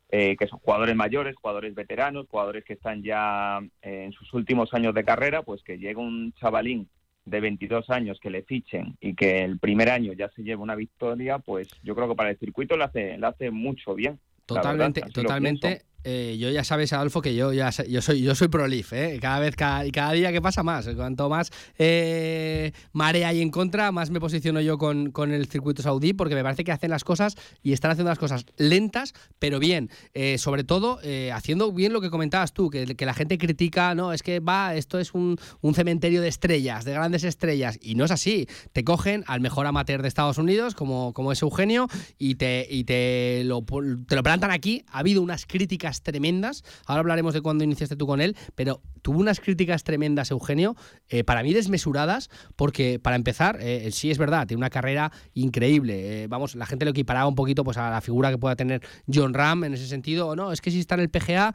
eh, 0.09 0.37
que 0.37 0.49
son 0.49 0.59
jugadores 0.59 0.97
mayores, 0.97 1.37
jugadores 1.37 1.73
veteranos, 1.75 2.27
jugadores 2.29 2.65
que 2.65 2.73
están 2.73 3.05
ya 3.05 3.61
eh, 3.83 4.05
en 4.07 4.13
sus 4.13 4.35
últimos 4.35 4.75
años 4.75 4.93
de 4.93 5.05
carrera, 5.05 5.43
pues 5.43 5.63
que 5.63 5.79
llega 5.79 6.01
un 6.01 6.33
chavalín 6.33 6.89
de 7.27 7.41
22 7.41 7.91
años 7.91 8.19
que 8.21 8.31
le 8.31 8.43
fichen 8.43 8.97
y 9.01 9.15
que 9.15 9.45
el 9.45 9.59
primer 9.59 9.91
año 9.91 10.13
ya 10.13 10.31
se 10.31 10.43
lleve 10.43 10.63
una 10.63 10.77
victoria, 10.77 11.39
pues 11.39 11.69
yo 11.83 11.95
creo 11.95 12.09
que 12.09 12.15
para 12.15 12.31
el 12.31 12.39
circuito 12.39 12.77
le 12.77 12.85
hace, 12.85 13.19
le 13.19 13.27
hace 13.27 13.51
mucho 13.51 13.95
bien. 13.95 14.19
Totalmente, 14.47 15.03
totalmente. 15.13 15.83
Eh, 16.09 16.37
yo 16.39 16.51
ya 16.51 16.63
sabes, 16.63 16.93
Adolfo, 16.93 17.21
que 17.21 17.35
yo 17.35 17.53
yo 17.53 18.01
soy 18.01 18.23
yo 18.23 18.37
soy 18.37 18.47
prolif, 18.47 18.93
¿eh? 18.93 19.19
Cada 19.21 19.41
vez, 19.41 19.57
cada, 19.57 19.85
cada 19.91 20.13
día 20.13 20.31
que 20.31 20.41
pasa 20.41 20.63
más. 20.63 20.89
Cuanto 20.95 21.29
más 21.29 21.51
eh, 21.79 22.71
marea 22.93 23.27
hay 23.27 23.43
en 23.43 23.51
contra, 23.51 23.91
más 23.91 24.11
me 24.11 24.21
posiciono 24.21 24.61
yo 24.61 24.79
con, 24.79 25.11
con, 25.11 25.33
el 25.33 25.49
circuito 25.49 25.83
saudí, 25.83 26.13
porque 26.13 26.37
me 26.37 26.45
parece 26.45 26.63
que 26.63 26.71
hacen 26.71 26.91
las 26.91 27.03
cosas 27.03 27.35
y 27.61 27.73
están 27.73 27.91
haciendo 27.91 28.11
las 28.11 28.21
cosas 28.21 28.47
lentas, 28.57 29.15
pero 29.41 29.59
bien. 29.59 29.91
Eh, 30.15 30.39
sobre 30.39 30.63
todo, 30.63 31.01
haciendo 31.33 31.73
bien 31.73 31.93
lo 31.93 32.01
que 32.01 32.11
comentabas 32.11 32.53
tú, 32.53 32.71
que, 32.71 32.95
que, 32.95 33.05
la 33.05 33.15
gente 33.15 33.37
critica, 33.37 33.97
no, 33.97 34.13
es 34.13 34.23
que 34.23 34.39
va, 34.39 34.77
esto 34.77 35.01
es 35.01 35.13
un, 35.13 35.37
un, 35.61 35.75
cementerio 35.75 36.23
de 36.23 36.29
estrellas, 36.29 36.85
de 36.85 36.93
grandes 36.93 37.25
estrellas, 37.25 37.81
y 37.83 37.97
no 37.97 38.05
es 38.05 38.13
así. 38.13 38.47
Te 38.73 38.85
cogen 38.85 39.25
al 39.27 39.41
mejor 39.41 39.67
amateur 39.67 40.03
de 40.03 40.09
Estados 40.09 40.39
Unidos, 40.39 40.77
como, 40.77 41.13
como 41.15 41.33
es 41.33 41.43
Eugenio, 41.43 41.89
y 42.17 42.37
te, 42.37 42.65
y 42.71 42.85
te 42.85 43.43
lo, 43.45 43.65
te 44.07 44.15
lo 44.15 44.23
plantan 44.23 44.53
aquí. 44.53 44.85
Ha 44.93 45.01
habido 45.01 45.21
unas 45.21 45.47
críticas 45.47 45.96
tremendas. 46.03 46.65
Ahora 46.87 47.01
hablaremos 47.01 47.35
de 47.35 47.41
cuándo 47.41 47.65
iniciaste 47.65 47.97
tú 47.97 48.07
con 48.07 48.21
él, 48.21 48.37
pero 48.55 48.83
tuvo 49.03 49.21
unas 49.21 49.41
críticas 49.41 49.85
tremendas, 49.85 50.31
Eugenio, 50.31 50.77
eh, 51.09 51.25
para 51.25 51.43
mí 51.43 51.53
desmesuradas, 51.53 52.31
porque 52.57 52.99
para 52.99 53.17
empezar, 53.17 53.59
eh, 53.61 53.91
sí 53.93 54.11
es 54.11 54.19
verdad, 54.19 54.47
tiene 54.47 54.59
una 54.59 54.71
carrera 54.71 55.13
increíble. 55.35 56.25
Eh, 56.25 56.27
vamos, 56.29 56.55
la 56.55 56.67
gente 56.67 56.85
lo 56.85 56.91
equiparaba 56.91 57.29
un 57.29 57.35
poquito 57.35 57.65
pues, 57.65 57.77
a 57.77 57.91
la 57.91 58.01
figura 58.01 58.31
que 58.31 58.39
pueda 58.39 58.57
tener 58.57 58.83
John 59.13 59.35
Ram 59.35 59.65
en 59.65 59.75
ese 59.75 59.87
sentido. 59.87 60.35
No, 60.37 60.53
es 60.53 60.61
que 60.61 60.71
si 60.71 60.81
está 60.81 60.95
en 60.95 61.03
el 61.03 61.11
PGA, 61.11 61.55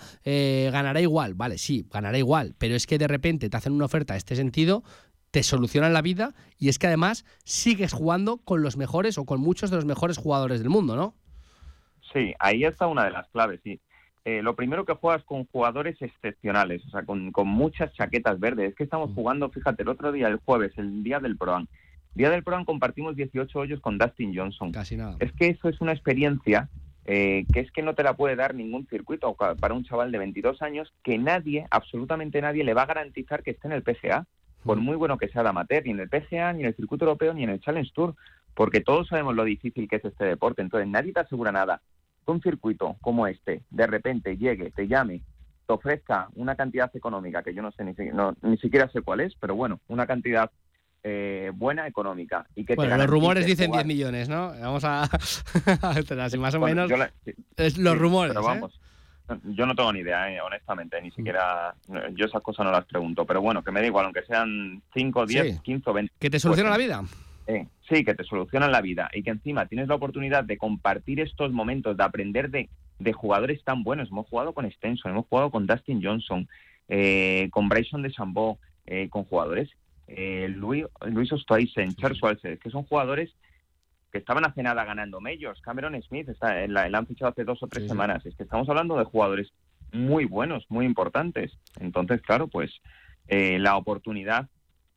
ganará 0.71 1.01
igual. 1.01 1.33
Vale, 1.33 1.57
sí, 1.57 1.85
ganará 1.91 2.17
igual, 2.17 2.55
pero 2.57 2.75
es 2.75 2.87
que 2.87 2.97
de 2.97 3.07
repente 3.07 3.49
te 3.49 3.57
hacen 3.57 3.73
una 3.73 3.85
oferta 3.85 4.13
en 4.13 4.17
este 4.17 4.35
sentido 4.35 4.83
te 5.31 5.43
solucionan 5.43 5.93
la 5.93 6.01
vida 6.01 6.33
y 6.59 6.69
es 6.69 6.77
que 6.77 6.87
además 6.87 7.25
sigues 7.43 7.93
jugando 7.93 8.37
con 8.37 8.61
los 8.61 8.77
mejores 8.77 9.17
o 9.17 9.25
con 9.25 9.39
muchos 9.39 9.69
de 9.69 9.77
los 9.77 9.85
mejores 9.85 10.17
jugadores 10.17 10.59
del 10.59 10.69
mundo, 10.69 10.95
¿no? 10.95 11.15
Sí, 12.13 12.33
ahí 12.39 12.65
está 12.65 12.87
una 12.87 13.05
de 13.05 13.11
las 13.11 13.27
claves, 13.29 13.61
sí. 13.63 13.79
Eh, 14.23 14.43
lo 14.43 14.55
primero 14.55 14.85
que 14.85 14.93
juegas 14.93 15.23
con 15.23 15.45
jugadores 15.47 15.99
excepcionales, 15.99 16.85
o 16.85 16.89
sea, 16.91 17.03
con, 17.03 17.31
muchas 17.45 17.91
chaquetas 17.93 18.39
verdes. 18.39 18.69
Es 18.69 18.75
que 18.75 18.83
estamos 18.83 19.11
mm. 19.11 19.15
jugando, 19.15 19.49
fíjate, 19.49 19.81
el 19.81 19.89
otro 19.89 20.11
día, 20.11 20.27
el 20.27 20.37
jueves, 20.37 20.73
el 20.77 21.03
día 21.03 21.19
del 21.19 21.37
Proan. 21.37 21.67
Día 22.13 22.29
del 22.29 22.43
Proan 22.43 22.65
compartimos 22.65 23.15
18 23.15 23.57
hoyos 23.57 23.79
con 23.79 23.97
Dustin 23.97 24.35
Johnson. 24.35 24.71
Casi 24.71 24.95
nada. 24.95 25.15
Es 25.19 25.31
que 25.31 25.47
eso 25.47 25.69
es 25.69 25.81
una 25.81 25.93
experiencia 25.93 26.69
eh, 27.05 27.45
que 27.51 27.61
es 27.61 27.71
que 27.71 27.81
no 27.81 27.95
te 27.95 28.03
la 28.03 28.15
puede 28.15 28.35
dar 28.35 28.53
ningún 28.53 28.85
circuito 28.87 29.33
para 29.33 29.73
un 29.73 29.83
chaval 29.83 30.11
de 30.11 30.19
22 30.19 30.61
años 30.61 30.93
que 31.03 31.17
nadie, 31.17 31.65
absolutamente 31.71 32.41
nadie, 32.41 32.63
le 32.63 32.75
va 32.75 32.83
a 32.83 32.87
garantizar 32.87 33.41
que 33.41 33.51
esté 33.51 33.67
en 33.67 33.73
el 33.73 33.81
PGA, 33.81 34.27
por 34.63 34.77
mm. 34.77 34.83
muy 34.83 34.95
bueno 34.97 35.17
que 35.17 35.29
sea 35.29 35.41
de 35.41 35.49
amateur, 35.49 35.83
ni 35.83 35.91
en 35.91 35.99
el 35.99 36.09
PGA, 36.09 36.53
ni 36.53 36.61
en 36.61 36.67
el 36.67 36.75
circuito 36.75 37.05
europeo, 37.05 37.33
ni 37.33 37.43
en 37.43 37.49
el 37.49 37.59
Challenge 37.59 37.91
Tour, 37.91 38.15
porque 38.53 38.81
todos 38.81 39.07
sabemos 39.07 39.35
lo 39.35 39.45
difícil 39.45 39.89
que 39.89 39.95
es 39.95 40.05
este 40.05 40.25
deporte. 40.25 40.61
Entonces 40.61 40.87
nadie 40.87 41.11
te 41.11 41.21
asegura 41.21 41.51
nada 41.51 41.81
un 42.31 42.41
circuito 42.41 42.97
como 43.01 43.27
este 43.27 43.63
de 43.69 43.87
repente 43.87 44.37
llegue, 44.37 44.71
te 44.71 44.87
llame, 44.87 45.21
te 45.67 45.73
ofrezca 45.73 46.29
una 46.35 46.55
cantidad 46.55 46.89
económica, 46.95 47.43
que 47.43 47.53
yo 47.53 47.61
no 47.61 47.71
sé 47.71 47.83
ni, 47.83 47.93
ni 48.41 48.57
siquiera 48.57 48.89
sé 48.89 49.01
cuál 49.01 49.21
es, 49.21 49.35
pero 49.35 49.55
bueno, 49.55 49.79
una 49.87 50.07
cantidad 50.07 50.51
eh, 51.03 51.51
buena 51.53 51.87
económica. 51.87 52.45
Y 52.55 52.65
que 52.65 52.75
bueno, 52.75 52.95
los 52.97 53.07
rumores 53.07 53.45
dicen 53.45 53.71
10 53.71 53.85
millones, 53.85 54.29
¿no? 54.29 54.53
Vamos 54.59 54.83
a... 54.83 55.09
más 56.37 56.55
o 56.55 56.59
menos... 56.59 56.91
es 57.57 57.77
los 57.77 57.97
rumores. 57.97 58.33
Pero 58.33 58.45
¿eh? 58.45 58.47
vamos, 58.47 58.79
yo 59.45 59.65
no 59.65 59.75
tengo 59.75 59.91
ni 59.93 59.99
idea, 59.99 60.31
¿eh? 60.31 60.41
honestamente, 60.41 61.01
ni 61.01 61.11
siquiera... 61.11 61.73
Yo 62.13 62.25
esas 62.25 62.43
cosas 62.43 62.65
no 62.65 62.71
las 62.71 62.85
pregunto, 62.85 63.25
pero 63.25 63.41
bueno, 63.41 63.63
que 63.63 63.71
me 63.71 63.81
da 63.81 63.87
igual, 63.87 64.05
aunque 64.05 64.23
sean 64.23 64.81
5, 64.93 65.25
10, 65.25 65.61
15 65.61 65.89
o 65.89 65.93
20. 65.93 66.13
¿Que 66.19 66.29
te 66.29 66.39
soluciona 66.39 66.69
pues, 66.69 66.79
la 66.79 67.01
vida? 67.01 67.09
Sí, 67.89 68.03
que 68.05 68.15
te 68.15 68.23
solucionan 68.23 68.71
la 68.71 68.81
vida 68.81 69.09
y 69.13 69.23
que 69.23 69.31
encima 69.31 69.65
tienes 69.65 69.87
la 69.87 69.95
oportunidad 69.95 70.43
de 70.43 70.57
compartir 70.57 71.19
estos 71.19 71.51
momentos, 71.51 71.97
de 71.97 72.03
aprender 72.03 72.49
de, 72.49 72.69
jugadores 73.13 73.63
tan 73.63 73.83
buenos. 73.83 74.09
Hemos 74.09 74.27
jugado 74.27 74.53
con 74.53 74.69
Stenson, 74.71 75.11
hemos 75.11 75.25
jugado 75.27 75.49
con 75.49 75.65
Dustin 75.65 76.01
Johnson, 76.03 76.47
eh, 76.87 77.49
con 77.51 77.67
Bryson 77.67 78.03
de 78.03 78.11
Chambó, 78.11 78.59
eh, 78.85 79.09
con 79.09 79.23
jugadores, 79.23 79.69
eh, 80.07 80.47
Luis, 80.49 80.85
Luis 81.05 81.29
Charles 81.45 82.21
Walser, 82.21 82.59
que 82.59 82.69
son 82.69 82.83
jugadores 82.83 83.33
que 84.11 84.19
estaban 84.19 84.45
hace 84.45 84.61
nada 84.61 84.83
ganando 84.85 85.19
medios. 85.19 85.61
Cameron 85.61 85.99
Smith 86.03 86.29
está, 86.29 86.67
la, 86.67 86.83
han 86.83 87.07
fichado 87.07 87.31
hace 87.31 87.43
dos 87.43 87.63
o 87.63 87.67
tres 87.67 87.87
semanas. 87.87 88.25
Es 88.25 88.35
que 88.35 88.43
estamos 88.43 88.69
hablando 88.69 88.97
de 88.97 89.05
jugadores 89.05 89.51
muy 89.93 90.25
buenos, 90.25 90.65
muy 90.69 90.85
importantes. 90.85 91.57
Entonces, 91.79 92.21
claro, 92.21 92.47
pues 92.47 92.81
la 93.29 93.77
oportunidad 93.77 94.49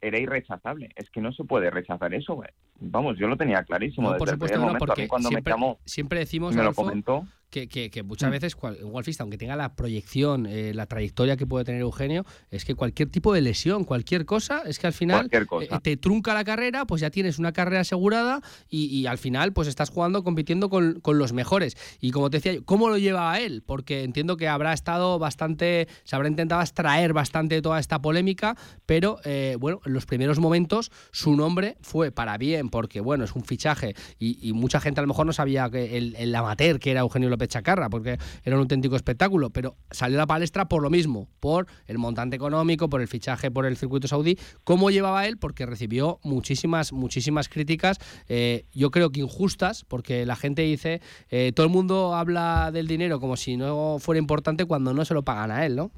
era 0.06 0.18
irrechazable. 0.18 0.90
Es 0.96 1.10
que 1.10 1.20
no 1.20 1.32
se 1.32 1.44
puede 1.44 1.70
rechazar 1.70 2.12
eso. 2.14 2.40
Vamos, 2.78 3.18
yo 3.18 3.26
lo 3.26 3.36
tenía 3.36 3.62
clarísimo 3.64 4.12
desde 4.12 4.32
el 4.32 4.38
primer 4.38 4.58
momento. 4.58 4.86
cuando 5.08 5.28
siempre, 5.30 5.50
me 5.50 5.54
llamó, 5.54 5.78
siempre 5.84 6.18
decimos, 6.20 6.54
me 6.54 6.62
lo 6.62 6.74
comentó 6.74 7.26
que, 7.54 8.02
muchas 8.02 8.28
mm. 8.28 8.32
veces 8.32 8.56
un 8.82 8.92
golfista, 8.92 9.22
aunque 9.22 9.38
tenga 9.38 9.54
la 9.54 9.74
proyección, 9.76 10.46
eh, 10.46 10.74
la 10.74 10.86
trayectoria 10.86 11.36
que 11.36 11.46
puede 11.46 11.64
tener 11.64 11.80
Eugenio, 11.80 12.24
es 12.50 12.64
que 12.64 12.74
cualquier 12.74 13.10
tipo 13.10 13.32
de 13.32 13.40
lesión, 13.40 13.84
cualquier 13.84 14.26
cosa, 14.26 14.62
es 14.66 14.78
que 14.78 14.86
al 14.88 14.92
final 14.92 15.30
eh, 15.30 15.68
te 15.82 15.96
trunca 15.96 16.34
la 16.34 16.44
carrera, 16.44 16.84
pues 16.84 17.00
ya 17.00 17.10
tienes 17.10 17.38
una 17.38 17.52
carrera 17.52 17.80
asegurada 17.80 18.40
y, 18.68 19.06
al 19.06 19.18
final 19.18 19.52
pues 19.52 19.68
estás 19.68 19.90
jugando, 19.90 20.24
compitiendo 20.24 20.68
con, 20.68 21.00
los 21.04 21.32
mejores. 21.32 21.76
Y 22.00 22.10
como 22.10 22.30
te 22.30 22.38
decía, 22.38 22.60
¿cómo 22.64 22.88
lo 22.88 22.98
lleva 22.98 23.32
a 23.32 23.40
él? 23.40 23.62
Porque 23.64 24.02
entiendo 24.02 24.36
que 24.36 24.48
habrá 24.48 24.72
estado 24.72 25.18
bastante, 25.18 25.86
se 26.04 26.16
habrá 26.16 26.28
intentado 26.28 26.60
extraer 26.62 27.12
bastante 27.12 27.56
de 27.56 27.62
toda 27.62 27.78
esta 27.78 28.00
polémica, 28.00 28.56
pero 28.86 29.18
eh, 29.24 29.56
bueno, 29.60 29.80
en 29.84 29.92
los 29.92 30.06
primeros 30.06 30.40
momentos 30.40 30.90
su 31.12 31.36
nombre 31.36 31.76
fue 31.82 32.10
para 32.10 32.36
bien, 32.38 32.70
porque 32.70 33.00
bueno, 33.00 33.24
es 33.24 33.34
un 33.34 33.44
fichaje 33.44 33.94
y, 34.18 34.52
mucha 34.54 34.80
gente 34.80 35.00
a 35.00 35.02
lo 35.02 35.08
mejor 35.08 35.26
no 35.26 35.32
sabía 35.32 35.68
que 35.68 35.98
el, 35.98 36.14
el 36.16 36.34
amateur 36.34 36.78
que 36.78 36.92
era 36.92 37.00
Eugenio 37.00 37.28
López 37.28 37.43
chacarra, 37.48 37.88
porque 37.88 38.18
era 38.44 38.56
un 38.56 38.62
auténtico 38.62 38.96
espectáculo, 38.96 39.50
pero 39.50 39.76
salió 39.90 40.18
a 40.18 40.22
la 40.22 40.26
palestra 40.26 40.66
por 40.66 40.82
lo 40.82 40.90
mismo, 40.90 41.28
por 41.40 41.66
el 41.86 41.98
montante 41.98 42.36
económico, 42.36 42.88
por 42.88 43.00
el 43.00 43.08
fichaje 43.08 43.50
por 43.50 43.66
el 43.66 43.76
circuito 43.76 44.08
saudí. 44.08 44.38
¿Cómo 44.64 44.90
llevaba 44.90 45.26
él? 45.26 45.38
Porque 45.38 45.66
recibió 45.66 46.18
muchísimas, 46.22 46.92
muchísimas 46.92 47.48
críticas, 47.48 47.98
eh, 48.28 48.64
yo 48.72 48.90
creo 48.90 49.10
que 49.10 49.20
injustas, 49.20 49.84
porque 49.84 50.26
la 50.26 50.36
gente 50.36 50.62
dice, 50.62 51.00
eh, 51.30 51.52
todo 51.54 51.66
el 51.66 51.72
mundo 51.72 52.14
habla 52.14 52.70
del 52.72 52.86
dinero 52.86 53.20
como 53.20 53.36
si 53.36 53.56
no 53.56 53.98
fuera 53.98 54.18
importante 54.18 54.64
cuando 54.64 54.92
no 54.92 55.04
se 55.04 55.14
lo 55.14 55.22
pagan 55.22 55.50
a 55.50 55.66
él, 55.66 55.76
¿no? 55.76 55.90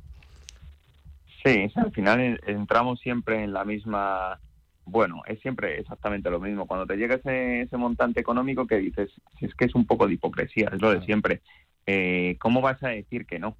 Sí, 1.44 1.70
al 1.77 1.93
final 1.93 2.40
entramos 2.47 2.98
siempre 3.01 3.44
en 3.44 3.52
la 3.52 3.64
misma 3.64 4.40
bueno, 4.86 5.22
es 5.26 5.40
siempre 5.40 5.80
exactamente 5.80 6.30
lo 6.30 6.40
mismo. 6.40 6.66
Cuando 6.66 6.86
te 6.86 6.96
llega 6.96 7.16
ese, 7.16 7.62
ese 7.62 7.76
montante 7.76 8.20
económico 8.20 8.66
que 8.66 8.78
dices, 8.78 9.10
es 9.40 9.54
que 9.54 9.66
es 9.66 9.74
un 9.74 9.84
poco 9.84 10.06
de 10.06 10.14
hipocresía, 10.14 10.70
es 10.72 10.80
lo 10.80 10.92
de 10.92 11.04
siempre. 11.04 11.42
Eh, 11.86 12.36
¿Cómo 12.38 12.60
vas 12.60 12.82
a 12.84 12.88
decir 12.88 13.26
que 13.26 13.40
no 13.40 13.56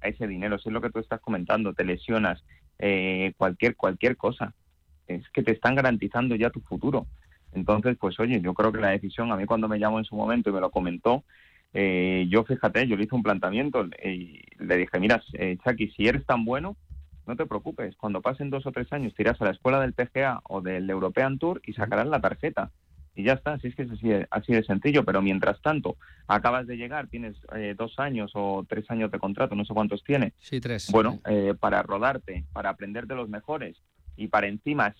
a 0.00 0.08
ese 0.08 0.26
dinero? 0.26 0.58
Si 0.58 0.70
es 0.70 0.72
lo 0.72 0.80
que 0.80 0.90
tú 0.90 0.98
estás 0.98 1.20
comentando, 1.20 1.74
te 1.74 1.84
lesionas, 1.84 2.42
eh, 2.78 3.34
cualquier, 3.36 3.76
cualquier 3.76 4.16
cosa. 4.16 4.54
Es 5.06 5.28
que 5.30 5.42
te 5.42 5.52
están 5.52 5.74
garantizando 5.74 6.34
ya 6.34 6.48
tu 6.48 6.60
futuro. 6.60 7.06
Entonces, 7.52 7.96
pues 8.00 8.18
oye, 8.18 8.40
yo 8.40 8.54
creo 8.54 8.72
que 8.72 8.80
la 8.80 8.90
decisión, 8.90 9.30
a 9.32 9.36
mí 9.36 9.44
cuando 9.44 9.68
me 9.68 9.78
llamó 9.78 9.98
en 9.98 10.04
su 10.04 10.16
momento 10.16 10.48
y 10.48 10.52
me 10.54 10.60
lo 10.60 10.70
comentó, 10.70 11.24
eh, 11.74 12.26
yo 12.30 12.44
fíjate, 12.44 12.86
yo 12.86 12.96
le 12.96 13.04
hice 13.04 13.14
un 13.14 13.22
planteamiento 13.22 13.86
y 14.02 14.42
le 14.58 14.76
dije, 14.76 14.98
mira, 14.98 15.22
eh, 15.34 15.58
Chucky, 15.62 15.90
si 15.90 16.08
eres 16.08 16.24
tan 16.24 16.44
bueno, 16.44 16.76
no 17.30 17.36
te 17.36 17.46
preocupes, 17.46 17.96
cuando 17.96 18.20
pasen 18.20 18.50
dos 18.50 18.66
o 18.66 18.72
tres 18.72 18.92
años 18.92 19.14
te 19.14 19.22
irás 19.22 19.40
a 19.40 19.44
la 19.44 19.52
escuela 19.52 19.80
del 19.80 19.94
PGA 19.94 20.40
o 20.48 20.60
del 20.60 20.90
European 20.90 21.38
Tour 21.38 21.62
y 21.64 21.72
sacarás 21.72 22.08
la 22.08 22.20
tarjeta. 22.20 22.72
Y 23.14 23.24
ya 23.24 23.34
está, 23.34 23.54
así 23.54 23.68
es 23.68 23.74
que 23.74 23.82
es 23.82 23.90
así, 24.30 24.52
de 24.52 24.64
sencillo, 24.64 25.04
pero 25.04 25.22
mientras 25.22 25.60
tanto, 25.62 25.96
acabas 26.26 26.66
de 26.66 26.76
llegar, 26.76 27.08
tienes 27.08 27.36
eh, 27.54 27.74
dos 27.76 27.98
años 27.98 28.32
o 28.34 28.64
tres 28.68 28.90
años 28.90 29.10
de 29.10 29.18
contrato, 29.18 29.54
no 29.54 29.64
sé 29.64 29.74
cuántos 29.74 30.02
tiene. 30.04 30.32
Sí, 30.38 30.60
tres. 30.60 30.90
Bueno, 30.90 31.20
eh, 31.26 31.54
para 31.58 31.82
rodarte, 31.82 32.44
para 32.52 32.70
aprender 32.70 33.06
de 33.06 33.16
los 33.16 33.28
mejores 33.28 33.76
y 34.16 34.28
para 34.28 34.48
encima 34.48 34.94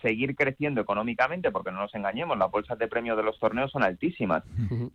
seguir 0.00 0.34
creciendo 0.36 0.80
económicamente, 0.80 1.50
porque 1.50 1.72
no 1.72 1.78
nos 1.78 1.94
engañemos, 1.94 2.38
las 2.38 2.50
bolsas 2.50 2.78
de 2.78 2.88
premios 2.88 3.16
de 3.16 3.22
los 3.22 3.38
torneos 3.38 3.70
son 3.70 3.82
altísimas. 3.82 4.42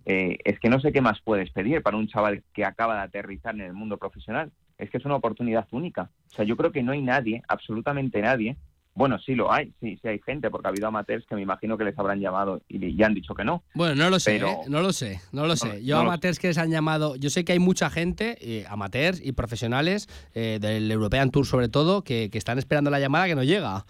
Eh, 0.06 0.38
es 0.44 0.60
que 0.60 0.70
no 0.70 0.80
sé 0.80 0.92
qué 0.92 1.02
más 1.02 1.20
puedes 1.22 1.50
pedir 1.52 1.82
para 1.82 1.98
un 1.98 2.08
chaval 2.08 2.44
que 2.54 2.66
acaba 2.66 2.96
de 2.96 3.02
aterrizar 3.02 3.56
en 3.56 3.62
el 3.62 3.74
mundo 3.74 3.98
profesional 3.98 4.52
es 4.78 4.90
que 4.90 4.98
es 4.98 5.06
una 5.06 5.16
oportunidad 5.16 5.68
única. 5.72 6.10
O 6.32 6.36
sea, 6.36 6.46
yo 6.46 6.56
creo 6.56 6.72
que 6.72 6.84
no 6.84 6.92
hay 6.92 7.02
nadie, 7.02 7.44
absolutamente 7.48 8.22
nadie, 8.22 8.58
Bueno, 8.94 9.20
sí 9.20 9.36
lo 9.36 9.54
hay, 9.54 9.72
sí, 9.80 10.00
sí 10.02 10.08
hay 10.08 10.20
gente, 10.26 10.50
porque 10.50 10.68
ha 10.68 10.72
habido 10.72 10.88
amateurs 10.88 11.24
que 11.28 11.36
me 11.36 11.44
imagino 11.44 11.78
que 11.78 11.84
les 11.84 11.96
habrán 12.00 12.20
llamado 12.20 12.64
y 12.68 12.96
ya 12.96 13.06
han 13.06 13.14
dicho 13.14 13.36
que 13.36 13.44
no. 13.44 13.64
Bueno, 13.76 13.94
no 13.94 14.10
lo 14.10 14.20
sé, 14.20 14.38
¿eh? 14.38 14.58
no 14.68 14.82
lo 14.82 14.92
sé, 14.92 15.22
no 15.32 15.46
lo 15.46 15.56
sé. 15.56 15.86
yo 15.86 16.00
amateurs 16.00 16.40
que 16.40 16.48
les 16.48 16.58
han 16.58 16.72
llamado, 16.72 17.16
yo 17.16 17.30
sé 17.30 17.46
que 17.46 17.52
hay 17.52 17.60
mucha 17.60 17.92
gente, 17.92 18.40
eh, 18.42 18.66
amateurs 18.68 19.22
y 19.24 19.34
profesionales 19.34 20.10
eh, 20.34 20.58
del 20.60 20.90
European 20.90 21.30
Tour 21.30 21.46
sobre 21.46 21.70
todo, 21.70 22.04
que, 22.04 22.32
están 22.34 22.58
esperando 22.58 22.90
la 22.90 23.00
llamada 23.00 23.28
que 23.28 23.36
no 23.36 23.44
llega 23.44 23.86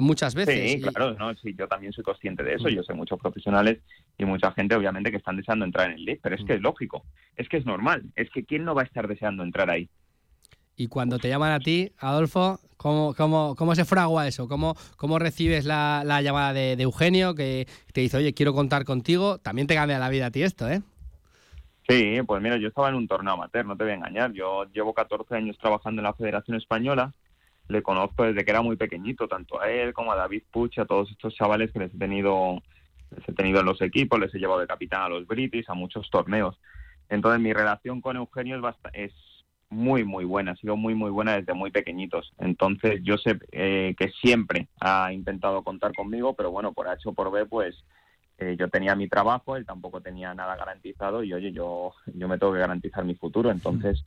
muchas 0.00 0.34
veces. 0.34 0.72
Sí, 0.72 0.80
claro, 0.80 1.14
no, 1.18 1.34
sí, 1.34 1.54
yo 1.58 1.68
también 1.68 1.92
soy 1.92 2.04
consciente 2.04 2.42
de 2.42 2.54
eso. 2.54 2.68
Mm. 2.68 2.76
Yo 2.76 2.82
sé 2.82 2.94
muchos 2.94 3.18
profesionales 3.18 3.80
y 4.16 4.24
mucha 4.24 4.52
gente, 4.52 4.74
obviamente, 4.74 5.10
que 5.10 5.18
están 5.18 5.36
deseando 5.36 5.66
entrar 5.66 5.90
en 5.90 5.96
el 5.96 6.04
league, 6.06 6.20
pero 6.22 6.34
es 6.34 6.42
mm. 6.42 6.46
que 6.46 6.54
es 6.54 6.60
lógico, 6.62 7.04
es 7.36 7.46
que 7.50 7.58
es 7.58 7.66
normal, 7.66 8.04
es 8.16 8.30
que 8.30 8.44
quién 8.44 8.64
no 8.64 8.74
va 8.74 8.82
a 8.82 8.86
estar 8.86 9.06
deseando 9.06 9.42
entrar 9.42 9.68
ahí. 9.68 9.90
Y 10.76 10.88
cuando 10.88 11.18
te 11.18 11.28
llaman 11.28 11.52
a 11.52 11.60
ti, 11.60 11.92
Adolfo, 11.98 12.60
¿cómo, 12.76 13.14
cómo, 13.14 13.54
cómo 13.56 13.74
se 13.74 13.86
fragua 13.86 14.28
eso? 14.28 14.46
¿Cómo, 14.46 14.74
cómo 14.96 15.18
recibes 15.18 15.64
la, 15.64 16.20
llamada 16.22 16.52
de, 16.52 16.72
Eugenio 16.74 17.34
que 17.34 17.66
te 17.94 18.02
dice, 18.02 18.18
oye, 18.18 18.34
quiero 18.34 18.52
contar 18.52 18.84
contigo? 18.84 19.38
También 19.38 19.66
te 19.66 19.74
cambia 19.74 19.98
la 19.98 20.10
vida 20.10 20.26
a 20.26 20.30
ti 20.30 20.42
esto, 20.42 20.68
¿eh? 20.68 20.82
Sí, 21.88 22.18
pues 22.26 22.42
mira, 22.42 22.56
yo 22.58 22.68
estaba 22.68 22.88
en 22.88 22.96
un 22.96 23.08
torneo 23.08 23.34
amateur, 23.34 23.64
no 23.64 23.76
te 23.76 23.84
voy 23.84 23.92
a 23.92 23.96
engañar. 23.96 24.32
Yo 24.32 24.64
llevo 24.72 24.92
14 24.92 25.36
años 25.36 25.56
trabajando 25.56 26.00
en 26.00 26.04
la 26.04 26.14
Federación 26.14 26.56
Española. 26.56 27.14
Le 27.68 27.82
conozco 27.82 28.24
desde 28.24 28.44
que 28.44 28.50
era 28.50 28.60
muy 28.60 28.76
pequeñito, 28.76 29.28
tanto 29.28 29.60
a 29.60 29.70
él 29.70 29.94
como 29.94 30.12
a 30.12 30.16
David 30.16 30.42
Puch, 30.50 30.78
a 30.78 30.84
todos 30.84 31.10
estos 31.10 31.34
chavales 31.34 31.70
que 31.72 31.78
les 31.78 31.94
he 31.94 31.98
tenido, 31.98 32.60
les 33.16 33.28
he 33.28 33.32
tenido 33.32 33.60
en 33.60 33.66
los 33.66 33.80
equipos, 33.80 34.18
les 34.18 34.34
he 34.34 34.38
llevado 34.38 34.60
de 34.60 34.66
capitán 34.66 35.02
a 35.02 35.08
los 35.08 35.26
British, 35.26 35.64
a 35.68 35.74
muchos 35.74 36.10
torneos. 36.10 36.58
Entonces 37.08 37.40
mi 37.40 37.52
relación 37.52 38.00
con 38.00 38.16
Eugenio 38.16 38.56
es, 38.68 38.74
es 38.92 39.12
muy, 39.68 40.04
muy 40.04 40.24
buena, 40.24 40.52
ha 40.52 40.56
sido 40.56 40.76
muy, 40.76 40.94
muy 40.94 41.10
buena 41.10 41.36
desde 41.36 41.54
muy 41.54 41.70
pequeñitos. 41.70 42.32
Entonces 42.38 43.00
yo 43.02 43.16
sé 43.18 43.38
eh, 43.52 43.94
que 43.98 44.10
siempre 44.10 44.68
ha 44.80 45.12
intentado 45.12 45.62
contar 45.62 45.92
conmigo, 45.94 46.34
pero 46.34 46.50
bueno, 46.50 46.72
por 46.72 46.88
H 46.88 47.08
o 47.08 47.12
por 47.12 47.30
B, 47.30 47.46
pues 47.46 47.74
eh, 48.38 48.56
yo 48.58 48.68
tenía 48.68 48.94
mi 48.94 49.08
trabajo, 49.08 49.56
él 49.56 49.66
tampoco 49.66 50.00
tenía 50.00 50.34
nada 50.34 50.56
garantizado 50.56 51.22
y 51.24 51.32
oye, 51.32 51.52
yo, 51.52 51.94
yo 52.06 52.28
me 52.28 52.38
tengo 52.38 52.52
que 52.52 52.60
garantizar 52.60 53.04
mi 53.04 53.14
futuro. 53.14 53.50
Entonces 53.50 54.04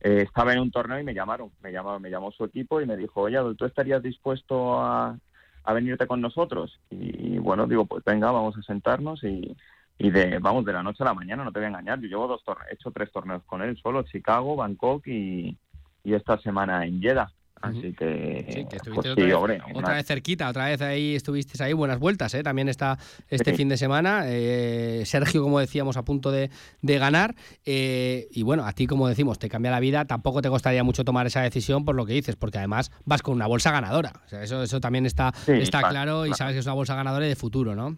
eh, 0.00 0.24
estaba 0.26 0.52
en 0.52 0.60
un 0.60 0.70
torneo 0.70 0.98
y 0.98 1.04
me 1.04 1.14
llamaron, 1.14 1.50
me 1.62 1.72
llamó, 1.72 1.98
me 1.98 2.10
llamó 2.10 2.30
su 2.30 2.44
equipo 2.44 2.80
y 2.80 2.86
me 2.86 2.96
dijo, 2.96 3.22
oye, 3.22 3.38
¿tú 3.56 3.64
estarías 3.64 4.02
dispuesto 4.02 4.80
a, 4.80 5.18
a 5.64 5.72
venirte 5.72 6.06
con 6.06 6.20
nosotros? 6.20 6.80
Y 6.90 7.38
bueno, 7.38 7.66
digo, 7.66 7.86
pues 7.86 8.04
venga, 8.04 8.30
vamos 8.30 8.56
a 8.56 8.62
sentarnos 8.62 9.24
y 9.24 9.56
y 9.98 10.10
de, 10.10 10.38
vamos, 10.38 10.64
de 10.64 10.72
la 10.72 10.82
noche 10.82 11.02
a 11.02 11.06
la 11.06 11.14
mañana, 11.14 11.44
no 11.44 11.52
te 11.52 11.58
voy 11.58 11.66
a 11.66 11.68
engañar, 11.68 12.00
yo 12.00 12.08
llevo 12.08 12.26
dos 12.26 12.42
torneos, 12.44 12.70
he 12.70 12.74
hecho 12.74 12.90
tres 12.90 13.10
torneos 13.12 13.42
con 13.44 13.62
él 13.62 13.76
solo, 13.80 14.02
Chicago, 14.02 14.56
Bangkok 14.56 15.06
y, 15.06 15.56
y 16.04 16.14
esta 16.14 16.38
semana 16.38 16.84
en 16.84 17.00
Jeddah. 17.00 17.30
Así 17.62 17.92
que, 17.92 18.44
sí, 18.48 18.66
que 18.68 18.78
pues 18.90 19.06
otra, 19.72 19.94
vez, 19.94 20.04
cerquita, 20.04 20.48
otra 20.48 20.66
vez 20.66 20.82
ahí 20.82 21.14
estuviste 21.14 21.62
ahí, 21.62 21.72
buenas 21.72 22.00
vueltas, 22.00 22.34
¿eh? 22.34 22.42
también 22.42 22.68
está 22.68 22.98
este 23.28 23.54
fin 23.54 23.68
de 23.68 23.76
semana. 23.76 24.24
Eh, 24.26 25.04
Sergio, 25.06 25.44
como 25.44 25.60
decíamos, 25.60 25.96
a 25.96 26.04
punto 26.04 26.32
de, 26.32 26.50
ganar. 26.82 27.36
Eh, 27.64 28.26
y 28.32 28.42
bueno, 28.42 28.66
a 28.66 28.72
ti, 28.72 28.88
como 28.88 29.06
decimos, 29.06 29.38
te 29.38 29.48
cambia 29.48 29.70
la 29.70 29.78
vida. 29.78 30.04
Tampoco 30.06 30.42
te 30.42 30.48
costaría 30.48 30.82
mucho 30.82 31.04
tomar 31.04 31.28
esa 31.28 31.42
decisión 31.42 31.84
por 31.84 31.94
lo 31.94 32.04
que 32.04 32.14
dices, 32.14 32.34
porque 32.34 32.58
además 32.58 32.90
vas 33.04 33.22
con 33.22 33.34
una 33.34 33.46
bolsa 33.46 33.70
ganadora. 33.70 34.12
O 34.26 34.28
sea, 34.28 34.42
eso, 34.42 34.64
eso 34.64 34.80
también 34.80 35.06
está, 35.06 35.32
está 35.46 35.88
claro 35.88 36.26
y 36.26 36.34
sabes 36.34 36.54
que 36.54 36.58
es 36.58 36.66
una 36.66 36.74
bolsa 36.74 36.96
ganadora 36.96 37.26
y 37.26 37.28
de 37.28 37.36
futuro, 37.36 37.76
¿no? 37.76 37.96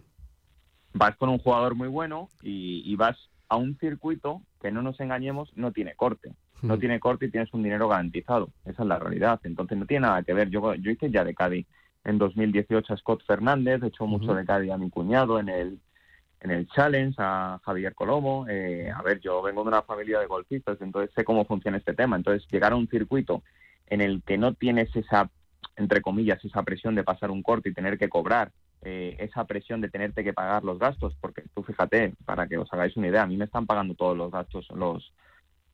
Vas 0.95 1.15
con 1.17 1.29
un 1.29 1.39
jugador 1.39 1.75
muy 1.75 1.89
bueno 1.89 2.29
y, 2.41 2.95
vas 2.95 3.17
a 3.49 3.57
un 3.57 3.77
circuito 3.77 4.41
que 4.61 4.71
no 4.71 4.81
nos 4.81 4.99
engañemos, 4.99 5.51
no 5.55 5.71
tiene 5.71 5.93
corte. 5.93 6.31
No 6.61 6.77
hmm. 6.77 6.79
tiene 6.79 6.99
corte 6.99 7.25
y 7.25 7.31
tienes 7.31 7.53
un 7.53 7.63
dinero 7.63 7.89
garantizado. 7.89 8.49
Esa 8.63 8.83
es 8.83 8.87
la 8.87 8.97
realidad. 8.97 9.39
Entonces 9.43 9.77
no 9.77 9.85
tiene 9.85 10.07
nada 10.07 10.23
que 10.23 10.33
ver. 10.33 10.49
Yo, 10.49 10.73
yo 10.75 10.91
hice 10.91 11.11
ya 11.11 11.23
de 11.23 11.35
Cádiz 11.35 11.67
en 12.05 12.17
2018 12.17 12.93
a 12.93 12.97
Scott 12.97 13.23
Fernández, 13.25 13.83
he 13.83 13.87
hecho 13.87 14.07
mucho 14.07 14.33
de 14.33 14.45
Cádiz 14.45 14.71
a 14.71 14.77
mi 14.77 14.89
cuñado 14.89 15.39
en 15.39 15.49
el, 15.49 15.79
en 16.39 16.51
el 16.51 16.67
Challenge, 16.69 17.15
a 17.19 17.59
Javier 17.63 17.93
Colomo. 17.93 18.45
Eh, 18.47 18.89
a 18.89 19.01
ver, 19.01 19.19
yo 19.19 19.41
vengo 19.41 19.63
de 19.63 19.67
una 19.67 19.81
familia 19.81 20.19
de 20.19 20.27
golfistas, 20.27 20.77
entonces 20.81 21.13
sé 21.13 21.25
cómo 21.25 21.45
funciona 21.45 21.77
este 21.77 21.93
tema. 21.93 22.15
Entonces 22.15 22.47
llegar 22.49 22.71
a 22.71 22.77
un 22.77 22.87
circuito 22.87 23.43
en 23.87 23.99
el 23.99 24.23
que 24.23 24.37
no 24.37 24.53
tienes 24.53 24.95
esa, 24.95 25.29
entre 25.75 26.01
comillas, 26.01 26.43
esa 26.45 26.63
presión 26.63 26.95
de 26.95 27.03
pasar 27.03 27.31
un 27.31 27.43
corte 27.43 27.69
y 27.69 27.73
tener 27.73 27.97
que 27.97 28.09
cobrar 28.09 28.51
eh, 28.81 29.15
esa 29.19 29.45
presión 29.45 29.81
de 29.81 29.89
tenerte 29.89 30.23
que 30.23 30.33
pagar 30.33 30.63
los 30.63 30.79
gastos, 30.79 31.15
porque 31.19 31.43
tú 31.53 31.63
fíjate, 31.63 32.13
para 32.25 32.47
que 32.47 32.57
os 32.57 32.71
hagáis 32.71 32.95
una 32.97 33.07
idea, 33.07 33.23
a 33.23 33.27
mí 33.27 33.37
me 33.37 33.45
están 33.45 33.65
pagando 33.65 33.95
todos 33.95 34.15
los 34.15 34.31
gastos 34.31 34.67
los, 34.75 35.13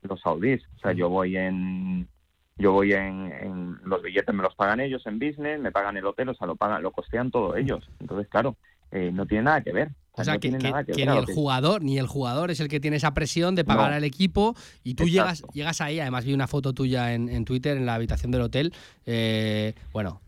los 0.02 0.22
saudíes, 0.22 0.62
o 0.78 0.80
sea, 0.80 0.94
yo 0.94 1.10
voy 1.10 1.38
en 1.38 2.08
yo 2.58 2.72
voy 2.72 2.94
en, 2.94 3.80
los 3.84 4.02
billetes 4.02 4.34
me 4.36 4.44
los 4.44 4.56
pagan 4.56 4.80
ellos 4.80 5.06
en 5.08 5.20
business, 5.20 5.60
me 5.60 5.72
pagan 5.72 5.98
el 5.98 6.06
hotel, 6.06 6.30
o 6.30 6.36
sea, 6.36 6.48
lo 6.48 6.56
pagan, 6.56 6.84
lo 6.84 6.92
costean 6.92 7.32
todos 7.32 7.58
ellos. 7.58 7.90
Entonces, 8.00 8.28
claro, 8.30 8.56
eh, 8.92 9.10
no 9.12 9.26
tiene 9.26 9.46
nada 9.46 9.62
que 9.62 9.72
ver. 9.72 9.90
O 10.14 10.24
sea, 10.24 10.38
que, 10.38 10.52
ni 10.52 11.04
el 11.04 11.26
jugador, 11.26 11.82
ni 11.82 11.98
el 11.98 12.06
jugador 12.06 12.52
es 12.52 12.60
el 12.60 12.68
que 12.68 12.82
tiene 12.82 12.98
esa 12.98 13.14
presión 13.14 13.56
de 13.56 13.64
pagar 13.64 13.94
al 13.94 14.04
equipo 14.04 14.56
y 14.84 14.96
tú 14.96 15.06
llegas, 15.06 15.44
llegas 15.54 15.80
ahí, 15.80 16.02
además 16.02 16.26
vi 16.26 16.34
una 16.34 16.48
foto 16.48 16.74
tuya 16.74 17.14
en, 17.14 17.30
en 17.30 17.46
Twitter 17.46 17.78
en 17.78 17.86
la 17.86 17.96
habitación 17.96 18.30
del 18.32 18.42
hotel, 18.42 18.74
eh, 19.06 19.74
bueno, 19.94 20.22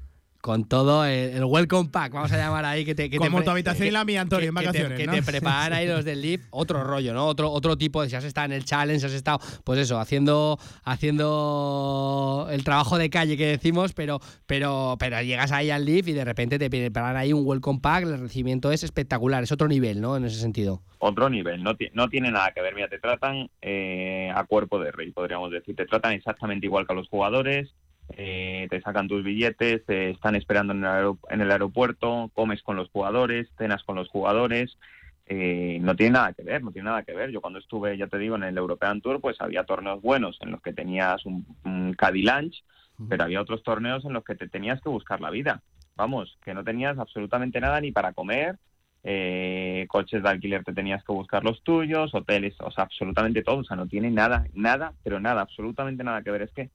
con 0.43 0.67
todo 0.67 1.05
el, 1.05 1.41
welcome 1.45 1.87
pack, 1.89 2.11
vamos 2.11 2.29
a 2.33 2.37
llamar 2.37 2.65
ahí, 2.65 2.83
que 2.83 2.93
te... 2.93 3.09
Que 3.09 3.15
Como 3.15 3.43
tu 3.43 3.49
habitación 3.49 3.87
y 3.87 3.91
la 3.91 4.03
mía, 4.03 4.19
Antonio, 4.19 4.49
en 4.49 4.53
vacaciones, 4.53 4.99
Que, 4.99 5.07
te, 5.07 5.23
preparan 5.23 5.71
ahí 5.71 5.87
los 5.87 6.03
del 6.03 6.21
Leaf, 6.21 6.41
otro 6.49 6.83
rollo, 6.83 7.13
¿no? 7.13 7.27
Otro, 7.27 7.49
otro 7.49 7.77
tipo 7.77 8.01
de... 8.01 8.09
Si 8.09 8.17
has 8.17 8.25
estado 8.25 8.47
en 8.47 8.51
el 8.51 8.65
challenge, 8.65 9.05
has 9.05 9.13
estado, 9.13 9.39
pues 9.63 9.79
eso, 9.79 9.97
haciendo, 10.01 10.59
haciendo 10.83 12.49
el 12.51 12.65
trabajo 12.65 12.97
de 12.97 13.09
calle 13.09 13.37
que 13.37 13.47
decimos, 13.47 13.93
pero, 13.93 14.19
pero, 14.45 14.97
pero 14.99 15.21
llegas 15.21 15.53
ahí 15.53 15.69
al 15.69 15.85
Leaf 15.85 16.09
y 16.09 16.11
de 16.11 16.25
repente 16.25 16.59
te 16.59 16.69
preparan 16.69 17.15
ahí 17.15 17.31
un 17.31 17.47
welcome 17.47 17.79
pack, 17.79 18.03
el 18.03 18.19
recibimiento 18.19 18.69
es 18.73 18.83
espectacular, 18.83 19.43
es 19.43 19.51
otro 19.53 19.69
nivel, 19.69 20.01
¿no? 20.01 20.17
En 20.17 20.25
ese 20.25 20.41
sentido. 20.41 20.81
Otro 20.99 21.29
nivel, 21.29 21.63
no, 21.63 21.71
no 21.93 22.09
tiene 22.09 22.31
nada 22.31 22.51
que 22.53 22.61
ver, 22.61 22.75
mira, 22.75 22.89
te 22.89 22.99
tratan 22.99 23.49
eh, 23.61 24.29
a 24.35 24.43
cuerpo 24.43 24.77
de 24.77 24.91
rey, 24.91 25.09
podríamos 25.11 25.51
decir, 25.51 25.73
te 25.73 25.85
tratan 25.85 26.11
exactamente 26.11 26.65
igual 26.65 26.85
que 26.85 26.91
a 26.91 26.97
los 26.97 27.07
jugadores, 27.07 27.73
eh, 28.09 28.67
te 28.69 28.81
sacan 28.81 29.07
tus 29.07 29.23
billetes, 29.23 29.85
te 29.85 30.11
están 30.11 30.35
esperando 30.35 30.73
en 30.73 31.41
el, 31.41 31.51
aeropuerto, 31.51 32.29
comes 32.33 32.61
con 32.61 32.75
los 32.75 32.89
jugadores, 32.89 33.49
cenas 33.57 33.83
con 33.83 33.95
los 33.95 34.09
jugadores. 34.09 34.77
Eh, 35.25 35.77
no 35.81 35.95
tiene 35.95 36.13
nada 36.13 36.33
que 36.33 36.43
ver, 36.43 36.63
no 36.63 36.71
tiene 36.71 36.89
nada 36.89 37.03
que 37.03 37.13
ver. 37.13 37.31
Yo 37.31 37.41
cuando 37.41 37.59
estuve, 37.59 37.97
ya 37.97 38.07
te 38.07 38.17
digo, 38.17 38.35
en 38.35 38.43
el 38.43 38.57
European 38.57 39.01
Tour, 39.01 39.21
pues 39.21 39.39
había 39.39 39.63
torneos 39.63 40.01
buenos 40.01 40.37
en 40.41 40.51
los 40.51 40.61
que 40.61 40.73
tenías 40.73 41.25
un, 41.25 41.45
un 41.63 41.93
Caddy 41.93 42.23
Lunch, 42.23 42.63
pero 43.09 43.23
había 43.23 43.41
otros 43.41 43.63
torneos 43.63 44.05
en 44.05 44.13
los 44.13 44.23
que 44.23 44.35
te 44.35 44.47
tenías 44.47 44.81
que 44.81 44.89
buscar 44.89 45.21
la 45.21 45.29
vida. 45.29 45.61
Vamos, 45.95 46.37
que 46.43 46.53
no 46.53 46.63
tenías 46.63 46.97
absolutamente 46.97 47.59
nada 47.59 47.79
ni 47.79 47.91
para 47.91 48.13
comer, 48.13 48.57
eh, 49.05 49.85
coches 49.89 50.23
de 50.23 50.29
alquiler 50.29 50.63
te 50.63 50.73
tenías 50.73 51.03
que 51.03 51.11
buscar 51.11 51.43
los 51.43 51.61
tuyos, 51.61 52.15
hoteles, 52.15 52.55
o 52.61 52.71
sea, 52.71 52.85
absolutamente 52.85 53.43
todo. 53.43 53.57
O 53.57 53.63
sea, 53.63 53.75
no 53.75 53.87
tiene 53.87 54.09
nada, 54.09 54.47
nada, 54.53 54.93
pero 55.03 55.19
nada, 55.19 55.41
absolutamente 55.41 56.03
nada 56.03 56.21
que 56.23 56.31
ver. 56.31 56.43
Es 56.43 56.51
que 56.51 56.69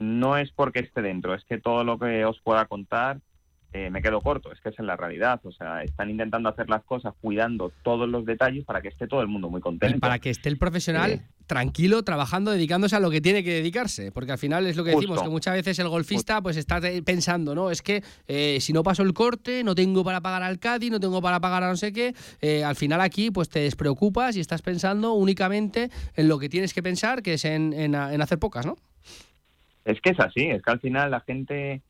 no 0.00 0.36
es 0.36 0.50
porque 0.50 0.80
esté 0.80 1.02
dentro, 1.02 1.34
es 1.34 1.44
que 1.44 1.58
todo 1.58 1.84
lo 1.84 1.98
que 1.98 2.24
os 2.24 2.40
pueda 2.40 2.64
contar 2.66 3.20
eh, 3.72 3.88
me 3.88 4.02
quedo 4.02 4.20
corto, 4.20 4.50
es 4.50 4.60
que 4.60 4.70
es 4.70 4.78
en 4.80 4.86
la 4.86 4.96
realidad. 4.96 5.40
O 5.44 5.52
sea, 5.52 5.84
están 5.84 6.10
intentando 6.10 6.48
hacer 6.48 6.68
las 6.68 6.82
cosas 6.82 7.14
cuidando 7.20 7.72
todos 7.84 8.08
los 8.08 8.24
detalles 8.24 8.64
para 8.64 8.80
que 8.80 8.88
esté 8.88 9.06
todo 9.06 9.20
el 9.20 9.28
mundo 9.28 9.48
muy 9.48 9.60
contento. 9.60 10.00
Para 10.00 10.18
que 10.18 10.30
esté 10.30 10.48
el 10.48 10.58
profesional 10.58 11.10
eh, 11.12 11.22
tranquilo, 11.46 12.02
trabajando, 12.02 12.50
dedicándose 12.50 12.96
a 12.96 13.00
lo 13.00 13.12
que 13.12 13.20
tiene 13.20 13.44
que 13.44 13.52
dedicarse. 13.52 14.10
Porque 14.10 14.32
al 14.32 14.38
final 14.38 14.66
es 14.66 14.76
lo 14.76 14.82
que 14.82 14.90
decimos, 14.90 15.22
que 15.22 15.28
muchas 15.28 15.54
veces 15.54 15.78
el 15.78 15.88
golfista 15.88 16.42
pues 16.42 16.56
está 16.56 16.80
pensando, 17.04 17.54
¿no? 17.54 17.70
Es 17.70 17.80
que 17.80 18.02
eh, 18.26 18.58
si 18.60 18.72
no 18.72 18.82
paso 18.82 19.04
el 19.04 19.12
corte, 19.12 19.62
no 19.62 19.76
tengo 19.76 20.02
para 20.02 20.20
pagar 20.20 20.42
al 20.42 20.58
Cádiz, 20.58 20.90
no 20.90 20.98
tengo 20.98 21.22
para 21.22 21.38
pagar 21.38 21.62
a 21.62 21.68
no 21.68 21.76
sé 21.76 21.92
qué. 21.92 22.12
al 22.64 22.74
final 22.74 23.00
aquí 23.00 23.30
pues 23.30 23.48
te 23.50 23.60
despreocupas 23.60 24.34
y 24.36 24.40
estás 24.40 24.62
pensando 24.62 25.12
únicamente 25.12 25.90
en 26.16 26.26
lo 26.26 26.40
que 26.40 26.48
tienes 26.48 26.74
que 26.74 26.82
pensar, 26.82 27.22
que 27.22 27.34
es 27.34 27.44
en, 27.44 27.72
en 27.72 27.94
hacer 27.94 28.40
pocas, 28.40 28.66
¿no? 28.66 28.74
Es 29.84 30.00
que 30.00 30.10
es 30.10 30.20
así, 30.20 30.50
es 30.50 30.62
que 30.62 30.70
al 30.70 30.80
final 30.80 31.10
la 31.10 31.20
gente 31.20 31.82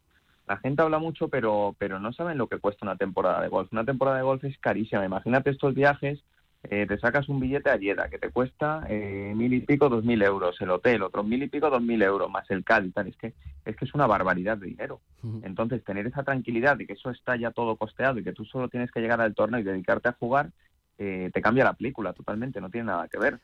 la 0.47 0.57
gente 0.57 0.83
habla 0.83 0.99
mucho, 0.99 1.29
pero 1.29 1.77
pero 1.79 2.01
no 2.01 2.13
saben 2.13 2.39
lo 2.39 2.49
que 2.49 2.59
cuesta 2.59 2.85
una 2.85 2.97
temporada 2.97 3.41
de 3.41 3.49
golf. 3.49 3.73
Una 3.73 3.85
temporada 3.85 4.17
de 4.17 4.25
golf 4.25 4.45
es 4.45 4.59
carísima. 4.59 5.05
Imagínate 5.05 5.51
estos 5.51 5.75
viajes, 5.75 6.21
eh, 6.65 6.87
te 6.87 6.99
sacas 6.99 7.29
un 7.29 7.41
billete 7.41 7.71
a 7.71 7.77
Lleda 7.77 8.11
que 8.11 8.19
te 8.19 8.31
cuesta 8.31 8.85
eh, 8.89 9.33
mil 9.35 9.55
y 9.55 9.61
pico, 9.61 9.89
dos 9.89 10.05
mil 10.05 10.21
euros, 10.23 10.61
el 10.61 10.71
hotel, 10.71 11.03
otros 11.03 11.25
mil 11.25 11.43
y 11.43 11.49
pico, 11.49 11.71
dos 11.71 11.83
mil 11.83 12.03
euros, 12.03 12.31
más 12.31 12.51
el 12.51 12.65
cal 12.65 12.87
y 12.87 12.91
tal. 12.91 13.09
Es 13.09 13.17
que, 13.17 13.33
es 13.65 13.77
que 13.77 13.85
es 13.87 13.95
una 13.95 14.07
barbaridad 14.07 14.59
de 14.59 14.67
dinero. 14.67 15.01
Entonces, 15.43 15.83
tener 15.85 16.07
esa 16.07 16.23
tranquilidad 16.23 16.77
de 16.77 16.87
que 16.87 16.95
eso 16.95 17.11
está 17.11 17.37
ya 17.37 17.51
todo 17.51 17.77
costeado 17.77 18.19
y 18.19 18.25
que 18.25 18.33
tú 18.33 18.45
solo 18.45 18.69
tienes 18.69 18.91
que 18.91 19.01
llegar 19.01 19.21
al 19.21 19.35
torneo 19.35 19.61
y 19.61 19.65
dedicarte 19.65 20.09
a 20.09 20.17
jugar, 20.19 20.51
eh, 20.99 21.31
te 21.33 21.41
cambia 21.41 21.65
la 21.65 21.73
película 21.73 22.13
totalmente, 22.13 22.61
no 22.61 22.71
tiene 22.71 22.89
nada 22.89 23.09
que 23.09 23.19
ver. 23.19 23.39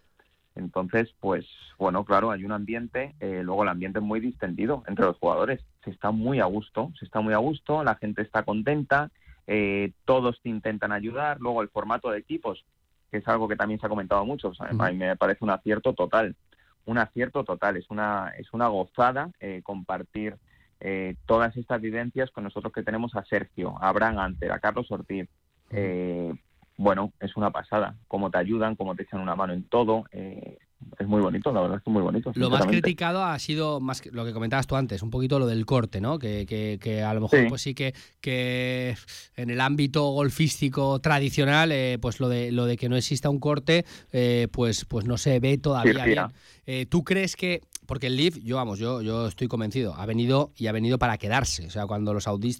Entonces, 0.56 1.14
pues 1.20 1.46
bueno, 1.78 2.04
claro, 2.04 2.30
hay 2.30 2.44
un 2.44 2.52
ambiente, 2.52 3.14
eh, 3.20 3.42
luego 3.44 3.62
el 3.62 3.68
ambiente 3.68 3.98
es 3.98 4.04
muy 4.04 4.20
distendido 4.20 4.82
entre 4.86 5.04
los 5.04 5.18
jugadores. 5.18 5.60
Se 5.84 5.90
está 5.90 6.10
muy 6.10 6.40
a 6.40 6.46
gusto, 6.46 6.92
se 6.98 7.04
está 7.04 7.20
muy 7.20 7.34
a 7.34 7.38
gusto, 7.38 7.84
la 7.84 7.94
gente 7.96 8.22
está 8.22 8.42
contenta, 8.42 9.10
eh, 9.46 9.92
todos 10.06 10.40
te 10.42 10.48
intentan 10.48 10.92
ayudar. 10.92 11.38
Luego 11.40 11.62
el 11.62 11.68
formato 11.68 12.10
de 12.10 12.18
equipos, 12.18 12.64
que 13.10 13.18
es 13.18 13.28
algo 13.28 13.48
que 13.48 13.56
también 13.56 13.78
se 13.78 13.86
ha 13.86 13.90
comentado 13.90 14.24
mucho, 14.24 14.52
a 14.58 14.90
mí 14.90 14.96
me 14.96 15.16
parece 15.16 15.44
un 15.44 15.50
acierto 15.50 15.92
total, 15.92 16.34
un 16.86 16.98
acierto 16.98 17.44
total. 17.44 17.76
Es 17.76 17.90
una, 17.90 18.32
es 18.38 18.52
una 18.52 18.68
gozada 18.68 19.30
eh, 19.40 19.60
compartir 19.62 20.36
eh, 20.80 21.16
todas 21.26 21.54
estas 21.56 21.82
vivencias 21.82 22.30
con 22.30 22.44
nosotros 22.44 22.72
que 22.72 22.82
tenemos 22.82 23.14
a 23.14 23.24
Sergio, 23.24 23.76
a 23.80 23.90
Abraham 23.90 24.18
Anter, 24.18 24.52
a 24.52 24.58
Carlos 24.58 24.90
Ortiz. 24.90 25.28
Eh, 26.76 26.82
bueno, 26.82 27.12
es 27.20 27.36
una 27.36 27.50
pasada. 27.50 27.96
Cómo 28.08 28.30
te 28.30 28.38
ayudan, 28.38 28.76
cómo 28.76 28.94
te 28.94 29.02
echan 29.02 29.20
una 29.20 29.34
mano 29.34 29.52
en 29.52 29.64
todo. 29.64 30.04
Eh, 30.12 30.58
es 30.98 31.06
muy 31.06 31.20
bonito, 31.20 31.52
la 31.52 31.62
verdad 31.62 31.78
es 31.78 31.84
que 31.84 31.90
es 31.90 31.92
muy 31.92 32.02
bonito. 32.02 32.32
Lo 32.34 32.50
más 32.50 32.66
criticado 32.66 33.24
ha 33.24 33.38
sido 33.38 33.80
más 33.80 34.04
lo 34.12 34.24
que 34.24 34.32
comentabas 34.32 34.66
tú 34.66 34.76
antes, 34.76 35.02
un 35.02 35.10
poquito 35.10 35.38
lo 35.38 35.46
del 35.46 35.64
corte, 35.64 36.00
¿no? 36.00 36.18
Que, 36.18 36.46
que, 36.46 37.02
a 37.02 37.14
lo 37.14 37.22
mejor 37.22 37.48
pues 37.48 37.62
sí 37.62 37.74
que, 37.74 37.94
que 38.20 38.94
en 39.36 39.50
el 39.50 39.60
ámbito 39.60 40.10
golfístico 40.10 40.98
tradicional, 41.00 41.72
eh, 41.72 41.98
pues 42.00 42.20
lo 42.20 42.28
de 42.28 42.52
lo 42.52 42.66
de 42.66 42.76
que 42.76 42.88
no 42.88 42.96
exista 42.96 43.30
un 43.30 43.40
corte, 43.40 43.84
eh, 44.12 44.48
pues, 44.52 44.84
pues 44.84 45.06
no 45.06 45.16
se 45.16 45.40
ve 45.40 45.58
todavía 45.58 46.04
bien. 46.04 46.88
¿Tú 46.88 47.04
crees 47.04 47.36
que 47.36 47.62
porque 47.86 48.08
el 48.08 48.16
Leaf, 48.16 48.36
yo 48.38 48.56
vamos, 48.56 48.78
yo, 48.78 49.02
yo 49.02 49.26
estoy 49.26 49.48
convencido, 49.48 49.94
ha 49.94 50.06
venido 50.06 50.52
y 50.56 50.66
ha 50.66 50.72
venido 50.72 50.98
para 50.98 51.18
quedarse. 51.18 51.66
O 51.66 51.70
sea, 51.70 51.86
cuando 51.86 52.12
los 52.12 52.26
Audis 52.26 52.58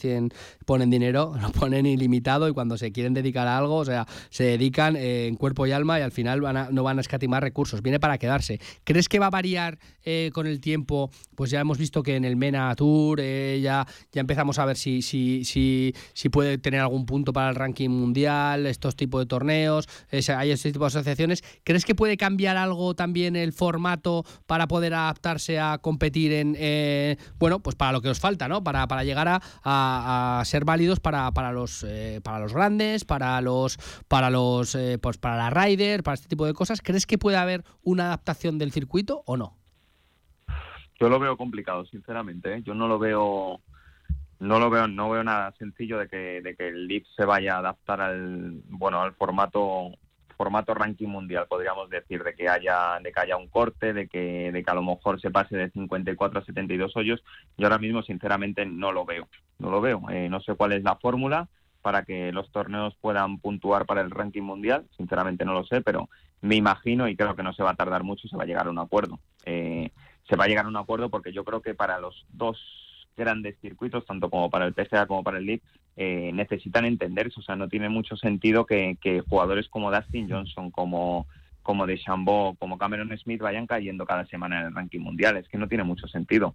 ponen 0.65 0.91
dinero, 0.91 1.35
lo 1.41 1.51
ponen 1.51 1.87
ilimitado 1.87 2.49
y 2.49 2.53
cuando 2.53 2.77
se 2.79 2.93
quieren 2.93 3.15
dedicar 3.15 3.47
a 3.47 3.59
algo, 3.59 3.77
o 3.77 3.85
sea, 3.85 4.07
se 4.31 4.45
dedican 4.45 4.97
eh, 4.97 5.27
en 5.27 5.37
cuerpo 5.37 5.67
y 5.67 5.73
alma 5.73 5.99
y 5.99 6.03
al 6.03 6.13
final 6.13 6.41
van 6.41 6.75
no 6.75 6.83
van 6.83 6.99
a 6.99 7.01
escatimar 7.01 7.43
recursos. 7.43 7.83
Viene 7.83 8.01
para 8.01 8.19
quedarse. 8.19 8.61
¿Crees 8.85 9.09
que 9.09 9.19
va 9.19 9.27
a 9.27 9.31
variar 9.31 9.79
eh, 10.05 10.31
con 10.33 10.47
el 10.47 10.61
tiempo? 10.61 11.11
Pues 11.35 11.51
ya 11.51 11.61
hemos 11.61 11.79
visto 11.79 12.03
que 12.03 12.17
en 12.17 12.25
el 12.25 12.37
MENA 12.37 12.75
Tour 12.77 13.21
eh, 13.21 13.61
ya, 13.63 13.87
ya 14.13 14.21
empezamos 14.21 14.59
a 14.59 14.65
ver 14.65 14.77
si, 14.77 15.03
si, 15.03 15.45
si, 15.45 15.95
si 16.13 16.29
puede 16.29 16.59
tener 16.59 16.81
algún 16.81 17.07
punto 17.07 17.33
para 17.33 17.49
el 17.49 17.55
ranking 17.55 17.91
mundial, 17.91 18.67
estos 18.67 18.97
tipos 18.97 19.21
de 19.21 19.27
torneos, 19.27 19.89
hay 20.11 20.51
este 20.51 20.73
tipo 20.73 20.85
de 20.85 20.89
asociaciones. 20.89 21.43
¿Crees 21.65 21.85
que 21.85 21.95
puede 21.95 22.17
cambiar 22.17 22.57
algo 22.57 22.95
también 22.95 23.37
el 23.37 23.53
formato 23.53 24.25
para 24.47 24.69
poder 24.69 24.95
a 24.95 25.15
adaptarse 25.17 25.59
a 25.59 25.79
competir 25.79 26.33
en, 26.33 26.55
eh, 26.59 27.17
bueno, 27.39 27.61
pues 27.61 27.75
para 27.75 27.93
lo 27.93 28.01
que 28.01 28.11
os 28.11 28.21
falta, 28.21 28.49
¿no? 28.49 28.63
Para, 28.63 28.87
para 28.87 29.03
llegar 29.03 29.29
a, 29.29 29.41
a, 29.65 30.45
ser 30.45 30.65
válidos 30.65 31.01
para, 31.01 31.31
para 31.33 31.53
los, 31.53 31.85
eh, 31.89 32.21
para 32.23 32.39
los 32.39 32.53
grandes, 32.53 33.05
para 33.05 33.41
los, 33.41 33.79
para 34.09 34.31
los, 34.31 34.75
eh, 34.75 34.99
pues 35.01 35.17
para 35.19 35.37
la 35.37 35.51
rider, 35.51 36.03
para 36.03 36.15
este 36.15 36.29
tipo 36.29 36.47
de 36.47 36.53
cosas. 36.53 36.83
¿Crees 36.83 37.07
que 37.07 37.19
puede 37.19 37.39
haber 37.39 37.65
una 37.83 38.07
adaptación 38.07 38.59
del 38.59 38.73
circuito 38.73 39.23
o 39.27 39.37
no? 39.37 39.57
Yo 41.01 41.09
lo 41.09 41.19
veo 41.19 41.37
complicado, 41.37 41.85
sinceramente. 41.87 42.63
Yo 42.63 42.75
no 42.75 42.89
lo 42.89 42.99
veo 42.99 43.61
no 44.39 44.61
lo 44.61 44.69
veo 44.69 44.87
no 44.87 45.09
veo 45.09 45.25
nada 45.25 45.55
sencillo 45.59 45.99
de 45.99 46.09
que, 46.09 46.43
de 46.43 46.55
que 46.57 46.69
el 46.69 46.87
Leaf 46.87 47.07
se 47.17 47.25
vaya 47.25 47.55
a 47.55 47.61
adaptar 47.61 48.03
al 48.03 48.61
bueno 48.69 49.01
al 49.01 49.15
formato 49.15 49.93
formato 50.37 50.75
ranking 50.75 51.09
mundial, 51.09 51.47
podríamos 51.49 51.89
decir, 51.91 52.23
de 52.23 52.35
que 52.35 52.49
haya, 52.49 52.99
de 53.03 53.13
que 53.13 53.21
haya 53.21 53.37
un 53.37 53.49
corte, 53.49 53.93
de 53.93 54.09
que, 54.09 54.53
de 54.53 54.63
que 54.63 54.71
a 54.71 54.75
lo 54.75 54.83
mejor 54.83 55.21
se 55.21 55.31
pase 55.31 55.57
de 55.57 55.71
54 55.71 56.41
a 56.41 56.45
72 56.45 56.97
hoyos. 56.97 57.23
Yo 57.57 57.67
ahora 57.67 57.79
mismo, 57.79 58.03
sinceramente, 58.03 58.67
no 58.67 58.93
lo 58.93 59.05
veo. 59.05 59.29
No 59.59 59.71
lo 59.71 59.81
veo. 59.81 60.03
Eh, 60.11 60.29
no 60.29 60.41
sé 60.41 60.55
cuál 60.55 60.73
es 60.73 60.83
la 60.83 60.97
fórmula 60.97 61.49
para 61.83 62.05
que 62.05 62.33
los 62.33 62.51
torneos 62.51 62.97
puedan 63.01 63.39
puntuar 63.39 63.87
para 63.87 64.01
el 64.01 64.11
ranking 64.11 64.43
mundial. 64.43 64.87
Sinceramente 64.97 65.45
no 65.45 65.55
lo 65.55 65.65
sé, 65.65 65.81
pero 65.83 66.09
me 66.41 66.57
imagino 66.57 67.09
y 67.09 67.17
creo 67.17 67.37
que 67.37 67.43
no 67.43 67.53
se 67.53 67.63
va 67.63 67.71
a 67.71 67.77
tardar 67.77 68.03
mucho 68.03 68.29
se 68.29 68.37
va 68.37 68.43
a 68.43 68.47
llegar 68.47 68.67
a 68.67 68.71
un 68.71 68.79
acuerdo. 68.79 69.21
Eh, 69.45 69.91
se 70.29 70.37
va 70.37 70.45
a 70.45 70.49
llegar 70.49 70.65
a 70.65 70.69
un 70.69 70.77
acuerdo 70.77 71.11
porque 71.11 71.33
yo 71.33 71.45
creo 71.45 71.63
que 71.63 71.75
para 71.75 72.01
los 72.01 72.27
dos 72.29 72.59
grandes 73.17 73.57
circuitos, 73.61 74.05
tanto 74.07 74.31
como 74.31 74.51
para 74.51 74.67
el 74.67 74.75
PSA 74.75 75.07
como 75.07 75.23
para 75.23 75.39
el 75.39 75.47
League, 75.47 75.63
eh, 75.97 76.31
necesitan 76.33 76.85
entenderse. 76.85 77.41
O 77.41 77.43
sea, 77.43 77.57
no 77.57 77.69
tiene 77.69 77.89
mucho 77.89 78.17
sentido 78.17 78.67
que, 78.67 78.97
jugadores 79.29 79.69
como 79.69 79.91
Dustin 79.91 80.31
Johnson, 80.31 80.71
como 80.71 81.27
como 81.63 81.85
de 81.85 81.99
Chambó, 81.99 82.55
como 82.61 82.79
Cameron 82.79 83.17
Smith 83.19 83.41
vayan 83.41 83.67
cayendo 83.67 84.07
cada 84.07 84.25
semana 84.27 84.61
en 84.61 84.67
el 84.69 84.75
ranking 84.75 85.01
mundial. 85.01 85.37
Es 85.37 85.49
que 85.49 85.59
no 85.59 85.67
tiene 85.67 85.83
mucho 85.83 86.07
sentido. 86.07 86.55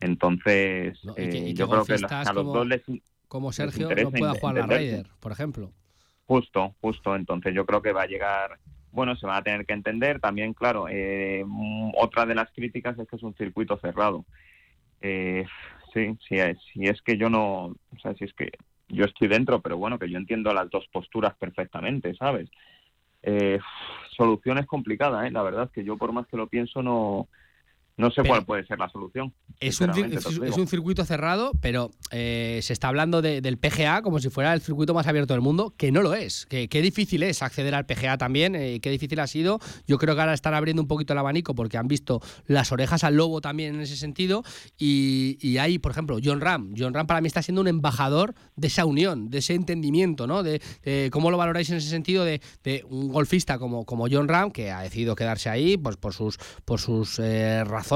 Entonces, 0.00 0.98
eh, 1.16 1.54
yo 1.54 1.68
creo 1.68 1.84
que 1.84 1.94
a 1.94 2.32
los 2.32 2.46
dos 2.46 2.66
les, 2.66 2.82
como 3.30 3.52
Sergio 3.52 3.88
no 3.88 4.10
pueda 4.10 4.34
jugar 4.34 4.56
la 4.56 4.66
Raider, 4.66 5.06
por 5.20 5.30
ejemplo. 5.30 5.70
Justo, 6.26 6.74
justo. 6.80 7.14
Entonces 7.14 7.54
yo 7.54 7.64
creo 7.64 7.80
que 7.80 7.92
va 7.92 8.02
a 8.02 8.06
llegar, 8.06 8.58
bueno, 8.90 9.14
se 9.14 9.24
va 9.24 9.36
a 9.36 9.42
tener 9.44 9.66
que 9.66 9.72
entender. 9.72 10.18
También, 10.18 10.52
claro, 10.52 10.88
eh, 10.90 11.44
otra 11.94 12.26
de 12.26 12.34
las 12.34 12.50
críticas 12.50 12.98
es 12.98 13.06
que 13.06 13.14
es 13.14 13.22
un 13.22 13.34
circuito 13.34 13.78
cerrado. 13.78 14.24
Eh, 15.00 15.46
sí, 15.92 16.16
sí, 16.28 16.36
si 16.72 16.86
es 16.86 17.00
que 17.02 17.16
yo 17.16 17.28
no, 17.28 17.66
o 17.66 17.98
sea, 18.02 18.14
si 18.14 18.24
es 18.24 18.34
que 18.34 18.50
yo 18.88 19.04
estoy 19.04 19.28
dentro, 19.28 19.60
pero 19.60 19.76
bueno, 19.76 19.98
que 19.98 20.10
yo 20.10 20.18
entiendo 20.18 20.52
las 20.52 20.70
dos 20.70 20.86
posturas 20.92 21.34
perfectamente, 21.36 22.14
¿sabes? 22.14 22.48
Eh, 23.22 23.58
solución 24.16 24.58
es 24.58 24.66
complicada, 24.66 25.26
¿eh? 25.26 25.30
La 25.30 25.42
verdad 25.42 25.64
es 25.64 25.70
que 25.70 25.84
yo 25.84 25.96
por 25.96 26.12
más 26.12 26.26
que 26.26 26.36
lo 26.36 26.48
pienso 26.48 26.82
no, 26.82 27.28
no 28.00 28.10
sé 28.10 28.22
cuál 28.24 28.44
puede 28.44 28.64
ser 28.66 28.78
la 28.78 28.88
solución. 28.88 29.32
Es 29.60 29.80
un, 29.80 29.90
es 29.90 30.56
un, 30.56 30.66
circuito 30.66 31.04
cerrado, 31.04 31.52
pero 31.60 31.90
eh, 32.10 32.60
se 32.62 32.72
está 32.72 32.88
hablando 32.88 33.20
del 33.20 33.58
PGA 33.58 34.00
como 34.00 34.18
si 34.20 34.30
fuera 34.30 34.54
el 34.54 34.62
circuito 34.62 34.94
más 34.94 35.06
abierto 35.06 35.34
del 35.34 35.42
mundo, 35.42 35.74
que 35.76 35.92
no 35.92 36.02
lo 36.02 36.14
es. 36.14 36.46
Que, 36.46 36.68
qué 36.68 36.80
difícil 36.80 37.22
es 37.22 37.42
acceder 37.42 37.74
al 37.74 37.84
PGA 37.84 38.16
también, 38.16 38.54
eh, 38.54 38.80
qué 38.80 38.90
difícil 38.90 39.20
ha 39.20 39.26
sido. 39.26 39.60
Yo 39.86 39.98
creo 39.98 40.14
que 40.14 40.22
ahora 40.22 40.32
están 40.32 40.54
abriendo 40.54 40.80
un 40.80 40.88
poquito 40.88 41.12
el 41.12 41.18
abanico 41.18 41.54
porque 41.54 41.76
han 41.76 41.88
visto 41.88 42.22
las 42.46 42.72
orejas 42.72 43.04
al 43.04 43.16
lobo 43.16 43.40
también 43.42 43.74
en 43.74 43.82
ese 43.82 43.96
sentido. 43.96 44.42
Y, 44.78 45.36
y 45.40 45.58
hay, 45.58 45.78
por 45.78 45.92
ejemplo, 45.92 46.18
John 46.24 46.40
Ram. 46.40 46.72
John 46.76 46.94
Ram 46.94 47.06
para 47.06 47.20
mí 47.20 47.26
está 47.26 47.42
siendo 47.42 47.60
un 47.60 47.68
embajador 47.68 48.34
de 48.56 48.68
esa 48.68 48.86
unión, 48.86 49.28
de 49.28 49.38
ese 49.38 49.54
entendimiento, 49.54 50.26
¿no? 50.26 50.42
De, 50.42 50.60
cómo 51.12 51.30
lo 51.30 51.36
valoráis 51.36 51.68
en 51.70 51.76
ese 51.76 51.90
sentido 51.90 52.24
de, 52.24 52.40
un 52.88 53.08
golfista 53.08 53.58
como, 53.58 53.84
como 53.84 54.06
John 54.10 54.26
Ram, 54.26 54.50
que 54.50 54.70
ha 54.70 54.80
decidido 54.80 55.14
quedarse 55.14 55.50
ahí 55.50 55.76
pues, 55.76 55.96
por 55.96 56.14
sus, 56.14 56.38
por 56.64 56.80
sus 56.80 57.18
eh, 57.18 57.62
razones 57.64 57.89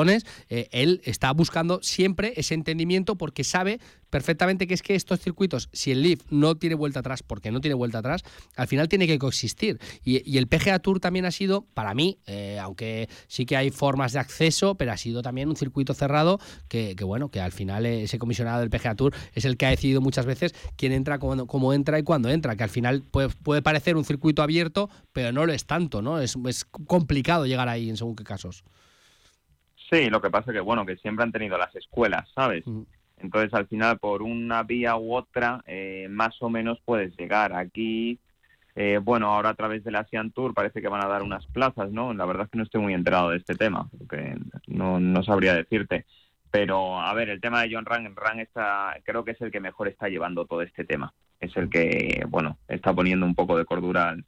eh, 0.48 0.68
él 0.72 1.00
está 1.04 1.32
buscando 1.32 1.80
siempre 1.82 2.32
ese 2.36 2.54
entendimiento 2.54 3.16
porque 3.16 3.44
sabe 3.44 3.80
perfectamente 4.14 4.68
que 4.68 4.74
es 4.74 4.82
que 4.82 4.94
estos 4.94 5.18
circuitos, 5.18 5.68
si 5.72 5.90
el 5.90 6.02
Leaf 6.02 6.20
no 6.30 6.54
tiene 6.54 6.76
vuelta 6.76 7.00
atrás, 7.00 7.24
porque 7.24 7.50
no 7.50 7.60
tiene 7.60 7.74
vuelta 7.74 7.98
atrás, 7.98 8.22
al 8.54 8.68
final 8.68 8.88
tiene 8.88 9.08
que 9.08 9.18
coexistir. 9.18 9.80
Y, 10.04 10.38
el 10.38 10.46
PGA 10.46 10.78
Tour 10.78 11.00
también 11.00 11.24
ha 11.24 11.32
sido, 11.32 11.62
para 11.74 11.94
mí, 11.94 12.18
eh, 12.26 12.60
aunque 12.60 13.08
sí 13.26 13.44
que 13.44 13.56
hay 13.56 13.72
formas 13.72 14.12
de 14.12 14.20
acceso, 14.20 14.76
pero 14.76 14.92
ha 14.92 14.96
sido 14.96 15.20
también 15.22 15.48
un 15.48 15.56
circuito 15.56 15.94
cerrado 15.94 16.38
que, 16.68 16.94
bueno, 17.02 17.28
que 17.28 17.40
al 17.40 17.50
final 17.50 17.86
ese 17.86 18.20
comisionado 18.20 18.60
del 18.60 18.70
PGA 18.70 18.94
Tour 18.94 19.12
es 19.32 19.44
el 19.46 19.56
que 19.56 19.66
ha 19.66 19.70
decidido 19.70 20.00
muchas 20.00 20.26
veces 20.26 20.54
quién 20.76 20.92
entra, 20.92 21.18
cómo, 21.18 21.72
entra 21.72 21.98
y 21.98 22.04
cuándo 22.04 22.30
entra, 22.30 22.54
que 22.54 22.62
al 22.62 22.70
final 22.70 23.02
puede, 23.02 23.62
parecer 23.62 23.96
un 23.96 24.04
circuito 24.04 24.42
abierto, 24.42 24.90
pero 25.12 25.32
no 25.32 25.44
lo 25.44 25.52
es 25.52 25.66
tanto, 25.66 26.02
¿no? 26.02 26.20
Es, 26.20 26.36
es 26.46 26.64
complicado 26.64 27.46
llegar 27.46 27.68
ahí 27.68 27.90
en 27.90 27.96
según 27.96 28.14
qué 28.14 28.22
casos. 28.22 28.62
Sí, 29.90 30.08
lo 30.08 30.20
que 30.20 30.30
pasa 30.30 30.50
es 30.50 30.54
que, 30.54 30.60
bueno, 30.60 30.86
que 30.86 30.96
siempre 30.96 31.24
han 31.24 31.32
tenido 31.32 31.58
las 31.58 31.74
escuelas, 31.76 32.30
¿sabes? 32.34 32.64
Entonces, 33.18 33.52
al 33.54 33.66
final, 33.66 33.98
por 33.98 34.22
una 34.22 34.62
vía 34.62 34.96
u 34.96 35.14
otra, 35.14 35.62
eh, 35.66 36.08
más 36.10 36.40
o 36.40 36.48
menos 36.48 36.80
puedes 36.84 37.16
llegar. 37.16 37.54
Aquí, 37.54 38.18
eh, 38.74 38.98
bueno, 39.02 39.28
ahora 39.28 39.50
a 39.50 39.54
través 39.54 39.84
del 39.84 39.96
Asian 39.96 40.30
Tour 40.32 40.54
parece 40.54 40.80
que 40.80 40.88
van 40.88 41.04
a 41.04 41.08
dar 41.08 41.22
unas 41.22 41.46
plazas, 41.46 41.90
¿no? 41.90 42.12
La 42.14 42.26
verdad 42.26 42.44
es 42.46 42.50
que 42.50 42.58
no 42.58 42.64
estoy 42.64 42.80
muy 42.80 42.94
enterado 42.94 43.30
de 43.30 43.38
este 43.38 43.54
tema, 43.54 43.88
porque 43.96 44.36
no, 44.66 45.00
no 45.00 45.22
sabría 45.22 45.54
decirte. 45.54 46.06
Pero, 46.50 47.00
a 47.00 47.12
ver, 47.14 47.30
el 47.30 47.40
tema 47.40 47.62
de 47.62 47.74
John 47.74 47.84
Rang, 47.84 48.14
Rang 48.14 48.40
está, 48.40 48.96
creo 49.04 49.24
que 49.24 49.32
es 49.32 49.40
el 49.40 49.50
que 49.50 49.60
mejor 49.60 49.88
está 49.88 50.08
llevando 50.08 50.46
todo 50.46 50.62
este 50.62 50.84
tema. 50.84 51.12
Es 51.40 51.56
el 51.56 51.68
que, 51.68 52.24
bueno, 52.28 52.58
está 52.68 52.94
poniendo 52.94 53.26
un 53.26 53.34
poco 53.34 53.58
de 53.58 53.64
cordura 53.64 54.10
al, 54.10 54.24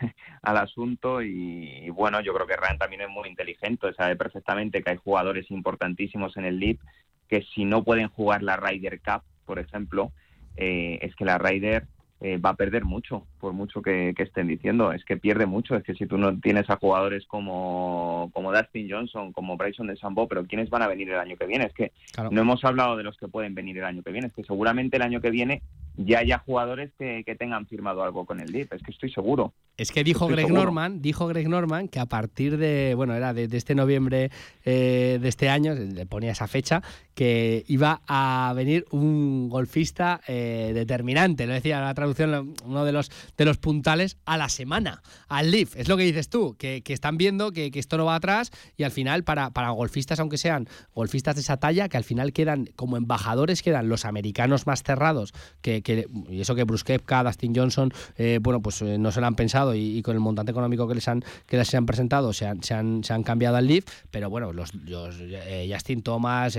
al 0.42 0.56
asunto 0.58 1.22
y, 1.22 1.88
bueno, 1.90 2.20
yo 2.20 2.34
creo 2.34 2.46
que 2.46 2.56
Ryan 2.56 2.78
también 2.78 3.02
es 3.02 3.08
muy 3.08 3.28
inteligente, 3.28 3.92
sabe 3.94 4.16
perfectamente 4.16 4.82
que 4.82 4.90
hay 4.90 4.96
jugadores 4.96 5.50
importantísimos 5.50 6.36
en 6.36 6.44
el 6.44 6.58
League 6.58 6.80
que 7.28 7.42
si 7.54 7.64
no 7.64 7.82
pueden 7.82 8.08
jugar 8.08 8.42
la 8.42 8.56
Ryder 8.56 9.00
Cup, 9.00 9.22
por 9.44 9.58
ejemplo, 9.58 10.12
eh, 10.56 10.98
es 11.02 11.14
que 11.16 11.24
la 11.24 11.38
Ryder 11.38 11.86
eh, 12.26 12.38
va 12.38 12.50
a 12.50 12.56
perder 12.56 12.84
mucho, 12.84 13.24
por 13.38 13.52
mucho 13.52 13.80
que, 13.80 14.12
estén 14.18 14.48
diciendo. 14.48 14.90
Es 14.90 15.04
que 15.04 15.16
pierde 15.16 15.46
mucho. 15.46 15.76
Es 15.76 15.84
que 15.84 15.94
si 15.94 16.06
tú 16.06 16.18
no 16.18 16.36
tienes 16.40 16.68
a 16.68 16.76
jugadores 16.76 17.24
como, 17.24 18.32
como 18.34 18.52
Dustin 18.52 18.90
Johnson, 18.90 19.32
como 19.32 19.56
Bryson 19.56 19.86
de 19.86 19.96
Sambo, 19.96 20.26
pero 20.26 20.44
¿quiénes 20.44 20.68
van 20.68 20.82
a 20.82 20.88
venir 20.88 21.08
el 21.08 21.20
año 21.20 21.36
que 21.36 21.46
viene? 21.46 21.66
Es 21.66 21.72
que 21.72 21.92
no 22.32 22.40
hemos 22.40 22.64
hablado 22.64 22.96
de 22.96 23.04
los 23.04 23.16
que 23.16 23.28
pueden 23.28 23.54
venir 23.54 23.78
el 23.78 23.84
año 23.84 24.02
que 24.02 24.10
viene. 24.10 24.26
Es 24.26 24.32
que 24.32 24.42
seguramente 24.42 24.96
el 24.96 25.04
año 25.04 25.20
que 25.20 25.30
viene 25.30 25.62
ya 25.96 26.18
haya 26.18 26.38
jugadores 26.38 26.90
que, 26.98 27.24
tengan 27.38 27.66
firmado 27.66 28.02
algo 28.02 28.24
con 28.24 28.40
el 28.40 28.50
DIP. 28.52 28.72
Es 28.72 28.82
que 28.82 28.90
estoy 28.90 29.10
seguro. 29.10 29.52
Es 29.76 29.92
que 29.92 30.04
dijo 30.04 30.26
Greg 30.26 30.50
Norman, 30.50 31.02
dijo 31.02 31.26
Greg 31.26 31.48
Norman 31.48 31.88
que 31.88 32.00
a 32.00 32.06
partir 32.06 32.56
de, 32.56 32.94
bueno, 32.94 33.14
era 33.14 33.34
de, 33.34 33.44
este 33.52 33.74
noviembre 33.74 34.30
eh, 34.64 35.18
de 35.20 35.28
este 35.28 35.48
año, 35.48 35.74
le 35.74 36.06
ponía 36.06 36.32
esa 36.32 36.46
fecha, 36.46 36.82
que 37.14 37.64
iba 37.68 38.00
a 38.06 38.52
venir 38.56 38.86
un 38.90 39.48
golfista 39.48 40.20
eh, 40.26 40.72
determinante. 40.74 41.46
Lo 41.46 41.52
decía 41.52 41.80
la 41.80 41.94
traducción, 41.94 42.15
uno 42.24 42.84
de 42.84 42.92
los, 42.92 43.10
de 43.36 43.44
los 43.44 43.58
puntales 43.58 44.16
a 44.24 44.36
la 44.36 44.48
semana, 44.48 45.02
al 45.28 45.50
Leaf. 45.50 45.76
Es 45.76 45.88
lo 45.88 45.96
que 45.96 46.04
dices 46.04 46.28
tú, 46.28 46.56
que, 46.58 46.82
están 46.86 47.16
viendo 47.16 47.52
que, 47.52 47.70
esto 47.74 47.98
no 47.98 48.06
va 48.06 48.14
atrás 48.14 48.50
y 48.76 48.84
al 48.84 48.90
final 48.90 49.24
para, 49.24 49.50
para 49.50 49.70
golfistas, 49.70 50.18
aunque 50.20 50.38
sean 50.38 50.68
golfistas 50.94 51.34
de 51.34 51.42
esa 51.42 51.58
talla, 51.58 51.88
que 51.88 51.96
al 51.96 52.04
final 52.04 52.32
quedan 52.32 52.70
como 52.76 52.96
embajadores, 52.96 53.62
quedan 53.62 53.88
los 53.88 54.04
americanos 54.04 54.66
más 54.66 54.82
cerrados, 54.82 55.32
que, 55.60 55.82
y 56.28 56.40
eso 56.40 56.54
que 56.54 56.64
Bruce 56.64 56.84
Dustin 57.24 57.54
Johnson, 57.54 57.92
eh, 58.16 58.38
bueno, 58.40 58.60
pues 58.60 58.82
eh, 58.82 58.98
no 58.98 59.12
se 59.12 59.20
lo 59.20 59.26
han 59.26 59.34
pensado 59.34 59.74
y, 59.74 60.02
con 60.02 60.14
el 60.14 60.20
montante 60.20 60.52
económico 60.52 60.86
que 60.86 60.94
les 60.94 61.08
han, 61.08 61.24
que 61.46 61.56
les 61.56 61.74
han 61.74 61.86
presentado 61.86 62.32
se 62.32 62.46
han, 62.46 62.62
se 62.62 62.74
han, 62.74 63.02
se 63.04 63.12
han 63.12 63.22
cambiado 63.22 63.56
al 63.56 63.66
Leaf, 63.66 63.84
pero 64.10 64.30
bueno, 64.30 64.52
los, 64.52 64.72
eh, 64.86 65.68
Justin 65.72 66.02
Thomas, 66.02 66.58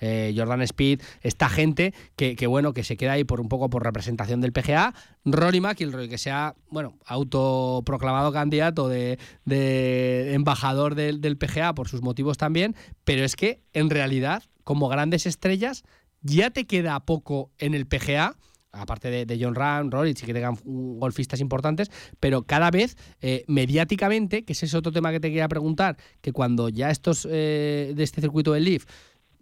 Jordan 0.00 0.62
Speed, 0.62 1.00
esta 1.22 1.48
gente 1.48 1.94
que, 2.16 2.36
que, 2.36 2.46
bueno, 2.46 2.72
que 2.72 2.84
se 2.84 2.96
queda 2.96 3.12
ahí 3.12 3.24
por 3.24 3.40
un 3.40 3.48
poco 3.48 3.70
por 3.70 3.82
representación 3.82 4.40
del 4.40 4.52
PGA, 4.52 4.83
Rory 5.24 5.60
McIlroy, 5.60 6.08
que 6.08 6.18
se 6.18 6.30
ha, 6.30 6.54
bueno, 6.68 6.98
autoproclamado 7.06 8.32
candidato 8.32 8.88
de, 8.88 9.18
embajador 10.34 10.94
del, 10.94 11.36
PGA 11.38 11.74
por 11.74 11.88
sus 11.88 12.02
motivos 12.02 12.36
también, 12.36 12.74
pero 13.04 13.24
es 13.24 13.36
que 13.36 13.62
en 13.72 13.88
realidad, 13.88 14.42
como 14.64 14.88
grandes 14.88 15.26
estrellas, 15.26 15.84
ya 16.20 16.50
te 16.50 16.66
queda 16.66 17.00
poco 17.00 17.50
en 17.58 17.74
el 17.74 17.86
PGA 17.86 18.36
aparte 18.76 19.24
de, 19.24 19.38
John 19.40 19.54
Ram, 19.54 19.90
Rory, 19.90 20.10
y 20.10 20.14
que 20.14 20.34
tengan 20.34 20.58
golfistas 20.64 21.40
importantes, 21.40 21.90
pero 22.20 22.42
cada 22.42 22.70
vez 22.72 22.96
eh, 23.20 23.44
mediáticamente, 23.46 24.44
que 24.44 24.52
ese 24.52 24.66
es 24.66 24.74
otro 24.74 24.92
tema 24.92 25.12
que 25.12 25.20
te 25.20 25.28
quería 25.28 25.48
preguntar, 25.48 25.96
que 26.20 26.32
cuando 26.32 26.68
ya 26.68 26.90
estos 26.90 27.26
eh, 27.30 27.92
de 27.94 28.02
este 28.02 28.20
circuito 28.20 28.52
del 28.52 28.64
Leaf 28.64 28.84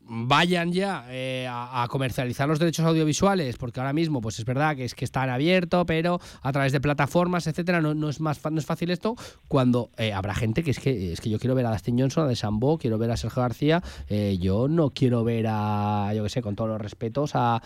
vayan 0.09 0.73
ya 0.73 1.07
eh, 1.09 1.47
a, 1.49 1.87
comercializar 1.89 2.49
los 2.49 2.59
derechos 2.59 2.85
audiovisuales, 2.85 3.57
porque 3.57 3.81
ahora 3.81 3.93
mismo, 3.93 4.21
pues 4.21 4.39
es 4.39 4.45
verdad 4.45 4.77
que 4.77 4.85
es 4.85 4.95
que 4.95 5.05
están 5.05 5.31
abiertos, 5.31 5.85
pero 5.87 6.21
a 6.43 6.53
través 6.53 6.73
de 6.73 6.81
plataformas, 6.81 7.47
etcétera, 7.47 7.81
no, 7.81 7.95
no 7.95 8.09
es 8.09 8.21
más 8.21 8.41
no 8.51 8.59
es 8.59 8.67
fácil 8.67 8.91
esto, 8.91 9.17
cuando 9.49 9.91
eh, 9.97 10.13
habrá 10.13 10.35
gente 10.35 10.63
que 10.63 10.73
es 10.73 10.81
que 10.81 11.13
es 11.13 11.21
que 11.21 11.31
yo 11.31 11.39
quiero 11.39 11.55
ver 11.55 11.67
a 11.67 11.71
Dustin 11.71 11.99
Johnson, 11.99 12.25
a 12.25 12.29
De 12.29 12.37
Sambo, 12.37 12.79
quiero 12.79 12.99
ver 12.99 13.11
a 13.11 13.17
Sergio 13.17 13.43
García, 13.43 13.83
eh, 14.09 14.39
yo 14.41 14.69
no 14.69 14.91
quiero 14.91 15.25
ver 15.25 15.47
a, 15.49 16.13
yo 16.15 16.23
que 16.23 16.29
sé, 16.29 16.43
con 16.43 16.57
todos 16.57 16.71
los 16.71 16.81
respetos, 16.81 17.33
a, 17.35 17.61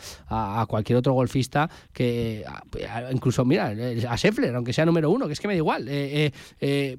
cualquier 0.68 0.98
otro 0.98 1.12
golfista 1.12 1.70
que 1.92 2.44
incluso, 3.12 3.44
mira, 3.44 3.72
a 4.08 4.16
Scheffler, 4.16 4.54
aunque 4.54 4.72
sea 4.72 4.84
número 4.84 5.10
uno, 5.10 5.26
que 5.26 5.32
es 5.32 5.40
que 5.40 5.48
me 5.48 5.54
da 5.54 5.58
igual, 5.58 5.88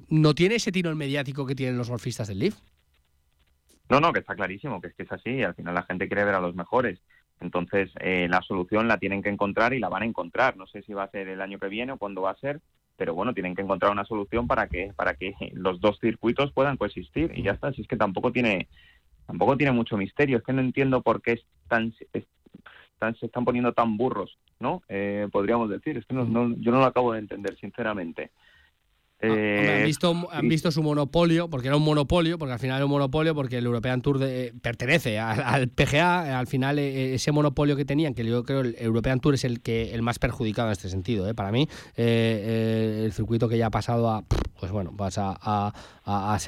no 0.08 0.34
tiene 0.34 0.56
ese 0.56 0.72
tiro 0.72 0.94
mediático 0.94 1.46
que 1.46 1.54
tienen 1.54 1.76
los 1.76 1.88
golfistas 1.88 2.28
del 2.28 2.38
Leaf. 2.38 2.56
No, 3.88 4.00
no, 4.00 4.12
que 4.12 4.20
está 4.20 4.34
clarísimo, 4.34 4.80
que 4.80 4.88
es 4.88 4.94
que 4.94 5.04
es 5.04 5.12
así, 5.12 5.42
al 5.42 5.54
final 5.54 5.74
la 5.74 5.82
gente 5.82 6.08
quiere 6.08 6.24
ver 6.24 6.34
a 6.34 6.40
los 6.40 6.54
mejores. 6.54 7.00
Entonces, 7.40 7.90
eh, 8.00 8.26
la 8.28 8.42
solución 8.42 8.88
la 8.88 8.98
tienen 8.98 9.22
que 9.22 9.28
encontrar 9.28 9.72
y 9.72 9.78
la 9.78 9.88
van 9.88 10.02
a 10.02 10.06
encontrar. 10.06 10.56
No 10.56 10.66
sé 10.66 10.82
si 10.82 10.92
va 10.92 11.04
a 11.04 11.10
ser 11.10 11.28
el 11.28 11.40
año 11.40 11.58
que 11.58 11.68
viene 11.68 11.92
o 11.92 11.98
cuándo 11.98 12.22
va 12.22 12.32
a 12.32 12.36
ser, 12.36 12.60
pero 12.96 13.14
bueno, 13.14 13.32
tienen 13.32 13.54
que 13.54 13.62
encontrar 13.62 13.92
una 13.92 14.04
solución 14.04 14.48
para 14.48 14.66
que 14.66 14.92
para 14.96 15.14
que 15.14 15.34
los 15.52 15.80
dos 15.80 15.98
circuitos 16.00 16.52
puedan 16.52 16.76
coexistir 16.76 17.32
y 17.34 17.42
ya 17.42 17.52
está. 17.52 17.72
Si 17.72 17.82
es 17.82 17.88
que 17.88 17.96
tampoco 17.96 18.32
tiene 18.32 18.68
tampoco 19.26 19.56
tiene 19.56 19.72
mucho 19.72 19.96
misterio. 19.96 20.38
Es 20.38 20.44
que 20.44 20.52
no 20.52 20.60
entiendo 20.60 21.02
por 21.02 21.22
qué 21.22 21.40
están, 21.62 21.94
se 21.94 23.26
están 23.26 23.44
poniendo 23.44 23.72
tan 23.72 23.96
burros, 23.96 24.38
¿no? 24.58 24.82
Eh, 24.88 25.28
podríamos 25.30 25.70
decir. 25.70 25.96
Es 25.96 26.06
que 26.06 26.14
no, 26.14 26.54
yo 26.56 26.72
no 26.72 26.78
lo 26.80 26.86
acabo 26.86 27.12
de 27.12 27.20
entender, 27.20 27.56
sinceramente. 27.56 28.32
Ah, 29.20 29.26
han, 29.26 29.36
eh, 29.36 29.82
visto, 29.84 30.28
han 30.30 30.48
visto 30.48 30.70
su 30.70 30.80
monopolio, 30.80 31.50
porque 31.50 31.66
era 31.66 31.76
un 31.76 31.82
monopolio, 31.82 32.38
porque 32.38 32.52
al 32.52 32.60
final 32.60 32.76
era 32.76 32.84
un 32.84 32.90
monopolio, 32.92 33.34
porque 33.34 33.58
el 33.58 33.66
European 33.66 34.00
Tour 34.00 34.20
pertenece 34.62 35.18
al, 35.18 35.68
PGA, 35.68 36.38
al 36.38 36.46
final 36.46 36.78
eh, 36.78 37.14
ese 37.14 37.32
monopolio 37.32 37.74
que 37.74 37.84
tenían, 37.84 38.14
que 38.14 38.24
yo 38.24 38.44
creo 38.44 38.60
el 38.60 38.76
European 38.78 39.18
Tour 39.18 39.34
es 39.34 39.44
el 39.44 39.60
que 39.60 39.92
el 39.92 40.02
más 40.02 40.20
perjudicado 40.20 40.68
en 40.68 40.72
este 40.72 40.88
sentido, 40.88 41.28
eh, 41.28 41.34
para 41.34 41.50
mí, 41.50 41.68
el 41.96 43.12
circuito 43.12 43.48
que 43.48 43.58
ya 43.58 43.66
ha 43.66 43.70
pasado 43.70 44.08
a, 44.08 44.24
pues 44.60 44.70
bueno, 44.70 44.92
pasa 44.96 45.36
a, 45.40 45.72
a, 46.04 46.38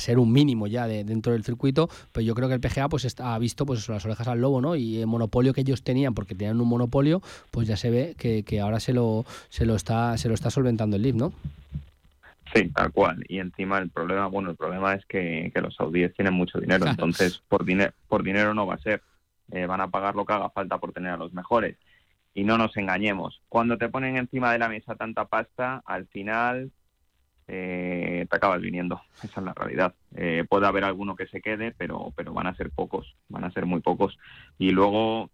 ser, 0.00 0.18
un 0.18 0.32
mínimo 0.32 0.66
ya 0.66 0.88
de, 0.88 1.04
dentro 1.04 1.32
del 1.32 1.44
circuito, 1.44 1.88
pero 2.10 2.26
yo 2.26 2.34
creo 2.34 2.48
que 2.48 2.54
el 2.54 2.60
PGA 2.60 2.88
pues 2.88 3.06
ha 3.20 3.38
visto 3.38 3.64
pues 3.66 3.88
las 3.88 4.04
orejas 4.04 4.26
al 4.26 4.40
lobo, 4.40 4.60
¿no? 4.60 4.74
Y 4.74 4.98
el 4.98 5.06
monopolio 5.06 5.52
que 5.52 5.60
ellos 5.60 5.84
tenían, 5.84 6.12
porque 6.12 6.34
tenían 6.34 6.60
un 6.60 6.66
monopolio, 6.66 7.22
pues 7.52 7.68
ya 7.68 7.76
se 7.76 7.90
ve 7.90 8.16
que, 8.18 8.42
que 8.42 8.60
ahora 8.60 8.80
se 8.80 8.92
lo, 8.92 9.24
se 9.48 9.64
lo 9.64 9.76
está, 9.76 10.18
se 10.18 10.26
lo 10.28 10.34
está 10.34 10.50
solventando 10.50 10.96
el 10.96 11.02
LIV, 11.02 11.14
¿no? 11.14 11.32
Sí, 12.54 12.68
tal 12.70 12.92
cual. 12.92 13.24
Y 13.28 13.38
encima 13.38 13.78
el 13.78 13.90
problema, 13.90 14.26
bueno, 14.26 14.50
el 14.50 14.56
problema 14.56 14.94
es 14.94 15.04
que, 15.06 15.52
los 15.54 15.74
saudíes 15.74 16.14
tienen 16.14 16.34
mucho 16.34 16.58
dinero, 16.58 16.86
entonces 16.86 17.42
por, 17.48 17.64
dinero 17.64 17.92
por 18.08 18.22
dinero 18.22 18.54
no 18.54 18.66
va 18.66 18.74
a 18.74 18.78
ser. 18.78 19.02
Eh, 19.52 19.66
van 19.66 19.80
a 19.80 19.88
pagar 19.88 20.16
lo 20.16 20.24
que 20.24 20.32
haga 20.32 20.50
falta 20.50 20.78
por 20.78 20.92
tener 20.92 21.12
a 21.12 21.16
los 21.16 21.32
mejores. 21.32 21.76
Y 22.34 22.44
no 22.44 22.58
nos 22.58 22.76
engañemos, 22.76 23.40
cuando 23.48 23.78
te 23.78 23.88
ponen 23.88 24.16
encima 24.16 24.52
de 24.52 24.58
la 24.58 24.68
mesa 24.68 24.94
tanta 24.96 25.24
pasta, 25.24 25.82
al 25.86 26.06
final 26.08 26.70
eh, 27.48 28.26
te 28.28 28.36
acabas 28.36 28.60
viniendo. 28.60 29.00
Esa 29.22 29.40
es 29.40 29.46
la 29.46 29.54
realidad. 29.54 29.94
Eh, 30.16 30.44
puede 30.48 30.66
haber 30.66 30.84
alguno 30.84 31.16
que 31.16 31.28
se 31.28 31.40
quede, 31.40 31.72
pero, 31.72 32.12
pero 32.16 32.34
van 32.34 32.46
a 32.46 32.56
ser 32.56 32.70
pocos, 32.70 33.14
van 33.28 33.44
a 33.44 33.50
ser 33.52 33.66
muy 33.66 33.80
pocos. 33.80 34.18
Y 34.58 34.70
luego, 34.70 35.30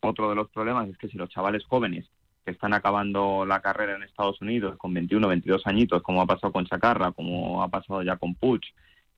otro 0.00 0.30
de 0.30 0.34
los 0.34 0.50
problemas 0.50 0.88
es 0.88 0.98
que 0.98 1.08
si 1.08 1.18
los 1.18 1.28
chavales 1.28 1.64
jóvenes 1.64 2.10
que 2.50 2.54
están 2.54 2.74
acabando 2.74 3.46
la 3.46 3.60
carrera 3.60 3.94
en 3.94 4.02
Estados 4.02 4.40
Unidos 4.40 4.76
con 4.76 4.92
21, 4.92 5.28
22 5.28 5.66
añitos, 5.66 6.02
como 6.02 6.20
ha 6.20 6.26
pasado 6.26 6.52
con 6.52 6.66
Chacarra, 6.66 7.12
como 7.12 7.62
ha 7.62 7.68
pasado 7.68 8.02
ya 8.02 8.16
con 8.16 8.34
Puch, 8.34 8.66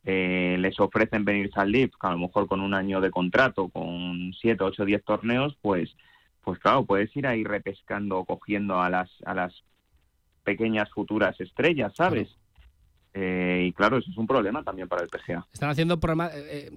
eh, 0.05 0.57
les 0.59 0.79
ofrecen 0.79 1.25
venirse 1.25 1.59
al 1.59 1.73
LIV, 1.73 1.93
a 2.01 2.11
lo 2.11 2.19
mejor 2.19 2.47
con 2.47 2.61
un 2.61 2.75
año 2.75 3.01
de 3.01 3.11
contrato, 3.11 3.69
con 3.69 4.35
7, 4.39 4.63
8, 4.63 4.85
10 4.85 5.05
torneos, 5.05 5.57
pues, 5.63 5.97
pues 6.45 6.59
claro, 6.59 6.85
puedes 6.85 7.17
ir 7.17 7.27
ahí 7.27 7.43
repescando, 7.43 8.23
cogiendo 8.25 8.83
a 8.83 8.91
las, 8.91 9.11
a 9.25 9.33
las 9.33 9.55
pequeñas 10.45 10.91
futuras 10.91 11.41
estrellas, 11.41 11.95
¿sabes? 11.97 12.29
Eh, 13.15 13.65
y 13.69 13.73
claro, 13.73 13.97
eso 13.97 14.11
es 14.11 14.19
un 14.19 14.27
problema 14.27 14.63
también 14.63 14.89
para 14.89 15.05
el 15.05 15.09
PGA. 15.09 15.47
Están 15.53 15.71
haciendo 15.71 15.99
problema, 15.99 16.29
eh, 16.35 16.71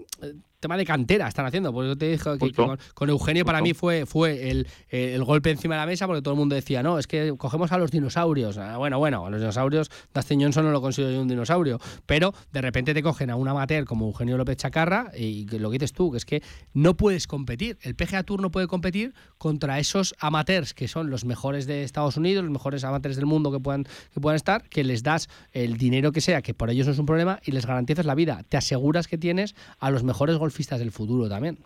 tema 0.66 0.78
de 0.78 0.86
cantera 0.86 1.28
están 1.28 1.46
haciendo. 1.46 1.72
Porque 1.72 1.90
yo 1.90 1.98
te 1.98 2.10
dije 2.10 2.38
que, 2.40 2.52
con, 2.94 3.10
Eugenio 3.10 3.46
para 3.46 3.62
mí 3.62 3.74
fue, 3.74 4.06
fue 4.06 4.50
el, 4.50 4.68
el, 4.90 5.24
golpe 5.24 5.52
encima 5.52 5.76
de 5.76 5.82
la 5.82 5.86
mesa 5.86 6.08
porque 6.08 6.22
todo 6.22 6.34
el 6.34 6.40
mundo 6.40 6.56
decía, 6.56 6.82
no, 6.82 6.98
es 6.98 7.08
que 7.08 7.34
cogemos 7.38 7.72
a 7.72 7.78
los 7.78 7.92
dinosaurios. 7.92 8.58
Ah, 8.58 8.78
bueno, 8.78 8.98
bueno, 8.98 9.26
a 9.26 9.30
los 9.30 9.40
dinosaurios, 9.40 9.92
Dustin 10.14 10.42
Johnson 10.42 10.66
no 10.66 10.72
lo 10.72 10.82
considero 10.82 11.22
un 11.22 11.28
dinosaurio, 11.28 11.80
pero 12.06 12.34
de 12.52 12.62
repente 12.62 12.94
te 12.94 13.04
cogen 13.04 13.30
a 13.30 13.36
un 13.36 13.48
amateur 13.48 13.86
como 13.86 14.08
Eugenio 14.08 14.38
López 14.38 14.58
Chacarra 14.58 15.12
y 15.16 15.46
lo 15.46 15.70
que 15.70 15.76
dices 15.76 15.94
tú, 15.94 16.12
que 16.12 16.18
es 16.18 16.26
que 16.26 16.42
no 16.74 16.98
puedes 16.98 17.28
competir. 17.28 17.78
El 17.82 17.96
PGA 17.96 18.24
Tour 18.24 18.42
no 18.42 18.50
puede 18.50 18.68
competir 18.68 19.14
contra 19.38 19.80
esos 19.80 20.16
amateurs 20.20 20.74
que 20.74 20.88
son 20.88 21.10
los 21.10 21.26
mejores 21.26 21.68
de 21.68 21.84
Estados 21.84 22.18
Unidos, 22.18 22.44
los 22.44 22.52
mejores 22.52 22.84
amateurs 22.84 23.16
del 23.16 23.26
mundo 23.26 23.52
que 23.52 23.60
puedan, 23.60 23.84
que 23.84 24.20
puedan 24.20 24.36
estar, 24.36 24.68
que 24.70 24.84
les 24.84 25.04
das 25.04 25.30
el 25.52 25.78
dinero 25.78 26.12
que 26.12 26.22
sea, 26.22 26.42
que 26.42 26.54
por 26.54 26.70
ellos 26.70 26.88
no 26.88 26.94
es 26.94 27.00
un 27.00 27.06
problema, 27.06 27.40
y 27.46 27.52
les 27.52 27.66
garantizas 27.66 28.06
la 28.06 28.16
vida. 28.16 28.44
Te 28.50 28.58
aseguras 28.58 29.08
que 29.08 29.18
tienes 29.18 29.56
a 29.80 29.92
los 29.92 30.04
mejores 30.04 30.38
golfistas 30.38 30.55
del 30.78 30.92
futuro 30.92 31.30
también. 31.30 31.58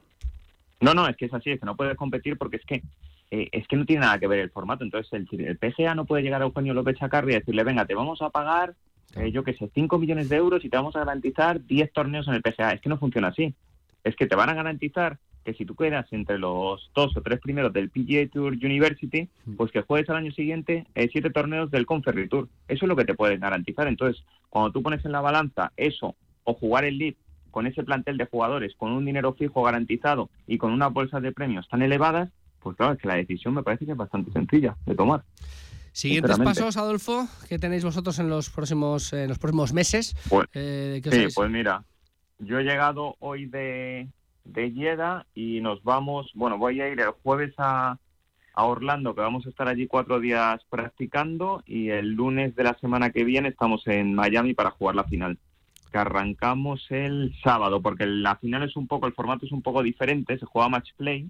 No, 0.82 0.94
no, 0.94 1.08
es 1.08 1.18
que 1.18 1.26
es 1.26 1.34
así, 1.34 1.52
es 1.52 1.60
que 1.60 1.66
no 1.66 1.76
puedes 1.76 1.96
competir 1.98 2.38
porque 2.38 2.58
es 2.58 2.66
que 2.66 2.82
eh, 3.32 3.48
es 3.52 3.68
que 3.68 3.76
no 3.76 3.86
tiene 3.86 4.02
nada 4.02 4.20
que 4.20 4.28
ver 4.28 4.40
el 4.40 4.50
formato. 4.50 4.84
Entonces 4.84 5.12
el, 5.14 5.28
el 5.46 5.58
PGA 5.58 5.94
no 5.96 6.06
puede 6.06 6.24
llegar 6.24 6.42
a 6.42 6.46
Eugenio 6.46 6.74
López 6.74 6.98
Chacarri 6.98 7.34
y 7.34 7.40
decirle, 7.40 7.64
venga, 7.64 7.86
te 7.86 7.96
vamos 7.96 8.22
a 8.22 8.30
pagar, 8.30 8.76
eh, 9.16 9.32
yo 9.32 9.44
qué 9.44 9.54
sé, 9.54 9.70
5 9.74 10.00
millones 10.00 10.30
de 10.30 10.38
euros 10.38 10.64
y 10.66 10.70
te 10.70 10.78
vamos 10.78 10.96
a 10.96 11.00
garantizar 11.00 11.66
10 11.66 11.94
torneos 11.94 12.28
en 12.28 12.36
el 12.36 12.42
PGA. 12.42 12.74
Es 12.74 12.82
que 12.82 12.90
no 12.90 12.98
funciona 12.98 13.30
así. 13.30 13.54
Es 14.04 14.16
que 14.16 14.28
te 14.28 14.36
van 14.36 14.50
a 14.50 14.56
garantizar 14.56 15.20
que 15.46 15.54
si 15.54 15.66
tú 15.66 15.76
quedas 15.76 16.12
entre 16.12 16.38
los 16.38 16.92
dos 16.94 17.16
o 17.16 17.22
tres 17.22 17.40
primeros 17.40 17.72
del 17.72 17.90
PGA 17.90 18.28
Tour 18.32 18.54
University, 18.54 19.30
mm. 19.46 19.56
pues 19.56 19.72
que 19.72 19.82
juegues 19.82 20.10
al 20.10 20.18
año 20.18 20.32
siguiente 20.32 20.86
eh, 20.96 21.10
siete 21.12 21.30
torneos 21.30 21.72
del 21.72 21.86
Conferry 21.86 22.28
Tour. 22.28 22.48
Eso 22.68 22.86
es 22.86 22.90
lo 22.90 22.96
que 22.96 23.06
te 23.06 23.14
pueden 23.14 23.40
garantizar. 23.40 23.88
Entonces, 23.88 24.24
cuando 24.50 24.72
tú 24.72 24.82
pones 24.82 25.04
en 25.06 25.12
la 25.12 25.22
balanza 25.22 25.72
eso 25.78 26.16
o 26.44 26.54
jugar 26.54 26.86
el 26.86 26.98
lead 26.98 27.16
con 27.52 27.68
ese 27.68 27.84
plantel 27.84 28.18
de 28.18 28.26
jugadores, 28.26 28.74
con 28.76 28.92
un 28.92 29.06
dinero 29.06 29.34
fijo 29.34 29.64
garantizado 29.64 30.30
y 30.48 30.58
con 30.58 30.72
unas 30.72 30.94
bolsas 30.94 31.22
de 31.22 31.32
premios 31.32 31.68
tan 31.70 31.82
elevadas, 31.82 32.30
pues 32.60 32.76
claro, 32.76 32.94
es 32.94 33.00
que 33.00 33.08
la 33.08 33.16
decisión 33.16 33.54
me 33.54 33.64
parece 33.64 33.86
que 33.86 33.92
es 33.92 33.98
bastante 33.98 34.32
sencilla 34.32 34.76
de 34.86 34.96
tomar. 34.96 35.24
Siguientes 35.92 36.38
pasos, 36.38 36.78
Adolfo, 36.78 37.28
¿qué 37.48 37.58
tenéis 37.58 37.84
vosotros 37.84 38.20
en 38.20 38.30
los 38.30 38.50
próximos, 38.50 39.12
en 39.14 39.28
los 39.28 39.40
próximos 39.40 39.74
meses? 39.74 40.16
Pues, 40.30 40.48
eh, 40.54 41.02
sí, 41.04 41.28
pues 41.34 41.50
mira, 41.50 41.84
yo 42.38 42.60
he 42.60 42.64
llegado 42.64 43.16
hoy 43.20 43.48
de, 43.48 44.08
de 44.46 45.24
y 45.34 45.62
nos 45.62 45.84
vamos, 45.84 46.32
bueno, 46.36 46.58
voy 46.58 46.80
a 46.82 46.90
ir 46.90 47.00
el 47.00 47.10
jueves 47.24 47.54
a, 47.58 47.98
a 48.54 48.66
Orlando, 48.66 49.16
que 49.16 49.22
vamos 49.22 49.46
a 49.46 49.50
estar 49.50 49.68
allí 49.68 49.88
cuatro 49.88 50.20
días 50.20 50.62
practicando 50.70 51.64
y 51.66 51.90
el 51.90 52.14
lunes 52.14 52.56
de 52.56 52.64
la 52.64 52.78
semana 52.80 53.10
que 53.10 53.24
viene 53.24 53.50
estamos 53.50 53.86
en 53.88 54.14
Miami 54.14 54.54
para 54.54 54.72
jugar 54.72 54.96
la 54.96 55.06
final 55.06 55.38
que 55.92 55.98
arrancamos 55.98 56.86
el 56.90 57.34
sábado, 57.44 57.82
porque 57.82 58.06
la 58.06 58.36
final 58.38 58.64
es 58.64 58.76
un 58.76 58.88
poco, 58.88 59.08
el 59.08 59.14
formato 59.14 59.46
es 59.46 59.52
un 59.52 59.62
poco 59.62 59.84
diferente, 59.84 60.38
se 60.38 60.46
juega 60.46 60.70
match 60.70 60.92
play, 60.98 61.30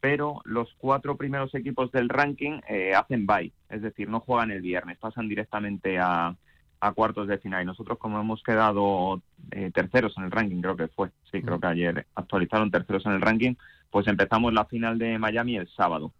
pero 0.00 0.40
los 0.44 0.74
cuatro 0.78 1.16
primeros 1.16 1.54
equipos 1.54 1.90
del 1.92 2.08
ranking 2.08 2.60
eh, 2.68 2.94
hacen 2.94 3.26
bye, 3.26 3.52
es 3.68 3.82
decir, 3.82 4.08
no 4.08 4.20
juegan 4.20 4.50
el 4.50 4.60
viernes, 4.60 4.98
pasan 4.98 5.28
directamente 5.28 5.98
a, 5.98 6.34
a 6.80 6.92
cuartos 6.92 7.28
de 7.28 7.38
final. 7.38 7.62
Y 7.62 7.66
nosotros, 7.66 7.98
como 7.98 8.20
hemos 8.20 8.42
quedado 8.42 9.22
eh, 9.50 9.70
terceros 9.72 10.16
en 10.18 10.24
el 10.24 10.30
ranking, 10.30 10.60
creo 10.60 10.76
que 10.76 10.88
fue, 10.88 11.10
sí, 11.30 11.40
creo 11.40 11.58
que 11.58 11.66
ayer 11.66 12.06
actualizaron 12.14 12.70
terceros 12.70 13.06
en 13.06 13.12
el 13.12 13.20
ranking, 13.22 13.54
pues 13.90 14.06
empezamos 14.06 14.52
la 14.52 14.66
final 14.66 14.98
de 14.98 15.18
Miami 15.18 15.56
el 15.56 15.68
sábado. 15.68 16.12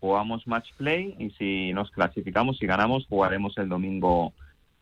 jugamos 0.00 0.46
match 0.46 0.70
play 0.76 1.14
y 1.18 1.30
si 1.30 1.72
nos 1.72 1.90
clasificamos 1.90 2.62
y 2.62 2.66
ganamos, 2.66 3.06
jugaremos 3.08 3.56
el 3.58 3.68
domingo 3.68 4.32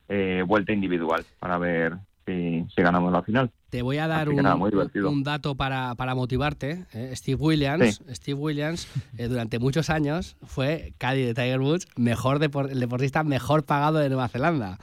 eh, 0.09 0.45
vuelta 0.47 0.73
individual 0.73 1.25
para 1.39 1.59
ver 1.59 1.97
si, 2.27 2.66
ganamos 2.77 3.12
la 3.12 3.23
final. 3.23 3.51
Te 3.70 3.82
voy 3.82 3.98
a 3.98 4.07
dar 4.07 4.28
un, 4.28 4.44
un, 4.44 5.23
dato 5.23 5.55
para, 5.55 5.94
para 5.94 6.15
motivarte. 6.15 6.85
¿eh? 6.93 7.12
Steve 7.15 7.40
Williams, 7.40 8.03
Steve 8.11 8.39
Williams 8.39 8.89
eh, 9.16 9.28
durante 9.28 9.59
muchos 9.59 9.90
años 9.90 10.36
fue 10.44 10.93
Caddy 10.98 11.23
de 11.23 11.35
Tiger 11.35 11.61
Woods, 11.61 11.86
mejor 11.97 12.43
el 12.43 12.81
deportista 12.81 13.23
mejor 13.23 13.65
pagado 13.65 13.98
de 13.98 14.09
Nueva 14.09 14.28
Zelanda. 14.28 14.78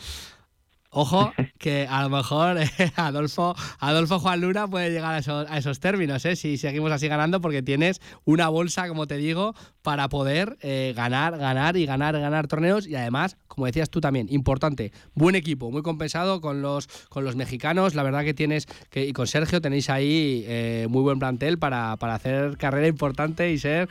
Ojo, 0.95 1.33
que 1.57 1.87
a 1.89 2.03
lo 2.03 2.09
mejor 2.09 2.59
eh, 2.59 2.69
Adolfo, 2.95 3.55
Adolfo 3.79 4.19
Juan 4.19 4.41
Luna 4.41 4.67
puede 4.67 4.91
llegar 4.91 5.15
a 5.15 5.57
esos, 5.57 5.79
términos, 5.79 6.23
¿eh? 6.25 6.35
si 6.35 6.57
seguimos 6.57 6.91
así 6.91 7.07
ganando, 7.07 7.41
porque 7.41 7.63
tienes 7.63 7.99
una 8.25 8.47
bolsa, 8.49 8.87
como 8.87 9.07
te 9.07 9.17
digo, 9.17 9.55
para 9.81 10.07
poder 10.07 10.55
eh, 10.61 10.93
ganar, 10.95 11.39
ganar 11.39 11.77
y 11.77 11.87
ganar, 11.87 12.19
ganar 12.19 12.47
torneos. 12.47 12.85
Y 12.85 12.95
además, 12.95 13.37
como 13.47 13.65
decías 13.65 13.89
tú 13.89 14.01
también, 14.01 14.27
importante, 14.29 14.91
buen 15.15 15.33
equipo, 15.33 15.71
muy 15.71 15.81
compensado 15.81 16.41
con 16.41 16.61
los, 16.61 16.87
con 17.09 17.25
los 17.25 17.35
mexicanos. 17.35 17.95
La 17.95 18.03
verdad 18.03 18.23
que 18.23 18.35
tienes, 18.35 18.67
y 18.93 19.13
con 19.13 19.25
Sergio 19.25 19.61
tenéis 19.61 19.89
ahí 19.89 20.45
eh, 20.45 20.85
muy 20.91 21.01
buen 21.01 21.17
plantel 21.17 21.57
para, 21.57 21.97
para, 21.97 22.13
hacer 22.13 22.55
carrera 22.57 22.87
importante 22.87 23.51
y 23.51 23.57
ser 23.57 23.89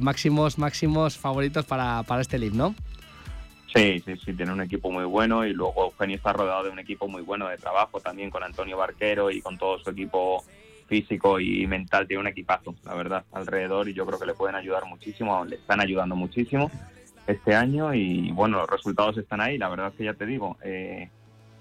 máximos, 0.00 0.56
máximos 0.56 1.18
favoritos 1.18 1.64
para, 1.64 2.04
para 2.04 2.22
este 2.22 2.38
live, 2.38 2.56
¿no? 2.56 2.76
Sí, 3.78 4.02
sí, 4.04 4.16
sí, 4.16 4.34
tiene 4.34 4.52
un 4.52 4.60
equipo 4.60 4.90
muy 4.90 5.04
bueno 5.04 5.46
y 5.46 5.52
luego 5.52 5.84
Eugenio 5.84 6.16
está 6.16 6.32
rodeado 6.32 6.64
de 6.64 6.70
un 6.70 6.80
equipo 6.80 7.06
muy 7.06 7.22
bueno 7.22 7.48
de 7.48 7.56
trabajo 7.58 8.00
también 8.00 8.28
con 8.28 8.42
Antonio 8.42 8.76
Barquero 8.76 9.30
y 9.30 9.40
con 9.40 9.56
todo 9.56 9.78
su 9.78 9.90
equipo 9.90 10.42
físico 10.88 11.38
y 11.38 11.64
mental. 11.68 12.08
Tiene 12.08 12.22
un 12.22 12.26
equipazo, 12.26 12.74
la 12.84 12.94
verdad, 12.94 13.24
alrededor 13.30 13.88
y 13.88 13.94
yo 13.94 14.04
creo 14.04 14.18
que 14.18 14.26
le 14.26 14.34
pueden 14.34 14.56
ayudar 14.56 14.84
muchísimo, 14.86 15.44
le 15.44 15.56
están 15.56 15.80
ayudando 15.80 16.16
muchísimo 16.16 16.72
este 17.28 17.54
año 17.54 17.94
y 17.94 18.32
bueno, 18.32 18.58
los 18.58 18.68
resultados 18.68 19.16
están 19.16 19.40
ahí. 19.40 19.58
La 19.58 19.68
verdad 19.68 19.88
es 19.88 19.94
que 19.94 20.04
ya 20.04 20.14
te 20.14 20.26
digo, 20.26 20.56
eh, 20.64 21.08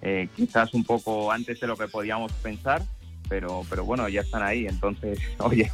eh, 0.02 0.27
quizás 0.35 0.73
un 0.73 0.85
poco 0.85 1.31
antes 1.31 1.60
de 1.60 1.68
lo 1.68 1.77
que 1.77 1.88
podíamos 1.88 2.31
pensar, 2.34 2.81
pero, 3.30 3.61
pero 3.69 3.85
bueno, 3.85 4.10
ya 4.10 4.22
están 4.22 4.41
ahí. 4.41 4.65
Entonces, 4.65 5.19
oye, 5.38 5.72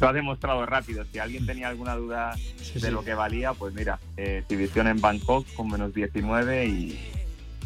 lo 0.00 0.08
ha 0.08 0.12
demostrado 0.12 0.64
rápido. 0.66 1.04
Si 1.12 1.18
alguien 1.18 1.46
tenía 1.46 1.68
alguna 1.68 1.94
duda 1.94 2.34
de 2.74 2.90
lo 2.90 3.04
que 3.04 3.14
valía, 3.14 3.52
pues 3.52 3.74
mira, 3.74 3.98
eh, 4.16 4.38
exhibición 4.42 4.88
en 4.88 5.00
Bangkok 5.00 5.46
con 5.54 5.68
menos 5.68 5.92
19 5.92 6.66
y, 6.66 6.98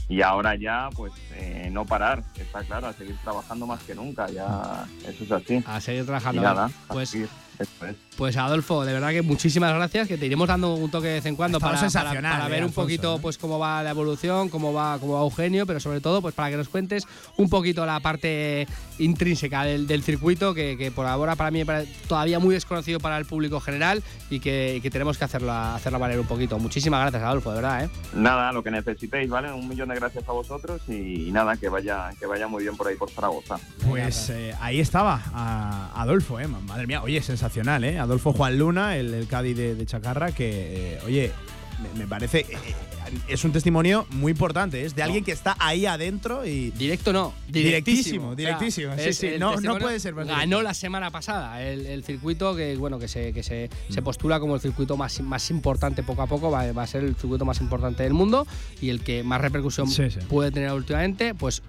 y 0.08 0.22
ahora 0.22 0.56
ya, 0.56 0.90
pues 0.94 1.12
eh, 1.34 1.68
no 1.72 1.84
parar, 1.84 2.24
está 2.36 2.62
claro, 2.64 2.88
a 2.88 2.92
seguir 2.92 3.16
trabajando 3.22 3.66
más 3.66 3.82
que 3.84 3.94
nunca, 3.94 4.28
ya 4.28 4.86
eso 5.06 5.24
es 5.24 5.32
así. 5.32 5.62
A 5.66 5.80
seguir 5.80 6.04
trabajando. 6.04 6.42
nada, 6.42 6.70
pues, 6.88 7.16
pues 8.16 8.36
Adolfo, 8.36 8.84
de 8.84 8.92
verdad 8.92 9.10
que 9.10 9.22
muchísimas 9.22 9.74
gracias, 9.74 10.06
que 10.06 10.16
te 10.16 10.26
iremos 10.26 10.46
dando 10.46 10.74
un 10.74 10.90
toque 10.90 11.08
de 11.08 11.14
vez 11.14 11.26
en 11.26 11.36
cuando 11.36 11.58
para, 11.58 11.80
para, 11.88 12.48
ver 12.48 12.62
eh, 12.62 12.66
un 12.66 12.72
poquito 12.72 13.18
pues 13.20 13.38
cómo 13.38 13.58
va 13.58 13.82
la 13.82 13.90
evolución, 13.90 14.48
cómo 14.48 14.72
va, 14.72 14.98
cómo 14.98 15.14
va 15.14 15.20
Eugenio, 15.20 15.66
pero 15.66 15.80
sobre 15.80 16.00
todo 16.00 16.22
pues 16.22 16.34
para 16.34 16.50
que 16.50 16.56
nos 16.56 16.68
cuentes 16.68 17.06
un 17.36 17.48
poquito 17.48 17.84
la 17.86 18.00
parte 18.00 18.66
intrínseca 18.98 19.64
del, 19.64 20.02
circuito, 20.02 20.54
que, 20.54 20.92
por 20.94 21.06
ahora 21.06 21.34
para 21.36 21.50
mí 21.50 21.60
es 21.60 22.06
todavía 22.06 22.38
muy 22.38 22.54
desconocido 22.54 23.00
para 23.00 23.18
el 23.18 23.24
público 23.24 23.60
general 23.60 24.02
y 24.30 24.40
que, 24.40 24.88
tenemos 24.92 25.18
que 25.18 25.24
hacerlo, 25.24 25.52
hacerlo 25.52 25.98
valer 25.98 26.20
un 26.20 26.26
poquito. 26.26 26.58
Muchísimas 26.58 27.00
gracias, 27.00 27.22
Adolfo, 27.22 27.50
de 27.50 27.56
verdad. 27.56 27.84
¿eh? 27.84 27.88
Nada, 28.14 28.52
lo 28.52 28.62
que 28.62 28.70
necesitéis, 28.70 29.28
¿vale? 29.28 29.52
Un 29.52 29.68
millón 29.68 29.88
de 29.88 29.96
gracias 29.96 30.28
a 30.28 30.32
vosotros 30.32 30.82
y, 30.88 31.30
nada, 31.32 31.56
que 31.56 31.68
vaya, 31.68 32.10
que 32.18 32.26
vaya 32.26 32.46
muy 32.46 32.62
bien 32.62 32.76
por 32.76 32.86
ahí 32.86 32.96
por 32.96 33.10
Zaragoza. 33.10 33.56
Pues 33.88 34.30
eh, 34.30 34.54
ahí 34.60 34.78
estaba 34.80 35.90
Adolfo, 35.94 36.38
¿eh? 36.38 36.46
Madre 36.46 36.86
mía, 36.86 37.02
oye, 37.02 37.20
sensacional, 37.20 37.43
¿eh? 37.82 37.98
Adolfo 37.98 38.32
Juan 38.32 38.58
Luna, 38.58 38.96
el, 38.96 39.12
el 39.14 39.26
Cádiz 39.26 39.56
de, 39.56 39.86
Chacarra, 39.86 40.32
que, 40.32 40.94
eh, 40.94 40.98
oye, 41.06 41.32
me, 41.96 42.06
parece. 42.06 42.40
Eh, 42.40 42.46
es 43.28 43.44
un 43.44 43.52
testimonio 43.52 44.06
muy 44.10 44.32
importante, 44.32 44.84
es 44.84 44.94
de 44.94 45.02
alguien 45.02 45.24
que 45.24 45.32
está 45.32 45.56
ahí 45.58 45.86
adentro 45.86 46.46
y. 46.46 46.70
Directo 46.70 47.12
no, 47.12 47.34
directísimo. 47.48 48.34
Directísimo, 48.34 48.94
sí, 48.96 49.12
sí. 49.12 49.30
No, 49.38 49.60
no, 49.60 49.78
puede 49.78 50.00
ser. 50.00 50.14
Ganó 50.14 50.62
la 50.62 50.74
semana 50.74 51.10
pasada 51.10 51.62
el, 51.62 52.02
circuito 52.04 52.56
que, 52.56 52.76
bueno, 52.76 52.98
que 52.98 53.08
se, 53.08 53.32
que 53.32 53.42
se, 53.42 53.70
se, 53.88 54.00
mm. 54.00 54.04
postula 54.04 54.40
como 54.40 54.54
el 54.54 54.60
circuito 54.60 54.96
más, 54.96 55.20
más 55.20 55.50
importante 55.50 56.02
poco 56.02 56.22
a 56.22 56.26
poco, 56.26 56.50
va, 56.50 56.72
va, 56.72 56.82
a 56.82 56.86
ser 56.86 57.04
el 57.04 57.14
circuito 57.14 57.44
más 57.44 57.60
importante 57.60 58.02
del 58.02 58.14
mundo 58.14 58.46
y 58.80 58.90
el 58.90 59.00
que 59.00 59.22
más 59.22 59.40
repercusión 59.40 59.88
puede 60.28 60.50
tener 60.50 60.72
últimamente, 60.72 61.34
pues 61.34 61.62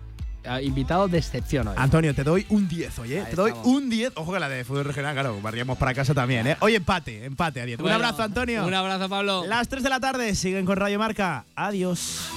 invitado 0.61 1.07
de 1.07 1.17
excepción 1.17 1.67
hoy. 1.67 1.76
Antonio, 1.77 2.13
te 2.13 2.23
doy 2.23 2.45
un 2.49 2.67
10 2.67 2.99
oye. 2.99 3.23
te 3.30 3.35
doy 3.35 3.53
un 3.63 3.89
10. 3.89 4.13
Ojo 4.15 4.34
que 4.34 4.39
la 4.39 4.49
de 4.49 4.63
fútbol 4.63 4.85
regional, 4.85 5.13
claro, 5.13 5.39
barríamos 5.41 5.77
para 5.77 5.93
casa 5.93 6.13
también, 6.13 6.47
¿eh? 6.47 6.57
Hoy 6.59 6.76
empate, 6.76 7.26
empate 7.26 7.61
a 7.61 7.65
10. 7.65 7.80
un 7.80 7.91
abrazo, 7.91 8.23
Antonio. 8.23 8.65
Un 8.65 8.73
abrazo, 8.73 9.09
Pablo. 9.09 9.45
Las 9.47 9.67
3 9.67 9.84
de 9.84 9.89
la 9.89 9.99
tarde 9.99 10.35
siguen 10.35 10.65
con 10.65 10.77
Radio 10.77 10.99
Marca. 10.99 11.45
Adiós. 11.55 12.30